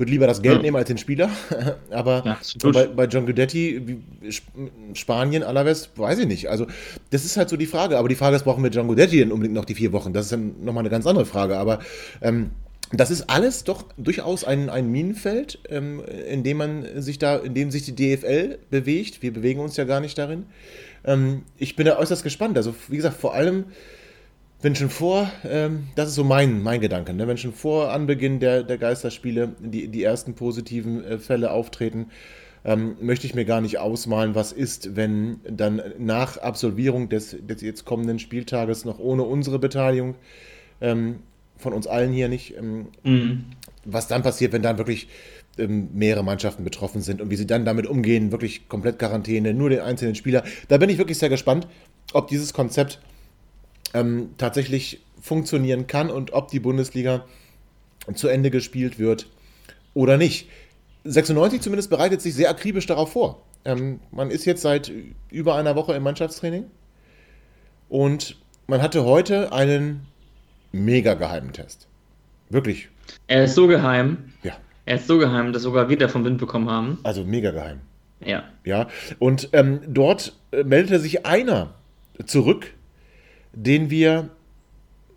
würde 0.00 0.10
lieber 0.10 0.26
das 0.26 0.42
Geld 0.42 0.56
Ja. 0.56 0.62
nehmen 0.62 0.76
als 0.76 0.88
den 0.88 0.98
Spieler. 0.98 1.30
aber 1.90 2.22
Ja, 2.26 2.38
bei, 2.72 2.86
bei 2.86 3.04
John 3.04 3.26
Guidetti, 3.26 4.00
Sp- 4.26 4.50
Spanien, 4.94 5.42
Alaves, 5.44 5.90
weiß 5.94 6.18
ich 6.18 6.26
nicht. 6.26 6.48
Also 6.50 6.66
das 7.10 7.24
ist 7.24 7.36
halt 7.36 7.48
so 7.48 7.56
die 7.56 7.66
Frage. 7.66 7.98
Aber 7.98 8.08
die 8.08 8.16
Frage 8.16 8.34
ist, 8.34 8.42
brauchen 8.44 8.64
wir 8.64 8.70
John 8.70 8.88
Guidetti 8.88 9.18
denn 9.18 9.30
unbedingt 9.30 9.54
noch 9.54 9.64
die 9.64 9.74
vier 9.76 9.92
Wochen? 9.92 10.12
Das 10.12 10.24
ist 10.24 10.32
dann 10.32 10.54
nochmal 10.64 10.82
eine 10.82 10.90
ganz 10.90 11.06
andere 11.06 11.26
Frage. 11.26 11.56
Aber 11.58 11.78
ähm, 12.22 12.50
das 12.92 13.12
ist 13.12 13.30
alles 13.30 13.62
doch 13.62 13.84
durchaus 13.98 14.42
ein, 14.42 14.68
ein 14.68 14.90
Minenfeld, 14.90 15.60
ähm, 15.68 16.02
in 16.28 16.42
dem 16.42 16.56
man 16.56 17.00
sich 17.00 17.18
da, 17.20 17.36
in 17.36 17.54
dem 17.54 17.70
sich 17.70 17.84
die 17.84 17.94
DFL 17.94 18.58
bewegt. 18.70 19.22
Wir 19.22 19.32
bewegen 19.32 19.60
uns 19.60 19.76
ja 19.76 19.84
gar 19.84 20.00
nicht 20.00 20.18
darin. 20.18 20.46
Ähm, 21.04 21.42
ich 21.56 21.76
bin 21.76 21.86
da 21.86 21.98
äußerst 21.98 22.24
gespannt. 22.24 22.56
Also, 22.56 22.74
wie 22.88 22.96
gesagt, 22.96 23.16
vor 23.20 23.32
allem, 23.34 23.66
wenn 24.62 24.74
schon 24.74 24.90
vor, 24.90 25.30
ähm, 25.44 25.88
das 25.94 26.08
ist 26.08 26.14
so 26.14 26.24
mein, 26.24 26.62
mein 26.62 26.80
Gedanke, 26.80 27.14
ne? 27.14 27.26
wenn 27.26 27.38
schon 27.38 27.52
vor 27.52 27.92
Anbeginn 27.92 28.40
der, 28.40 28.62
der 28.62 28.78
Geisterspiele 28.78 29.54
die, 29.58 29.88
die 29.88 30.02
ersten 30.02 30.34
positiven 30.34 31.02
äh, 31.04 31.18
Fälle 31.18 31.50
auftreten, 31.50 32.06
ähm, 32.64 32.96
möchte 33.00 33.26
ich 33.26 33.34
mir 33.34 33.46
gar 33.46 33.62
nicht 33.62 33.78
ausmalen, 33.78 34.34
was 34.34 34.52
ist, 34.52 34.94
wenn 34.96 35.40
dann 35.48 35.80
nach 35.98 36.36
Absolvierung 36.36 37.08
des, 37.08 37.36
des 37.40 37.62
jetzt 37.62 37.86
kommenden 37.86 38.18
Spieltages 38.18 38.84
noch 38.84 38.98
ohne 38.98 39.22
unsere 39.22 39.58
Beteiligung, 39.58 40.14
ähm, 40.82 41.20
von 41.56 41.72
uns 41.72 41.86
allen 41.86 42.12
hier 42.12 42.28
nicht, 42.28 42.56
ähm, 42.56 42.88
Mhm. 43.02 43.44
was 43.84 44.08
dann 44.08 44.22
passiert, 44.22 44.52
wenn 44.52 44.62
dann 44.62 44.78
wirklich 44.78 45.08
ähm, 45.58 45.88
mehrere 45.94 46.22
Mannschaften 46.22 46.64
betroffen 46.64 47.00
sind 47.00 47.20
und 47.20 47.30
wie 47.30 47.36
sie 47.36 47.46
dann 47.46 47.64
damit 47.64 47.86
umgehen, 47.86 48.30
wirklich 48.30 48.68
komplett 48.68 48.98
Quarantäne, 48.98 49.54
nur 49.54 49.70
den 49.70 49.80
einzelnen 49.80 50.14
Spieler. 50.14 50.44
Da 50.68 50.78
bin 50.78 50.90
ich 50.90 50.98
wirklich 50.98 51.18
sehr 51.18 51.28
gespannt, 51.30 51.66
ob 52.12 52.28
dieses 52.28 52.52
Konzept 52.52 53.00
ähm, 53.94 54.30
tatsächlich 54.38 55.00
funktionieren 55.20 55.86
kann 55.86 56.10
und 56.10 56.32
ob 56.32 56.48
die 56.48 56.60
Bundesliga 56.60 57.24
zu 58.14 58.28
Ende 58.28 58.50
gespielt 58.50 58.98
wird 58.98 59.26
oder 59.94 60.16
nicht. 60.16 60.48
96 61.04 61.60
zumindest 61.60 61.90
bereitet 61.90 62.20
sich 62.22 62.34
sehr 62.34 62.50
akribisch 62.50 62.86
darauf 62.86 63.12
vor. 63.12 63.42
Ähm, 63.64 64.00
man 64.10 64.30
ist 64.30 64.44
jetzt 64.44 64.62
seit 64.62 64.90
über 65.30 65.56
einer 65.56 65.76
Woche 65.76 65.94
im 65.94 66.02
Mannschaftstraining 66.02 66.64
und 67.88 68.36
man 68.66 68.82
hatte 68.82 69.04
heute 69.04 69.52
einen 69.52 70.06
mega 70.72 71.14
geheimen 71.14 71.52
Test. 71.52 71.88
Wirklich, 72.48 72.88
Er 73.26 73.44
ist 73.44 73.54
so 73.54 73.66
geheim. 73.66 74.32
ja, 74.42 74.52
Er 74.86 74.96
ist 74.96 75.06
so 75.06 75.18
geheim, 75.18 75.52
dass 75.52 75.62
sogar 75.62 75.88
wir 75.88 75.98
davon 75.98 76.24
Wind 76.24 76.38
bekommen 76.38 76.68
haben. 76.70 76.98
also 77.02 77.24
mega 77.24 77.50
geheim. 77.50 77.80
Ja. 78.24 78.44
Ja, 78.64 78.88
und 79.18 79.48
ähm, 79.52 79.80
dort 79.88 80.34
meldete 80.52 81.00
sich 81.00 81.24
einer 81.26 81.74
zurück, 82.26 82.72
den 83.52 83.90
wir, 83.90 84.30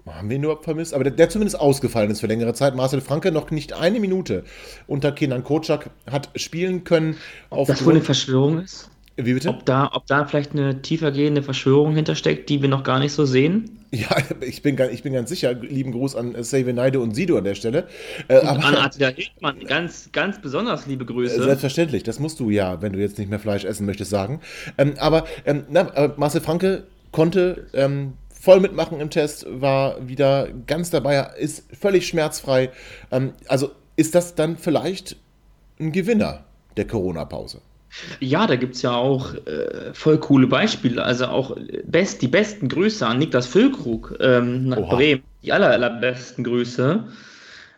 haben 0.06 0.30
wir 0.30 0.38
ihn 0.38 0.44
überhaupt 0.44 0.66
vermisst, 0.66 0.94
aber 0.94 1.04
der, 1.04 1.14
der 1.14 1.30
zumindest 1.30 1.60
ausgefallen 1.60 2.12
ist 2.12 2.20
für 2.22 2.28
längere 2.28 2.54
Zeit. 2.54 2.76
Marcel 2.76 3.02
Franke 3.02 3.32
noch 3.32 3.52
nicht 3.52 3.74
eine 3.74 4.00
Minute 4.00 4.44
unter 4.88 5.12
Kenan 5.12 5.44
Kocak 5.44 5.90
hat 6.10 6.30
spielen 6.36 6.84
können. 6.84 7.18
Ob 7.50 7.68
das 7.68 7.86
wohl 7.86 7.94
eine 7.94 8.02
Verschwörung 8.02 8.60
ist? 8.60 8.90
Wie 9.16 9.34
bitte? 9.34 9.50
Ob 9.50 9.66
da, 9.66 9.92
ob 9.94 10.08
da 10.08 10.26
vielleicht 10.26 10.54
eine 10.54 10.82
tiefergehende 10.82 11.44
Verschwörung 11.44 11.96
hintersteckt, 11.96 12.50
die 12.50 12.62
wir 12.62 12.70
noch 12.70 12.84
gar 12.84 12.98
nicht 13.00 13.14
so 13.14 13.26
sehen? 13.26 13.84
Ja, 13.92 14.10
ich 14.42 14.64
bin, 14.64 14.76
ich 14.92 15.04
bin 15.04 15.14
ganz 15.14 15.30
sicher. 15.30 15.54
Lieben 15.54 15.92
Gruß 15.92 16.16
an 16.16 16.34
äh, 16.34 16.44
Save 16.44 16.74
Neide 16.74 17.00
und 17.00 17.14
Sido 17.16 17.38
an 17.38 17.44
der 17.44 17.54
Stelle. 17.54 17.88
Äh, 18.28 18.40
Und 18.40 18.48
aber, 18.48 18.66
an 18.66 18.76
Attila 18.76 19.10
Hildmann, 19.10 19.60
ganz, 19.68 20.10
ganz 20.12 20.42
besonders 20.42 20.88
liebe 20.88 21.06
Grüße. 21.06 21.44
Selbstverständlich, 21.44 22.02
das 22.02 22.20
musst 22.20 22.40
du 22.40 22.50
ja, 22.50 22.82
wenn 22.82 22.94
du 22.94 23.00
jetzt 23.00 23.20
nicht 23.20 23.30
mehr 23.30 23.40
Fleisch 23.40 23.66
essen 23.66 23.86
möchtest, 23.86 24.10
sagen. 24.10 24.42
Ähm, 24.80 24.96
aber 24.98 25.26
ähm, 25.46 25.66
na, 25.70 25.82
äh, 25.94 26.10
Marcel 26.18 26.42
Franke 26.42 26.86
konnte 27.12 27.68
ähm, 27.74 28.14
voll 28.44 28.60
mitmachen 28.60 29.00
im 29.00 29.10
Test, 29.10 29.46
war 29.50 30.06
wieder 30.06 30.50
ganz 30.68 30.90
dabei, 30.90 31.30
ist 31.40 31.64
völlig 31.80 32.06
schmerzfrei. 32.08 32.72
Ähm, 33.10 33.32
also 33.48 33.72
ist 33.96 34.16
das 34.16 34.36
dann 34.36 34.58
vielleicht 34.58 35.16
ein 35.80 35.94
Gewinner 35.94 36.44
der 36.76 36.86
Corona-Pause? 36.86 37.62
Ja, 38.20 38.46
da 38.46 38.58
gibt 38.58 38.76
es 38.76 38.82
ja 38.82 38.92
auch 38.92 39.34
äh, 39.34 39.94
voll 39.94 40.18
coole 40.18 40.48
Beispiele. 40.48 41.02
Also 41.02 41.28
auch 41.28 41.56
äh, 41.56 41.84
best, 41.86 42.22
die 42.22 42.28
besten 42.28 42.68
Grüße 42.68 43.08
an 43.08 43.20
Niklas 43.20 43.48
Füllkrug 43.48 44.18
ähm, 44.20 44.68
nach 44.68 44.78
Oha. 44.78 44.96
Bremen. 44.96 45.24
Die 45.42 45.54
aller, 45.54 45.70
allerbesten 45.70 46.44
Grüße. 46.44 47.06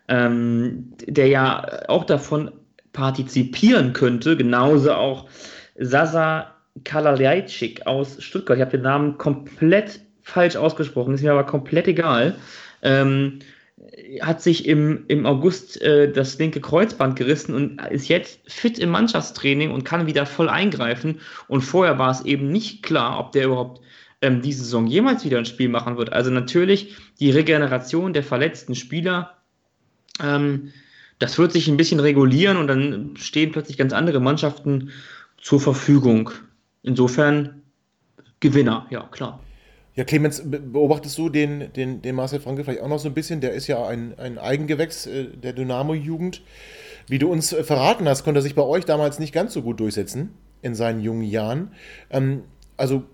Ähm, 0.08 0.92
der 1.06 1.28
ja 1.28 1.64
auch 1.86 2.04
davon 2.04 2.50
partizipieren 2.92 3.92
könnte. 3.92 4.36
Genauso 4.36 4.94
auch 4.94 5.28
Sasa 5.78 6.54
Kalalajczyk 6.82 7.86
aus 7.86 8.20
Stuttgart. 8.20 8.56
Ich 8.56 8.62
habe 8.62 8.72
den 8.72 8.82
Namen 8.82 9.16
komplett 9.16 10.00
falsch 10.26 10.56
ausgesprochen, 10.56 11.14
ist 11.14 11.22
mir 11.22 11.30
aber 11.30 11.46
komplett 11.46 11.86
egal. 11.86 12.34
Ähm, 12.82 13.38
hat 14.20 14.42
sich 14.42 14.66
im, 14.66 15.04
im 15.06 15.24
August 15.24 15.80
äh, 15.82 16.10
das 16.10 16.36
linke 16.38 16.60
Kreuzband 16.60 17.14
gerissen 17.14 17.54
und 17.54 17.80
ist 17.90 18.08
jetzt 18.08 18.40
fit 18.50 18.78
im 18.80 18.90
Mannschaftstraining 18.90 19.70
und 19.70 19.84
kann 19.84 20.08
wieder 20.08 20.26
voll 20.26 20.48
eingreifen. 20.48 21.20
Und 21.46 21.60
vorher 21.60 21.98
war 21.98 22.10
es 22.10 22.24
eben 22.24 22.50
nicht 22.50 22.82
klar, 22.82 23.20
ob 23.20 23.32
der 23.32 23.46
überhaupt 23.46 23.80
ähm, 24.20 24.42
diese 24.42 24.64
Saison 24.64 24.88
jemals 24.88 25.24
wieder 25.24 25.38
ein 25.38 25.46
Spiel 25.46 25.68
machen 25.68 25.96
wird. 25.96 26.12
Also 26.12 26.30
natürlich 26.30 26.96
die 27.20 27.30
Regeneration 27.30 28.12
der 28.12 28.24
verletzten 28.24 28.74
Spieler, 28.74 29.36
ähm, 30.20 30.72
das 31.20 31.38
wird 31.38 31.52
sich 31.52 31.68
ein 31.68 31.76
bisschen 31.76 32.00
regulieren 32.00 32.56
und 32.56 32.66
dann 32.66 33.14
stehen 33.16 33.52
plötzlich 33.52 33.78
ganz 33.78 33.92
andere 33.92 34.18
Mannschaften 34.18 34.90
zur 35.40 35.60
Verfügung. 35.60 36.30
Insofern 36.82 37.62
Gewinner, 38.40 38.86
ja 38.90 39.08
klar. 39.12 39.40
Ja, 39.96 40.04
Clemens, 40.04 40.42
be- 40.48 40.60
beobachtest 40.60 41.16
du 41.18 41.28
den, 41.30 41.72
den, 41.72 42.02
den 42.02 42.14
Marcel 42.14 42.38
Franke 42.40 42.64
vielleicht 42.64 42.82
auch 42.82 42.88
noch 42.88 42.98
so 42.98 43.08
ein 43.08 43.14
bisschen? 43.14 43.40
Der 43.40 43.52
ist 43.52 43.66
ja 43.66 43.86
ein, 43.86 44.18
ein 44.18 44.38
Eigengewächs 44.38 45.06
äh, 45.06 45.24
der 45.24 45.54
Dynamo-Jugend. 45.54 46.42
Wie 47.08 47.18
du 47.18 47.30
uns 47.30 47.52
äh, 47.52 47.64
verraten 47.64 48.08
hast, 48.08 48.22
konnte 48.22 48.40
er 48.40 48.42
sich 48.42 48.54
bei 48.54 48.62
euch 48.62 48.84
damals 48.84 49.18
nicht 49.18 49.32
ganz 49.32 49.54
so 49.54 49.62
gut 49.62 49.80
durchsetzen 49.80 50.34
in 50.60 50.74
seinen 50.74 51.00
jungen 51.00 51.22
Jahren. 51.22 51.72
Ähm, 52.10 52.42
also 52.76 53.04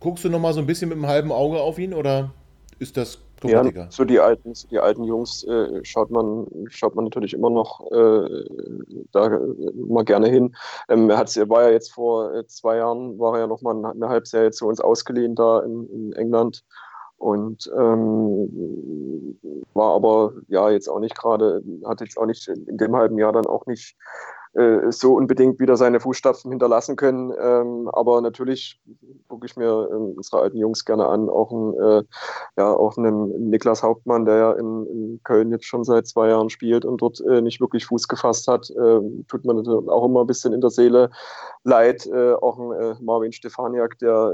guckst 0.00 0.24
du 0.24 0.30
noch 0.30 0.40
mal 0.40 0.54
so 0.54 0.60
ein 0.60 0.66
bisschen 0.66 0.88
mit 0.88 0.96
einem 0.96 1.06
halben 1.08 1.30
Auge 1.30 1.60
auf 1.60 1.78
ihn 1.78 1.92
oder 1.92 2.32
ist 2.78 2.96
das 2.96 3.18
Ja, 3.44 3.90
so 3.90 4.04
die 4.04 4.20
alten, 4.20 4.54
so 4.54 4.68
die 4.68 4.78
alten 4.78 5.04
Jungs 5.04 5.44
äh, 5.44 5.84
schaut 5.84 6.10
man, 6.10 6.46
schaut 6.68 6.94
man 6.94 7.04
natürlich 7.04 7.32
immer 7.32 7.50
noch 7.50 7.80
äh, 7.90 8.44
da 9.12 9.26
äh, 9.26 9.38
mal 9.74 10.04
gerne 10.04 10.28
hin. 10.28 10.54
Ähm, 10.88 11.08
er 11.08 11.18
hat's, 11.18 11.36
er 11.36 11.48
war 11.48 11.62
ja 11.62 11.70
jetzt 11.70 11.92
vor 11.92 12.34
äh, 12.34 12.46
zwei 12.46 12.76
Jahren, 12.76 13.18
war 13.18 13.34
er 13.34 13.40
ja 13.40 13.46
noch 13.46 13.62
mal 13.62 13.76
eine, 13.76 13.90
eine 13.90 14.08
Halbserie 14.08 14.50
zu 14.50 14.66
uns 14.66 14.80
ausgeliehen 14.80 15.34
da 15.34 15.60
in, 15.60 15.88
in 15.90 16.12
England 16.12 16.64
und 17.20 17.70
ähm, 17.78 19.38
war 19.74 19.94
aber 19.94 20.32
ja 20.48 20.70
jetzt 20.70 20.88
auch 20.88 21.00
nicht 21.00 21.16
gerade, 21.16 21.62
hat 21.84 22.00
jetzt 22.00 22.16
auch 22.16 22.26
nicht 22.26 22.48
in 22.48 22.78
dem 22.78 22.96
halben 22.96 23.18
Jahr 23.18 23.32
dann 23.32 23.46
auch 23.46 23.66
nicht 23.66 23.96
äh, 24.54 24.90
so 24.90 25.14
unbedingt 25.14 25.60
wieder 25.60 25.76
seine 25.76 26.00
Fußstapfen 26.00 26.50
hinterlassen 26.50 26.96
können. 26.96 27.32
Ähm, 27.40 27.88
aber 27.92 28.20
natürlich 28.20 28.80
gucke 29.28 29.46
ich 29.46 29.56
mir 29.56 29.88
ähm, 29.92 30.14
unsere 30.16 30.42
alten 30.42 30.56
Jungs 30.56 30.84
gerne 30.84 31.06
an, 31.06 31.28
auch 31.28 31.52
ein, 31.52 31.74
äh, 31.74 32.02
ja, 32.56 32.72
auch 32.72 32.96
einen 32.96 33.50
Niklas 33.50 33.84
Hauptmann, 33.84 34.24
der 34.24 34.36
ja 34.36 34.52
in, 34.54 34.86
in 34.86 35.20
Köln 35.22 35.52
jetzt 35.52 35.66
schon 35.66 35.84
seit 35.84 36.08
zwei 36.08 36.30
Jahren 36.30 36.50
spielt 36.50 36.84
und 36.84 37.00
dort 37.00 37.20
äh, 37.20 37.40
nicht 37.40 37.60
wirklich 37.60 37.86
Fuß 37.86 38.08
gefasst 38.08 38.48
hat, 38.48 38.68
äh, 38.70 39.00
tut 39.28 39.44
man 39.44 39.56
natürlich 39.56 39.88
auch 39.88 40.04
immer 40.04 40.22
ein 40.22 40.26
bisschen 40.26 40.52
in 40.52 40.60
der 40.60 40.70
Seele 40.70 41.10
leid. 41.62 42.06
Äh, 42.06 42.32
auch 42.32 42.58
ein 42.58 42.72
äh, 42.72 42.94
Marvin 43.00 43.32
Stefaniak, 43.32 43.98
der 43.98 44.32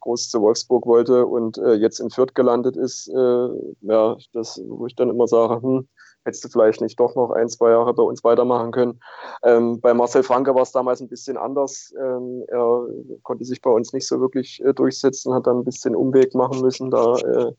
groß 0.00 0.30
zu 0.30 0.40
Wolfsburg 0.40 0.86
wollte 0.86 1.26
und 1.26 1.56
jetzt 1.56 2.00
in 2.00 2.10
Fürth 2.10 2.34
gelandet 2.34 2.76
ist. 2.76 3.08
Ja, 3.08 4.16
das, 4.32 4.60
wo 4.66 4.86
ich 4.86 4.94
dann 4.94 5.10
immer 5.10 5.26
sage, 5.26 5.60
hm, 5.62 5.88
hättest 6.24 6.44
du 6.44 6.48
vielleicht 6.48 6.80
nicht 6.80 6.98
doch 6.98 7.14
noch 7.14 7.30
ein, 7.30 7.48
zwei 7.48 7.70
Jahre 7.70 7.94
bei 7.94 8.02
uns 8.02 8.22
weitermachen 8.24 8.70
können. 8.70 9.00
Ähm, 9.42 9.80
bei 9.80 9.94
Marcel 9.94 10.22
Franke 10.22 10.54
war 10.54 10.62
es 10.62 10.72
damals 10.72 11.00
ein 11.00 11.08
bisschen 11.08 11.36
anders. 11.36 11.94
Ähm, 11.98 12.44
er 12.48 12.86
konnte 13.22 13.44
sich 13.44 13.62
bei 13.62 13.70
uns 13.70 13.92
nicht 13.92 14.06
so 14.06 14.20
wirklich 14.20 14.62
äh, 14.64 14.74
durchsetzen, 14.74 15.34
hat 15.34 15.46
dann 15.46 15.58
ein 15.58 15.64
bisschen 15.64 15.96
Umweg 15.96 16.34
machen 16.34 16.60
müssen, 16.60 16.90
da 16.90 17.14
äh, 17.16 17.52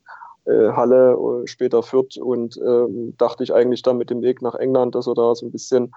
äh, 0.49 0.71
Halle, 0.71 1.11
äh, 1.13 1.47
später 1.47 1.83
Fürth 1.83 2.17
und 2.17 2.57
ähm, 2.57 3.13
dachte 3.17 3.43
ich 3.43 3.53
eigentlich 3.53 3.81
dann 3.81 3.97
mit 3.97 4.09
dem 4.09 4.21
Weg 4.21 4.41
nach 4.41 4.55
England, 4.55 4.95
dass 4.95 5.07
er 5.07 5.13
da 5.13 5.35
so 5.35 5.45
ein 5.45 5.51
bisschen 5.51 5.93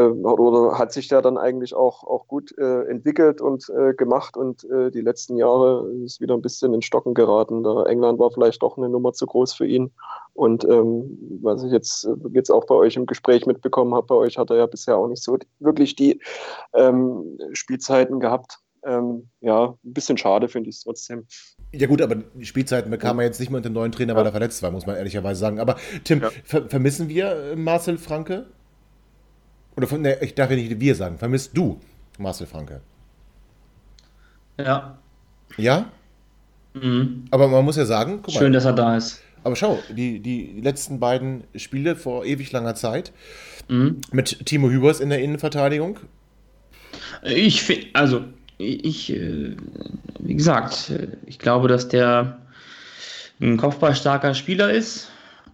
oder 0.00 0.78
hat 0.78 0.92
sich 0.92 1.08
der 1.08 1.22
dann 1.22 1.38
eigentlich 1.38 1.74
auch, 1.74 2.04
auch 2.04 2.26
gut 2.26 2.56
äh, 2.58 2.82
entwickelt 2.88 3.40
und 3.40 3.68
äh, 3.70 3.94
gemacht 3.94 4.36
und 4.36 4.64
äh, 4.64 4.90
die 4.90 5.00
letzten 5.00 5.36
Jahre 5.36 5.88
ist 6.04 6.20
wieder 6.20 6.34
ein 6.34 6.42
bisschen 6.42 6.74
in 6.74 6.82
Stocken 6.82 7.14
geraten. 7.14 7.62
Da 7.62 7.84
England 7.84 8.18
war 8.18 8.30
vielleicht 8.30 8.62
doch 8.62 8.76
eine 8.76 8.88
Nummer 8.88 9.12
zu 9.12 9.26
groß 9.26 9.54
für 9.54 9.66
ihn 9.66 9.92
und 10.34 10.64
ähm, 10.64 11.16
was 11.42 11.62
ich 11.62 11.70
jetzt, 11.70 12.08
jetzt 12.32 12.50
auch 12.50 12.66
bei 12.66 12.74
euch 12.74 12.96
im 12.96 13.06
Gespräch 13.06 13.46
mitbekommen 13.46 13.94
habe, 13.94 14.06
bei 14.06 14.16
euch 14.16 14.36
hat 14.36 14.50
er 14.50 14.56
ja 14.56 14.66
bisher 14.66 14.96
auch 14.96 15.06
nicht 15.06 15.22
so 15.22 15.38
wirklich 15.60 15.94
die 15.94 16.20
ähm, 16.74 17.38
Spielzeiten 17.52 18.18
gehabt. 18.18 18.58
Ähm, 18.84 19.30
ja, 19.40 19.78
ein 19.84 19.92
bisschen 19.92 20.18
schade 20.18 20.48
finde 20.48 20.70
ich 20.70 20.76
es 20.76 20.82
trotzdem. 20.82 21.26
Ja 21.72 21.86
gut, 21.86 22.02
aber 22.02 22.16
die 22.16 22.44
Spielzeiten 22.44 22.90
bekam 22.90 23.18
er 23.18 23.26
jetzt 23.26 23.40
nicht 23.40 23.50
mehr 23.50 23.58
mit 23.58 23.64
dem 23.64 23.72
neuen 23.72 23.92
Trainer, 23.92 24.14
weil 24.14 24.26
er 24.26 24.32
verletzt 24.32 24.62
war, 24.62 24.70
muss 24.70 24.86
man 24.86 24.96
ehrlicherweise 24.96 25.40
sagen. 25.40 25.60
Aber 25.60 25.76
Tim, 26.02 26.20
ja. 26.20 26.30
ver 26.44 26.68
vermissen 26.68 27.08
wir 27.08 27.54
Marcel 27.56 27.96
Franke? 27.96 28.46
Oder 29.76 29.86
von, 29.86 30.02
ne, 30.02 30.18
ich 30.22 30.34
darf 30.34 30.50
ja 30.50 30.56
nicht 30.56 30.78
wir 30.80 30.94
sagen. 30.94 31.18
Vermisst 31.18 31.56
du 31.56 31.80
Marcel 32.18 32.46
Franke? 32.46 32.80
Ja. 34.58 34.98
Ja? 35.56 35.90
Mhm. 36.74 37.24
Aber 37.30 37.48
man 37.48 37.64
muss 37.64 37.76
ja 37.76 37.84
sagen, 37.84 38.22
Schön, 38.28 38.44
mal, 38.44 38.52
dass 38.52 38.64
er 38.64 38.72
da 38.72 38.96
ist. 38.96 39.20
Aber 39.42 39.56
schau, 39.56 39.78
die, 39.90 40.20
die 40.20 40.60
letzten 40.60 41.00
beiden 41.00 41.44
Spiele 41.54 41.96
vor 41.96 42.24
ewig 42.24 42.50
langer 42.52 42.74
Zeit 42.74 43.12
mhm. 43.68 44.00
mit 44.10 44.46
Timo 44.46 44.70
Hübers 44.70 45.00
in 45.00 45.10
der 45.10 45.20
Innenverteidigung. 45.20 45.98
Ich 47.22 47.62
finde, 47.62 47.86
also, 47.92 48.24
ich, 48.58 49.12
äh, 49.12 49.56
wie 50.20 50.34
gesagt, 50.34 50.92
ich 51.26 51.38
glaube, 51.38 51.68
dass 51.68 51.88
der 51.88 52.38
ein 53.40 53.56
kopfballstarker 53.56 54.34
Spieler 54.34 54.70
ist 54.72 55.10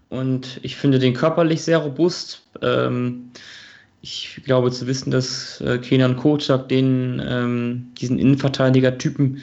und 0.09 0.61
ich 0.63 0.77
finde 0.77 0.99
den 0.99 1.15
körperlich 1.15 1.63
sehr 1.63 1.79
robust. 1.79 2.43
Ähm, 2.63 3.33
ich 4.03 4.41
glaube 4.45 4.71
zu 4.71 4.87
wissen, 4.87 5.11
dass 5.11 5.61
äh, 5.61 5.79
Kenan 5.79 6.17
Kocak 6.17 6.69
den, 6.69 7.23
ähm, 7.25 7.89
diesen 7.99 8.19
Innenverteidiger-Typen 8.19 9.43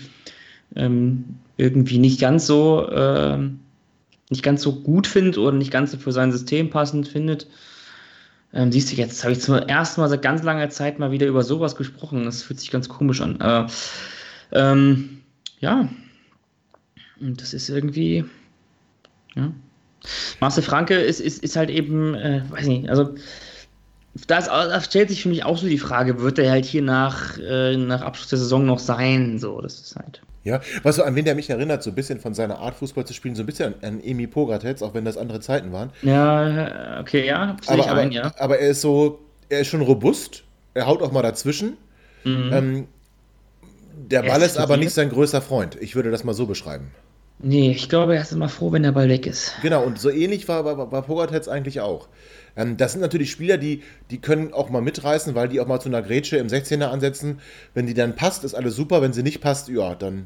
ähm, 0.75 1.25
irgendwie 1.57 1.99
nicht 1.99 2.19
ganz 2.19 2.47
so 2.47 2.87
äh, 2.89 3.37
nicht 4.29 4.43
ganz 4.43 4.61
so 4.61 4.73
gut 4.81 5.07
findet 5.07 5.37
oder 5.37 5.55
nicht 5.55 5.71
ganz 5.71 5.91
so 5.91 5.97
für 5.97 6.11
sein 6.11 6.31
System 6.31 6.69
passend 6.69 7.07
findet. 7.07 7.47
Ähm, 8.53 8.71
siehst 8.71 8.91
du, 8.91 8.95
jetzt 8.95 9.23
habe 9.23 9.33
ich 9.33 9.39
zum 9.39 9.55
ersten 9.55 10.01
Mal 10.01 10.09
seit 10.09 10.21
ganz 10.21 10.43
langer 10.43 10.69
Zeit 10.69 10.99
mal 10.99 11.11
wieder 11.11 11.27
über 11.27 11.43
sowas 11.43 11.75
gesprochen. 11.75 12.25
Das 12.25 12.43
fühlt 12.43 12.59
sich 12.59 12.71
ganz 12.71 12.89
komisch 12.89 13.21
an. 13.21 13.41
Aber 13.41 13.69
ähm, 14.51 15.21
ja, 15.59 15.89
und 17.19 17.41
das 17.41 17.53
ist 17.53 17.69
irgendwie, 17.69 18.25
ja. 19.35 19.51
Marcel 20.39 20.63
Franke 20.63 20.95
ist, 20.95 21.19
ist, 21.19 21.43
ist 21.43 21.55
halt 21.55 21.69
eben, 21.69 22.13
äh, 22.15 22.43
weiß 22.49 22.67
nicht, 22.67 22.89
also 22.89 23.15
da, 24.27 24.41
da 24.41 24.81
stellt 24.81 25.09
sich 25.09 25.23
für 25.23 25.29
mich 25.29 25.43
auch 25.43 25.57
so 25.57 25.67
die 25.67 25.77
Frage, 25.77 26.19
wird 26.21 26.39
er 26.39 26.51
halt 26.51 26.65
hier 26.65 26.81
nach, 26.81 27.37
äh, 27.37 27.75
nach 27.77 28.01
Abschluss 28.01 28.29
der 28.29 28.39
Saison 28.39 28.65
noch 28.65 28.79
sein? 28.79 29.37
So, 29.39 29.61
das 29.61 29.79
ist 29.79 29.95
halt. 29.95 30.21
Ja, 30.43 30.61
was 30.83 30.95
so 30.95 31.03
an 31.03 31.15
wen 31.15 31.25
der 31.25 31.35
mich 31.35 31.49
erinnert, 31.49 31.83
so 31.83 31.89
ein 31.89 31.95
bisschen 31.95 32.21
von 32.21 32.33
seiner 32.33 32.59
Art 32.59 32.75
Fußball 32.75 33.05
zu 33.05 33.13
spielen, 33.13 33.35
so 33.35 33.43
ein 33.43 33.45
bisschen 33.45 33.75
an, 33.81 33.95
an 33.95 34.03
Emi 34.03 34.27
Pogatetz, 34.27 34.81
auch 34.81 34.93
wenn 34.93 35.03
das 35.03 35.17
andere 35.17 35.41
Zeiten 35.41 35.73
waren. 35.73 35.89
Ja, 36.03 37.01
okay, 37.01 37.27
ja, 37.27 37.57
aber, 37.67 37.79
ich 37.79 37.89
aber, 37.89 38.01
ein, 38.01 38.11
ja. 38.11 38.31
Aber 38.37 38.57
er 38.57 38.69
ist 38.69 38.79
so, 38.79 39.19
er 39.49 39.59
ist 39.59 39.67
schon 39.67 39.81
robust, 39.81 40.43
er 40.73 40.87
haut 40.87 41.01
auch 41.01 41.11
mal 41.11 41.21
dazwischen. 41.21 41.75
Mhm. 42.23 42.49
Ähm, 42.53 42.87
der 44.09 44.23
Ball 44.23 44.41
ist 44.41 44.57
aber 44.57 44.77
nicht 44.77 44.91
sein 44.91 45.09
größter 45.09 45.41
Freund. 45.41 45.77
Ich 45.81 45.95
würde 45.95 46.11
das 46.11 46.23
mal 46.23 46.33
so 46.33 46.45
beschreiben. 46.45 46.91
Nee, 47.39 47.71
ich 47.71 47.89
glaube, 47.89 48.15
er 48.15 48.21
ist 48.21 48.31
immer 48.31 48.49
froh, 48.49 48.71
wenn 48.71 48.83
der 48.83 48.93
Ball 48.93 49.09
weg 49.09 49.27
ist. 49.27 49.53
Genau, 49.61 49.83
und 49.83 49.99
so 49.99 50.09
ähnlich 50.09 50.47
war, 50.47 50.65
war, 50.65 50.91
war 50.91 51.01
Pogatetz 51.03 51.47
eigentlich 51.47 51.81
auch. 51.81 52.07
Ähm, 52.57 52.75
das 52.75 52.93
sind 52.93 53.01
natürlich 53.01 53.31
Spieler, 53.31 53.57
die, 53.57 53.83
die 54.11 54.19
können 54.19 54.53
auch 54.53 54.69
mal 54.69 54.81
mitreißen, 54.81 55.35
weil 55.35 55.47
die 55.47 55.61
auch 55.61 55.67
mal 55.67 55.79
zu 55.79 55.89
einer 55.89 56.01
Grätsche 56.01 56.37
im 56.37 56.47
16er 56.47 56.85
ansetzen. 56.85 57.39
Wenn 57.73 57.85
die 57.85 57.93
dann 57.93 58.15
passt, 58.15 58.43
ist 58.43 58.55
alles 58.55 58.75
super. 58.75 59.01
Wenn 59.01 59.13
sie 59.13 59.23
nicht 59.23 59.39
passt, 59.39 59.69
ja, 59.69 59.95
dann 59.95 60.25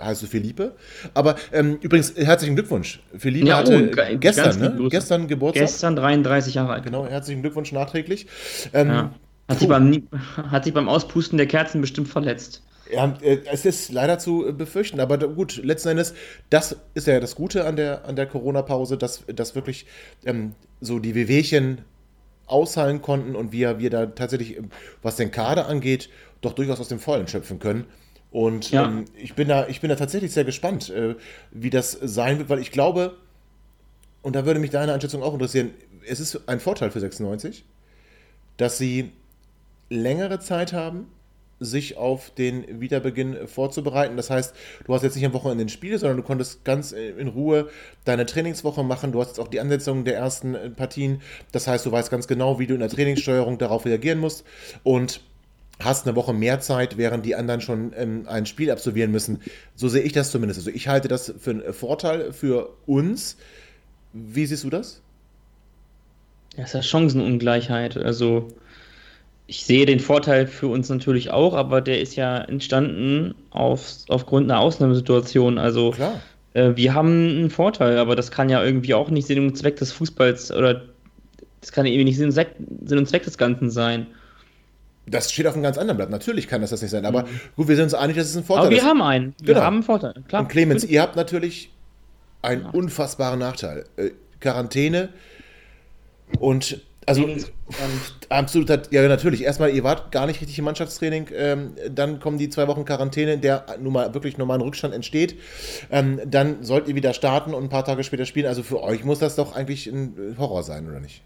heißt 0.00 0.22
du 0.22 0.26
Philippe. 0.26 0.74
Aber 1.14 1.36
ähm, 1.52 1.78
übrigens, 1.80 2.14
herzlichen 2.16 2.54
Glückwunsch. 2.54 3.00
Philippe 3.16 3.46
ja, 3.48 3.58
hatte 3.58 3.90
oh, 3.92 4.16
gestern, 4.18 4.58
ne? 4.58 4.88
gestern 4.90 5.28
Geburtstag. 5.28 5.66
Gestern 5.66 5.96
33 5.96 6.54
Jahre 6.54 6.72
alt. 6.72 6.84
Genau, 6.84 7.06
herzlichen 7.06 7.42
Glückwunsch 7.42 7.72
nachträglich. 7.72 8.26
Ähm, 8.72 8.88
ja. 8.88 9.10
hat, 9.48 9.58
sich 9.58 9.68
beim, 9.68 10.08
hat 10.50 10.64
sich 10.64 10.74
beim 10.74 10.88
Auspusten 10.88 11.38
der 11.38 11.46
Kerzen 11.46 11.80
bestimmt 11.80 12.08
verletzt. 12.08 12.62
Ja, 12.92 13.16
äh, 13.20 13.38
es 13.50 13.64
ist 13.64 13.92
leider 13.92 14.18
zu 14.18 14.54
befürchten, 14.56 15.00
aber 15.00 15.18
gut, 15.18 15.56
letzten 15.62 15.90
Endes, 15.90 16.14
das 16.50 16.76
ist 16.94 17.06
ja 17.06 17.20
das 17.20 17.34
Gute 17.34 17.64
an 17.64 17.76
der, 17.76 18.04
an 18.04 18.16
der 18.16 18.26
Corona-Pause, 18.26 18.96
dass, 18.96 19.24
dass 19.26 19.54
wirklich 19.54 19.86
ähm, 20.24 20.54
so 20.80 20.98
die 20.98 21.14
Wehwehchen 21.14 21.82
ausheilen 22.46 23.02
konnten 23.02 23.34
und 23.34 23.52
wir, 23.52 23.78
wir 23.78 23.90
da 23.90 24.06
tatsächlich, 24.06 24.56
ähm, 24.56 24.70
was 25.02 25.16
den 25.16 25.30
Kader 25.30 25.66
angeht, 25.66 26.08
doch 26.40 26.52
durchaus 26.52 26.80
aus 26.80 26.88
dem 26.88 27.00
Vollen 27.00 27.28
schöpfen 27.28 27.58
können. 27.58 27.86
Und 28.30 28.70
ja. 28.70 28.84
ähm, 28.84 29.06
ich, 29.16 29.34
bin 29.34 29.48
da, 29.48 29.66
ich 29.68 29.80
bin 29.80 29.90
da 29.90 29.96
tatsächlich 29.96 30.32
sehr 30.32 30.44
gespannt, 30.44 30.90
äh, 30.90 31.16
wie 31.50 31.70
das 31.70 31.92
sein 31.92 32.38
wird, 32.38 32.48
weil 32.48 32.58
ich 32.60 32.70
glaube, 32.70 33.16
und 34.22 34.36
da 34.36 34.44
würde 34.44 34.60
mich 34.60 34.70
deine 34.70 34.92
Einschätzung 34.92 35.22
auch 35.22 35.32
interessieren, 35.32 35.70
es 36.06 36.20
ist 36.20 36.48
ein 36.48 36.60
Vorteil 36.60 36.90
für 36.90 37.00
96, 37.00 37.64
dass 38.56 38.78
sie 38.78 39.12
längere 39.88 40.40
Zeit 40.40 40.72
haben, 40.72 41.06
sich 41.58 41.96
auf 41.96 42.30
den 42.30 42.80
Wiederbeginn 42.80 43.46
vorzubereiten. 43.46 44.16
Das 44.16 44.30
heißt, 44.30 44.54
du 44.84 44.94
hast 44.94 45.02
jetzt 45.02 45.16
nicht 45.16 45.24
am 45.24 45.32
Wochenende 45.32 45.64
ein 45.64 45.68
Spiel, 45.68 45.98
sondern 45.98 46.18
du 46.18 46.22
konntest 46.22 46.64
ganz 46.64 46.92
in 46.92 47.28
Ruhe 47.28 47.68
deine 48.04 48.26
Trainingswoche 48.26 48.82
machen. 48.82 49.12
Du 49.12 49.20
hast 49.20 49.28
jetzt 49.28 49.40
auch 49.40 49.48
die 49.48 49.60
Ansetzung 49.60 50.04
der 50.04 50.16
ersten 50.16 50.54
äh, 50.54 50.70
Partien. 50.70 51.22
Das 51.52 51.66
heißt, 51.66 51.86
du 51.86 51.92
weißt 51.92 52.10
ganz 52.10 52.28
genau, 52.28 52.58
wie 52.58 52.66
du 52.66 52.74
in 52.74 52.80
der 52.80 52.90
Trainingssteuerung 52.90 53.58
darauf 53.58 53.86
reagieren 53.86 54.18
musst 54.18 54.44
und 54.82 55.20
hast 55.80 56.06
eine 56.06 56.16
Woche 56.16 56.32
mehr 56.32 56.60
Zeit, 56.60 56.96
während 56.96 57.24
die 57.26 57.34
anderen 57.34 57.60
schon 57.60 57.92
ähm, 57.96 58.24
ein 58.26 58.46
Spiel 58.46 58.70
absolvieren 58.70 59.10
müssen. 59.10 59.40
So 59.74 59.88
sehe 59.88 60.02
ich 60.02 60.12
das 60.12 60.30
zumindest. 60.30 60.60
Also 60.60 60.70
ich 60.70 60.88
halte 60.88 61.08
das 61.08 61.34
für 61.38 61.50
einen 61.50 61.72
Vorteil 61.72 62.32
für 62.32 62.70
uns. 62.86 63.36
Wie 64.12 64.46
siehst 64.46 64.64
du 64.64 64.70
das? 64.70 65.02
Ja, 66.56 66.64
es 66.64 66.70
ist 66.70 66.74
ja 66.74 66.82
Chancenungleichheit. 66.82 67.96
Also 67.96 68.48
ich 69.46 69.64
sehe 69.64 69.86
den 69.86 70.00
Vorteil 70.00 70.46
für 70.46 70.66
uns 70.66 70.88
natürlich 70.88 71.30
auch, 71.30 71.54
aber 71.54 71.80
der 71.80 72.00
ist 72.00 72.16
ja 72.16 72.38
entstanden 72.38 73.34
auf, 73.50 73.84
aufgrund 74.08 74.50
einer 74.50 74.60
Ausnahmesituation. 74.60 75.58
Also 75.58 75.94
äh, 76.54 76.72
wir 76.74 76.94
haben 76.94 77.28
einen 77.28 77.50
Vorteil, 77.50 77.98
aber 77.98 78.16
das 78.16 78.30
kann 78.30 78.48
ja 78.48 78.62
irgendwie 78.62 78.94
auch 78.94 79.08
nicht 79.08 79.26
Sinn 79.26 79.46
und 79.46 79.56
Zweck 79.56 79.76
des 79.76 79.92
Fußballs 79.92 80.50
oder 80.50 80.82
das 81.60 81.72
kann 81.72 81.86
irgendwie 81.86 82.04
nicht 82.04 82.16
Sinn 82.16 82.26
und 82.26 82.32
Zweck, 82.32 82.56
Sinn 82.84 82.98
und 82.98 83.08
Zweck 83.08 83.22
des 83.22 83.38
Ganzen 83.38 83.70
sein. 83.70 84.06
Das 85.08 85.30
steht 85.30 85.46
auf 85.46 85.54
einem 85.54 85.62
ganz 85.62 85.78
anderen 85.78 85.96
Blatt. 85.96 86.10
Natürlich 86.10 86.48
kann 86.48 86.60
das 86.60 86.70
das 86.70 86.82
nicht 86.82 86.90
sein. 86.90 87.04
Aber 87.04 87.22
mhm. 87.22 87.40
gut, 87.54 87.68
wir 87.68 87.76
sind 87.76 87.84
uns 87.84 87.94
einig, 87.94 88.16
dass 88.16 88.26
es 88.26 88.36
ein 88.36 88.42
Vorteil 88.42 88.64
ist. 88.64 88.66
Aber 88.66 88.70
wir 88.70 88.82
ist. 88.82 88.88
haben 88.88 89.02
einen. 89.02 89.34
Wir 89.38 89.54
genau. 89.54 89.64
haben 89.64 89.74
einen 89.76 89.82
Vorteil. 89.84 90.14
Klar. 90.26 90.42
Und 90.42 90.48
Clemens, 90.48 90.84
ihr 90.84 91.00
habt 91.00 91.14
natürlich 91.14 91.70
einen 92.42 92.62
ja. 92.62 92.70
unfassbaren 92.70 93.38
Nachteil. 93.38 93.84
Äh, 93.96 94.10
Quarantäne 94.40 95.10
und 96.40 96.80
also 97.06 97.28
absolut, 98.28 98.68
hat, 98.68 98.92
ja 98.92 99.06
natürlich. 99.06 99.44
Erstmal, 99.44 99.70
ihr 99.70 99.84
wart 99.84 100.10
gar 100.10 100.26
nicht 100.26 100.40
richtig 100.40 100.58
im 100.58 100.64
Mannschaftstraining. 100.64 101.28
Ähm, 101.34 101.72
dann 101.88 102.18
kommen 102.18 102.36
die 102.36 102.48
zwei 102.48 102.66
Wochen 102.66 102.84
Quarantäne, 102.84 103.34
in 103.34 103.40
der 103.40 103.64
nun 103.80 103.92
mal 103.92 104.12
wirklich 104.12 104.38
normalen 104.38 104.60
Rückstand 104.60 104.92
entsteht. 104.92 105.36
Ähm, 105.90 106.20
dann 106.26 106.64
sollt 106.64 106.88
ihr 106.88 106.96
wieder 106.96 107.14
starten 107.14 107.54
und 107.54 107.62
ein 107.62 107.68
paar 107.68 107.84
Tage 107.84 108.02
später 108.02 108.26
spielen. 108.26 108.46
Also 108.46 108.64
für 108.64 108.82
euch 108.82 109.04
muss 109.04 109.20
das 109.20 109.36
doch 109.36 109.54
eigentlich 109.54 109.86
ein 109.86 110.36
Horror 110.36 110.64
sein, 110.64 110.88
oder 110.88 110.98
nicht? 110.98 111.22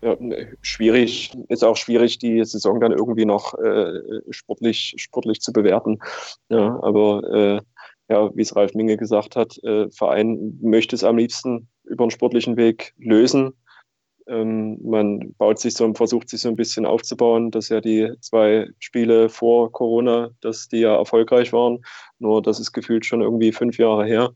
Ja, 0.00 0.16
schwierig, 0.62 1.30
ist 1.48 1.62
auch 1.62 1.76
schwierig, 1.76 2.18
die 2.18 2.44
Saison 2.44 2.80
dann 2.80 2.90
irgendwie 2.90 3.24
noch 3.24 3.54
äh, 3.54 4.00
sportlich, 4.30 4.94
sportlich 4.96 5.40
zu 5.40 5.52
bewerten. 5.52 6.00
Ja, 6.48 6.80
aber 6.82 7.22
äh, 7.32 7.60
ja, 8.12 8.30
wie 8.34 8.42
es 8.42 8.56
Ralf 8.56 8.74
Minge 8.74 8.96
gesagt 8.96 9.36
hat, 9.36 9.62
äh, 9.62 9.88
Verein 9.90 10.58
möchte 10.60 10.96
es 10.96 11.04
am 11.04 11.18
liebsten 11.18 11.68
über 11.84 12.02
einen 12.02 12.10
sportlichen 12.10 12.56
Weg 12.56 12.94
lösen 12.98 13.52
ähm, 14.26 14.78
man 14.82 15.34
baut 15.38 15.58
sich 15.58 15.74
so 15.74 15.84
und 15.84 15.96
versucht 15.96 16.28
sich 16.28 16.40
so 16.40 16.48
ein 16.48 16.56
bisschen 16.56 16.86
aufzubauen, 16.86 17.50
dass 17.50 17.68
ja 17.68 17.80
die 17.80 18.12
zwei 18.20 18.68
Spiele 18.78 19.28
vor 19.28 19.72
Corona, 19.72 20.30
dass 20.40 20.68
die 20.68 20.78
ja 20.78 20.96
erfolgreich 20.96 21.52
waren. 21.52 21.84
Nur 22.18 22.42
das 22.42 22.60
ist 22.60 22.72
gefühlt 22.72 23.06
schon 23.06 23.22
irgendwie 23.22 23.52
fünf 23.52 23.78
Jahre 23.78 24.06
her 24.06 24.34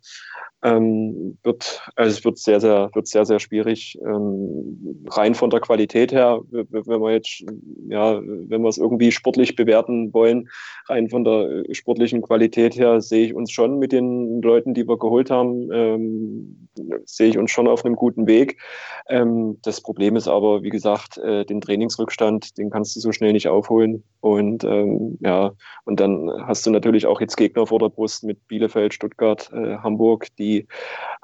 ähm, 0.62 1.38
wird, 1.42 1.82
also 1.96 2.16
es 2.16 2.24
wird 2.24 2.38
sehr, 2.38 2.60
sehr, 2.60 2.90
wird 2.94 3.06
sehr, 3.06 3.24
sehr 3.26 3.38
schwierig. 3.40 3.98
Ähm, 4.04 5.06
rein 5.10 5.34
von 5.34 5.50
der 5.50 5.60
Qualität 5.60 6.12
her, 6.12 6.40
wenn 6.50 7.00
wir 7.00 7.12
jetzt, 7.12 7.44
ja, 7.88 8.20
wenn 8.22 8.62
wir 8.62 8.68
es 8.68 8.78
irgendwie 8.78 9.12
sportlich 9.12 9.54
bewerten 9.54 10.12
wollen, 10.14 10.48
rein 10.88 11.08
von 11.10 11.24
der 11.24 11.64
sportlichen 11.72 12.22
Qualität 12.22 12.76
her 12.76 13.00
sehe 13.00 13.26
ich 13.26 13.34
uns 13.34 13.52
schon 13.52 13.78
mit 13.78 13.92
den 13.92 14.40
Leuten, 14.40 14.72
die 14.72 14.88
wir 14.88 14.98
geholt 14.98 15.30
haben, 15.30 15.68
ähm, 15.72 16.68
sehe 17.04 17.28
ich 17.28 17.38
uns 17.38 17.50
schon 17.50 17.68
auf 17.68 17.84
einem 17.84 17.96
guten 17.96 18.26
Weg. 18.26 18.58
Ähm, 19.08 19.58
das 19.62 19.80
Problem 19.80 20.16
ist 20.16 20.28
aber, 20.28 20.62
wie 20.62 20.70
gesagt, 20.70 21.18
äh, 21.18 21.44
den 21.44 21.60
Trainingsrückstand, 21.60 22.56
den 22.56 22.70
kannst 22.70 22.96
du 22.96 23.00
so 23.00 23.12
schnell 23.12 23.32
nicht 23.32 23.48
aufholen. 23.48 24.02
Und 24.20 24.64
ähm, 24.64 25.18
ja, 25.20 25.52
und 25.84 26.00
dann 26.00 26.30
hast 26.46 26.66
du 26.66 26.70
natürlich 26.70 27.06
auch 27.06 27.20
jetzt 27.20 27.36
Gegner 27.36 27.66
vor 27.66 27.78
der 27.78 27.90
Brust 27.90 28.24
mit 28.24 28.48
Bielefeld, 28.48 28.94
Stuttgart, 28.94 29.50
äh, 29.52 29.76
Hamburg, 29.76 30.26
die 30.38 30.45
die 30.46 30.66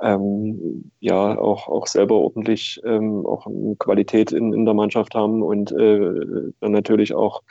ähm, 0.01 0.91
ja 1.01 1.39
auch, 1.39 1.68
auch 1.68 1.87
selber 1.87 2.16
ordentlich 2.16 2.81
ähm, 2.85 3.25
auch 3.27 3.47
Qualität 3.79 4.33
in, 4.33 4.53
in 4.53 4.64
der 4.64 4.75
Mannschaft 4.75 5.14
haben 5.14 5.43
und 5.43 5.70
äh, 5.73 6.53
dann 6.61 6.73
natürlich 6.73 7.14
auch 7.14 7.43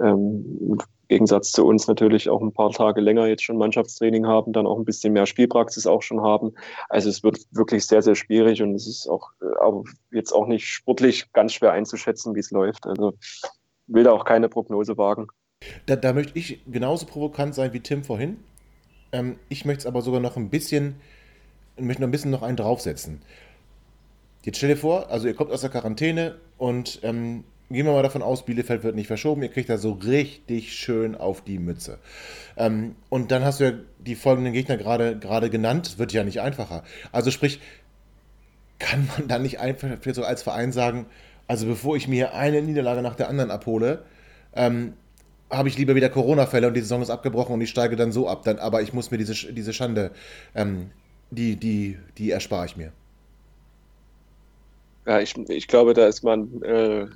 ähm, 0.00 0.58
im 0.60 0.78
Gegensatz 1.08 1.52
zu 1.52 1.66
uns 1.66 1.86
natürlich 1.86 2.28
auch 2.28 2.40
ein 2.40 2.52
paar 2.52 2.70
Tage 2.70 3.00
länger 3.00 3.26
jetzt 3.26 3.44
schon 3.44 3.58
Mannschaftstraining 3.58 4.26
haben, 4.26 4.52
dann 4.52 4.66
auch 4.66 4.78
ein 4.78 4.84
bisschen 4.84 5.12
mehr 5.12 5.26
Spielpraxis 5.26 5.86
auch 5.86 6.02
schon 6.02 6.22
haben. 6.22 6.54
Also 6.88 7.08
es 7.08 7.22
wird 7.22 7.38
wirklich 7.52 7.86
sehr, 7.86 8.02
sehr 8.02 8.14
schwierig 8.14 8.62
und 8.62 8.74
es 8.74 8.86
ist 8.86 9.08
auch 9.08 9.30
äh, 9.40 10.16
jetzt 10.16 10.32
auch 10.32 10.46
nicht 10.46 10.66
sportlich 10.66 11.32
ganz 11.32 11.52
schwer 11.52 11.72
einzuschätzen, 11.72 12.34
wie 12.34 12.40
es 12.40 12.50
läuft. 12.50 12.86
Also 12.86 13.12
will 13.86 14.04
da 14.04 14.12
auch 14.12 14.24
keine 14.24 14.48
Prognose 14.48 14.96
wagen. 14.96 15.28
Da, 15.86 15.96
da 15.96 16.12
möchte 16.12 16.38
ich 16.38 16.64
genauso 16.66 17.06
provokant 17.06 17.54
sein 17.54 17.72
wie 17.72 17.80
Tim 17.80 18.02
vorhin. 18.02 18.38
Ähm, 19.12 19.36
ich 19.48 19.64
möchte 19.64 19.80
es 19.80 19.86
aber 19.86 20.02
sogar 20.02 20.20
noch 20.20 20.36
ein 20.36 20.50
bisschen, 20.50 20.96
möchte 21.78 22.02
noch 22.02 22.08
ein 22.08 22.12
bisschen 22.12 22.30
noch 22.30 22.42
einen 22.42 22.56
draufsetzen. 22.56 23.22
Jetzt 24.44 24.56
stell 24.56 24.70
dir 24.70 24.76
vor, 24.76 25.10
also 25.10 25.28
ihr 25.28 25.34
kommt 25.34 25.52
aus 25.52 25.60
der 25.60 25.70
Quarantäne 25.70 26.36
und 26.58 26.98
ähm, 27.02 27.44
gehen 27.70 27.86
wir 27.86 27.92
mal 27.92 28.02
davon 28.02 28.22
aus, 28.22 28.44
Bielefeld 28.44 28.82
wird 28.82 28.96
nicht 28.96 29.06
verschoben, 29.06 29.42
ihr 29.42 29.48
kriegt 29.48 29.68
da 29.68 29.78
so 29.78 29.92
richtig 29.92 30.74
schön 30.74 31.14
auf 31.14 31.42
die 31.42 31.58
Mütze. 31.58 31.98
Ähm, 32.56 32.96
und 33.08 33.30
dann 33.30 33.44
hast 33.44 33.60
du 33.60 33.64
ja 33.64 33.72
die 34.00 34.14
folgenden 34.16 34.52
Gegner 34.52 34.76
gerade 34.76 35.18
gerade 35.18 35.48
genannt, 35.48 35.98
wird 35.98 36.12
ja 36.12 36.24
nicht 36.24 36.40
einfacher. 36.40 36.82
Also 37.12 37.30
sprich, 37.30 37.60
kann 38.78 39.08
man 39.16 39.28
dann 39.28 39.42
nicht 39.42 39.60
einfach 39.60 39.88
so 40.12 40.24
als 40.24 40.42
Verein 40.42 40.72
sagen, 40.72 41.06
also 41.46 41.66
bevor 41.66 41.96
ich 41.96 42.08
mir 42.08 42.34
eine 42.34 42.62
Niederlage 42.62 43.02
nach 43.02 43.14
der 43.14 43.28
anderen 43.28 43.50
abhole, 43.50 44.04
ähm, 44.54 44.94
habe 45.52 45.68
ich 45.68 45.76
lieber 45.76 45.94
wieder 45.94 46.08
Corona-Fälle 46.08 46.66
und 46.66 46.74
die 46.74 46.80
Saison 46.80 47.02
ist 47.02 47.10
abgebrochen 47.10 47.54
und 47.54 47.60
ich 47.60 47.70
steige 47.70 47.96
dann 47.96 48.10
so 48.10 48.28
ab. 48.28 48.42
Dann, 48.44 48.58
aber 48.58 48.82
ich 48.82 48.92
muss 48.92 49.10
mir 49.10 49.18
diese, 49.18 49.52
diese 49.52 49.72
Schande, 49.72 50.10
ähm, 50.54 50.90
die, 51.30 51.56
die, 51.56 51.98
die 52.18 52.30
erspare 52.30 52.66
ich 52.66 52.76
mir. 52.76 52.92
Ja, 55.06 55.20
ich, 55.20 55.36
ich 55.36 55.68
glaube, 55.68 55.94
da 55.94 56.06
ist 56.06 56.22
man 56.22 56.62
äh, 56.62 57.06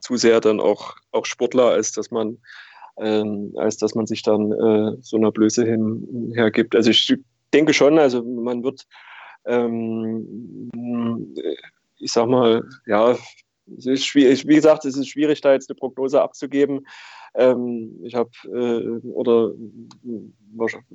zu 0.00 0.16
sehr 0.16 0.40
dann 0.40 0.60
auch, 0.60 0.96
auch 1.12 1.24
Sportler, 1.24 1.70
als 1.70 1.92
dass 1.92 2.10
man, 2.10 2.38
ähm, 2.98 3.52
als 3.56 3.78
dass 3.78 3.94
man 3.94 4.06
sich 4.06 4.22
dann 4.22 4.52
äh, 4.52 4.96
so 5.00 5.16
einer 5.16 5.32
Blöße 5.32 5.64
hin, 5.64 6.32
hergibt. 6.34 6.76
Also 6.76 6.90
ich 6.90 7.14
denke 7.52 7.72
schon, 7.72 7.98
also 7.98 8.22
man 8.22 8.62
wird, 8.64 8.86
ähm, 9.46 11.32
ich 11.98 12.12
sag 12.12 12.28
mal, 12.28 12.62
ja, 12.86 13.16
es 13.76 13.86
ist 13.86 14.06
schwierig, 14.06 14.46
wie 14.46 14.56
gesagt, 14.56 14.84
es 14.84 14.96
ist 14.96 15.08
schwierig, 15.08 15.40
da 15.40 15.52
jetzt 15.52 15.70
eine 15.70 15.76
Prognose 15.76 16.20
abzugeben. 16.20 16.86
Ähm, 17.34 17.98
ich 18.04 18.14
habe, 18.14 18.30
äh, 18.44 19.08
oder 19.08 19.52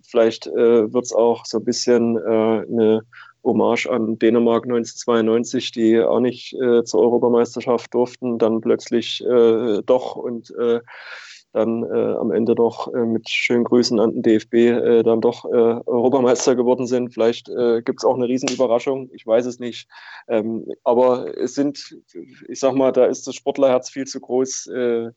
vielleicht 0.03 0.47
äh, 0.47 0.93
wird 0.93 1.05
es 1.05 1.13
auch 1.13 1.45
so 1.45 1.57
ein 1.57 1.65
bisschen 1.65 2.17
äh, 2.17 2.21
eine 2.21 3.01
Hommage 3.43 3.87
an 3.87 4.17
Dänemark 4.19 4.63
1992, 4.63 5.71
die 5.71 5.99
auch 5.99 6.19
nicht 6.19 6.53
äh, 6.53 6.83
zur 6.83 7.01
Europameisterschaft 7.01 7.93
durften, 7.93 8.37
dann 8.37 8.61
plötzlich 8.61 9.23
äh, 9.25 9.81
doch 9.85 10.15
und 10.15 10.53
äh, 10.57 10.79
dann 11.51 11.83
äh, 11.83 12.13
am 12.15 12.31
Ende 12.31 12.55
doch 12.55 12.93
äh, 12.93 13.05
mit 13.05 13.29
schönen 13.29 13.63
Grüßen 13.63 13.99
an 13.99 14.13
den 14.13 14.21
DFB 14.23 14.53
äh, 14.53 15.03
dann 15.03 15.21
doch 15.21 15.45
äh, 15.45 15.47
Europameister 15.85 16.55
geworden 16.55 16.85
sind. 16.85 17.13
Vielleicht 17.13 17.49
äh, 17.49 17.81
gibt 17.81 18.01
es 18.01 18.05
auch 18.05 18.15
eine 18.15 18.27
Riesenüberraschung, 18.27 19.09
ich 19.13 19.25
weiß 19.25 19.45
es 19.45 19.59
nicht. 19.59 19.87
Ähm, 20.27 20.65
aber 20.83 21.37
es 21.37 21.55
sind, 21.55 21.97
ich 22.47 22.59
sag 22.59 22.73
mal, 22.75 22.91
da 22.91 23.05
ist 23.05 23.25
das 23.27 23.35
Sportlerherz 23.35 23.89
viel 23.89 24.05
zu 24.05 24.19
groß, 24.19 24.67
äh, 24.67 25.09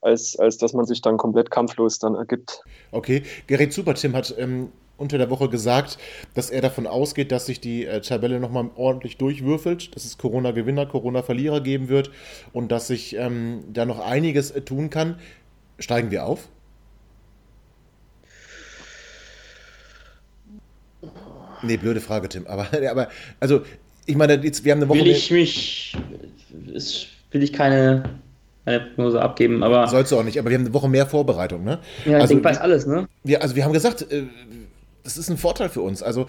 als, 0.00 0.38
als 0.38 0.58
dass 0.58 0.72
man 0.72 0.84
sich 0.84 1.00
dann 1.02 1.16
komplett 1.16 1.50
kampflos 1.50 1.98
dann 1.98 2.14
ergibt. 2.14 2.62
Okay, 2.92 3.22
Gerrit 3.46 3.72
Supertim 3.72 4.14
hat 4.14 4.34
ähm, 4.38 4.68
unter 4.96 5.18
der 5.18 5.30
Woche 5.30 5.48
gesagt, 5.48 5.98
dass 6.34 6.50
er 6.50 6.60
davon 6.60 6.86
ausgeht, 6.86 7.32
dass 7.32 7.46
sich 7.46 7.60
die 7.60 7.86
äh, 7.86 8.00
Tabelle 8.00 8.38
nochmal 8.40 8.70
ordentlich 8.76 9.16
durchwürfelt, 9.16 9.94
dass 9.94 10.04
es 10.04 10.18
Corona-Gewinner, 10.18 10.86
Corona-Verlierer 10.86 11.60
geben 11.60 11.88
wird 11.88 12.10
und 12.52 12.70
dass 12.70 12.86
sich 12.88 13.16
ähm, 13.16 13.64
da 13.72 13.86
noch 13.86 13.98
einiges 13.98 14.50
äh, 14.50 14.60
tun 14.60 14.90
kann. 14.90 15.18
Steigen 15.78 16.10
wir 16.10 16.24
auf? 16.24 16.48
Nee, 21.62 21.76
blöde 21.76 22.00
Frage, 22.00 22.28
Tim. 22.28 22.46
Aber, 22.46 22.68
aber 22.90 23.08
also, 23.40 23.62
ich 24.06 24.16
meine, 24.16 24.34
jetzt, 24.34 24.64
wir 24.64 24.72
haben 24.72 24.80
eine 24.80 24.88
Woche. 24.88 24.98
Will 24.98 25.08
ich 25.08 25.30
mich. 25.30 25.96
Ist, 26.72 27.06
will 27.30 27.42
ich 27.42 27.52
keine, 27.52 28.20
keine 28.64 28.80
Prognose 28.80 29.20
abgeben, 29.20 29.62
aber. 29.62 29.88
Sollst 29.88 30.12
du 30.12 30.18
auch 30.18 30.24
nicht, 30.24 30.38
aber 30.38 30.50
wir 30.50 30.58
haben 30.58 30.64
eine 30.64 30.74
Woche 30.74 30.88
mehr 30.88 31.06
Vorbereitung, 31.06 31.64
ne? 31.64 31.80
Ja, 32.04 32.16
ich 32.16 32.22
also, 32.22 32.34
denke, 32.34 32.44
weiß 32.48 32.58
alles, 32.58 32.86
ne? 32.86 33.08
Wir, 33.22 33.42
also, 33.42 33.56
wir 33.56 33.64
haben 33.64 33.72
gesagt, 33.72 34.02
äh, 34.12 34.24
das 35.02 35.16
ist 35.16 35.30
ein 35.30 35.38
Vorteil 35.38 35.68
für 35.68 35.80
uns. 35.80 36.02
Also, 36.02 36.26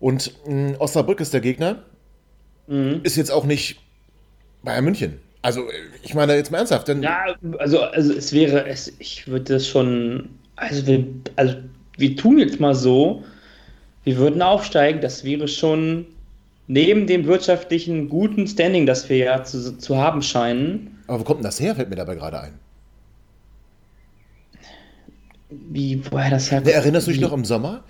und 0.00 0.32
mh, 0.46 0.78
Osnabrück 0.78 1.20
ist 1.20 1.32
der 1.32 1.40
Gegner. 1.40 1.84
Mhm. 2.66 3.00
Ist 3.04 3.16
jetzt 3.16 3.30
auch 3.30 3.44
nicht 3.44 3.80
Bayern 4.62 4.84
München. 4.84 5.20
Also, 5.46 5.68
ich 6.02 6.12
meine 6.12 6.34
jetzt 6.34 6.50
mal 6.50 6.58
ernsthaft. 6.58 6.88
Denn 6.88 7.04
ja, 7.04 7.36
also, 7.58 7.82
also 7.82 8.12
es 8.12 8.32
wäre, 8.32 8.66
es, 8.66 8.92
ich 8.98 9.28
würde 9.28 9.54
das 9.54 9.68
schon, 9.68 10.28
also 10.56 10.84
wir, 10.88 11.06
also 11.36 11.54
wir 11.96 12.16
tun 12.16 12.38
jetzt 12.40 12.58
mal 12.58 12.74
so, 12.74 13.22
wir 14.02 14.16
würden 14.16 14.42
aufsteigen, 14.42 15.00
das 15.00 15.22
wäre 15.22 15.46
schon 15.46 16.04
neben 16.66 17.06
dem 17.06 17.26
wirtschaftlichen 17.26 18.08
guten 18.08 18.48
Standing, 18.48 18.86
das 18.86 19.08
wir 19.08 19.18
ja 19.18 19.44
zu, 19.44 19.78
zu 19.78 19.96
haben 19.96 20.20
scheinen. 20.20 20.98
Aber 21.06 21.20
wo 21.20 21.22
kommt 21.22 21.38
denn 21.38 21.44
das 21.44 21.60
her, 21.60 21.76
fällt 21.76 21.90
mir 21.90 21.94
dabei 21.94 22.16
gerade 22.16 22.40
ein. 22.40 22.54
Wie, 25.50 26.02
woher 26.10 26.30
das 26.30 26.50
her? 26.50 26.60
Erinnerst 26.66 27.06
du 27.06 27.12
dich 27.12 27.20
noch 27.20 27.32
im 27.32 27.44
Sommer? 27.44 27.84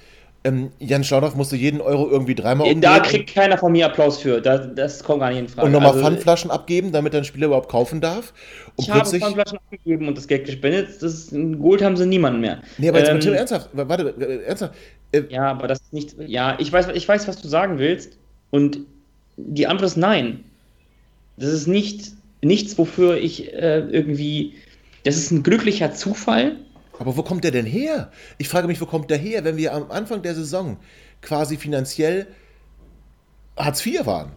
Ähm, 0.46 0.70
Jan 0.78 1.02
Schlaudorf 1.02 1.34
musste 1.34 1.56
jeden 1.56 1.80
Euro 1.80 2.08
irgendwie 2.08 2.34
dreimal 2.34 2.66
umdrehen. 2.66 2.80
Da 2.80 3.00
kriegt 3.00 3.34
keiner 3.34 3.58
von 3.58 3.72
mir 3.72 3.86
Applaus 3.86 4.18
für. 4.18 4.40
Das, 4.40 4.68
das 4.74 5.02
kommt 5.02 5.20
gar 5.20 5.30
nicht 5.30 5.40
in 5.40 5.48
Frage. 5.48 5.66
Und 5.66 5.72
nochmal 5.72 5.90
also, 5.90 6.02
Pfandflaschen 6.02 6.50
abgeben, 6.50 6.92
damit 6.92 7.14
ein 7.14 7.24
Spieler 7.24 7.46
überhaupt 7.46 7.68
kaufen 7.68 8.00
darf. 8.00 8.32
Und 8.76 8.84
ich 8.84 8.90
plötzlich... 8.90 9.22
habe 9.22 9.34
Pfandflaschen 9.34 9.58
abgegeben 9.58 10.08
und 10.08 10.16
das 10.16 10.28
Geld 10.28 10.46
gespendet. 10.46 11.02
Das 11.02 11.30
Gold 11.32 11.82
haben 11.82 11.96
sie 11.96 12.06
niemanden 12.06 12.40
mehr. 12.40 12.62
Nee, 12.78 12.88
aber 12.88 13.00
jetzt 13.00 13.10
ähm, 13.10 13.20
Tim, 13.20 13.34
ernsthaft. 13.34 13.70
Warte, 13.72 14.42
ernsthaft. 14.46 14.74
Äh, 15.12 15.22
ja, 15.28 15.50
aber 15.50 15.66
das 15.66 15.80
ist 15.80 15.92
nicht. 15.92 16.16
Ja, 16.26 16.56
ich 16.58 16.72
weiß, 16.72 16.88
ich 16.94 17.08
weiß, 17.08 17.26
was 17.26 17.42
du 17.42 17.48
sagen 17.48 17.78
willst. 17.78 18.16
Und 18.50 18.78
die 19.36 19.66
Antwort 19.66 19.90
ist 19.90 19.96
nein. 19.96 20.44
Das 21.36 21.50
ist 21.50 21.66
nicht 21.66 22.12
nichts, 22.40 22.78
wofür 22.78 23.16
ich 23.16 23.52
äh, 23.52 23.80
irgendwie. 23.80 24.54
Das 25.04 25.16
ist 25.16 25.30
ein 25.30 25.42
glücklicher 25.42 25.92
Zufall 25.92 26.56
aber 26.98 27.16
wo 27.16 27.22
kommt 27.22 27.44
der 27.44 27.50
denn 27.50 27.66
her? 27.66 28.10
Ich 28.38 28.48
frage 28.48 28.66
mich, 28.66 28.80
wo 28.80 28.86
kommt 28.86 29.10
der 29.10 29.18
her, 29.18 29.44
wenn 29.44 29.56
wir 29.56 29.74
am 29.74 29.90
Anfang 29.90 30.22
der 30.22 30.34
Saison 30.34 30.78
quasi 31.22 31.56
finanziell 31.56 32.26
Hartz 33.56 33.84
IV 33.84 34.06
waren? 34.06 34.32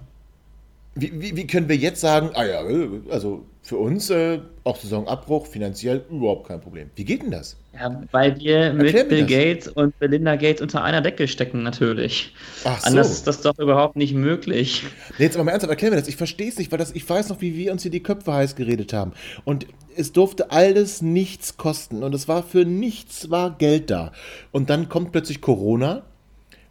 Wie, 0.96 1.22
wie, 1.22 1.36
wie 1.36 1.48
können 1.48 1.70
wir 1.70 1.78
jetzt 1.78 2.02
sagen, 2.02 2.32
ah 2.34 2.46
ja, 2.46 2.62
also 3.10 3.46
für 3.70 3.78
uns 3.78 4.10
äh, 4.10 4.40
auch 4.64 4.78
Saisonabbruch 4.78 5.46
finanziell 5.46 6.04
überhaupt 6.10 6.48
kein 6.48 6.60
Problem. 6.60 6.90
Wie 6.96 7.06
geht 7.06 7.22
denn 7.22 7.30
das? 7.30 7.56
Ja, 7.76 8.02
weil 8.10 8.40
wir 8.40 8.74
mit 8.74 9.08
Bill 9.10 9.22
das. 9.22 9.30
Gates 9.30 9.68
und 9.68 10.00
Belinda 10.00 10.38
Gates 10.38 10.60
unter 10.60 10.84
einer 10.84 11.02
Decke 11.02 11.28
stecken 11.28 11.62
natürlich. 11.62 12.34
Ach 12.66 12.80
so. 12.80 12.88
Anders 12.88 13.12
ist 13.12 13.28
das 13.28 13.42
doch 13.42 13.60
überhaupt 13.60 13.96
nicht 13.96 14.16
möglich. 14.16 14.82
Nee, 15.20 15.26
jetzt 15.26 15.36
aber 15.36 15.44
mal 15.44 15.52
ernsthaft, 15.52 15.70
erklär 15.70 15.92
mir 15.92 15.98
das. 15.98 16.08
Ich 16.08 16.16
verstehe 16.16 16.50
es 16.50 16.58
nicht, 16.58 16.72
weil 16.72 16.80
das, 16.80 16.96
ich 16.96 17.08
weiß 17.08 17.30
noch, 17.30 17.42
wie 17.42 17.56
wir 17.56 17.72
uns 17.72 17.84
hier 17.84 17.92
die 17.92 18.02
Köpfe 18.02 18.34
heiß 18.34 18.56
geredet 18.56 18.92
haben. 18.92 19.14
Und 19.46 19.68
es 19.96 20.14
durfte 20.14 20.50
alles 20.50 21.04
nichts 21.04 21.58
kosten 21.58 22.02
und 22.02 22.16
es 22.16 22.28
war 22.28 22.42
für 22.42 22.66
nichts 22.66 23.30
war 23.30 23.56
Geld 23.56 23.92
da. 23.92 24.14
Und 24.52 24.72
dann 24.72 24.90
kommt 24.90 25.12
plötzlich 25.12 25.42
Corona 25.42 26.02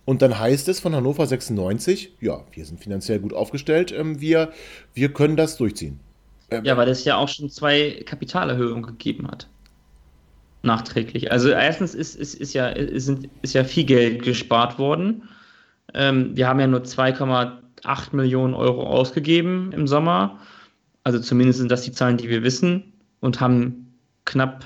und 0.05 0.21
dann 0.21 0.37
heißt 0.37 0.69
es 0.69 0.81
von 0.81 0.97
Hannover 0.97 1.29
96, 1.29 2.17
ja, 2.21 2.45
wir 2.51 2.65
sind 2.65 2.81
finanziell 2.81 3.21
gut 3.21 3.35
aufgestellt, 3.35 3.95
ähm, 3.97 4.21
wir, 4.21 4.51
wir 4.95 5.13
können 5.13 5.37
das 5.37 5.57
durchziehen. 5.57 6.01
Ähm, 6.51 6.65
ja, 6.65 6.77
weil 6.77 6.89
es 6.89 7.05
ja 7.05 7.17
auch 7.17 7.29
schon 7.29 7.51
zwei 7.51 8.03
Kapitalerhöhungen 8.07 8.85
gegeben 8.85 9.29
hat. 9.29 9.49
Nachträglich. 10.63 11.31
Also 11.31 11.51
erstens 11.51 11.95
ist, 11.95 12.17
ist, 12.17 12.35
ist, 12.35 12.55
ja, 12.55 12.69
ist, 12.69 13.11
ist 13.43 13.55
ja 13.55 13.65
viel 13.65 13.85
Geld 13.85 14.23
gespart 14.23 14.79
worden. 14.79 15.29
Ähm, 15.95 16.37
wir 16.37 16.49
haben 16.49 16.61
ja 16.61 16.67
nur 16.67 16.83
2,8 16.83 18.17
Millionen 18.17 18.55
Euro 18.55 18.87
ausgegeben 18.87 19.73
im 19.73 19.87
Sommer. 19.87 20.41
Also 21.05 21.21
zumindest 21.21 21.59
sind 21.59 21.71
das 21.71 21.83
die 21.83 21.93
Zahlen, 21.93 22.17
die 22.17 22.29
wir 22.29 22.43
wissen. 22.43 22.93
Und 23.21 23.41
haben 23.41 23.95
knapp 24.25 24.65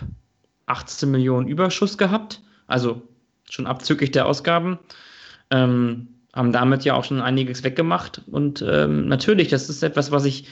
18 0.66 1.11
Millionen 1.11 1.49
Überschuss 1.49 1.99
gehabt. 1.99 2.41
Also 2.66 3.03
schon 3.51 3.66
abzüglich 3.66 4.12
der 4.12 4.26
Ausgaben. 4.26 4.78
Ähm, 5.51 6.09
haben 6.33 6.53
damit 6.53 6.85
ja 6.85 6.95
auch 6.95 7.05
schon 7.05 7.20
einiges 7.20 7.62
weggemacht. 7.62 8.22
Und 8.30 8.64
ähm, 8.66 9.09
natürlich, 9.09 9.49
das 9.49 9.68
ist 9.68 9.83
etwas, 9.83 10.11
was 10.11 10.24
ich 10.24 10.47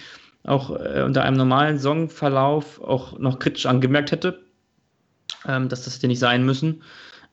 auch 0.44 0.70
äh, 0.70 1.02
unter 1.02 1.22
einem 1.22 1.36
normalen 1.36 1.78
Songverlauf 1.78 2.80
auch 2.82 3.18
noch 3.18 3.38
kritisch 3.38 3.66
angemerkt 3.66 4.12
hätte, 4.12 4.40
ähm, 5.46 5.68
dass 5.68 5.84
das 5.84 5.96
hätte 5.96 6.08
nicht 6.08 6.18
sein 6.18 6.44
müssen. 6.44 6.82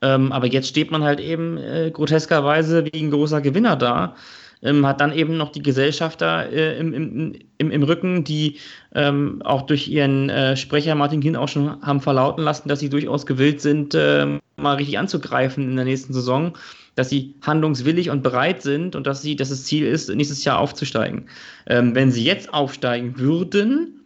Ähm, 0.01 0.31
aber 0.31 0.47
jetzt 0.47 0.67
steht 0.67 0.91
man 0.91 1.03
halt 1.03 1.19
eben 1.19 1.57
äh, 1.57 1.89
groteskerweise 1.91 2.85
wie 2.85 2.99
ein 2.99 3.11
großer 3.11 3.41
Gewinner 3.41 3.75
da. 3.75 4.15
Ähm, 4.63 4.85
hat 4.87 5.01
dann 5.01 5.13
eben 5.13 5.37
noch 5.37 5.51
die 5.51 5.61
Gesellschafter 5.61 6.51
äh, 6.51 6.79
im, 6.79 6.93
im, 6.93 7.35
im, 7.59 7.71
im, 7.71 7.83
Rücken, 7.83 8.23
die 8.23 8.57
ähm, 8.95 9.41
auch 9.43 9.63
durch 9.63 9.87
ihren 9.87 10.29
äh, 10.29 10.57
Sprecher 10.57 10.95
Martin 10.95 11.21
Kien 11.21 11.35
auch 11.35 11.47
schon 11.47 11.79
haben 11.83 12.01
verlauten 12.01 12.43
lassen, 12.43 12.67
dass 12.67 12.79
sie 12.79 12.89
durchaus 12.89 13.27
gewillt 13.27 13.61
sind, 13.61 13.93
äh, 13.93 14.39
mal 14.55 14.75
richtig 14.75 14.97
anzugreifen 14.97 15.63
in 15.63 15.75
der 15.75 15.85
nächsten 15.85 16.11
Saison. 16.13 16.57
Dass 16.97 17.09
sie 17.09 17.35
handlungswillig 17.43 18.09
und 18.09 18.23
bereit 18.23 18.63
sind 18.63 18.95
und 18.95 19.05
dass 19.05 19.21
sie, 19.21 19.35
dass 19.35 19.49
das 19.49 19.65
Ziel 19.65 19.85
ist, 19.85 20.09
nächstes 20.09 20.43
Jahr 20.43 20.57
aufzusteigen. 20.57 21.27
Ähm, 21.67 21.93
wenn 21.93 22.11
sie 22.11 22.23
jetzt 22.23 22.51
aufsteigen 22.51 23.19
würden, 23.19 24.01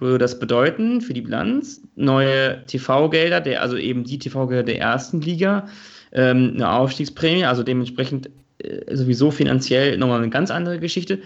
würde 0.00 0.18
das 0.18 0.40
bedeuten 0.40 1.00
für 1.00 1.14
die 1.14 1.20
Bilanz 1.20 1.80
neue 1.94 2.66
TV-Gelder, 2.66 3.40
der, 3.40 3.62
also 3.62 3.76
eben 3.76 4.02
die 4.02 4.18
TV-Gelder 4.18 4.64
der 4.64 4.80
ersten 4.80 5.20
Liga, 5.20 5.68
ähm, 6.10 6.54
eine 6.56 6.72
Aufstiegsprämie, 6.72 7.44
also 7.44 7.62
dementsprechend 7.62 8.30
äh, 8.58 8.96
sowieso 8.96 9.30
finanziell 9.30 9.96
nochmal 9.96 10.18
eine 10.18 10.30
ganz 10.30 10.50
andere 10.50 10.80
Geschichte. 10.80 11.20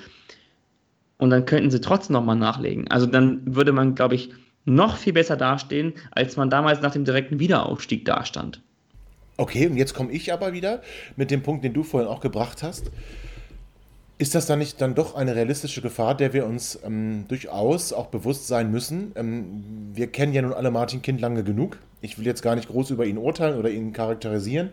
Und 1.16 1.30
dann 1.30 1.46
könnten 1.46 1.70
sie 1.70 1.80
trotzdem 1.80 2.12
nochmal 2.12 2.36
nachlegen. 2.36 2.86
Also 2.88 3.06
dann 3.06 3.40
würde 3.46 3.72
man, 3.72 3.94
glaube 3.94 4.14
ich, 4.14 4.28
noch 4.66 4.98
viel 4.98 5.14
besser 5.14 5.38
dastehen, 5.38 5.94
als 6.10 6.36
man 6.36 6.50
damals 6.50 6.82
nach 6.82 6.92
dem 6.92 7.06
direkten 7.06 7.40
Wiederaufstieg 7.40 8.04
dastand. 8.04 8.60
Okay, 9.40 9.68
und 9.68 9.76
jetzt 9.76 9.94
komme 9.94 10.10
ich 10.10 10.32
aber 10.32 10.52
wieder 10.52 10.82
mit 11.14 11.30
dem 11.30 11.44
Punkt, 11.44 11.64
den 11.64 11.72
du 11.72 11.84
vorhin 11.84 12.08
auch 12.08 12.18
gebracht 12.18 12.64
hast. 12.64 12.90
Ist 14.18 14.34
das 14.34 14.46
dann 14.46 14.58
nicht 14.58 14.80
dann 14.80 14.96
doch 14.96 15.14
eine 15.14 15.36
realistische 15.36 15.80
Gefahr, 15.80 16.16
der 16.16 16.32
wir 16.32 16.44
uns 16.44 16.76
ähm, 16.84 17.24
durchaus 17.28 17.92
auch 17.92 18.06
bewusst 18.06 18.48
sein 18.48 18.72
müssen? 18.72 19.12
Ähm, 19.14 19.62
wir 19.94 20.08
kennen 20.08 20.32
ja 20.32 20.42
nun 20.42 20.52
alle 20.52 20.72
Martin 20.72 21.02
Kind 21.02 21.20
lange 21.20 21.44
genug. 21.44 21.78
Ich 22.00 22.18
will 22.18 22.26
jetzt 22.26 22.42
gar 22.42 22.56
nicht 22.56 22.66
groß 22.68 22.90
über 22.90 23.06
ihn 23.06 23.16
urteilen 23.16 23.56
oder 23.56 23.70
ihn 23.70 23.92
charakterisieren. 23.92 24.70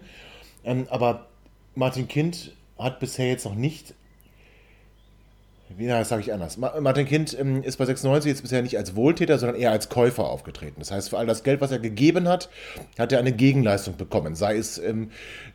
Ähm, 0.63 0.87
aber 0.89 1.27
Martin 1.75 2.07
Kind 2.07 2.55
hat 2.79 2.99
bisher 2.99 3.27
jetzt 3.27 3.45
noch 3.45 3.53
nicht 3.53 3.93
wie 5.69 5.87
das 5.87 6.09
sage 6.09 6.21
ich 6.21 6.31
anders. 6.31 6.57
Martin 6.57 7.05
Kind 7.05 7.37
ähm, 7.39 7.63
ist 7.63 7.77
bei 7.77 7.85
96 7.85 8.29
jetzt 8.29 8.41
bisher 8.43 8.61
nicht 8.61 8.77
als 8.77 8.95
Wohltäter, 8.95 9.37
sondern 9.37 9.59
eher 9.59 9.71
als 9.71 9.89
Käufer 9.89 10.25
aufgetreten. 10.25 10.75
Das 10.79 10.91
heißt, 10.91 11.09
für 11.09 11.17
all 11.17 11.25
das 11.25 11.43
Geld, 11.43 11.59
was 11.61 11.71
er 11.71 11.79
gegeben 11.79 12.27
hat, 12.27 12.49
hat 12.99 13.11
er 13.11 13.19
eine 13.19 13.31
Gegenleistung 13.31 13.97
bekommen. 13.97 14.35
Sei 14.35 14.57
es 14.57 14.77
ähm, 14.77 15.11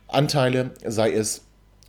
Anteile, 0.07 0.71
sei 0.85 1.13
es 1.13 1.45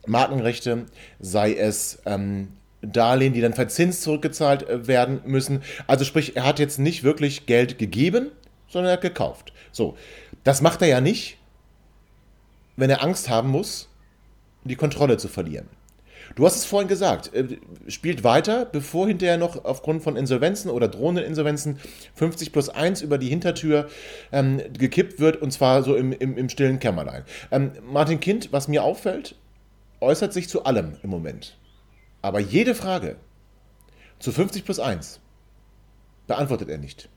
Markenrechte, 0.07 0.87
sei 1.21 1.55
es 1.55 2.01
ähm, 2.07 2.49
Darlehen, 2.81 3.33
die 3.33 3.41
dann 3.41 3.55
verzinst 3.55 4.03
zurückgezahlt 4.03 4.69
äh, 4.69 4.87
werden 4.87 5.21
müssen. 5.25 5.63
Also 5.87 6.05
sprich, 6.05 6.37
er 6.37 6.45
hat 6.45 6.59
jetzt 6.59 6.79
nicht 6.79 7.03
wirklich 7.03 7.47
Geld 7.47 7.79
gegeben, 7.79 8.31
sondern 8.69 8.91
er 8.91 8.95
hat 8.95 9.03
gekauft. 9.03 9.53
So, 9.73 9.97
das 10.45 10.63
macht 10.63 10.83
er 10.83 10.89
ja 10.89 11.01
nicht, 11.01 11.39
wenn 12.77 12.91
er 12.91 13.03
Angst 13.03 13.29
haben 13.29 13.49
muss, 13.49 13.89
die 14.65 14.77
Kontrolle 14.77 15.17
zu 15.17 15.29
verlieren. 15.29 15.69
Du 16.35 16.47
hast 16.47 16.57
es 16.57 16.65
vorhin 16.65 16.89
gesagt, 16.89 17.35
äh, 17.35 17.59
spielt 17.89 18.25
weiter, 18.25 18.65
bevor 18.65 19.07
hinterher 19.07 19.37
noch 19.37 19.65
aufgrund 19.65 20.03
von 20.03 20.17
Insolvenzen 20.17 20.71
oder 20.71 20.89
drohenden 20.89 21.25
Insolvenzen 21.25 21.79
50 22.15 22.53
plus 22.53 22.69
1 22.69 23.03
über 23.03 23.19
die 23.19 23.29
Hintertür 23.29 23.89
ähm, 24.31 24.61
gekippt 24.73 25.21
wird 25.21 25.43
und 25.43 25.53
zwar 25.53 25.83
so 25.83 25.95
im, 25.95 26.13
im, 26.13 26.37
im 26.37 26.49
stillen 26.49 26.79
Kämmerlein. 26.79 27.25
Ähm, 27.51 27.73
Martin 27.91 28.21
Kind, 28.21 28.53
was 28.53 28.69
mir 28.69 28.83
auffällt, 28.83 29.35
äußert 30.01 30.33
sich 30.33 30.49
zu 30.49 30.65
allem 30.65 30.95
im 31.03 31.11
Moment. 31.11 31.57
Aber 32.23 32.41
jede 32.41 32.75
Frage 32.75 33.17
zu 34.19 34.33
50 34.33 34.65
plus 34.65 34.81
1 34.81 35.21
beantwortet 36.27 36.69
er 36.71 36.79
nicht. 36.79 37.09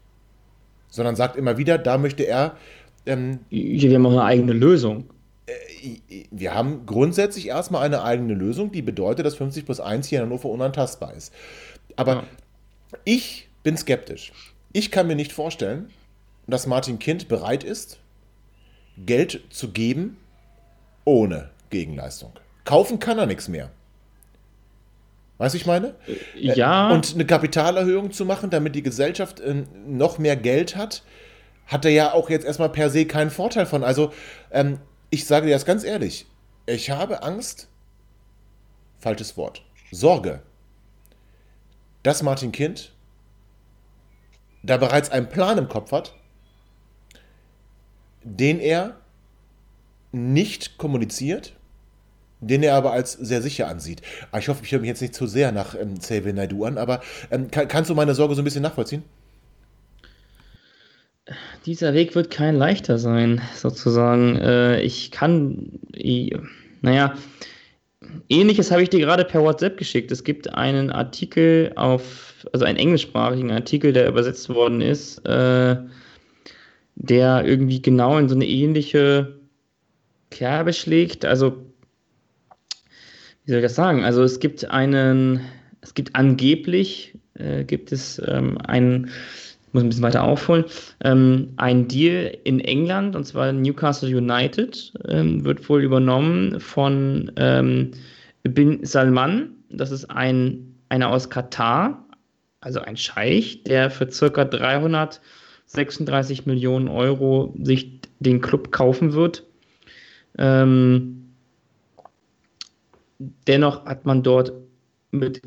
Sondern 0.89 1.16
sagt 1.16 1.36
immer 1.36 1.57
wieder, 1.57 1.78
da 1.78 1.97
möchte 1.97 2.24
er. 2.24 2.57
Ähm, 3.05 3.39
wir 3.49 3.93
haben 3.93 4.05
auch 4.05 4.11
eine 4.11 4.24
eigene 4.24 4.53
Lösung. 4.53 5.05
Äh, 5.86 6.25
wir 6.31 6.53
haben 6.53 6.86
grundsätzlich 6.86 7.47
erstmal 7.47 7.86
eine 7.86 8.03
eigene 8.03 8.33
Lösung, 8.33 8.71
die 8.71 8.81
bedeutet, 8.81 9.25
dass 9.25 9.36
50 9.36 9.65
plus 9.65 9.79
1 9.79 10.07
hier 10.07 10.19
in 10.19 10.25
Hannover 10.25 10.49
unantastbar 10.49 11.13
ist. 11.13 11.33
Aber 11.95 12.13
ja. 12.13 12.23
ich 13.03 13.49
bin 13.63 13.77
skeptisch. 13.77 14.31
Ich 14.73 14.91
kann 14.91 15.07
mir 15.07 15.15
nicht 15.15 15.31
vorstellen, 15.31 15.89
dass 16.47 16.67
Martin 16.67 16.99
Kind 16.99 17.27
bereit 17.27 17.63
ist, 17.63 17.99
Geld 18.97 19.41
zu 19.49 19.71
geben 19.71 20.17
ohne 21.03 21.49
Gegenleistung. 21.69 22.33
Kaufen 22.63 22.99
kann 22.99 23.17
er 23.17 23.25
nichts 23.25 23.47
mehr. 23.47 23.71
Weißt 25.38 25.53
du, 25.53 25.57
ich 25.57 25.65
meine? 25.65 25.95
Äh, 26.07 26.55
ja. 26.55 26.91
Und 26.91 27.13
eine 27.13 27.25
Kapitalerhöhung 27.25 28.11
zu 28.11 28.25
machen, 28.25 28.49
damit 28.49 28.75
die 28.75 28.83
Gesellschaft 28.83 29.41
ähm, 29.45 29.65
noch 29.86 30.17
mehr 30.17 30.36
Geld 30.36 30.75
hat, 30.75 31.03
hat 31.67 31.86
er 31.86 31.91
ja 31.91 32.13
auch 32.13 32.29
jetzt 32.29 32.45
erstmal 32.45 32.69
per 32.69 32.89
se 32.89 33.05
keinen 33.05 33.31
Vorteil 33.31 33.65
von. 33.65 33.83
Also, 33.83 34.13
ähm, 34.51 34.79
ich 35.10 35.26
sage 35.26 35.47
dir 35.47 35.53
das 35.53 35.66
ganz 35.66 35.84
ehrlich, 35.84 36.26
ich 36.66 36.89
habe 36.89 37.24
Angst, 37.24 37.68
falsches 38.99 39.38
Wort, 39.38 39.64
Sorge, 39.91 40.41
dass 42.03 42.24
Martin 42.24 42.51
Kind 42.51 42.91
da 44.64 44.78
bereits 44.78 45.12
einen 45.12 45.30
Plan 45.30 45.58
im 45.58 45.70
Kopf 45.70 45.91
hat, 45.91 46.16
den 48.24 48.60
er 48.60 48.99
nicht 50.12 50.78
kommuniziert, 50.78 51.56
den 52.39 52.64
er 52.64 52.76
aber 52.76 52.91
als 52.91 53.14
sehr 53.14 53.41
sicher 53.41 53.68
ansieht. 53.68 54.01
Ah, 54.32 54.39
ich 54.39 54.49
hoffe, 54.49 54.64
ich 54.64 54.72
höre 54.72 54.80
mich 54.80 54.88
jetzt 54.88 55.01
nicht 55.01 55.16
zu 55.16 55.28
sehr 55.28 55.51
nach 55.51 55.76
ähm, 55.76 55.99
Xavier 55.99 56.34
Naidu 56.34 56.66
an, 56.66 56.78
aber 56.78 57.01
ähm, 57.32 57.51
kann, 57.51 57.68
kannst 57.68 57.89
du 57.89 57.95
meine 57.95 58.16
Sorge 58.16 58.36
so 58.36 58.41
ein 58.41 58.45
bisschen 58.45 58.64
nachvollziehen? 58.64 59.03
Dieser 61.66 61.93
Weg 61.93 62.16
wird 62.16 62.30
kein 62.30 62.55
leichter 62.55 62.97
sein, 62.97 63.41
sozusagen. 63.55 64.38
Äh, 64.38 64.82
ich 64.82 65.11
kann, 65.11 65.80
ich, 65.93 66.36
naja, 66.82 67.16
ähnliches 68.30 68.72
habe 68.72 68.84
ich 68.84 68.89
dir 68.89 68.99
gerade 68.99 69.26
per 69.26 69.41
WhatsApp 69.41 69.78
geschickt. 69.78 70.11
Es 70.11 70.24
gibt 70.24 70.53
einen 70.53 70.91
Artikel 70.91 71.72
auf, 71.76 72.45
also 72.53 72.66
einen 72.66 72.78
englischsprachigen 72.78 73.51
Artikel, 73.51 73.93
der 73.93 74.07
übersetzt 74.07 74.49
worden 74.49 74.82
ist, 74.82 75.26
äh, 75.26 75.78
der 76.95 77.45
irgendwie 77.45 77.82
genau 77.82 78.18
in 78.18 78.30
so 78.30 78.36
eine 78.36 78.47
ähnliche 78.47 79.39
Kerbe 80.30 80.72
schlägt. 80.72 81.26
Also, 81.26 81.57
wie 83.45 83.51
soll 83.51 83.59
ich 83.59 83.66
das 83.66 83.76
sagen? 83.76 84.03
Also 84.03 84.24
es 84.24 84.39
gibt 84.39 84.70
einen, 84.70 85.41
es 85.82 85.93
gibt 85.93 86.16
angeblich, 86.16 87.18
äh, 87.34 87.63
gibt 87.63 87.91
es 87.91 88.22
ähm, 88.26 88.57
einen 88.59 89.09
muss 89.76 89.84
ein 89.84 89.89
bisschen 89.89 90.03
weiter 90.03 90.23
aufholen, 90.23 90.65
ähm, 91.03 91.49
ein 91.57 91.88
Deal 91.88 92.36
in 92.45 92.59
England, 92.61 93.15
und 93.15 93.26
zwar 93.26 93.51
Newcastle 93.51 94.09
United, 94.09 94.93
ähm, 95.07 95.43
wird 95.43 95.69
wohl 95.69 95.84
übernommen 95.84 96.59
von 96.61 97.32
ähm, 97.36 97.91
Bin 98.43 98.86
Salman. 98.86 99.51
Das 99.69 99.91
ist 99.91 100.05
ein, 100.05 100.78
einer 100.88 101.09
aus 101.09 101.30
Katar, 101.30 102.05
also 102.61 102.80
ein 102.80 102.95
Scheich, 102.95 103.63
der 103.63 103.91
für 103.91 104.09
circa 104.09 104.45
336 104.45 106.45
Millionen 106.45 106.88
Euro 106.88 107.53
sich 107.61 107.99
den 108.19 108.39
Club 108.39 108.71
kaufen 108.71 109.11
wird. 109.11 109.43
Ähm, 110.38 111.34
dennoch 113.19 113.86
hat 113.86 114.05
man 114.05 114.23
dort 114.23 114.53
mit, 115.11 115.41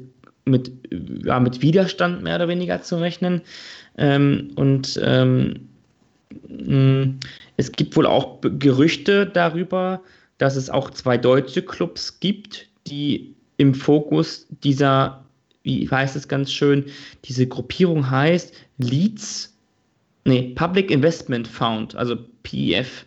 mit, 0.44 0.70
ja, 1.24 1.40
mit 1.40 1.62
Widerstand 1.62 2.22
mehr 2.22 2.36
oder 2.36 2.48
weniger 2.48 2.82
zu 2.82 3.00
rechnen. 3.00 3.40
Ähm, 3.98 4.52
und 4.54 4.98
ähm, 5.02 5.68
es 7.56 7.72
gibt 7.72 7.96
wohl 7.96 8.06
auch 8.06 8.40
Gerüchte 8.40 9.26
darüber, 9.26 10.02
dass 10.38 10.56
es 10.56 10.70
auch 10.70 10.90
zwei 10.90 11.18
deutsche 11.18 11.62
Clubs 11.62 12.20
gibt, 12.20 12.68
die 12.86 13.34
im 13.56 13.74
Fokus 13.74 14.46
dieser, 14.62 15.24
wie 15.64 15.88
heißt 15.88 16.16
es 16.16 16.28
ganz 16.28 16.52
schön, 16.52 16.86
diese 17.24 17.46
Gruppierung 17.46 18.08
heißt 18.08 18.54
Leeds, 18.78 19.56
nee, 20.24 20.52
Public 20.54 20.90
Investment 20.90 21.48
Fund, 21.48 21.96
also 21.96 22.16
PEF, 22.44 23.04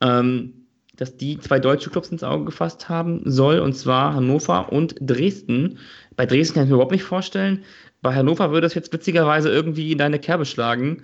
ähm, 0.00 0.52
dass 0.96 1.16
die 1.16 1.38
zwei 1.38 1.58
deutsche 1.58 1.90
Clubs 1.90 2.10
ins 2.10 2.24
Auge 2.24 2.46
gefasst 2.46 2.88
haben 2.88 3.22
soll, 3.24 3.60
und 3.60 3.74
zwar 3.74 4.14
Hannover 4.14 4.72
und 4.72 4.94
Dresden. 5.00 5.78
Bei 6.16 6.26
Dresden 6.26 6.54
kann 6.54 6.64
ich 6.64 6.70
mir 6.70 6.74
überhaupt 6.74 6.92
nicht 6.92 7.02
vorstellen, 7.04 7.64
bei 8.04 8.14
Hannover 8.14 8.52
würde 8.52 8.66
es 8.66 8.74
jetzt 8.74 8.92
witzigerweise 8.92 9.48
irgendwie 9.50 9.90
in 9.90 9.98
deine 9.98 10.18
Kerbe 10.18 10.44
schlagen. 10.44 11.02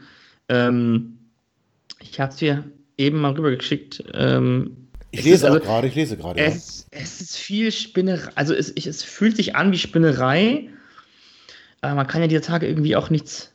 Ähm, 0.49 1.19
ich 1.99 2.21
habe 2.21 2.31
es 2.31 2.37
dir 2.37 2.65
eben 2.99 3.21
mal 3.21 3.33
rübergeschickt. 3.33 4.05
Ähm, 4.13 4.77
ich 5.11 5.25
lese 5.25 5.49
also, 5.49 5.59
gerade, 5.59 5.89
ich 5.89 5.95
lese 5.95 6.19
gerade. 6.19 6.39
Es, 6.39 6.87
ja. 6.93 7.01
es, 7.01 7.23
ist 7.23 7.37
viel 7.39 7.73
Spinnerei, 7.73 8.31
also 8.35 8.55
es, 8.55 8.71
es, 8.71 9.03
fühlt 9.03 9.35
sich 9.35 9.57
an 9.57 9.73
wie 9.73 9.79
Spinnerei, 9.79 10.69
aber 11.81 11.95
man 11.95 12.07
kann 12.07 12.21
ja 12.21 12.29
dieser 12.29 12.43
Tage 12.43 12.69
irgendwie 12.69 12.95
auch 12.95 13.09
nichts 13.09 13.51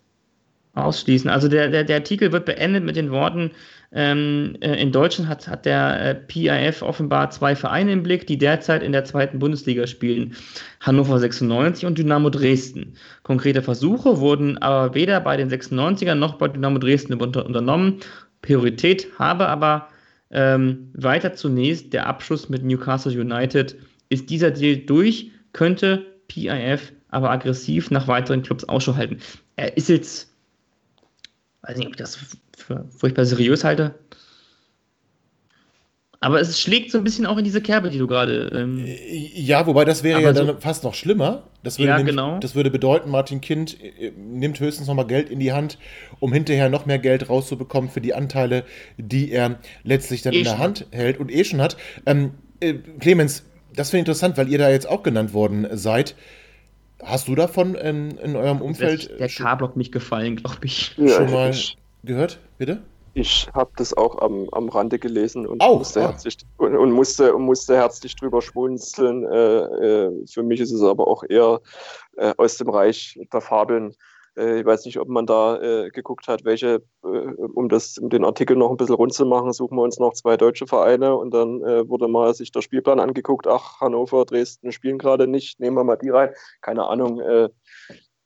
ausschließen. 0.76 1.30
Also 1.30 1.48
der, 1.48 1.70
der, 1.70 1.84
der 1.84 1.98
Artikel 1.98 2.32
wird 2.32 2.46
beendet 2.46 2.84
mit 2.84 2.96
den 2.96 3.12
Worten, 3.12 3.52
ähm, 3.92 4.58
äh, 4.60 4.82
in 4.82 4.92
Deutschland 4.92 5.30
hat, 5.30 5.48
hat 5.48 5.66
der 5.66 6.02
äh, 6.02 6.16
PIF 6.16 6.82
offenbar 6.82 7.30
zwei 7.30 7.56
Vereine 7.56 7.94
im 7.94 8.04
Blick, 8.04 8.28
die 8.28 8.38
derzeit 8.38 8.84
in 8.84 8.92
der 8.92 9.06
zweiten 9.06 9.40
Bundesliga 9.40 9.88
spielen. 9.88 10.36
Hannover 10.82 11.18
96 11.18 11.86
und 11.86 11.98
Dynamo 11.98 12.30
Dresden. 12.30 12.96
Konkrete 13.24 13.62
Versuche 13.62 14.20
wurden 14.20 14.58
aber 14.58 14.94
weder 14.94 15.22
bei 15.22 15.38
den 15.38 15.50
96ern 15.50 16.16
noch 16.16 16.36
bei 16.36 16.50
Dynamo 16.50 16.78
Dresden 16.78 17.14
unter, 17.14 17.46
unternommen. 17.46 18.02
Priorität 18.42 19.08
habe 19.18 19.48
aber 19.48 19.88
ähm, 20.32 20.90
weiter 20.94 21.34
zunächst 21.34 21.94
der 21.94 22.08
Abschluss 22.08 22.50
mit 22.50 22.64
Newcastle 22.64 23.18
United. 23.18 23.78
Ist 24.10 24.30
dieser 24.30 24.52
Deal 24.52 24.78
durch, 24.78 25.32
könnte 25.54 26.06
PIF 26.28 26.92
aber 27.10 27.32
aggressiv 27.32 27.92
nach 27.92 28.10
weiteren 28.10 28.44
Clubs 28.44 28.66
Ausschau 28.66 28.96
halten. 28.96 29.20
Er 29.56 29.78
ist 29.78 29.88
jetzt 29.88 30.35
weiß 31.68 31.78
nicht, 31.78 31.88
ob 31.88 31.94
ich 31.94 31.98
das 31.98 32.18
für 32.58 32.86
furchtbar 32.98 33.26
seriös 33.26 33.64
halte. 33.64 33.96
Aber 36.22 36.40
es 36.40 36.60
schlägt 36.60 36.90
so 36.90 36.98
ein 36.98 37.04
bisschen 37.04 37.28
auch 37.28 37.38
in 37.38 37.44
diese 37.44 37.62
Kerbe, 37.62 37.92
die 37.92 38.00
du 38.00 38.08
gerade. 38.08 38.50
Ähm 38.56 38.84
ja, 39.36 39.68
wobei 39.68 39.86
das 39.86 40.02
wäre 40.02 40.22
ja 40.24 40.34
dann 40.34 40.48
so, 40.48 40.56
fast 40.60 40.84
noch 40.84 40.96
schlimmer. 40.96 41.44
Das 41.62 41.78
würde, 41.78 41.90
ja, 41.90 41.98
nämlich, 41.98 42.16
genau. 42.16 42.40
das 42.40 42.56
würde 42.56 42.72
bedeuten, 42.72 43.12
Martin 43.12 43.42
Kind 43.42 43.78
äh, 43.80 44.12
nimmt 44.18 44.60
höchstens 44.60 44.88
nochmal 44.88 45.06
Geld 45.06 45.30
in 45.30 45.40
die 45.40 45.52
Hand, 45.52 45.78
um 46.20 46.34
hinterher 46.34 46.70
noch 46.70 46.88
mehr 46.88 46.98
Geld 46.98 47.30
rauszubekommen 47.30 47.92
für 47.92 48.02
die 48.02 48.16
Anteile, 48.16 48.64
die 48.98 49.32
er 49.32 49.60
letztlich 49.84 50.24
dann 50.24 50.34
eh 50.34 50.40
in 50.40 50.44
der. 50.46 50.58
Hand 50.58 50.88
hält 50.92 51.20
und 51.20 51.32
eh 51.32 51.44
schon 51.44 51.62
hat. 51.62 51.78
Ähm, 52.08 52.32
äh, 52.60 52.74
Clemens, 53.00 53.44
das 53.76 53.92
finde 53.92 54.00
ich 54.00 54.08
interessant, 54.08 54.38
weil 54.38 54.50
ihr 54.50 54.58
da 54.58 54.70
jetzt 54.70 54.90
auch 54.90 55.04
genannt 55.04 55.34
worden 55.34 55.68
seid. 55.74 56.16
Hast 57.04 57.28
du 57.28 57.36
davon 57.36 57.78
ähm, 57.80 58.18
in 58.24 58.36
eurem 58.36 58.62
Umfeld 58.62 59.20
der 59.20 59.28
K-Block 59.28 59.76
nicht 59.76 59.92
gefallen, 59.92 60.38
glaube 60.38 60.66
ich. 60.66 60.96
Ja, 60.98 61.10
schon 61.10 61.32
mal 61.32 61.50
ich, 61.50 61.78
gehört? 62.04 62.40
Bitte? 62.58 62.82
Ich 63.14 63.48
habe 63.54 63.72
das 63.78 63.96
auch 63.96 64.20
am, 64.22 64.50
am 64.52 64.68
Rande 64.68 65.00
gelesen 65.00 65.48
und, 65.48 65.62
auch, 65.62 65.78
musste, 65.78 66.02
ah. 66.02 66.10
herzlich, 66.10 66.38
und, 66.58 66.76
und, 66.76 66.92
musste, 66.92 67.34
und 67.34 67.44
musste 67.44 67.76
herzlich 67.76 68.16
drüber 68.16 68.42
schmunzeln. 68.42 69.26
Äh, 69.26 69.38
äh, 69.38 70.28
für 70.28 70.44
mich 70.44 70.60
ist 70.60 70.72
es 70.72 70.82
aber 70.82 71.08
auch 71.08 71.24
eher 71.28 71.62
äh, 72.18 72.34
aus 72.38 72.58
dem 72.58 72.70
Reich 72.70 73.18
der 73.32 73.40
Fabeln. 73.40 73.96
Äh, 74.38 74.60
ich 74.60 74.66
weiß 74.66 74.86
nicht, 74.86 75.00
ob 75.00 75.08
man 75.08 75.26
da 75.26 75.62
äh, 75.62 75.90
geguckt 75.90 76.28
hat, 76.28 76.46
welche, 76.46 76.84
äh, 77.04 77.08
um, 77.08 77.70
das, 77.70 77.98
um 77.98 78.10
den 78.10 78.26
Artikel 78.26 78.56
noch 78.56 78.72
ein 78.72 78.78
bisschen 78.78 78.96
rund 78.96 79.14
zu 79.14 79.26
machen, 79.26 79.54
suchen 79.54 79.78
wir 79.78 79.84
uns 79.84 80.00
noch 80.00 80.14
zwei 80.14 80.38
deutsche 80.38 80.68
Vereine 80.68 81.16
und 81.16 81.34
dann 81.34 81.62
wurde 81.90 82.08
mal 82.08 82.34
sich 82.34 82.52
der 82.52 82.62
Spielplan 82.62 83.00
angeguckt. 83.00 83.48
Ach, 83.48 83.80
Hannover, 83.82 84.26
Dresden 84.26 84.72
spielen 84.72 84.98
gerade 84.98 85.28
nicht, 85.28 85.60
nehmen 85.60 85.78
wir 85.78 85.84
mal 85.84 85.96
die 85.96 86.10
rein. 86.10 86.30
Keine 86.62 86.88
Ahnung 86.88 87.22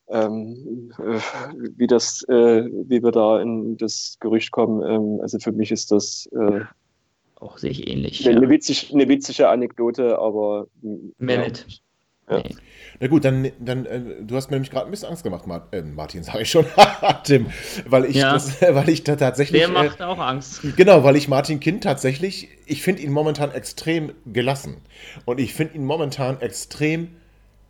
ähm, 0.10 0.92
äh, 0.98 1.20
wie 1.78 1.88
das, 1.88 2.24
äh, 2.30 2.64
wie 2.66 3.04
wir 3.04 3.12
da 3.12 3.42
in 3.42 3.78
das 3.78 4.18
Gerücht 4.20 4.52
kommen. 4.52 4.82
Ähm, 4.82 5.22
also 5.22 5.38
für 5.40 5.52
mich 5.52 5.72
ist 5.72 5.92
das 5.92 6.28
äh, 6.34 6.62
auch 7.40 7.58
sehe 7.58 7.72
ich 7.72 7.88
ähnlich. 7.88 8.28
Eine, 8.28 8.44
ja. 8.44 8.50
witzig, 8.50 8.92
eine 8.94 9.08
witzige 9.08 9.48
Anekdote, 9.48 10.20
aber 10.20 10.68
mehr 10.82 11.38
ja. 11.38 11.48
nicht. 11.48 11.82
Ja. 12.30 12.38
Nee. 12.38 12.56
Na 13.02 13.08
gut, 13.08 13.24
dann, 13.24 13.50
dann 13.60 13.86
äh, 13.86 14.02
du 14.22 14.36
hast 14.36 14.50
mir 14.50 14.58
nämlich 14.58 14.72
gerade 14.72 14.86
ein 14.88 14.92
bisschen 14.92 15.08
Angst 15.10 15.24
gemacht, 15.24 15.48
Mart 15.48 15.74
äh, 15.74 15.82
Martin, 15.82 16.24
sage 16.24 16.42
ich 16.42 16.52
schon, 16.52 16.66
Tim, 17.24 17.48
weil 17.88 18.06
ich, 18.06 18.18
Ja. 18.18 18.34
das, 18.34 18.62
weil 18.70 18.90
ich 18.90 19.04
da 19.04 19.16
tatsächlich, 19.16 19.62
Der 19.62 19.70
äh, 19.70 19.72
macht 19.72 20.02
auch 20.02 20.20
Angst. 20.20 20.62
genau, 20.76 21.04
weil 21.04 21.16
ich 21.16 21.28
Martin 21.28 21.60
Kind 21.60 21.84
tatsächlich, 21.84 22.50
ich 22.66 22.82
finde 22.82 23.02
ihn 23.02 23.12
momentan 23.12 23.52
extrem 23.52 24.12
gelassen 24.26 24.78
und 25.26 25.40
ich 25.40 25.54
finde 25.54 25.76
ihn 25.76 25.86
momentan 25.86 26.42
extrem 26.42 27.16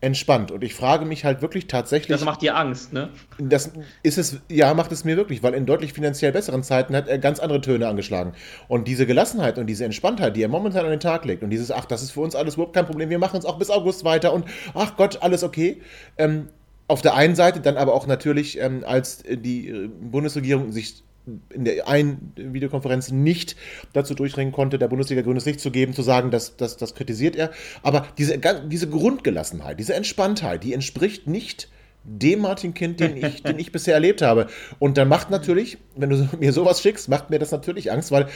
entspannt 0.02 0.52
und 0.52 0.64
ich 0.64 0.74
frage 0.74 1.06
mich 1.06 1.26
halt 1.26 1.42
wirklich 1.42 1.68
tatsächlich, 1.68 2.16
Das 2.16 2.26
macht 2.26 2.42
dir 2.42 2.56
Angst, 2.56 2.94
ne? 2.94 3.10
das 3.38 3.72
ist 4.02 4.18
es, 4.18 4.40
ja, 4.50 4.74
macht 4.74 4.92
es 4.94 5.04
mir 5.04 5.18
wirklich, 5.18 5.44
weil 5.44 5.54
in 5.54 5.66
deutlich 5.66 5.92
finanziell 5.92 6.32
besseren 6.32 6.64
Zeiten 6.64 6.96
hat 6.96 7.10
er 7.10 7.18
ganz 7.18 7.40
andere 7.40 7.60
Töne 7.60 7.88
angeschlagen. 7.88 8.34
Und 8.70 8.88
diese 8.88 9.06
Gelassenheit 9.06 9.58
und 9.58 9.68
diese 9.68 9.84
Entspanntheit, 9.84 10.38
die 10.38 10.42
er 10.42 10.48
momentan 10.48 10.86
an 10.86 10.92
den 10.92 11.02
Tag 11.02 11.26
legt 11.26 11.44
und 11.44 11.50
dieses, 11.50 11.70
ach, 11.70 11.86
das 11.86 12.02
ist 12.02 12.12
für 12.12 12.22
uns 12.22 12.34
alles 12.36 12.54
überhaupt 12.54 12.74
kein 12.74 12.86
Problem, 12.86 13.10
wir 13.10 13.20
machen 13.20 13.40
es 13.40 13.46
auch 13.46 13.58
bis 13.58 13.70
August 13.70 14.06
weiter 14.06 14.32
und 14.32 14.46
ach 14.74 14.96
Gott, 14.96 15.22
alles 15.22 15.44
okay. 15.44 15.82
Ähm, 16.18 16.48
auf 16.88 17.02
der 17.02 17.16
einen 17.16 17.36
Seite 17.36 17.60
dann 17.60 17.78
aber 17.78 17.94
auch 17.94 18.08
natürlich, 18.08 18.60
ähm, 18.60 18.84
als 18.86 19.24
die 19.28 19.70
äh, 19.70 19.88
Bundesregierung 19.88 20.72
sich 20.72 21.04
in 21.50 21.66
der 21.66 21.88
einen 21.88 22.34
Videokonferenz 22.36 23.12
nicht 23.12 23.56
dazu 23.94 24.14
durchdringen 24.14 24.54
konnte, 24.54 24.80
der 24.80 24.88
Bundesliga 24.88 25.22
grünes 25.22 25.46
Licht 25.46 25.60
zu 25.60 25.72
geben, 25.72 25.94
zu 25.94 26.02
sagen, 26.02 26.32
dass 26.32 26.58
das, 26.58 26.78
das 26.78 26.96
kritisiert 26.96 27.36
er. 27.36 27.52
Aber 27.84 28.08
diese, 28.18 28.40
diese 28.68 28.90
Grundgelassenheit, 28.90 29.80
diese 29.80 29.94
Entspanntheit, 29.94 30.64
die 30.64 30.74
entspricht 30.74 31.28
nicht 31.28 31.70
dem 32.04 32.40
Martin 32.40 32.74
Kind, 32.74 33.00
den 33.00 33.18
ich, 33.18 33.44
den 33.44 33.60
ich 33.60 33.72
bisher 33.72 33.94
erlebt 33.94 34.22
habe. 34.22 34.48
Und 34.80 34.98
dann 34.98 35.08
macht 35.10 35.30
natürlich, 35.30 35.78
wenn 35.96 36.10
du 36.10 36.28
mir 36.40 36.54
sowas 36.54 36.82
schickst, 36.82 37.10
macht 37.10 37.30
mir 37.30 37.40
das 37.40 37.52
natürlich 37.52 37.92
Angst, 37.92 38.12
weil 38.12 38.28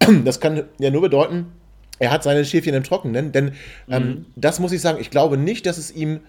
das 0.24 0.40
kann 0.40 0.64
ja 0.78 0.90
nur 0.90 1.02
bedeuten, 1.02 1.46
er 1.98 2.10
hat 2.10 2.24
seine 2.24 2.44
Schäfchen 2.44 2.74
im 2.74 2.82
Trockenen. 2.82 3.32
Denn 3.32 3.52
ähm, 3.88 4.02
Mhm. 4.02 4.26
das 4.36 4.58
muss 4.58 4.72
ich 4.72 4.80
sagen, 4.80 4.98
ich 5.00 5.10
glaube 5.10 5.36
nicht, 5.36 5.66
dass 5.66 5.78
es 5.78 5.90
ihm 5.92 6.20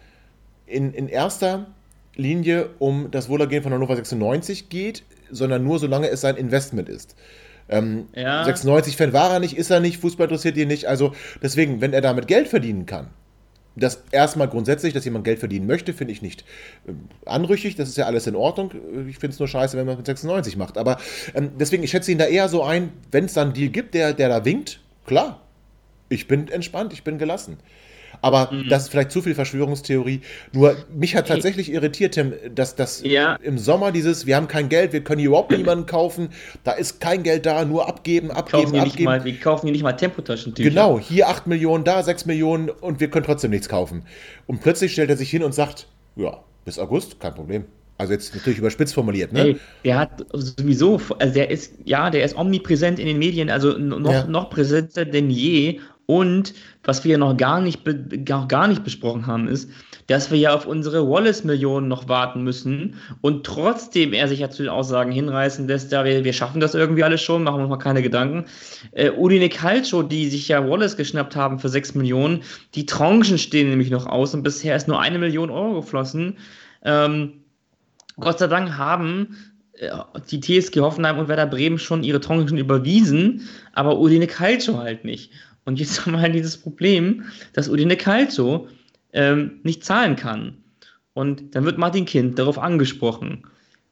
in, 0.68 0.94
in 0.94 1.08
erster 1.08 1.68
Linie 2.16 2.70
um 2.80 3.10
das 3.12 3.30
Wohlergehen 3.30 3.64
von 3.64 3.74
Hannover 3.74 3.96
96 3.96 4.70
geht, 4.70 5.04
sondern 5.32 5.64
nur 5.64 5.80
solange 5.80 6.10
es 6.10 6.22
sein 6.22 6.36
Investment 6.36 6.90
ist. 6.90 7.16
Ähm, 7.70 8.08
Ja. 8.14 8.44
96-Fan 8.44 9.14
war 9.14 9.32
er 9.32 9.40
nicht, 9.40 9.58
ist 9.58 9.72
er 9.72 9.80
nicht, 9.80 10.00
Fußball 10.00 10.26
interessiert 10.26 10.58
ihn 10.58 10.68
nicht. 10.68 10.86
Also 10.86 11.14
deswegen, 11.42 11.82
wenn 11.82 11.94
er 11.94 12.02
damit 12.02 12.28
Geld 12.28 12.48
verdienen 12.48 12.86
kann, 12.86 13.10
das 13.76 14.04
erstmal 14.12 14.48
grundsätzlich, 14.48 14.94
dass 14.94 15.04
jemand 15.04 15.26
Geld 15.26 15.40
verdienen 15.40 15.66
möchte, 15.66 15.94
finde 15.94 16.14
ich 16.14 16.22
nicht 16.22 16.46
ähm, 16.88 17.06
anrüchig. 17.26 17.76
Das 17.76 17.90
ist 17.90 17.98
ja 17.98 18.06
alles 18.06 18.28
in 18.28 18.36
Ordnung. 18.36 18.72
Ich 19.10 19.18
finde 19.18 19.34
es 19.34 19.40
nur 19.40 19.48
scheiße, 19.48 19.76
wenn 19.78 19.86
man 19.86 19.94
es 19.94 19.98
mit 19.98 20.06
96 20.06 20.58
macht. 20.58 20.78
Aber 20.78 20.98
ähm, 21.34 21.52
deswegen, 21.60 21.82
ich 21.82 21.90
schätze 21.90 22.12
ihn 22.12 22.20
da 22.20 22.26
eher 22.26 22.50
so 22.50 22.64
ein, 22.64 22.92
wenn 23.12 23.26
es 23.26 23.34
dann 23.34 23.48
einen 23.48 23.54
Deal 23.54 23.70
gibt, 23.70 23.96
der, 23.96 24.14
der 24.14 24.30
da 24.30 24.46
winkt, 24.46 24.80
klar. 25.08 25.40
Ich 26.10 26.28
bin 26.28 26.48
entspannt, 26.50 26.94
ich 26.94 27.04
bin 27.04 27.18
gelassen. 27.18 27.58
Aber 28.24 28.50
das 28.70 28.84
ist 28.84 28.90
vielleicht 28.90 29.12
zu 29.12 29.22
viel 29.22 29.36
Verschwörungstheorie. 29.36 30.22
Nur 30.54 30.78
mich 30.96 31.16
hat 31.16 31.28
tatsächlich 31.28 31.70
irritiert, 31.72 32.14
Tim, 32.14 32.32
dass 32.56 32.76
das 32.76 33.04
Ja. 33.04 33.36
im 33.44 33.58
Sommer 33.58 33.92
dieses, 33.92 34.26
wir 34.26 34.38
haben 34.38 34.48
kein 34.48 34.70
Geld, 34.70 34.94
wir 34.94 35.04
können 35.04 35.20
hier 35.20 35.28
überhaupt 35.28 35.52
niemanden 35.52 35.86
kaufen, 35.86 36.30
da 36.64 36.72
ist 36.72 37.02
kein 37.02 37.22
Geld 37.24 37.46
da, 37.46 37.66
nur 37.66 37.86
abgeben, 37.88 38.32
abgeben, 38.32 38.64
Kaufen 38.72 38.80
abgeben. 38.80 39.04
mal, 39.04 39.26
wir 39.26 39.38
kaufen 39.40 39.66
die 39.66 39.74
nicht 39.74 39.84
mal 39.84 39.92
Tempotaschentücher. 39.92 40.70
Genau, 40.70 40.98
hier 41.00 41.28
8 41.28 41.48
Millionen, 41.48 41.84
da 41.84 42.02
6 42.02 42.26
Millionen 42.26 42.70
und 42.70 43.02
wir 43.02 43.10
können 43.10 43.26
trotzdem 43.26 43.52
nichts 43.52 43.68
kaufen. 43.68 44.04
Und 44.48 44.62
plötzlich 44.62 44.94
stellt 44.94 45.10
er 45.10 45.18
sich 45.18 45.30
hin 45.30 45.44
und 45.44 45.54
sagt, 45.54 45.88
ja, 46.16 46.40
bis 46.64 46.80
August, 46.80 47.20
kein 47.20 47.36
Problem. 47.36 47.66
Also 47.98 48.14
jetzt 48.14 48.34
natürlich 48.34 48.58
überspitzt 48.58 48.94
formuliert, 48.96 49.34
ne? 49.34 49.40
Ey, 49.42 49.58
der 49.86 50.00
hat 50.00 50.26
sowieso, 50.34 51.00
also 51.20 51.34
der 51.34 51.52
ist, 51.52 51.74
ja, 51.86 52.10
der 52.10 52.24
ist 52.24 52.36
omnipräsent 52.36 52.98
in 53.00 53.06
den 53.06 53.20
Medien, 53.20 53.50
also 53.52 53.78
noch, 53.78 54.12
Ja. 54.12 54.26
noch 54.26 54.50
präsenter 54.50 55.06
denn 55.06 55.30
je. 55.30 55.80
Und 56.06 56.54
was 56.84 57.06
wir 57.06 57.18
noch 57.18 57.38
gar 57.38 57.62
nicht, 57.62 57.84
be- 57.84 57.96
gar, 58.26 58.68
nicht 58.68 58.84
besprochen 58.84 59.26
haben, 59.26 59.48
ist, 59.48 59.70
dass 60.08 60.32
wir 60.32 60.38
ja 60.38 60.54
auf 60.54 60.66
unsere 60.66 61.10
Wallace-Millionen 61.10 61.88
noch 61.88 62.10
warten 62.10 62.44
müssen 62.44 62.96
und 63.22 63.46
trotzdem 63.46 64.12
er 64.12 64.28
sich 64.28 64.40
ja 64.40 64.50
zu 64.50 64.64
den 64.64 64.70
Aussagen 64.70 65.14
hinreißen 65.14 65.66
lässt, 65.66 65.94
ja, 65.94 66.04
wir, 66.04 66.26
wir 66.26 66.34
schaffen 66.34 66.60
das 66.60 66.76
irgendwie 66.76 67.06
alles 67.06 67.22
schon, 67.22 67.44
machen 67.44 67.60
wir 67.60 67.64
uns 67.64 67.70
mal 67.70 67.78
keine 67.78 68.02
Gedanken. 68.02 68.46
Äh, 68.92 69.12
Udine 69.12 69.48
Calcio, 69.48 70.04
die 70.04 70.28
sich 70.30 70.50
ja 70.50 70.68
Wallace 70.68 70.98
geschnappt 70.98 71.38
haben 71.38 71.58
für 71.60 71.70
6 71.70 71.96
Millionen, 71.96 72.44
die 72.76 72.86
Tranchen 72.86 73.38
stehen 73.38 73.70
nämlich 73.70 73.90
noch 73.90 74.06
aus 74.06 74.34
und 74.34 74.44
bisher 74.44 74.76
ist 74.76 74.90
nur 74.90 75.00
eine 75.00 75.20
Million 75.20 75.50
Euro 75.50 75.76
geflossen. 75.76 76.38
Ähm, 76.84 77.46
Gott 78.20 78.40
sei 78.40 78.48
Dank 78.48 78.78
haben 78.78 79.38
äh, 79.78 79.90
die 80.30 80.42
TSG 80.42 80.82
Hoffenheim 80.82 81.18
und 81.18 81.30
Werder 81.30 81.48
Bremen 81.48 81.80
schon 81.80 82.04
ihre 82.04 82.20
Tranchen 82.20 82.58
überwiesen, 82.58 83.48
aber 83.72 84.00
Udine 84.00 84.28
Calcio 84.28 84.80
halt 84.80 85.06
nicht. 85.06 85.32
Und 85.66 85.80
jetzt 85.80 86.00
haben 86.06 86.14
wir 86.14 86.22
halt 86.22 86.36
dieses 86.36 86.58
Problem, 86.58 87.26
dass 87.54 87.70
Udine 87.70 87.98
Calcio 87.98 88.68
ähm, 89.14 89.60
nicht 89.64 89.84
zahlen 89.84 90.16
kann. 90.16 90.58
Und 91.14 91.56
dann 91.56 91.66
wird 91.66 91.78
Martin 91.78 92.06
Kind 92.06 92.40
darauf 92.40 92.58
angesprochen. 92.58 93.44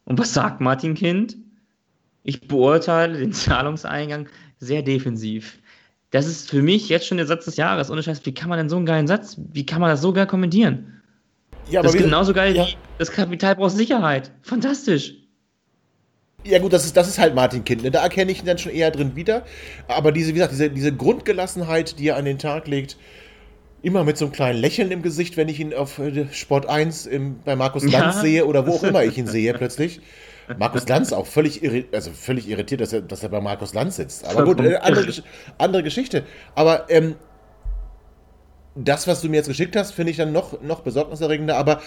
Und 0.04 0.18
was 0.18 0.34
sagt 0.34 0.60
Martin 0.60 0.94
Kind? 0.94 1.36
Ich 2.24 2.48
beurteile 2.48 3.18
den 3.18 3.32
Zahlungseingang 3.32 4.28
sehr 4.58 4.82
defensiv. 4.82 5.58
Das 6.10 6.26
ist 6.26 6.50
für 6.50 6.62
mich 6.62 6.88
jetzt 6.88 7.06
schon 7.06 7.16
der 7.16 7.26
Satz 7.26 7.46
des 7.46 7.56
Jahres. 7.56 7.90
Ohne 7.90 8.02
Scheiß, 8.02 8.26
wie 8.26 8.34
kann 8.34 8.48
man 8.48 8.58
denn 8.58 8.68
so 8.68 8.76
einen 8.76 8.86
geilen 8.86 9.06
Satz, 9.06 9.36
wie 9.52 9.64
kann 9.64 9.80
man 9.80 9.88
das 9.88 10.02
so 10.02 10.12
geil 10.12 10.26
kommentieren? 10.26 11.02
ja, 11.70 11.82
das 11.82 11.94
ist 11.94 12.02
genauso 12.02 12.32
geil 12.32 12.56
ja. 12.56 12.66
wie 12.66 12.76
das 12.98 13.10
Kapital 13.10 13.56
braucht 13.56 13.72
Sicherheit. 13.72 14.30
Fantastisch. 14.42 15.14
Ja 16.44 16.58
gut, 16.58 16.72
das 16.72 16.84
ist, 16.84 16.96
das 16.96 17.08
ist 17.08 17.18
halt 17.18 17.34
Martin 17.34 17.64
Kind. 17.64 17.82
Ne? 17.84 17.90
Da 17.90 18.02
erkenne 18.02 18.32
ich 18.32 18.40
ihn 18.40 18.46
dann 18.46 18.58
schon 18.58 18.72
eher 18.72 18.90
drin 18.90 19.14
wieder. 19.14 19.44
Aber 19.88 20.10
diese, 20.12 20.30
wie 20.30 20.34
gesagt, 20.34 20.52
diese, 20.52 20.70
diese 20.70 20.92
Grundgelassenheit, 20.94 21.98
die 21.98 22.08
er 22.08 22.16
an 22.16 22.24
den 22.24 22.38
Tag 22.38 22.66
legt, 22.66 22.96
immer 23.82 24.04
mit 24.04 24.16
so 24.16 24.24
einem 24.26 24.32
kleinen 24.32 24.58
Lächeln 24.60 24.90
im 24.90 25.02
Gesicht, 25.02 25.36
wenn 25.36 25.48
ich 25.48 25.60
ihn 25.60 25.72
auf 25.74 25.98
äh, 25.98 26.26
Sport 26.32 26.66
1 26.68 27.06
im, 27.06 27.38
bei 27.44 27.54
Markus 27.56 27.82
Lanz 27.84 28.16
Ja. 28.16 28.20
sehe 28.20 28.46
oder 28.46 28.66
wo 28.66 28.72
auch 28.74 28.82
immer 28.82 29.04
ich 29.04 29.18
ihn 29.18 29.26
sehe 29.28 29.52
plötzlich. 29.54 30.00
Markus 30.58 30.86
Lanz 30.88 31.12
auch 31.12 31.26
völlig, 31.26 31.62
irri 31.62 31.86
also 31.92 32.10
völlig 32.10 32.48
irritiert, 32.48 32.80
dass 32.80 32.92
er, 32.92 33.00
dass 33.02 33.22
er 33.22 33.28
bei 33.28 33.40
Markus 33.40 33.74
Lanz 33.74 33.96
sitzt. 33.96 34.24
Aber 34.26 34.44
gut, 34.44 34.60
äh, 34.60 34.76
andere, 34.76 35.04
Gesch- 35.04 35.22
andere 35.58 35.82
Geschichte. 35.84 36.24
Aber 36.56 36.90
ähm, 36.90 37.14
das, 38.74 39.06
was 39.06 39.20
du 39.20 39.28
mir 39.28 39.36
jetzt 39.36 39.48
geschickt 39.48 39.76
hast, 39.76 39.92
finde 39.92 40.10
ich 40.10 40.16
dann 40.16 40.32
noch, 40.32 40.60
noch 40.62 40.80
besorgniserregender. 40.80 41.56
Aber 41.56 41.80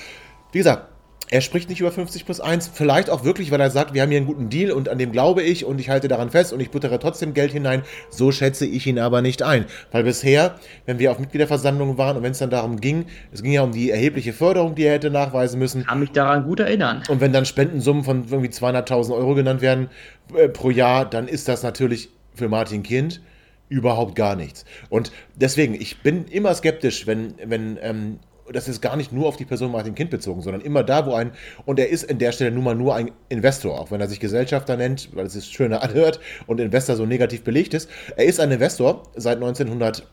wie 0.51 0.60
gesagt, 0.60 0.88
er 1.30 1.41
spricht 1.41 1.69
nicht 1.69 1.80
über 1.80 1.91
50 1.91 2.26
plus 2.26 2.39
1. 2.39 2.69
Vielleicht 2.73 3.09
auch 3.09 3.23
wirklich, 3.23 3.51
weil 3.51 3.59
er 3.59 3.71
sagt, 3.71 3.93
wir 3.93 4.01
haben 4.01 4.09
hier 4.09 4.17
einen 4.17 4.28
guten 4.28 4.49
Deal 4.49 4.71
und 4.71 4.89
an 4.89 4.97
dem 4.97 5.11
glaube 5.11 5.41
ich 5.41 5.65
und 5.65 5.80
ich 5.80 5.89
halte 5.89 6.07
daran 6.07 6.30
fest 6.30 6.53
und 6.53 6.59
ich 6.59 6.71
buttere 6.71 6.99
trotzdem 6.99 7.34
Geld 7.34 7.51
hinein. 7.51 7.82
So 8.09 8.32
schätze 8.32 8.65
ich 8.65 8.86
ihn 8.86 8.99
aber 8.99 9.21
nicht 9.21 9.41
ein. 9.41 9.65
Weil 9.91 10.03
bisher, 10.03 10.55
wenn 10.86 10.99
wir 10.99 11.11
auf 11.11 11.19
Mitgliederversammlungen 11.19 11.97
waren 11.97 12.17
und 12.17 12.23
wenn 12.23 12.32
es 12.32 12.39
dann 12.39 12.49
darum 12.49 12.80
ging, 12.80 13.05
es 13.32 13.41
ging 13.41 13.53
ja 13.53 13.63
um 13.63 13.71
die 13.71 13.89
erhebliche 13.89 14.34
Förderung, 14.34 14.76
die 14.76 14.84
er 14.84 14.93
hätte 14.93 15.09
nachweisen 15.09 15.59
müssen, 15.59 15.86
Kann 15.86 15.99
mich 15.99 16.11
daran 16.11 16.43
gut 16.43 16.59
erinnern. 16.59 17.03
und 17.09 17.21
wenn 17.21 17.34
dann 17.34 17.45
Spendensummen 17.45 18.03
von 18.03 18.26
irgendwie 18.30 18.51
200.000 18.51 19.13
Euro 19.15 19.34
genannt 19.36 19.61
werden 19.61 19.89
äh, 20.36 20.47
pro 20.47 20.69
Jahr, 20.69 21.09
dann 21.09 21.28
ist 21.28 21.47
das 21.47 21.63
natürlich 21.63 22.09
für 22.34 22.49
Martin 22.49 22.84
Kind 22.84 23.21
überhaupt 23.69 24.15
gar 24.15 24.36
nichts. 24.36 24.63
Und 24.89 25.11
deswegen, 25.36 25.73
ich 25.73 26.01
bin 26.03 26.26
immer 26.26 26.53
skeptisch, 26.53 27.07
wenn, 27.07 27.34
wenn 27.43 27.80
ähm, 27.82 28.19
das 28.52 28.68
ist 28.68 28.82
gar 28.82 28.96
nicht 28.96 29.12
nur 29.12 29.28
auf 29.28 29.38
die 29.38 29.46
Person 29.46 29.72
Martin 29.72 29.96
Kind 29.96 30.12
bezogen, 30.12 30.41
sondern 30.41 30.62
immer 30.62 30.84
da, 30.84 31.06
wo 31.06 31.14
ein, 31.14 31.32
und 31.66 31.80
er 31.80 31.89
ist 31.89 32.04
in 32.04 32.20
der 32.20 32.32
Stelle 32.32 32.52
nun 32.52 32.64
mal 32.64 32.76
nur 32.76 32.96
ein 32.96 33.12
Investor, 33.30 33.80
auch 33.80 33.91
wenn 33.91 34.02
er 34.02 34.08
sich 34.08 34.20
Gesellschafter 34.20 34.78
nennt, 34.78 35.10
weil 35.16 35.26
es 35.26 35.34
sich 35.34 35.46
schöner 35.46 35.82
anhört 35.84 36.20
und 36.48 36.60
Investor 36.60 36.96
so 36.96 37.06
negativ 37.06 37.43
belegt 37.43 37.74
ist. 37.74 37.89
Er 38.16 38.26
ist 38.26 38.39
ein 38.39 38.52
Investor 38.52 39.04
seit 39.16 39.38
1900, 39.38 40.06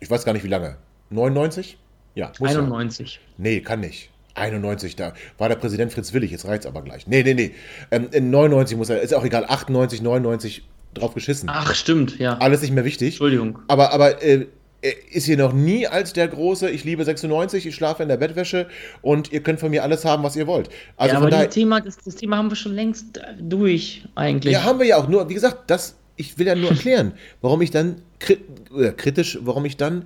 ich 0.00 0.10
weiß 0.10 0.24
gar 0.24 0.32
nicht 0.32 0.44
wie 0.44 0.48
lange, 0.48 0.76
99? 1.10 1.78
Ja, 2.14 2.32
muss 2.38 2.50
91. 2.50 3.14
Ja. 3.14 3.20
Nee, 3.38 3.60
kann 3.60 3.80
nicht. 3.80 4.10
91, 4.34 4.96
da 4.96 5.14
war 5.36 5.48
der 5.48 5.56
Präsident 5.56 5.92
Fritz 5.92 6.12
Willig, 6.12 6.30
jetzt 6.30 6.46
reizt 6.46 6.66
aber 6.66 6.82
gleich. 6.82 7.06
Nee, 7.06 7.22
nee, 7.22 7.34
nee. 7.34 7.54
Ähm, 7.90 8.08
in 8.12 8.30
99 8.30 8.76
muss 8.76 8.88
er, 8.88 9.00
ist 9.00 9.12
auch 9.14 9.24
egal, 9.24 9.44
98, 9.44 10.00
99 10.00 10.62
drauf 10.94 11.14
geschissen. 11.14 11.48
Ach, 11.52 11.74
stimmt, 11.74 12.18
ja. 12.18 12.38
Alles 12.38 12.62
nicht 12.62 12.72
mehr 12.72 12.84
wichtig. 12.84 13.14
Entschuldigung. 13.14 13.58
Aber, 13.68 13.92
aber 13.92 14.22
äh, 14.22 14.46
ist 14.80 15.26
hier 15.26 15.36
noch 15.36 15.52
nie 15.52 15.86
als 15.86 16.12
der 16.12 16.28
große, 16.28 16.70
ich 16.70 16.84
liebe 16.84 17.04
96, 17.04 17.66
ich 17.66 17.74
schlafe 17.74 18.02
in 18.02 18.08
der 18.08 18.16
Bettwäsche 18.16 18.68
und 19.02 19.32
ihr 19.32 19.42
könnt 19.42 19.58
von 19.58 19.70
mir 19.70 19.82
alles 19.82 20.04
haben, 20.04 20.22
was 20.22 20.36
ihr 20.36 20.46
wollt. 20.46 20.68
Also 20.96 21.14
ja, 21.14 21.20
aber 21.20 21.30
das 21.30 21.48
Thema, 21.48 21.80
das, 21.80 21.96
das, 21.96 22.14
Thema 22.14 22.36
haben 22.36 22.50
wir 22.50 22.56
schon 22.56 22.74
längst 22.74 23.20
durch, 23.40 24.04
eigentlich. 24.14 24.52
Ja, 24.52 24.62
haben 24.62 24.78
wir 24.78 24.86
ja 24.86 24.96
auch. 24.98 25.08
Nur, 25.08 25.28
wie 25.28 25.34
gesagt, 25.34 25.68
das, 25.68 25.96
ich 26.16 26.38
will 26.38 26.46
ja 26.46 26.54
nur 26.54 26.70
erklären, 26.70 27.12
warum 27.40 27.60
ich 27.60 27.72
dann 27.72 28.02
kritisch, 28.18 29.38
warum 29.42 29.64
ich 29.64 29.76
dann 29.76 30.04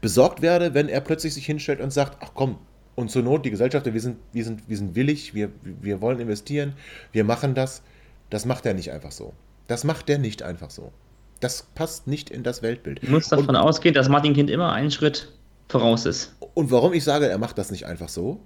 besorgt 0.00 0.40
werde, 0.40 0.72
wenn 0.72 0.88
er 0.88 1.00
plötzlich 1.02 1.34
sich 1.34 1.44
hinstellt 1.44 1.80
und 1.80 1.92
sagt, 1.92 2.18
ach 2.20 2.30
komm, 2.34 2.58
und 2.94 3.10
zur 3.10 3.22
Not, 3.22 3.44
die 3.44 3.50
Gesellschaft, 3.50 3.84
wir 3.84 4.00
sind, 4.00 4.16
wir 4.32 4.44
sind, 4.44 4.62
wir 4.66 4.76
sind 4.78 4.94
willig, 4.94 5.34
wir, 5.34 5.50
wir 5.62 6.00
wollen 6.00 6.18
investieren, 6.18 6.72
wir 7.12 7.24
machen 7.24 7.54
das. 7.54 7.82
Das 8.30 8.46
macht 8.46 8.64
er 8.64 8.72
nicht 8.72 8.90
einfach 8.90 9.12
so. 9.12 9.34
Das 9.68 9.84
macht 9.84 10.08
er 10.08 10.18
nicht 10.18 10.42
einfach 10.42 10.70
so. 10.70 10.92
Das 11.40 11.66
passt 11.74 12.06
nicht 12.06 12.30
in 12.30 12.42
das 12.42 12.62
Weltbild. 12.62 13.02
Du 13.02 13.10
musst 13.10 13.30
davon 13.30 13.50
und, 13.50 13.56
ausgehen, 13.56 13.94
dass 13.94 14.08
Martin 14.08 14.34
Kind 14.34 14.50
immer 14.50 14.72
einen 14.72 14.90
Schritt 14.90 15.32
voraus 15.68 16.06
ist. 16.06 16.34
Und 16.54 16.70
warum 16.70 16.92
ich 16.92 17.04
sage, 17.04 17.28
er 17.28 17.38
macht 17.38 17.58
das 17.58 17.70
nicht 17.70 17.86
einfach 17.86 18.08
so, 18.08 18.40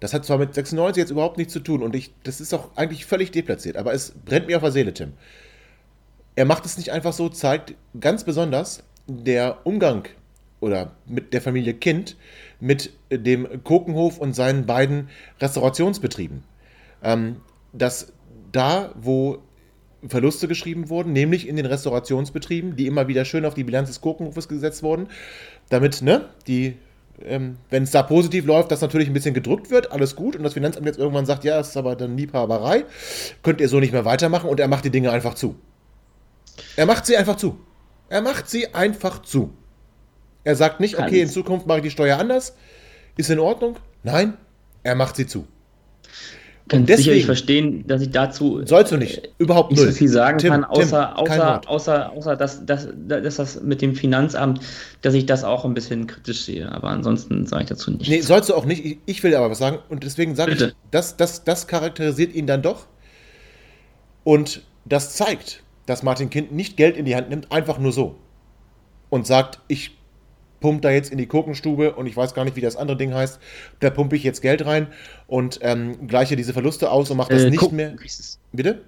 das 0.00 0.12
hat 0.12 0.24
zwar 0.24 0.38
mit 0.38 0.54
96 0.54 1.00
jetzt 1.00 1.10
überhaupt 1.10 1.38
nichts 1.38 1.52
zu 1.52 1.60
tun 1.60 1.82
und 1.82 1.94
ich, 1.94 2.12
das 2.22 2.40
ist 2.40 2.52
auch 2.52 2.70
eigentlich 2.76 3.06
völlig 3.06 3.30
deplatziert, 3.30 3.76
aber 3.76 3.94
es 3.94 4.12
brennt 4.24 4.46
mir 4.46 4.56
auf 4.56 4.62
der 4.62 4.72
Seele, 4.72 4.92
Tim. 4.92 5.14
Er 6.34 6.44
macht 6.44 6.66
es 6.66 6.76
nicht 6.76 6.92
einfach 6.92 7.14
so, 7.14 7.30
zeigt 7.30 7.74
ganz 7.98 8.24
besonders 8.24 8.82
der 9.06 9.58
Umgang 9.64 10.06
oder 10.60 10.92
mit 11.06 11.32
der 11.32 11.40
Familie 11.40 11.74
Kind 11.74 12.16
mit 12.60 12.92
dem 13.10 13.62
Kokenhof 13.64 14.18
und 14.18 14.34
seinen 14.34 14.66
beiden 14.66 15.08
Restaurationsbetrieben. 15.40 16.42
Ähm, 17.02 17.36
dass 17.72 18.12
da, 18.52 18.92
wo 18.94 19.38
Verluste 20.06 20.48
geschrieben 20.48 20.88
wurden, 20.88 21.12
nämlich 21.12 21.48
in 21.48 21.56
den 21.56 21.66
Restaurationsbetrieben, 21.66 22.76
die 22.76 22.86
immer 22.86 23.08
wieder 23.08 23.24
schön 23.24 23.44
auf 23.44 23.54
die 23.54 23.64
Bilanz 23.64 23.88
des 23.88 24.00
Kokenhofes 24.00 24.48
gesetzt 24.48 24.82
wurden, 24.82 25.08
damit, 25.68 26.02
ne, 26.02 26.26
die, 26.46 26.76
ähm, 27.24 27.56
wenn 27.70 27.82
es 27.84 27.90
da 27.90 28.02
positiv 28.02 28.44
läuft, 28.44 28.70
das 28.70 28.82
natürlich 28.82 29.08
ein 29.08 29.14
bisschen 29.14 29.34
gedrückt 29.34 29.70
wird, 29.70 29.92
alles 29.92 30.14
gut, 30.14 30.36
und 30.36 30.42
das 30.42 30.52
Finanzamt 30.52 30.86
jetzt 30.86 30.98
irgendwann 30.98 31.26
sagt, 31.26 31.44
ja, 31.44 31.56
das 31.56 31.70
ist 31.70 31.76
aber 31.76 31.96
dann 31.96 32.16
Liebhaberei, 32.16 32.84
könnt 33.42 33.60
ihr 33.60 33.68
so 33.68 33.80
nicht 33.80 33.92
mehr 33.92 34.04
weitermachen, 34.04 34.50
und 34.50 34.60
er 34.60 34.68
macht 34.68 34.84
die 34.84 34.90
Dinge 34.90 35.10
einfach 35.10 35.34
zu. 35.34 35.56
Er 36.76 36.86
macht 36.86 37.06
sie 37.06 37.16
einfach 37.16 37.36
zu. 37.36 37.58
Er 38.08 38.22
macht 38.22 38.48
sie 38.48 38.74
einfach 38.74 39.22
zu. 39.22 39.52
Er 40.44 40.54
sagt 40.54 40.78
nicht, 40.78 40.98
okay, 40.98 41.22
in 41.22 41.28
Zukunft 41.28 41.66
mache 41.66 41.78
ich 41.78 41.84
die 41.84 41.90
Steuer 41.90 42.18
anders. 42.18 42.54
Ist 43.16 43.30
in 43.30 43.40
Ordnung? 43.40 43.76
Nein, 44.04 44.36
er 44.84 44.94
macht 44.94 45.16
sie 45.16 45.26
zu. 45.26 45.46
Kann 46.68 46.84
deswegen, 46.84 46.96
sicherlich 46.96 47.26
verstehen, 47.26 47.86
dass 47.86 48.02
ich 48.02 48.10
dazu 48.10 48.62
sollst 48.64 48.90
du 48.90 48.96
nicht 48.96 49.30
überhaupt 49.38 49.70
nicht 49.70 49.80
so 49.80 49.92
viel 49.92 50.08
sagen 50.08 50.38
Tim, 50.38 50.50
kann, 50.50 50.64
außer, 50.64 51.14
Tim, 51.16 51.24
außer, 51.24 51.68
außer, 51.68 52.12
außer 52.12 52.36
dass, 52.36 52.66
dass, 52.66 52.88
dass 52.96 53.36
das 53.36 53.62
mit 53.62 53.82
dem 53.82 53.94
Finanzamt, 53.94 54.60
dass 55.02 55.14
ich 55.14 55.26
das 55.26 55.44
auch 55.44 55.64
ein 55.64 55.74
bisschen 55.74 56.08
kritisch 56.08 56.44
sehe. 56.44 56.70
Aber 56.72 56.88
ansonsten 56.88 57.46
sage 57.46 57.62
ich 57.62 57.68
dazu 57.68 57.92
nichts. 57.92 58.08
Nee, 58.08 58.20
sollst 58.20 58.50
du 58.50 58.54
auch 58.54 58.64
nicht. 58.64 58.98
Ich 59.06 59.22
will 59.22 59.34
aber 59.36 59.48
was 59.48 59.58
sagen 59.58 59.78
und 59.88 60.02
deswegen 60.02 60.34
sage 60.34 60.52
ich, 60.52 60.74
das, 60.90 61.16
das, 61.16 61.44
das 61.44 61.68
charakterisiert 61.68 62.34
ihn 62.34 62.48
dann 62.48 62.62
doch. 62.62 62.86
Und 64.24 64.62
das 64.84 65.14
zeigt, 65.14 65.62
dass 65.86 66.02
Martin 66.02 66.30
Kind 66.30 66.50
nicht 66.50 66.76
Geld 66.76 66.96
in 66.96 67.04
die 67.04 67.14
Hand 67.14 67.30
nimmt, 67.30 67.52
einfach 67.52 67.78
nur 67.78 67.92
so. 67.92 68.16
Und 69.08 69.24
sagt, 69.24 69.60
ich 69.68 69.95
pumpt 70.60 70.84
da 70.84 70.90
jetzt 70.90 71.10
in 71.12 71.18
die 71.18 71.26
Kokenstube 71.26 71.94
und 71.94 72.06
ich 72.06 72.16
weiß 72.16 72.34
gar 72.34 72.44
nicht, 72.44 72.56
wie 72.56 72.60
das 72.60 72.76
andere 72.76 72.96
Ding 72.96 73.14
heißt. 73.14 73.38
Da 73.80 73.90
pumpe 73.90 74.16
ich 74.16 74.22
jetzt 74.22 74.42
Geld 74.42 74.64
rein 74.64 74.88
und 75.26 75.58
ähm, 75.62 76.06
gleiche 76.06 76.36
diese 76.36 76.52
Verluste 76.52 76.90
aus 76.90 77.10
und 77.10 77.16
mache 77.16 77.32
das 77.32 77.44
äh, 77.44 77.50
nicht 77.50 77.72
mehr. 77.72 77.94
Bitte? 78.52 78.82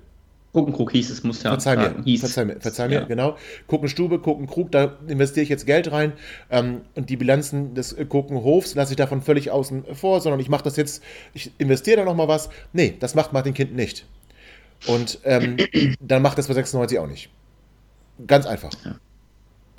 Kokenkrug 0.53 0.93
hieß 0.93 1.11
es, 1.11 1.23
muss 1.25 1.43
ja 1.43 1.51
verzeih 1.51 1.77
mir, 1.77 2.03
hieß. 2.05 2.21
Verzeih 2.21 2.45
mir, 2.47 2.57
verzeih 2.59 2.89
mir 2.89 2.95
ja. 2.95 3.05
genau. 3.05 3.37
Kokenstube, 3.67 4.19
Kokenkrug, 4.19 4.73
da 4.73 4.97
investiere 5.07 5.43
ich 5.43 5.51
jetzt 5.51 5.67
Geld 5.67 5.93
rein 5.93 6.15
ähm, 6.51 6.81
und 6.95 7.11
die 7.11 7.17
Bilanzen 7.17 7.75
des 7.75 7.95
Kokenhofs 8.09 8.75
lasse 8.75 8.93
ich 8.93 8.97
davon 8.97 9.21
völlig 9.21 9.51
außen 9.51 9.85
vor, 9.95 10.21
sondern 10.21 10.41
ich 10.41 10.49
mache 10.49 10.65
das 10.65 10.77
jetzt, 10.77 11.03
ich 11.35 11.53
investiere 11.59 11.99
da 11.99 12.05
nochmal 12.05 12.29
was. 12.29 12.49
Nee, 12.73 12.97
das 12.99 13.15
macht 13.15 13.33
Martin 13.35 13.53
Kind 13.53 13.77
nicht. 13.77 14.07
Und 14.87 15.19
ähm, 15.25 15.59
dann 16.01 16.23
macht 16.23 16.39
das 16.39 16.49
bei 16.49 16.55
96 16.55 16.99
auch 16.99 17.07
nicht. 17.07 17.31
Ganz 18.27 18.47
einfach. 18.47 18.73
Ja. 18.85 18.97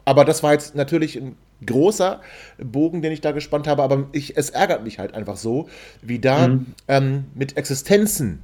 Aber 0.06 0.24
das 0.24 0.44
war 0.44 0.54
jetzt 0.54 0.76
natürlich 0.76 1.18
ein 1.18 1.36
großer 1.66 2.22
Bogen, 2.58 3.02
den 3.02 3.12
ich 3.12 3.22
da 3.22 3.32
gespannt 3.32 3.68
habe, 3.68 3.84
aber 3.84 4.08
ich, 4.12 4.38
es 4.38 4.50
ärgert 4.50 4.84
mich 4.84 5.00
halt 5.00 5.14
einfach 5.14 5.38
so, 5.38 5.68
wie 6.02 6.20
da 6.20 6.48
mhm. 6.48 6.66
ähm, 6.88 7.26
mit 7.36 7.58
Existenzen 7.58 8.40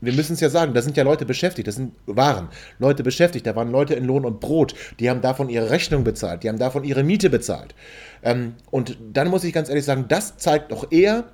wir 0.00 0.12
müssen 0.12 0.34
es 0.34 0.40
ja 0.40 0.50
sagen, 0.50 0.74
da 0.74 0.82
sind 0.82 0.96
ja 0.96 1.02
Leute 1.02 1.24
beschäftigt, 1.26 1.66
das 1.66 1.74
sind 1.76 1.92
Waren, 2.06 2.48
Leute 2.78 3.02
beschäftigt, 3.02 3.46
da 3.46 3.56
waren 3.56 3.70
Leute 3.70 3.94
in 3.94 4.04
Lohn 4.04 4.24
und 4.24 4.40
Brot, 4.40 4.74
die 5.00 5.10
haben 5.10 5.20
davon 5.20 5.48
ihre 5.48 5.70
Rechnung 5.70 6.04
bezahlt, 6.04 6.42
die 6.42 6.48
haben 6.48 6.58
davon 6.58 6.84
ihre 6.84 7.02
Miete 7.02 7.30
bezahlt. 7.30 7.74
Ähm, 8.22 8.54
und 8.70 8.96
dann 9.12 9.28
muss 9.28 9.44
ich 9.44 9.52
ganz 9.52 9.68
ehrlich 9.68 9.84
sagen, 9.84 10.06
das 10.08 10.36
zeigt 10.36 10.72
doch 10.72 10.92
eher, 10.92 11.24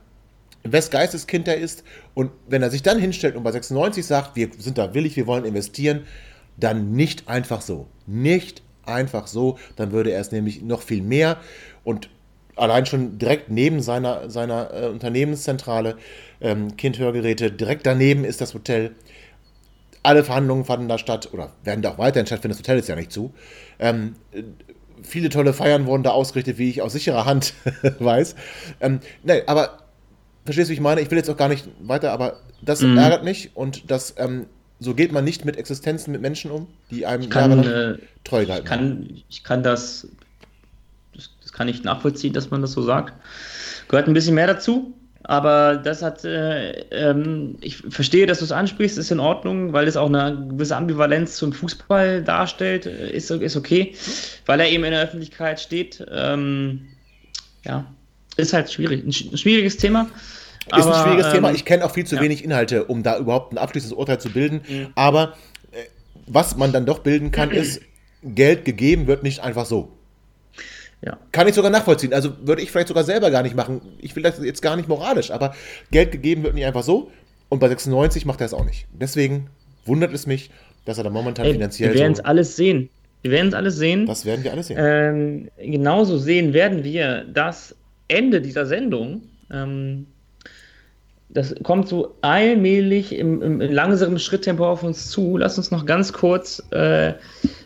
wes 0.63 0.91
Geisteskind 0.91 1.47
er 1.47 1.59
ist. 1.59 1.85
Und 2.15 2.31
wenn 2.49 2.63
er 2.63 2.71
sich 2.71 2.83
dann 2.83 2.99
hinstellt 2.99 3.37
und 3.37 3.43
bei 3.43 3.53
96 3.53 4.05
sagt, 4.07 4.37
wir 4.37 4.49
sind 4.59 4.79
da 4.79 4.95
willig, 4.95 5.17
wir 5.17 5.27
wollen 5.27 5.45
investieren, 5.45 6.05
dann 6.57 6.93
nicht 6.93 7.29
einfach 7.29 7.61
so. 7.61 7.89
Nicht 8.07 8.63
einfach 8.87 9.27
so, 9.27 9.59
dann 9.77 9.93
würde 9.93 10.11
er 10.11 10.21
es 10.21 10.33
nämlich 10.33 10.63
noch 10.63 10.83
viel 10.83 11.03
mehr 11.03 11.39
und 11.85 12.09
allein 12.57 12.87
schon 12.87 13.19
direkt 13.19 13.51
neben 13.51 13.81
seiner, 13.81 14.31
seiner 14.31 14.73
äh, 14.73 14.87
Unternehmenszentrale, 14.89 15.97
ähm, 16.41 16.77
Kindhörgeräte, 16.77 17.51
direkt 17.51 17.87
daneben 17.87 18.25
ist 18.25 18.41
das 18.41 18.55
Hotel. 18.55 18.93
Alle 20.03 20.23
Verhandlungen 20.23 20.65
fanden 20.65 20.89
da 20.89 20.99
statt 20.99 21.31
oder 21.33 21.53
werden 21.65 21.83
da 21.83 21.93
auch 21.93 21.99
weiterhin 21.99 22.27
stattfinden, 22.27 22.53
das 22.53 22.61
Hotel 22.61 22.79
ist 22.79 22.89
ja 22.89 22.97
nicht 22.97 23.13
zu. 23.13 23.33
Ähm, 23.79 24.17
viele 25.03 25.29
tolle 25.29 25.53
Feiern 25.53 25.87
wurden 25.87 26.03
da 26.03 26.11
ausgerichtet, 26.11 26.59
wie 26.59 26.71
ich 26.71 26.83
aus 26.83 26.93
sicherer 26.93 27.25
Hand 27.25 27.55
weiß. 27.99 28.35
Ähm, 28.81 29.01
nee, 29.23 29.43
aber 29.47 29.79
verstehst 30.45 30.69
du, 30.69 30.71
wie 30.71 30.75
ich 30.75 30.81
meine? 30.81 31.01
Ich 31.01 31.11
will 31.11 31.19
jetzt 31.19 31.31
auch 31.31 31.37
gar 31.37 31.49
nicht 31.49 31.69
weiter, 31.81 32.13
aber 32.13 32.41
das 32.63 32.81
mhm. 32.81 32.97
ärgert 32.99 33.25
mich 33.25 33.51
und 33.55 33.91
das 33.91 34.15
ähm, 34.19 34.47
so 34.81 34.95
geht 34.95 35.13
man 35.13 35.25
nicht 35.25 35.45
mit 35.45 35.57
Existenzen, 35.57 36.13
mit 36.13 36.21
Menschen 36.21 36.51
um, 36.51 36.67
die 36.91 37.07
einem 37.07 37.29
kann, 37.29 37.51
jahrelang 37.51 37.95
äh, 37.95 37.99
treu 38.25 38.45
gehalten 38.45 38.65
ich 38.65 38.69
kann. 38.69 39.23
Ich 39.31 39.45
kann 39.45 39.63
das, 39.63 40.09
das, 41.15 41.31
das, 41.43 41.53
kann 41.53 41.69
ich 41.69 41.85
nachvollziehen, 41.85 42.33
dass 42.33 42.51
man 42.51 42.61
das 42.61 42.73
so 42.73 42.83
sagt. 42.83 43.15
Gehört 43.89 44.09
ein 44.09 44.15
bisschen 44.15 44.35
mehr 44.35 44.47
dazu, 44.47 44.93
aber 45.23 45.77
das 45.77 46.03
hat, 46.03 46.25
äh, 46.25 46.73
ähm, 46.91 47.57
ich 47.61 47.79
verstehe, 47.79 48.27
dass 48.27 48.41
du 48.41 48.45
es 48.45 48.53
ansprichst, 48.53 48.99
ist 48.99 49.11
in 49.11 49.21
Ordnung, 49.21 49.73
weil 49.73 49.87
es 49.87 49.97
auch 49.97 50.09
eine 50.09 50.49
gewisse 50.51 50.77
Ambivalenz 50.77 51.37
zum 51.37 51.53
Fußball 51.53 52.23
darstellt, 52.23 52.87
äh, 52.87 53.11
ist, 53.11 53.31
ist 53.31 53.57
okay, 53.57 53.95
weil 54.45 54.61
er 54.61 54.69
eben 54.69 54.85
in 54.85 54.91
der 54.91 55.03
Öffentlichkeit 55.03 55.61
steht. 55.61 56.05
Ähm, 56.11 56.87
ja, 57.65 57.87
ist 58.37 58.53
halt 58.53 58.71
schwierig, 58.71 59.05
ein 59.05 59.13
schwieriges 59.13 59.77
Thema. 59.77 60.09
Ist 60.67 60.87
ein 60.87 61.03
schwieriges 61.03 61.27
ähm, 61.27 61.33
Thema. 61.33 61.53
Ich 61.53 61.65
kenne 61.65 61.85
auch 61.85 61.91
viel 61.91 62.07
zu 62.07 62.17
ja. 62.17 62.23
wenig 62.23 62.45
Inhalte, 62.45 62.85
um 62.85 63.03
da 63.03 63.19
überhaupt 63.19 63.53
ein 63.53 63.59
abschließendes 63.59 63.97
Urteil 63.97 64.21
zu 64.21 64.31
bilden. 64.31 64.63
Mhm. 64.69 64.87
Aber 64.95 65.35
äh, 65.73 65.85
was 66.27 66.57
man 66.57 66.73
dann 66.73 66.87
doch 66.87 67.01
bilden 67.01 67.31
kann, 67.31 67.51
ist, 67.53 67.81
Geld 68.23 68.65
gegeben 68.65 69.07
wird 69.07 69.23
nicht 69.23 69.41
einfach 69.41 69.67
so. 69.67 69.91
Ja. 71.03 71.19
Kann 71.33 71.47
ich 71.47 71.55
sogar 71.55 71.71
nachvollziehen. 71.71 72.15
Also 72.15 72.33
würde 72.43 72.63
ich 72.63 72.71
vielleicht 72.71 72.89
sogar 72.89 73.05
selber 73.05 73.31
gar 73.31 73.43
nicht 73.43 73.55
machen. 73.55 73.83
Ich 74.01 74.17
will 74.17 74.23
das 74.23 74.43
jetzt 74.43 74.63
gar 74.63 74.77
nicht 74.77 74.89
moralisch, 74.89 75.31
aber 75.31 75.55
Geld 75.91 76.13
gegeben 76.13 76.43
wird 76.43 76.55
nicht 76.55 76.65
einfach 76.65 76.83
so. 76.83 77.11
Und 77.51 77.59
bei 77.59 77.69
96 77.69 78.25
macht 78.25 78.41
er 78.41 78.47
es 78.47 78.55
auch 78.55 78.65
nicht. 78.65 78.87
Deswegen 78.93 79.49
wundert 79.85 80.15
es 80.15 80.27
mich, 80.27 80.51
dass 80.87 80.97
er 80.97 81.05
da 81.05 81.11
momentan 81.11 81.45
Ey, 81.45 81.53
finanziell. 81.53 81.93
Wir 81.93 82.01
werden 82.01 82.13
es 82.13 82.19
so 82.19 82.25
alles 82.25 82.57
sehen. 82.57 82.89
Wir 83.21 83.31
werden 83.31 83.49
es 83.49 83.55
alles 83.55 83.77
sehen. 83.77 84.07
Das 84.07 84.25
werden 84.25 84.45
wir 84.45 84.53
alles 84.53 84.69
sehen. 84.69 84.79
Ähm, 84.81 85.51
genauso 85.59 86.17
sehen 86.17 86.55
werden 86.55 86.85
wir 86.85 87.25
das 87.33 87.77
Ende 88.09 88.41
dieser 88.41 88.65
Sendung. 88.65 89.23
Ähm, 89.53 90.07
das 91.35 91.53
kommt 91.65 91.89
so 91.89 92.15
allmählich 92.23 93.17
im, 93.17 93.43
im, 93.43 93.61
langsamen 93.61 94.21
Schritttempo 94.21 94.65
auf 94.67 94.85
uns 94.85 95.11
zu. 95.11 95.37
Lass 95.37 95.59
uns 95.59 95.73
noch 95.73 95.85
ganz 95.85 96.13
kurz 96.13 96.63
äh, 96.71 97.15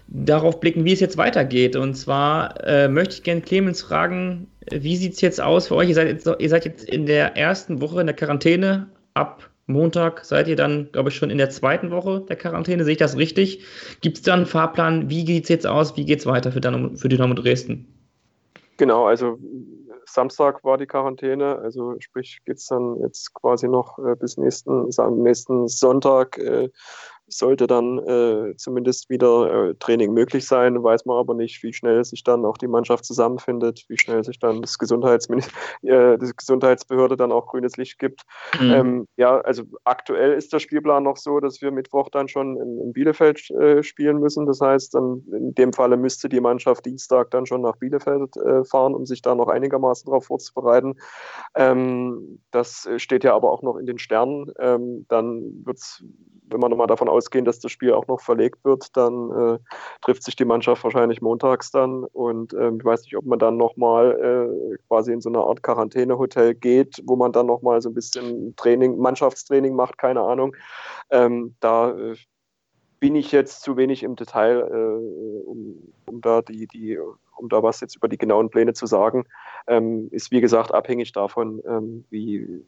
darauf 0.08 0.58
blicken, 0.58 0.86
wie 0.86 0.92
es 0.94 1.00
jetzt 1.00 1.18
weitergeht. 1.18 1.76
Und 1.76 1.94
zwar 1.94 2.64
äh, 2.66 2.88
möchte 2.88 3.16
ich 3.16 3.22
gerne 3.22 3.42
Clemens 3.42 3.82
fragen, 3.82 4.48
wie 4.72 4.96
sieht 4.96 5.12
es 5.12 5.20
jetzt 5.20 5.40
aus 5.40 5.68
für 5.68 5.76
euch? 5.76 5.90
Ihr 5.90 5.94
seid, 5.94 6.08
jetzt, 6.08 6.28
ihr 6.38 6.48
seid 6.48 6.64
jetzt 6.64 6.88
in 6.88 7.04
der 7.04 7.36
ersten 7.36 7.82
Woche 7.82 8.00
in 8.00 8.06
der 8.06 8.16
Quarantäne. 8.16 8.88
Ab 9.12 9.50
Montag 9.66 10.24
seid 10.24 10.48
ihr 10.48 10.56
dann, 10.56 10.88
glaube 10.90 11.10
ich, 11.10 11.16
schon 11.16 11.28
in 11.28 11.36
der 11.36 11.50
zweiten 11.50 11.90
Woche 11.90 12.24
der 12.26 12.36
Quarantäne. 12.36 12.84
Sehe 12.84 12.92
ich 12.92 12.98
das 12.98 13.18
richtig? 13.18 13.64
Gibt 14.00 14.16
es 14.16 14.22
da 14.22 14.32
einen 14.32 14.46
Fahrplan? 14.46 15.10
Wie 15.10 15.26
geht 15.26 15.42
es 15.42 15.50
jetzt 15.50 15.66
aus? 15.66 15.94
Wie 15.94 16.06
geht 16.06 16.20
es 16.20 16.26
weiter 16.26 16.52
für, 16.52 16.60
für 16.96 17.08
Dynamo 17.10 17.34
Dresden? 17.34 17.86
Genau, 18.78 19.04
also 19.04 19.38
Samstag 20.18 20.64
war 20.64 20.78
die 20.78 20.86
Quarantäne, 20.86 21.60
also 21.60 21.94
sprich 22.00 22.40
geht 22.44 22.56
es 22.56 22.66
dann 22.66 22.98
jetzt 23.00 23.32
quasi 23.34 23.68
noch 23.68 24.00
äh, 24.00 24.16
bis 24.16 24.36
nächsten, 24.36 24.90
nächsten 25.22 25.68
Sonntag 25.68 26.36
äh, 26.38 26.70
sollte 27.29 27.66
dann 27.66 27.99
äh, 27.99 28.57
zumindest 28.57 29.11
wieder 29.11 29.70
äh, 29.70 29.74
Training 29.74 30.12
möglich 30.12 30.47
sein, 30.47 30.83
weiß 30.83 31.05
man 31.05 31.18
aber 31.18 31.35
nicht, 31.35 31.62
wie 31.62 31.72
schnell 31.72 32.05
sich 32.05 32.24
dann 32.24 32.45
auch 32.45 32.57
die 32.57 32.66
Mannschaft 32.66 33.05
zusammenfindet, 33.05 33.85
wie 33.89 33.99
schnell 33.99 34.24
sich 34.24 34.39
dann 34.39 34.62
das 34.62 34.79
Gesundheitsminister, 34.79 35.53
äh, 35.83 36.18
die 36.18 36.33
Gesundheitsbehörde 36.35 37.16
dann 37.16 37.33
auch 37.33 37.47
grünes 37.47 37.76
Licht 37.76 37.99
gibt. 37.99 38.22
Mhm. 38.61 38.70
Ähm, 38.70 39.09
ja, 39.16 39.41
also 39.41 39.64
aktuell 39.85 40.33
ist 40.33 40.53
der 40.53 40.59
Spielplan 40.59 41.03
noch 41.03 41.16
so, 41.16 41.41
dass 41.41 41.61
wir 41.61 41.70
Mittwoch 41.70 42.09
dann 42.09 42.29
schon 42.29 42.57
in, 42.57 42.81
in 42.81 42.93
Bielefeld 42.93 43.51
äh, 43.51 43.83
spielen 43.83 44.18
müssen. 44.18 44.47
Das 44.47 44.61
heißt, 44.61 44.95
dann 44.95 45.22
in 45.31 45.55
dem 45.55 45.72
Falle 45.72 45.97
müsste 45.97 46.29
die 46.29 46.41
Mannschaft 46.41 46.87
Dienstag 46.87 47.31
dann 47.31 47.47
schon 47.47 47.61
nach 47.61 47.76
Bielefeld 47.76 48.37
äh, 48.37 48.64
fahren, 48.64 48.95
um 48.95 49.05
sich 49.07 49.22
da 49.22 49.35
noch 49.35 49.49
einigermaßen 49.49 50.07
darauf 50.07 50.26
vorzubereiten. 50.26 50.97
Ähm, 51.55 52.41
das 52.51 52.89
steht 52.97 53.24
ja 53.24 53.35
aber 53.35 53.53
auch 53.53 53.62
noch 53.62 53.76
in 53.76 53.87
den 53.87 53.99
Sternen. 53.99 54.51
Ähm, 54.59 55.07
dann 55.09 55.64
wird 55.64 55.79
es 55.79 56.03
wenn 56.51 56.61
wir 56.61 56.68
nochmal 56.68 56.87
davon 56.87 57.09
ausgehen, 57.18 57.44
dass 57.44 57.58
das 57.58 57.72
Spiel 57.72 57.92
auch 57.92 58.06
noch 58.06 58.20
verlegt 58.20 58.64
wird, 58.64 58.96
dann 58.96 59.30
äh, 59.30 59.58
trifft 60.02 60.22
sich 60.22 60.36
die 60.36 60.44
Mannschaft 60.44 60.84
wahrscheinlich 60.84 61.20
montags 61.20 61.70
dann. 61.70 62.04
Und 62.04 62.52
äh, 62.54 62.70
ich 62.70 62.84
weiß 62.84 63.02
nicht, 63.02 63.16
ob 63.16 63.26
man 63.26 63.38
dann 63.38 63.56
nochmal 63.56 64.12
äh, 64.72 64.78
quasi 64.88 65.12
in 65.12 65.20
so 65.20 65.28
eine 65.28 65.40
Art 65.40 65.62
Quarantänehotel 65.62 66.54
geht, 66.54 67.02
wo 67.04 67.16
man 67.16 67.32
dann 67.32 67.46
nochmal 67.46 67.82
so 67.82 67.88
ein 67.90 67.94
bisschen 67.94 68.54
Training, 68.56 68.98
Mannschaftstraining 68.98 69.74
macht, 69.74 69.98
keine 69.98 70.20
Ahnung. 70.20 70.56
Ähm, 71.10 71.54
da 71.60 71.90
äh, 71.90 72.16
bin 73.00 73.14
ich 73.14 73.32
jetzt 73.32 73.62
zu 73.62 73.76
wenig 73.76 74.02
im 74.02 74.16
Detail, 74.16 74.60
äh, 74.60 75.46
um, 75.46 75.92
um, 76.06 76.20
da 76.20 76.42
die, 76.42 76.66
die, 76.66 76.98
um 77.36 77.48
da 77.48 77.62
was 77.62 77.80
jetzt 77.80 77.96
über 77.96 78.08
die 78.08 78.18
genauen 78.18 78.50
Pläne 78.50 78.74
zu 78.74 78.86
sagen. 78.86 79.24
Ähm, 79.66 80.08
ist 80.10 80.30
wie 80.30 80.40
gesagt 80.40 80.72
abhängig 80.72 81.12
davon, 81.12 81.62
ähm, 81.66 82.04
wie 82.10 82.64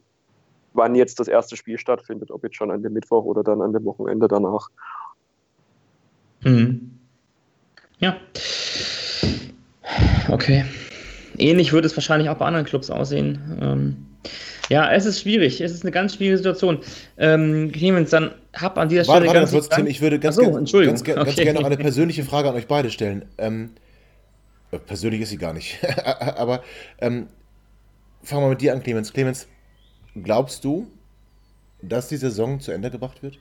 wann 0.73 0.95
jetzt 0.95 1.19
das 1.19 1.27
erste 1.27 1.55
Spiel 1.55 1.77
stattfindet, 1.77 2.31
ob 2.31 2.43
jetzt 2.43 2.55
schon 2.55 2.71
an 2.71 2.83
dem 2.83 2.93
Mittwoch 2.93 3.25
oder 3.25 3.43
dann 3.43 3.61
an 3.61 3.73
dem 3.73 3.85
Wochenende 3.85 4.27
danach. 4.27 4.69
Mhm. 6.43 6.91
Ja. 7.99 8.17
Okay. 10.29 10.65
Ähnlich 11.37 11.73
würde 11.73 11.87
es 11.87 11.95
wahrscheinlich 11.95 12.29
auch 12.29 12.37
bei 12.37 12.45
anderen 12.45 12.65
Clubs 12.65 12.89
aussehen. 12.89 13.59
Ähm, 13.61 14.05
ja, 14.69 14.91
es 14.91 15.05
ist 15.05 15.21
schwierig. 15.21 15.59
Es 15.61 15.73
ist 15.73 15.83
eine 15.83 15.91
ganz 15.91 16.15
schwierige 16.15 16.37
Situation. 16.37 16.79
Ähm, 17.17 17.71
Clemens, 17.71 18.09
dann 18.09 18.31
hab 18.53 18.77
an 18.77 18.89
dieser 18.89 19.03
Stelle. 19.03 19.27
Warte, 19.27 19.39
warte, 19.39 19.51
ganz 19.51 19.69
Tim, 19.69 19.87
ich 19.87 20.01
würde 20.01 20.19
ganz, 20.19 20.35
so, 20.35 20.43
ganz, 20.43 20.71
ganz, 20.71 21.03
ganz 21.03 21.29
okay. 21.29 21.43
gerne 21.43 21.59
noch 21.59 21.65
eine 21.65 21.77
persönliche 21.77 22.23
Frage 22.23 22.49
an 22.49 22.55
euch 22.55 22.67
beide 22.67 22.89
stellen. 22.89 23.25
Ähm, 23.37 23.71
äh, 24.71 24.79
persönlich 24.79 25.21
ist 25.21 25.29
sie 25.29 25.37
gar 25.37 25.53
nicht. 25.53 25.79
Aber 26.05 26.63
ähm, 26.99 27.27
fangen 28.23 28.43
wir 28.43 28.49
mit 28.49 28.61
dir 28.61 28.73
an, 28.73 28.81
Clemens. 28.81 29.11
Clemens, 29.13 29.47
Glaubst 30.15 30.65
du, 30.65 30.87
dass 31.81 32.09
die 32.09 32.17
Saison 32.17 32.59
zu 32.59 32.71
Ende 32.71 32.91
gebracht 32.91 33.23
wird? 33.23 33.39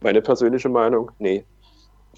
Meine 0.00 0.22
persönliche 0.22 0.68
Meinung, 0.68 1.10
nee. 1.18 1.44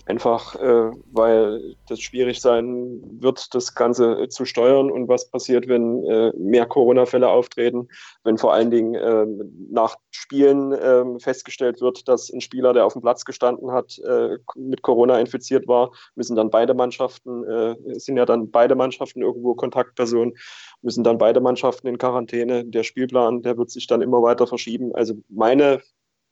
Einfach, 0.07 0.57
äh, 0.57 0.91
weil 1.13 1.77
das 1.89 2.01
schwierig 2.01 2.41
sein 2.41 3.01
wird, 3.21 3.55
das 3.55 3.75
Ganze 3.75 4.23
äh, 4.23 4.29
zu 4.29 4.45
steuern 4.45 4.91
und 4.91 5.09
was 5.09 5.31
passiert, 5.31 5.69
wenn 5.69 6.05
äh, 6.05 6.33
mehr 6.37 6.67
Corona-Fälle 6.67 7.29
auftreten, 7.29 7.87
wenn 8.25 8.39
vor 8.39 8.53
allen 8.53 8.71
Dingen 8.71 8.95
äh, 8.95 9.27
nach 9.71 9.97
Spielen 10.11 10.75
ähm, 10.83 11.21
festgestellt 11.21 11.81
wird, 11.81 12.09
dass 12.09 12.33
ein 12.33 12.41
Spieler, 12.41 12.73
der 12.73 12.87
auf 12.87 12.95
dem 12.95 13.03
Platz 13.03 13.25
gestanden 13.25 13.71
hat, 13.73 13.99
äh, 13.99 14.39
mit 14.57 14.83
Corona 14.83 15.21
infiziert 15.21 15.69
war, 15.69 15.93
müssen 16.15 16.35
dann 16.35 16.51
beide 16.51 16.75
Mannschaften, 16.75 17.45
äh, 17.45 17.77
sind 18.01 18.17
ja 18.17 18.25
dann 18.25 18.51
beide 18.51 18.75
Mannschaften 18.75 19.23
irgendwo 19.23 19.55
Kontaktpersonen, 19.55 20.35
müssen 20.83 21.05
dann 21.05 21.19
beide 21.19 21.41
Mannschaften 21.41 21.87
in 21.87 21.99
Quarantäne. 21.99 22.65
Der 22.65 22.83
Spielplan, 22.83 23.43
der 23.43 23.59
wird 23.59 23.71
sich 23.71 23.87
dann 23.87 24.03
immer 24.03 24.23
weiter 24.23 24.47
verschieben. 24.47 24.95
Also 24.95 25.15
meine 25.29 25.83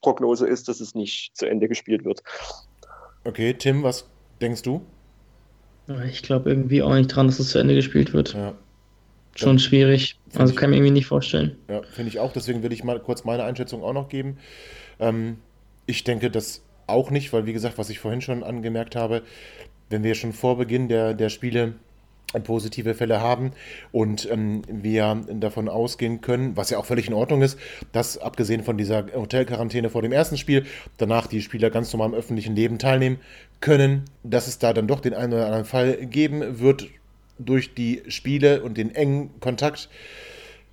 Prognose 0.01 0.47
ist, 0.47 0.69
dass 0.69 0.81
es 0.81 0.95
nicht 0.95 1.37
zu 1.37 1.47
Ende 1.47 1.69
gespielt 1.69 2.05
wird. 2.05 2.23
Okay, 3.25 3.55
Tim, 3.55 3.83
was 3.83 4.09
denkst 4.41 4.63
du? 4.63 4.83
Ich 6.07 6.23
glaube 6.23 6.51
irgendwie 6.51 6.83
auch 6.83 6.95
nicht 6.95 7.09
dran, 7.09 7.27
dass 7.27 7.39
es 7.39 7.51
zu 7.51 7.59
Ende 7.59 7.75
gespielt 7.75 8.13
wird. 8.13 8.35
Ja. 8.35 8.55
Schon 9.35 9.59
schwierig. 9.59 10.19
Also 10.35 10.55
kann 10.55 10.71
ich 10.71 10.71
mir 10.71 10.77
irgendwie 10.77 10.93
nicht 10.93 11.07
vorstellen. 11.07 11.57
Ja, 11.69 11.83
finde 11.83 12.11
ich 12.11 12.19
auch. 12.19 12.33
Deswegen 12.33 12.63
will 12.63 12.73
ich 12.73 12.83
mal 12.83 12.99
kurz 12.99 13.25
meine 13.25 13.45
Einschätzung 13.45 13.83
auch 13.83 13.93
noch 13.93 14.09
geben. 14.09 14.39
Ähm, 14.99 15.39
ich 15.87 16.05
denke 16.05 16.31
das 16.31 16.63
auch 16.87 17.11
nicht, 17.11 17.33
weil 17.33 17.47
wie 17.47 17.53
gesagt, 17.53 17.79
was 17.79 17.89
ich 17.89 18.01
vorhin 18.01 18.21
schon 18.21 18.43
angemerkt 18.43 18.97
habe, 18.97 19.23
wenn 19.91 20.03
wir 20.03 20.15
schon 20.15 20.33
vor 20.33 20.59
Beginn 20.59 20.89
der, 20.89 21.15
der 21.15 21.29
Spiele 21.29 21.75
positive 22.43 22.95
Fälle 22.95 23.21
haben 23.21 23.53
und 23.91 24.31
ähm, 24.31 24.63
wir 24.69 25.23
davon 25.29 25.69
ausgehen 25.69 26.21
können, 26.21 26.57
was 26.57 26.71
ja 26.71 26.79
auch 26.79 26.85
völlig 26.85 27.09
in 27.09 27.15
Ordnung 27.15 27.43
ist, 27.43 27.59
dass 27.93 28.19
abgesehen 28.19 28.63
von 28.63 28.77
dieser 28.77 29.07
Hotelquarantäne 29.15 29.89
vor 29.89 30.03
dem 30.03 30.13
ersten 30.13 30.37
Spiel, 30.37 30.67
danach 30.99 31.27
die 31.27 31.41
Spieler 31.41 31.71
ganz 31.71 31.93
normal 31.93 32.11
im 32.11 32.15
öffentlichen 32.15 32.55
Leben 32.55 32.79
teilnehmen 32.79 33.19
können, 33.61 34.05
dass 34.23 34.47
es 34.47 34.59
da 34.59 34.73
dann 34.73 34.87
doch 34.87 35.01
den 35.01 35.15
einen 35.15 35.33
oder 35.33 35.47
anderen 35.47 35.65
Fall 35.65 35.97
geben 36.07 36.61
wird 36.61 36.89
durch 37.39 37.75
die 37.75 38.03
Spiele 38.09 38.63
und 38.63 38.77
den 38.77 38.95
engen 38.95 39.41
Kontakt 39.41 39.89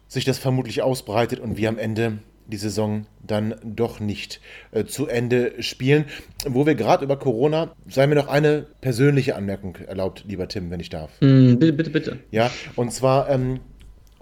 sich 0.08 0.26
das 0.26 0.38
vermutlich 0.38 0.82
ausbreitet 0.82 1.40
und 1.40 1.58
wir 1.58 1.70
am 1.70 1.78
Ende 1.78 2.20
die 2.48 2.58
Saison 2.58 3.06
dann 3.26 3.56
doch 3.64 4.00
nicht 4.00 4.42
äh, 4.72 4.86
zu 4.86 5.08
Ende 5.08 5.62
spielen. 5.62 6.06
Wo 6.48 6.66
wir 6.66 6.76
gerade 6.76 7.04
über 7.04 7.18
Corona, 7.18 7.74
sei 7.88 8.08
mir 8.08 8.16
noch 8.16 8.28
eine 8.28 8.66
persönliche 8.82 9.36
Anmerkung 9.36 9.76
erlaubt, 9.76 10.26
lieber 10.28 10.48
Tim, 10.48 10.70
wenn 10.72 10.80
ich 10.80 10.90
darf. 10.90 11.12
Mm, 11.22 11.56
bitte, 11.56 11.74
bitte, 11.74 11.90
bitte. 11.90 12.20
Ja, 12.32 12.52
und 12.76 12.92
zwar 12.92 13.30
ähm, 13.30 13.60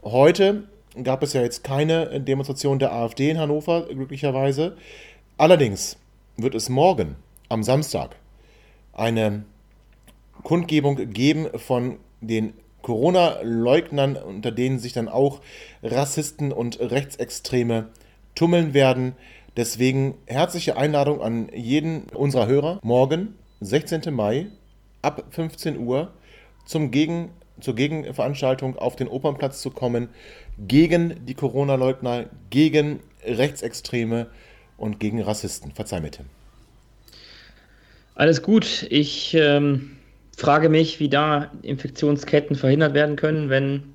heute 0.03 0.63
gab 1.03 1.23
es 1.23 1.33
ja 1.33 1.41
jetzt 1.41 1.63
keine 1.63 2.21
Demonstration 2.21 2.79
der 2.79 2.93
AfD 2.93 3.29
in 3.29 3.39
Hannover, 3.39 3.87
glücklicherweise. 3.87 4.77
Allerdings 5.37 5.97
wird 6.37 6.55
es 6.55 6.69
morgen, 6.69 7.15
am 7.49 7.63
Samstag, 7.63 8.15
eine 8.93 9.43
Kundgebung 10.43 11.11
geben 11.11 11.47
von 11.55 11.97
den 12.21 12.53
Corona-Leugnern, 12.83 14.17
unter 14.17 14.51
denen 14.51 14.77
sich 14.77 14.93
dann 14.93 15.07
auch 15.07 15.41
Rassisten 15.81 16.51
und 16.51 16.79
Rechtsextreme 16.79 17.87
tummeln 18.35 18.73
werden. 18.73 19.13
Deswegen 19.55 20.15
herzliche 20.25 20.77
Einladung 20.77 21.21
an 21.21 21.49
jeden 21.53 22.03
unserer 22.13 22.47
Hörer. 22.47 22.79
Morgen, 22.81 23.35
16. 23.61 24.13
Mai, 24.13 24.47
ab 25.01 25.25
15 25.29 25.77
Uhr, 25.77 26.11
zum 26.65 26.91
Gegen, 26.91 27.29
zur 27.59 27.75
Gegenveranstaltung 27.75 28.77
auf 28.77 28.95
den 28.95 29.07
Opernplatz 29.07 29.61
zu 29.61 29.69
kommen, 29.69 30.09
gegen 30.57 31.25
die 31.25 31.35
Corona-Leugner, 31.35 32.25
gegen 32.49 32.99
Rechtsextreme 33.23 34.27
und 34.77 34.99
gegen 34.99 35.21
Rassisten. 35.21 35.71
Verzeih 35.71 36.01
mir, 36.01 36.11
Tim. 36.11 36.25
Alles 38.15 38.41
gut. 38.41 38.85
Ich 38.89 39.33
ähm, 39.33 39.97
frage 40.35 40.69
mich, 40.69 40.99
wie 40.99 41.09
da 41.09 41.51
Infektionsketten 41.61 42.55
verhindert 42.55 42.93
werden 42.93 43.15
können, 43.15 43.49
wenn. 43.49 43.93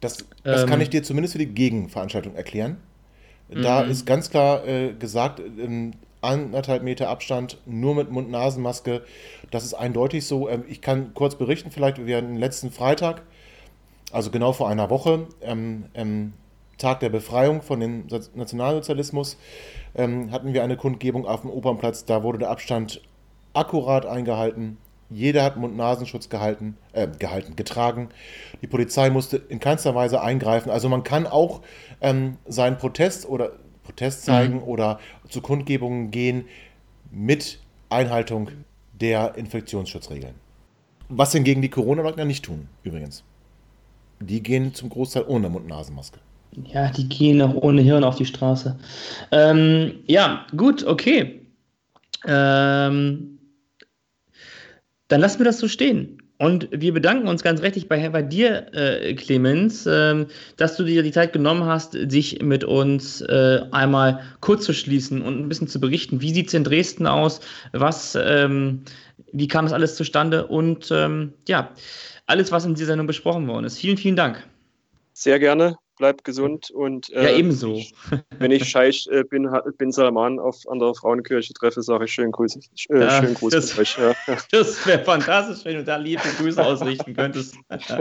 Das, 0.00 0.24
das 0.44 0.62
ähm, 0.62 0.68
kann 0.68 0.80
ich 0.80 0.90
dir 0.90 1.02
zumindest 1.02 1.32
für 1.32 1.38
die 1.38 1.46
Gegenveranstaltung 1.46 2.34
erklären. 2.34 2.78
Da 3.48 3.82
mhm. 3.82 3.90
ist 3.90 4.06
ganz 4.06 4.30
klar 4.30 4.66
äh, 4.66 4.92
gesagt, 4.92 5.40
ähm, 5.40 5.92
anderthalb 6.20 6.82
Meter 6.82 7.08
Abstand, 7.08 7.58
nur 7.66 7.94
mit 7.94 8.10
Mund-Nasen-Maske. 8.10 9.02
Das 9.50 9.64
ist 9.64 9.74
eindeutig 9.74 10.26
so. 10.26 10.48
Ähm, 10.48 10.64
ich 10.68 10.80
kann 10.80 11.14
kurz 11.14 11.36
berichten, 11.36 11.70
vielleicht, 11.70 12.04
wir 12.04 12.16
hatten 12.16 12.36
letzten 12.36 12.70
Freitag, 12.70 13.22
also 14.12 14.30
genau 14.30 14.52
vor 14.52 14.68
einer 14.68 14.90
Woche, 14.90 15.26
ähm, 15.42 15.84
ähm, 15.94 16.32
Tag 16.76 17.00
der 17.00 17.08
Befreiung 17.08 17.60
von 17.62 17.80
dem 17.80 18.06
Nationalsozialismus, 18.34 19.36
ähm, 19.96 20.30
hatten 20.30 20.52
wir 20.52 20.62
eine 20.62 20.76
Kundgebung 20.76 21.26
auf 21.26 21.40
dem 21.40 21.50
Opernplatz. 21.50 22.04
Da 22.04 22.22
wurde 22.22 22.38
der 22.38 22.50
Abstand 22.50 23.00
akkurat 23.52 24.06
eingehalten. 24.06 24.78
Jeder 25.10 25.42
hat 25.42 25.56
Mund-Nasenschutz 25.56 26.28
gehalten, 26.28 26.76
äh, 26.92 27.08
gehalten, 27.18 27.56
getragen. 27.56 28.10
Die 28.60 28.66
Polizei 28.66 29.08
musste 29.10 29.38
in 29.38 29.58
keinster 29.58 29.94
Weise 29.94 30.20
eingreifen. 30.20 30.70
Also 30.70 30.88
man 30.88 31.02
kann 31.02 31.26
auch 31.26 31.62
ähm, 32.00 32.36
seinen 32.46 32.76
Protest 32.76 33.26
oder 33.26 33.52
Protest 33.84 34.24
zeigen 34.26 34.56
mhm. 34.56 34.62
oder 34.64 35.00
zu 35.28 35.40
Kundgebungen 35.40 36.10
gehen 36.10 36.44
mit 37.10 37.58
Einhaltung 37.88 38.50
der 38.92 39.36
Infektionsschutzregeln. 39.36 40.34
Was 41.08 41.32
hingegen 41.32 41.62
die 41.62 41.70
Corona-Leugner 41.70 42.26
nicht 42.26 42.44
tun, 42.44 42.68
übrigens. 42.82 43.24
Die 44.20 44.42
gehen 44.42 44.74
zum 44.74 44.90
Großteil 44.90 45.24
ohne 45.26 45.48
Mund-Nasen-Maske. 45.48 46.18
Ja, 46.64 46.90
die 46.90 47.08
gehen 47.08 47.40
auch 47.40 47.54
ohne 47.54 47.80
Hirn 47.80 48.04
auf 48.04 48.16
die 48.16 48.26
Straße. 48.26 48.78
Ähm, 49.32 50.00
ja, 50.06 50.44
gut, 50.54 50.84
okay. 50.84 51.46
Ähm, 52.26 53.37
dann 55.08 55.20
lassen 55.20 55.40
wir 55.40 55.44
das 55.44 55.58
so 55.58 55.68
stehen. 55.68 56.22
Und 56.40 56.68
wir 56.70 56.94
bedanken 56.94 57.26
uns 57.26 57.42
ganz 57.42 57.62
rechtlich 57.62 57.88
bei, 57.88 58.08
bei 58.10 58.22
dir, 58.22 58.72
äh, 58.72 59.12
Clemens, 59.14 59.86
äh, 59.86 60.24
dass 60.56 60.76
du 60.76 60.84
dir 60.84 61.02
die 61.02 61.10
Zeit 61.10 61.32
genommen 61.32 61.64
hast, 61.64 61.96
sich 62.10 62.40
mit 62.42 62.62
uns 62.62 63.20
äh, 63.22 63.62
einmal 63.72 64.20
kurz 64.40 64.64
zu 64.64 64.72
schließen 64.72 65.20
und 65.20 65.40
ein 65.40 65.48
bisschen 65.48 65.66
zu 65.66 65.80
berichten. 65.80 66.20
Wie 66.20 66.32
sieht 66.32 66.46
es 66.48 66.54
in 66.54 66.62
Dresden 66.62 67.08
aus? 67.08 67.40
Was, 67.72 68.16
ähm, 68.20 68.82
wie 69.32 69.48
kam 69.48 69.64
das 69.64 69.72
alles 69.72 69.96
zustande? 69.96 70.46
Und 70.46 70.90
ähm, 70.92 71.32
ja, 71.48 71.72
alles, 72.26 72.52
was 72.52 72.64
in 72.64 72.74
dieser 72.74 72.86
Sendung 72.86 73.08
besprochen 73.08 73.48
worden 73.48 73.64
ist. 73.64 73.78
Vielen, 73.78 73.96
vielen 73.96 74.16
Dank. 74.16 74.44
Sehr 75.18 75.40
gerne 75.40 75.76
bleibt 75.96 76.22
gesund 76.22 76.70
und 76.70 77.12
äh, 77.12 77.24
ja, 77.24 77.36
ebenso. 77.36 77.82
wenn 78.38 78.52
ich 78.52 78.64
Scheich 78.70 79.08
äh, 79.10 79.24
bin, 79.24 79.50
bin 79.76 79.90
Salman 79.90 80.38
auf 80.38 80.56
an 80.68 80.78
der 80.78 80.94
Frauenkirche 80.94 81.52
treffe, 81.54 81.82
sage 81.82 82.04
ich 82.04 82.12
schönen 82.12 82.30
Gruß. 82.30 82.56
Äh, 82.88 83.00
ja, 83.00 83.20
schönen 83.20 83.34
Gruß 83.34 83.52
das, 83.52 83.76
euch. 83.76 83.98
Ja. 83.98 84.14
Das 84.52 84.86
wäre 84.86 85.02
fantastisch, 85.02 85.64
wenn 85.64 85.74
du 85.74 85.82
da 85.82 85.96
liebe 85.96 86.22
Grüße 86.38 86.64
ausrichten 86.64 87.14
könntest. 87.14 87.56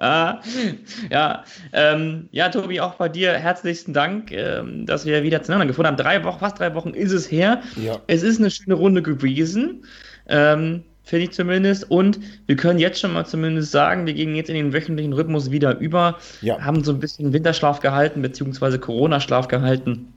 ja, 0.00 1.44
ähm, 1.72 2.28
ja, 2.32 2.48
Tobi, 2.48 2.80
auch 2.80 2.94
bei 2.94 3.08
dir 3.08 3.34
herzlichsten 3.34 3.92
Dank, 3.92 4.32
ähm, 4.32 4.86
dass 4.86 5.06
wir 5.06 5.22
wieder 5.22 5.40
zueinander 5.40 5.68
gefunden 5.68 5.86
haben. 5.86 5.96
Drei 5.96 6.24
Wochen, 6.24 6.40
fast 6.40 6.58
drei 6.58 6.74
Wochen 6.74 6.94
ist 6.94 7.12
es 7.12 7.30
her. 7.30 7.62
Ja. 7.76 8.00
Es 8.08 8.24
ist 8.24 8.40
eine 8.40 8.50
schöne 8.50 8.74
Runde 8.74 9.02
gewesen. 9.02 9.86
Ähm, 10.26 10.82
finde 11.04 11.26
ich 11.26 11.30
zumindest. 11.32 11.90
Und 11.90 12.18
wir 12.46 12.56
können 12.56 12.78
jetzt 12.78 12.98
schon 12.98 13.12
mal 13.12 13.24
zumindest 13.24 13.70
sagen, 13.70 14.06
wir 14.06 14.14
gehen 14.14 14.34
jetzt 14.34 14.48
in 14.48 14.56
den 14.56 14.72
wöchentlichen 14.72 15.12
Rhythmus 15.12 15.50
wieder 15.50 15.78
über, 15.78 16.16
ja. 16.40 16.60
haben 16.60 16.82
so 16.82 16.92
ein 16.92 16.98
bisschen 16.98 17.32
Winterschlaf 17.32 17.80
gehalten, 17.80 18.22
beziehungsweise 18.22 18.78
Corona-Schlaf 18.78 19.48
gehalten. 19.48 20.12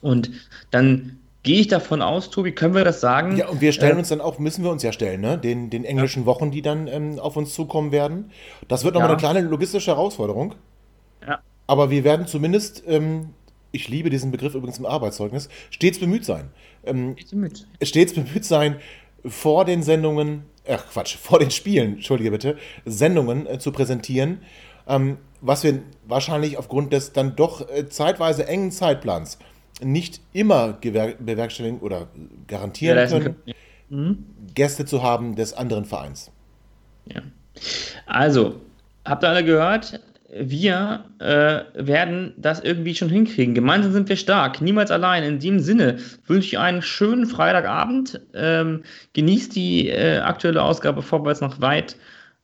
Und 0.00 0.30
dann 0.70 1.18
gehe 1.42 1.60
ich 1.60 1.68
davon 1.68 2.00
aus, 2.00 2.30
Tobi, 2.30 2.52
können 2.52 2.74
wir 2.74 2.84
das 2.84 3.00
sagen? 3.00 3.36
Ja, 3.36 3.48
und 3.48 3.60
wir 3.60 3.72
stellen 3.72 3.96
äh, 3.96 3.98
uns 3.98 4.08
dann 4.08 4.20
auch, 4.20 4.38
müssen 4.38 4.64
wir 4.64 4.70
uns 4.70 4.82
ja 4.82 4.92
stellen, 4.92 5.20
ne? 5.20 5.36
Den, 5.36 5.68
den 5.68 5.84
englischen 5.84 6.22
ja. 6.22 6.26
Wochen, 6.26 6.50
die 6.50 6.62
dann 6.62 6.88
ähm, 6.88 7.18
auf 7.18 7.36
uns 7.36 7.52
zukommen 7.52 7.92
werden. 7.92 8.30
Das 8.66 8.82
wird 8.82 8.94
nochmal 8.94 9.10
ja. 9.10 9.16
eine 9.16 9.20
kleine 9.20 9.40
logistische 9.46 9.90
Herausforderung. 9.90 10.54
Ja. 11.26 11.40
Aber 11.66 11.90
wir 11.90 12.02
werden 12.02 12.26
zumindest, 12.26 12.82
ähm, 12.86 13.30
ich 13.72 13.88
liebe 13.88 14.08
diesen 14.08 14.30
Begriff 14.30 14.54
übrigens 14.54 14.78
im 14.78 14.86
Arbeitszeugnis, 14.86 15.48
stets 15.70 15.98
bemüht 15.98 16.24
sein. 16.24 16.50
Ähm, 16.84 17.14
stets 17.16 17.30
bemüht. 17.30 17.66
Stets 17.82 18.14
bemüht 18.14 18.44
sein, 18.44 18.76
vor 19.26 19.64
den 19.64 19.82
Sendungen, 19.82 20.44
ach 20.68 20.86
Quatsch, 20.90 21.16
vor 21.16 21.38
den 21.38 21.50
Spielen, 21.50 21.94
entschuldige 21.94 22.30
bitte, 22.30 22.56
Sendungen 22.84 23.46
äh, 23.46 23.58
zu 23.58 23.72
präsentieren, 23.72 24.40
ähm, 24.86 25.18
was 25.40 25.64
wir 25.64 25.82
wahrscheinlich 26.06 26.58
aufgrund 26.58 26.92
des 26.92 27.12
dann 27.12 27.36
doch 27.36 27.68
äh, 27.68 27.88
zeitweise 27.88 28.46
engen 28.46 28.70
Zeitplans 28.70 29.38
nicht 29.82 30.20
immer 30.32 30.74
bewerkstelligen 30.74 31.80
oder 31.80 32.08
garantieren 32.46 32.96
ja, 32.96 33.06
können, 33.06 33.24
können. 33.24 33.54
Mhm. 33.88 34.26
Gäste 34.54 34.84
zu 34.84 35.02
haben 35.02 35.34
des 35.34 35.52
anderen 35.52 35.84
Vereins. 35.84 36.30
Ja. 37.06 37.22
Also, 38.06 38.60
habt 39.04 39.24
ihr 39.24 39.28
alle 39.28 39.44
gehört? 39.44 40.00
Wir 40.36 41.04
äh, 41.20 41.60
werden 41.74 42.34
das 42.36 42.60
irgendwie 42.60 42.94
schon 42.94 43.08
hinkriegen. 43.08 43.54
Gemeinsam 43.54 43.92
sind 43.92 44.08
wir 44.08 44.16
stark, 44.16 44.60
niemals 44.60 44.90
allein. 44.90 45.22
In 45.22 45.38
dem 45.38 45.60
Sinne 45.60 45.98
wünsche 46.26 46.48
ich 46.48 46.58
einen 46.58 46.82
schönen 46.82 47.26
Freitagabend. 47.26 48.20
Ähm, 48.34 48.82
genießt 49.12 49.54
die 49.54 49.88
äh, 49.88 50.18
aktuelle 50.18 50.62
Ausgabe 50.62 51.02
Vorwärts 51.02 51.40
nach 51.40 51.60
weit 51.60 51.96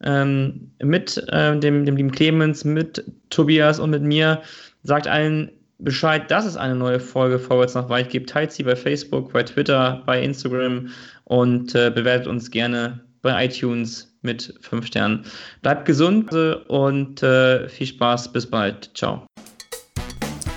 ähm, 0.03 0.71
mit 0.81 1.17
äh, 1.29 1.59
dem, 1.59 1.85
dem 1.85 1.97
lieben 1.97 2.13
Clemens, 2.13 2.65
mit 2.65 3.05
Tobias 3.31 3.81
und 3.81 3.91
mit 3.91 4.03
mir. 4.03 4.41
Sagt 4.85 5.09
allen 5.09 5.51
Bescheid, 5.79 6.31
dass 6.31 6.47
es 6.47 6.57
eine 6.57 6.77
neue 6.77 7.01
Folge 7.01 7.39
Vorwärts 7.39 7.75
nach 7.75 7.89
weit 7.89 8.11
gibt. 8.11 8.31
Teilt 8.31 8.53
sie 8.53 8.63
bei 8.63 8.77
Facebook, 8.77 9.33
bei 9.33 9.43
Twitter, 9.43 10.03
bei 10.07 10.23
Instagram 10.23 10.89
und 11.25 11.75
äh, 11.75 11.91
bewertet 11.91 12.29
uns 12.29 12.51
gerne 12.51 13.01
bei 13.23 13.47
iTunes 13.47 14.10
mit 14.23 14.55
5 14.61 14.87
Sternen. 14.87 15.25
Bleibt 15.63 15.87
gesund 15.87 16.33
und 16.33 17.23
äh, 17.23 17.69
viel 17.69 17.87
Spaß. 17.87 18.33
Bis 18.33 18.47
bald. 18.49 18.91
Ciao. 18.95 19.27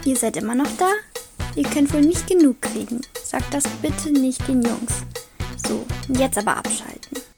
Ihr 0.06 0.16
seid 0.16 0.38
immer 0.38 0.56
noch 0.56 0.70
da? 0.78 0.90
Ihr 1.56 1.64
könnt 1.64 1.94
wohl 1.94 2.02
nicht 2.02 2.28
genug 2.28 2.62
kriegen. 2.62 3.02
Sagt 3.24 3.54
das 3.54 3.64
bitte 3.82 4.12
nicht 4.12 4.48
den 4.48 4.62
Jungs. 4.62 5.04
So, 5.66 5.86
jetzt 6.10 6.38
aber 6.38 6.58
abschalten. 6.58 7.33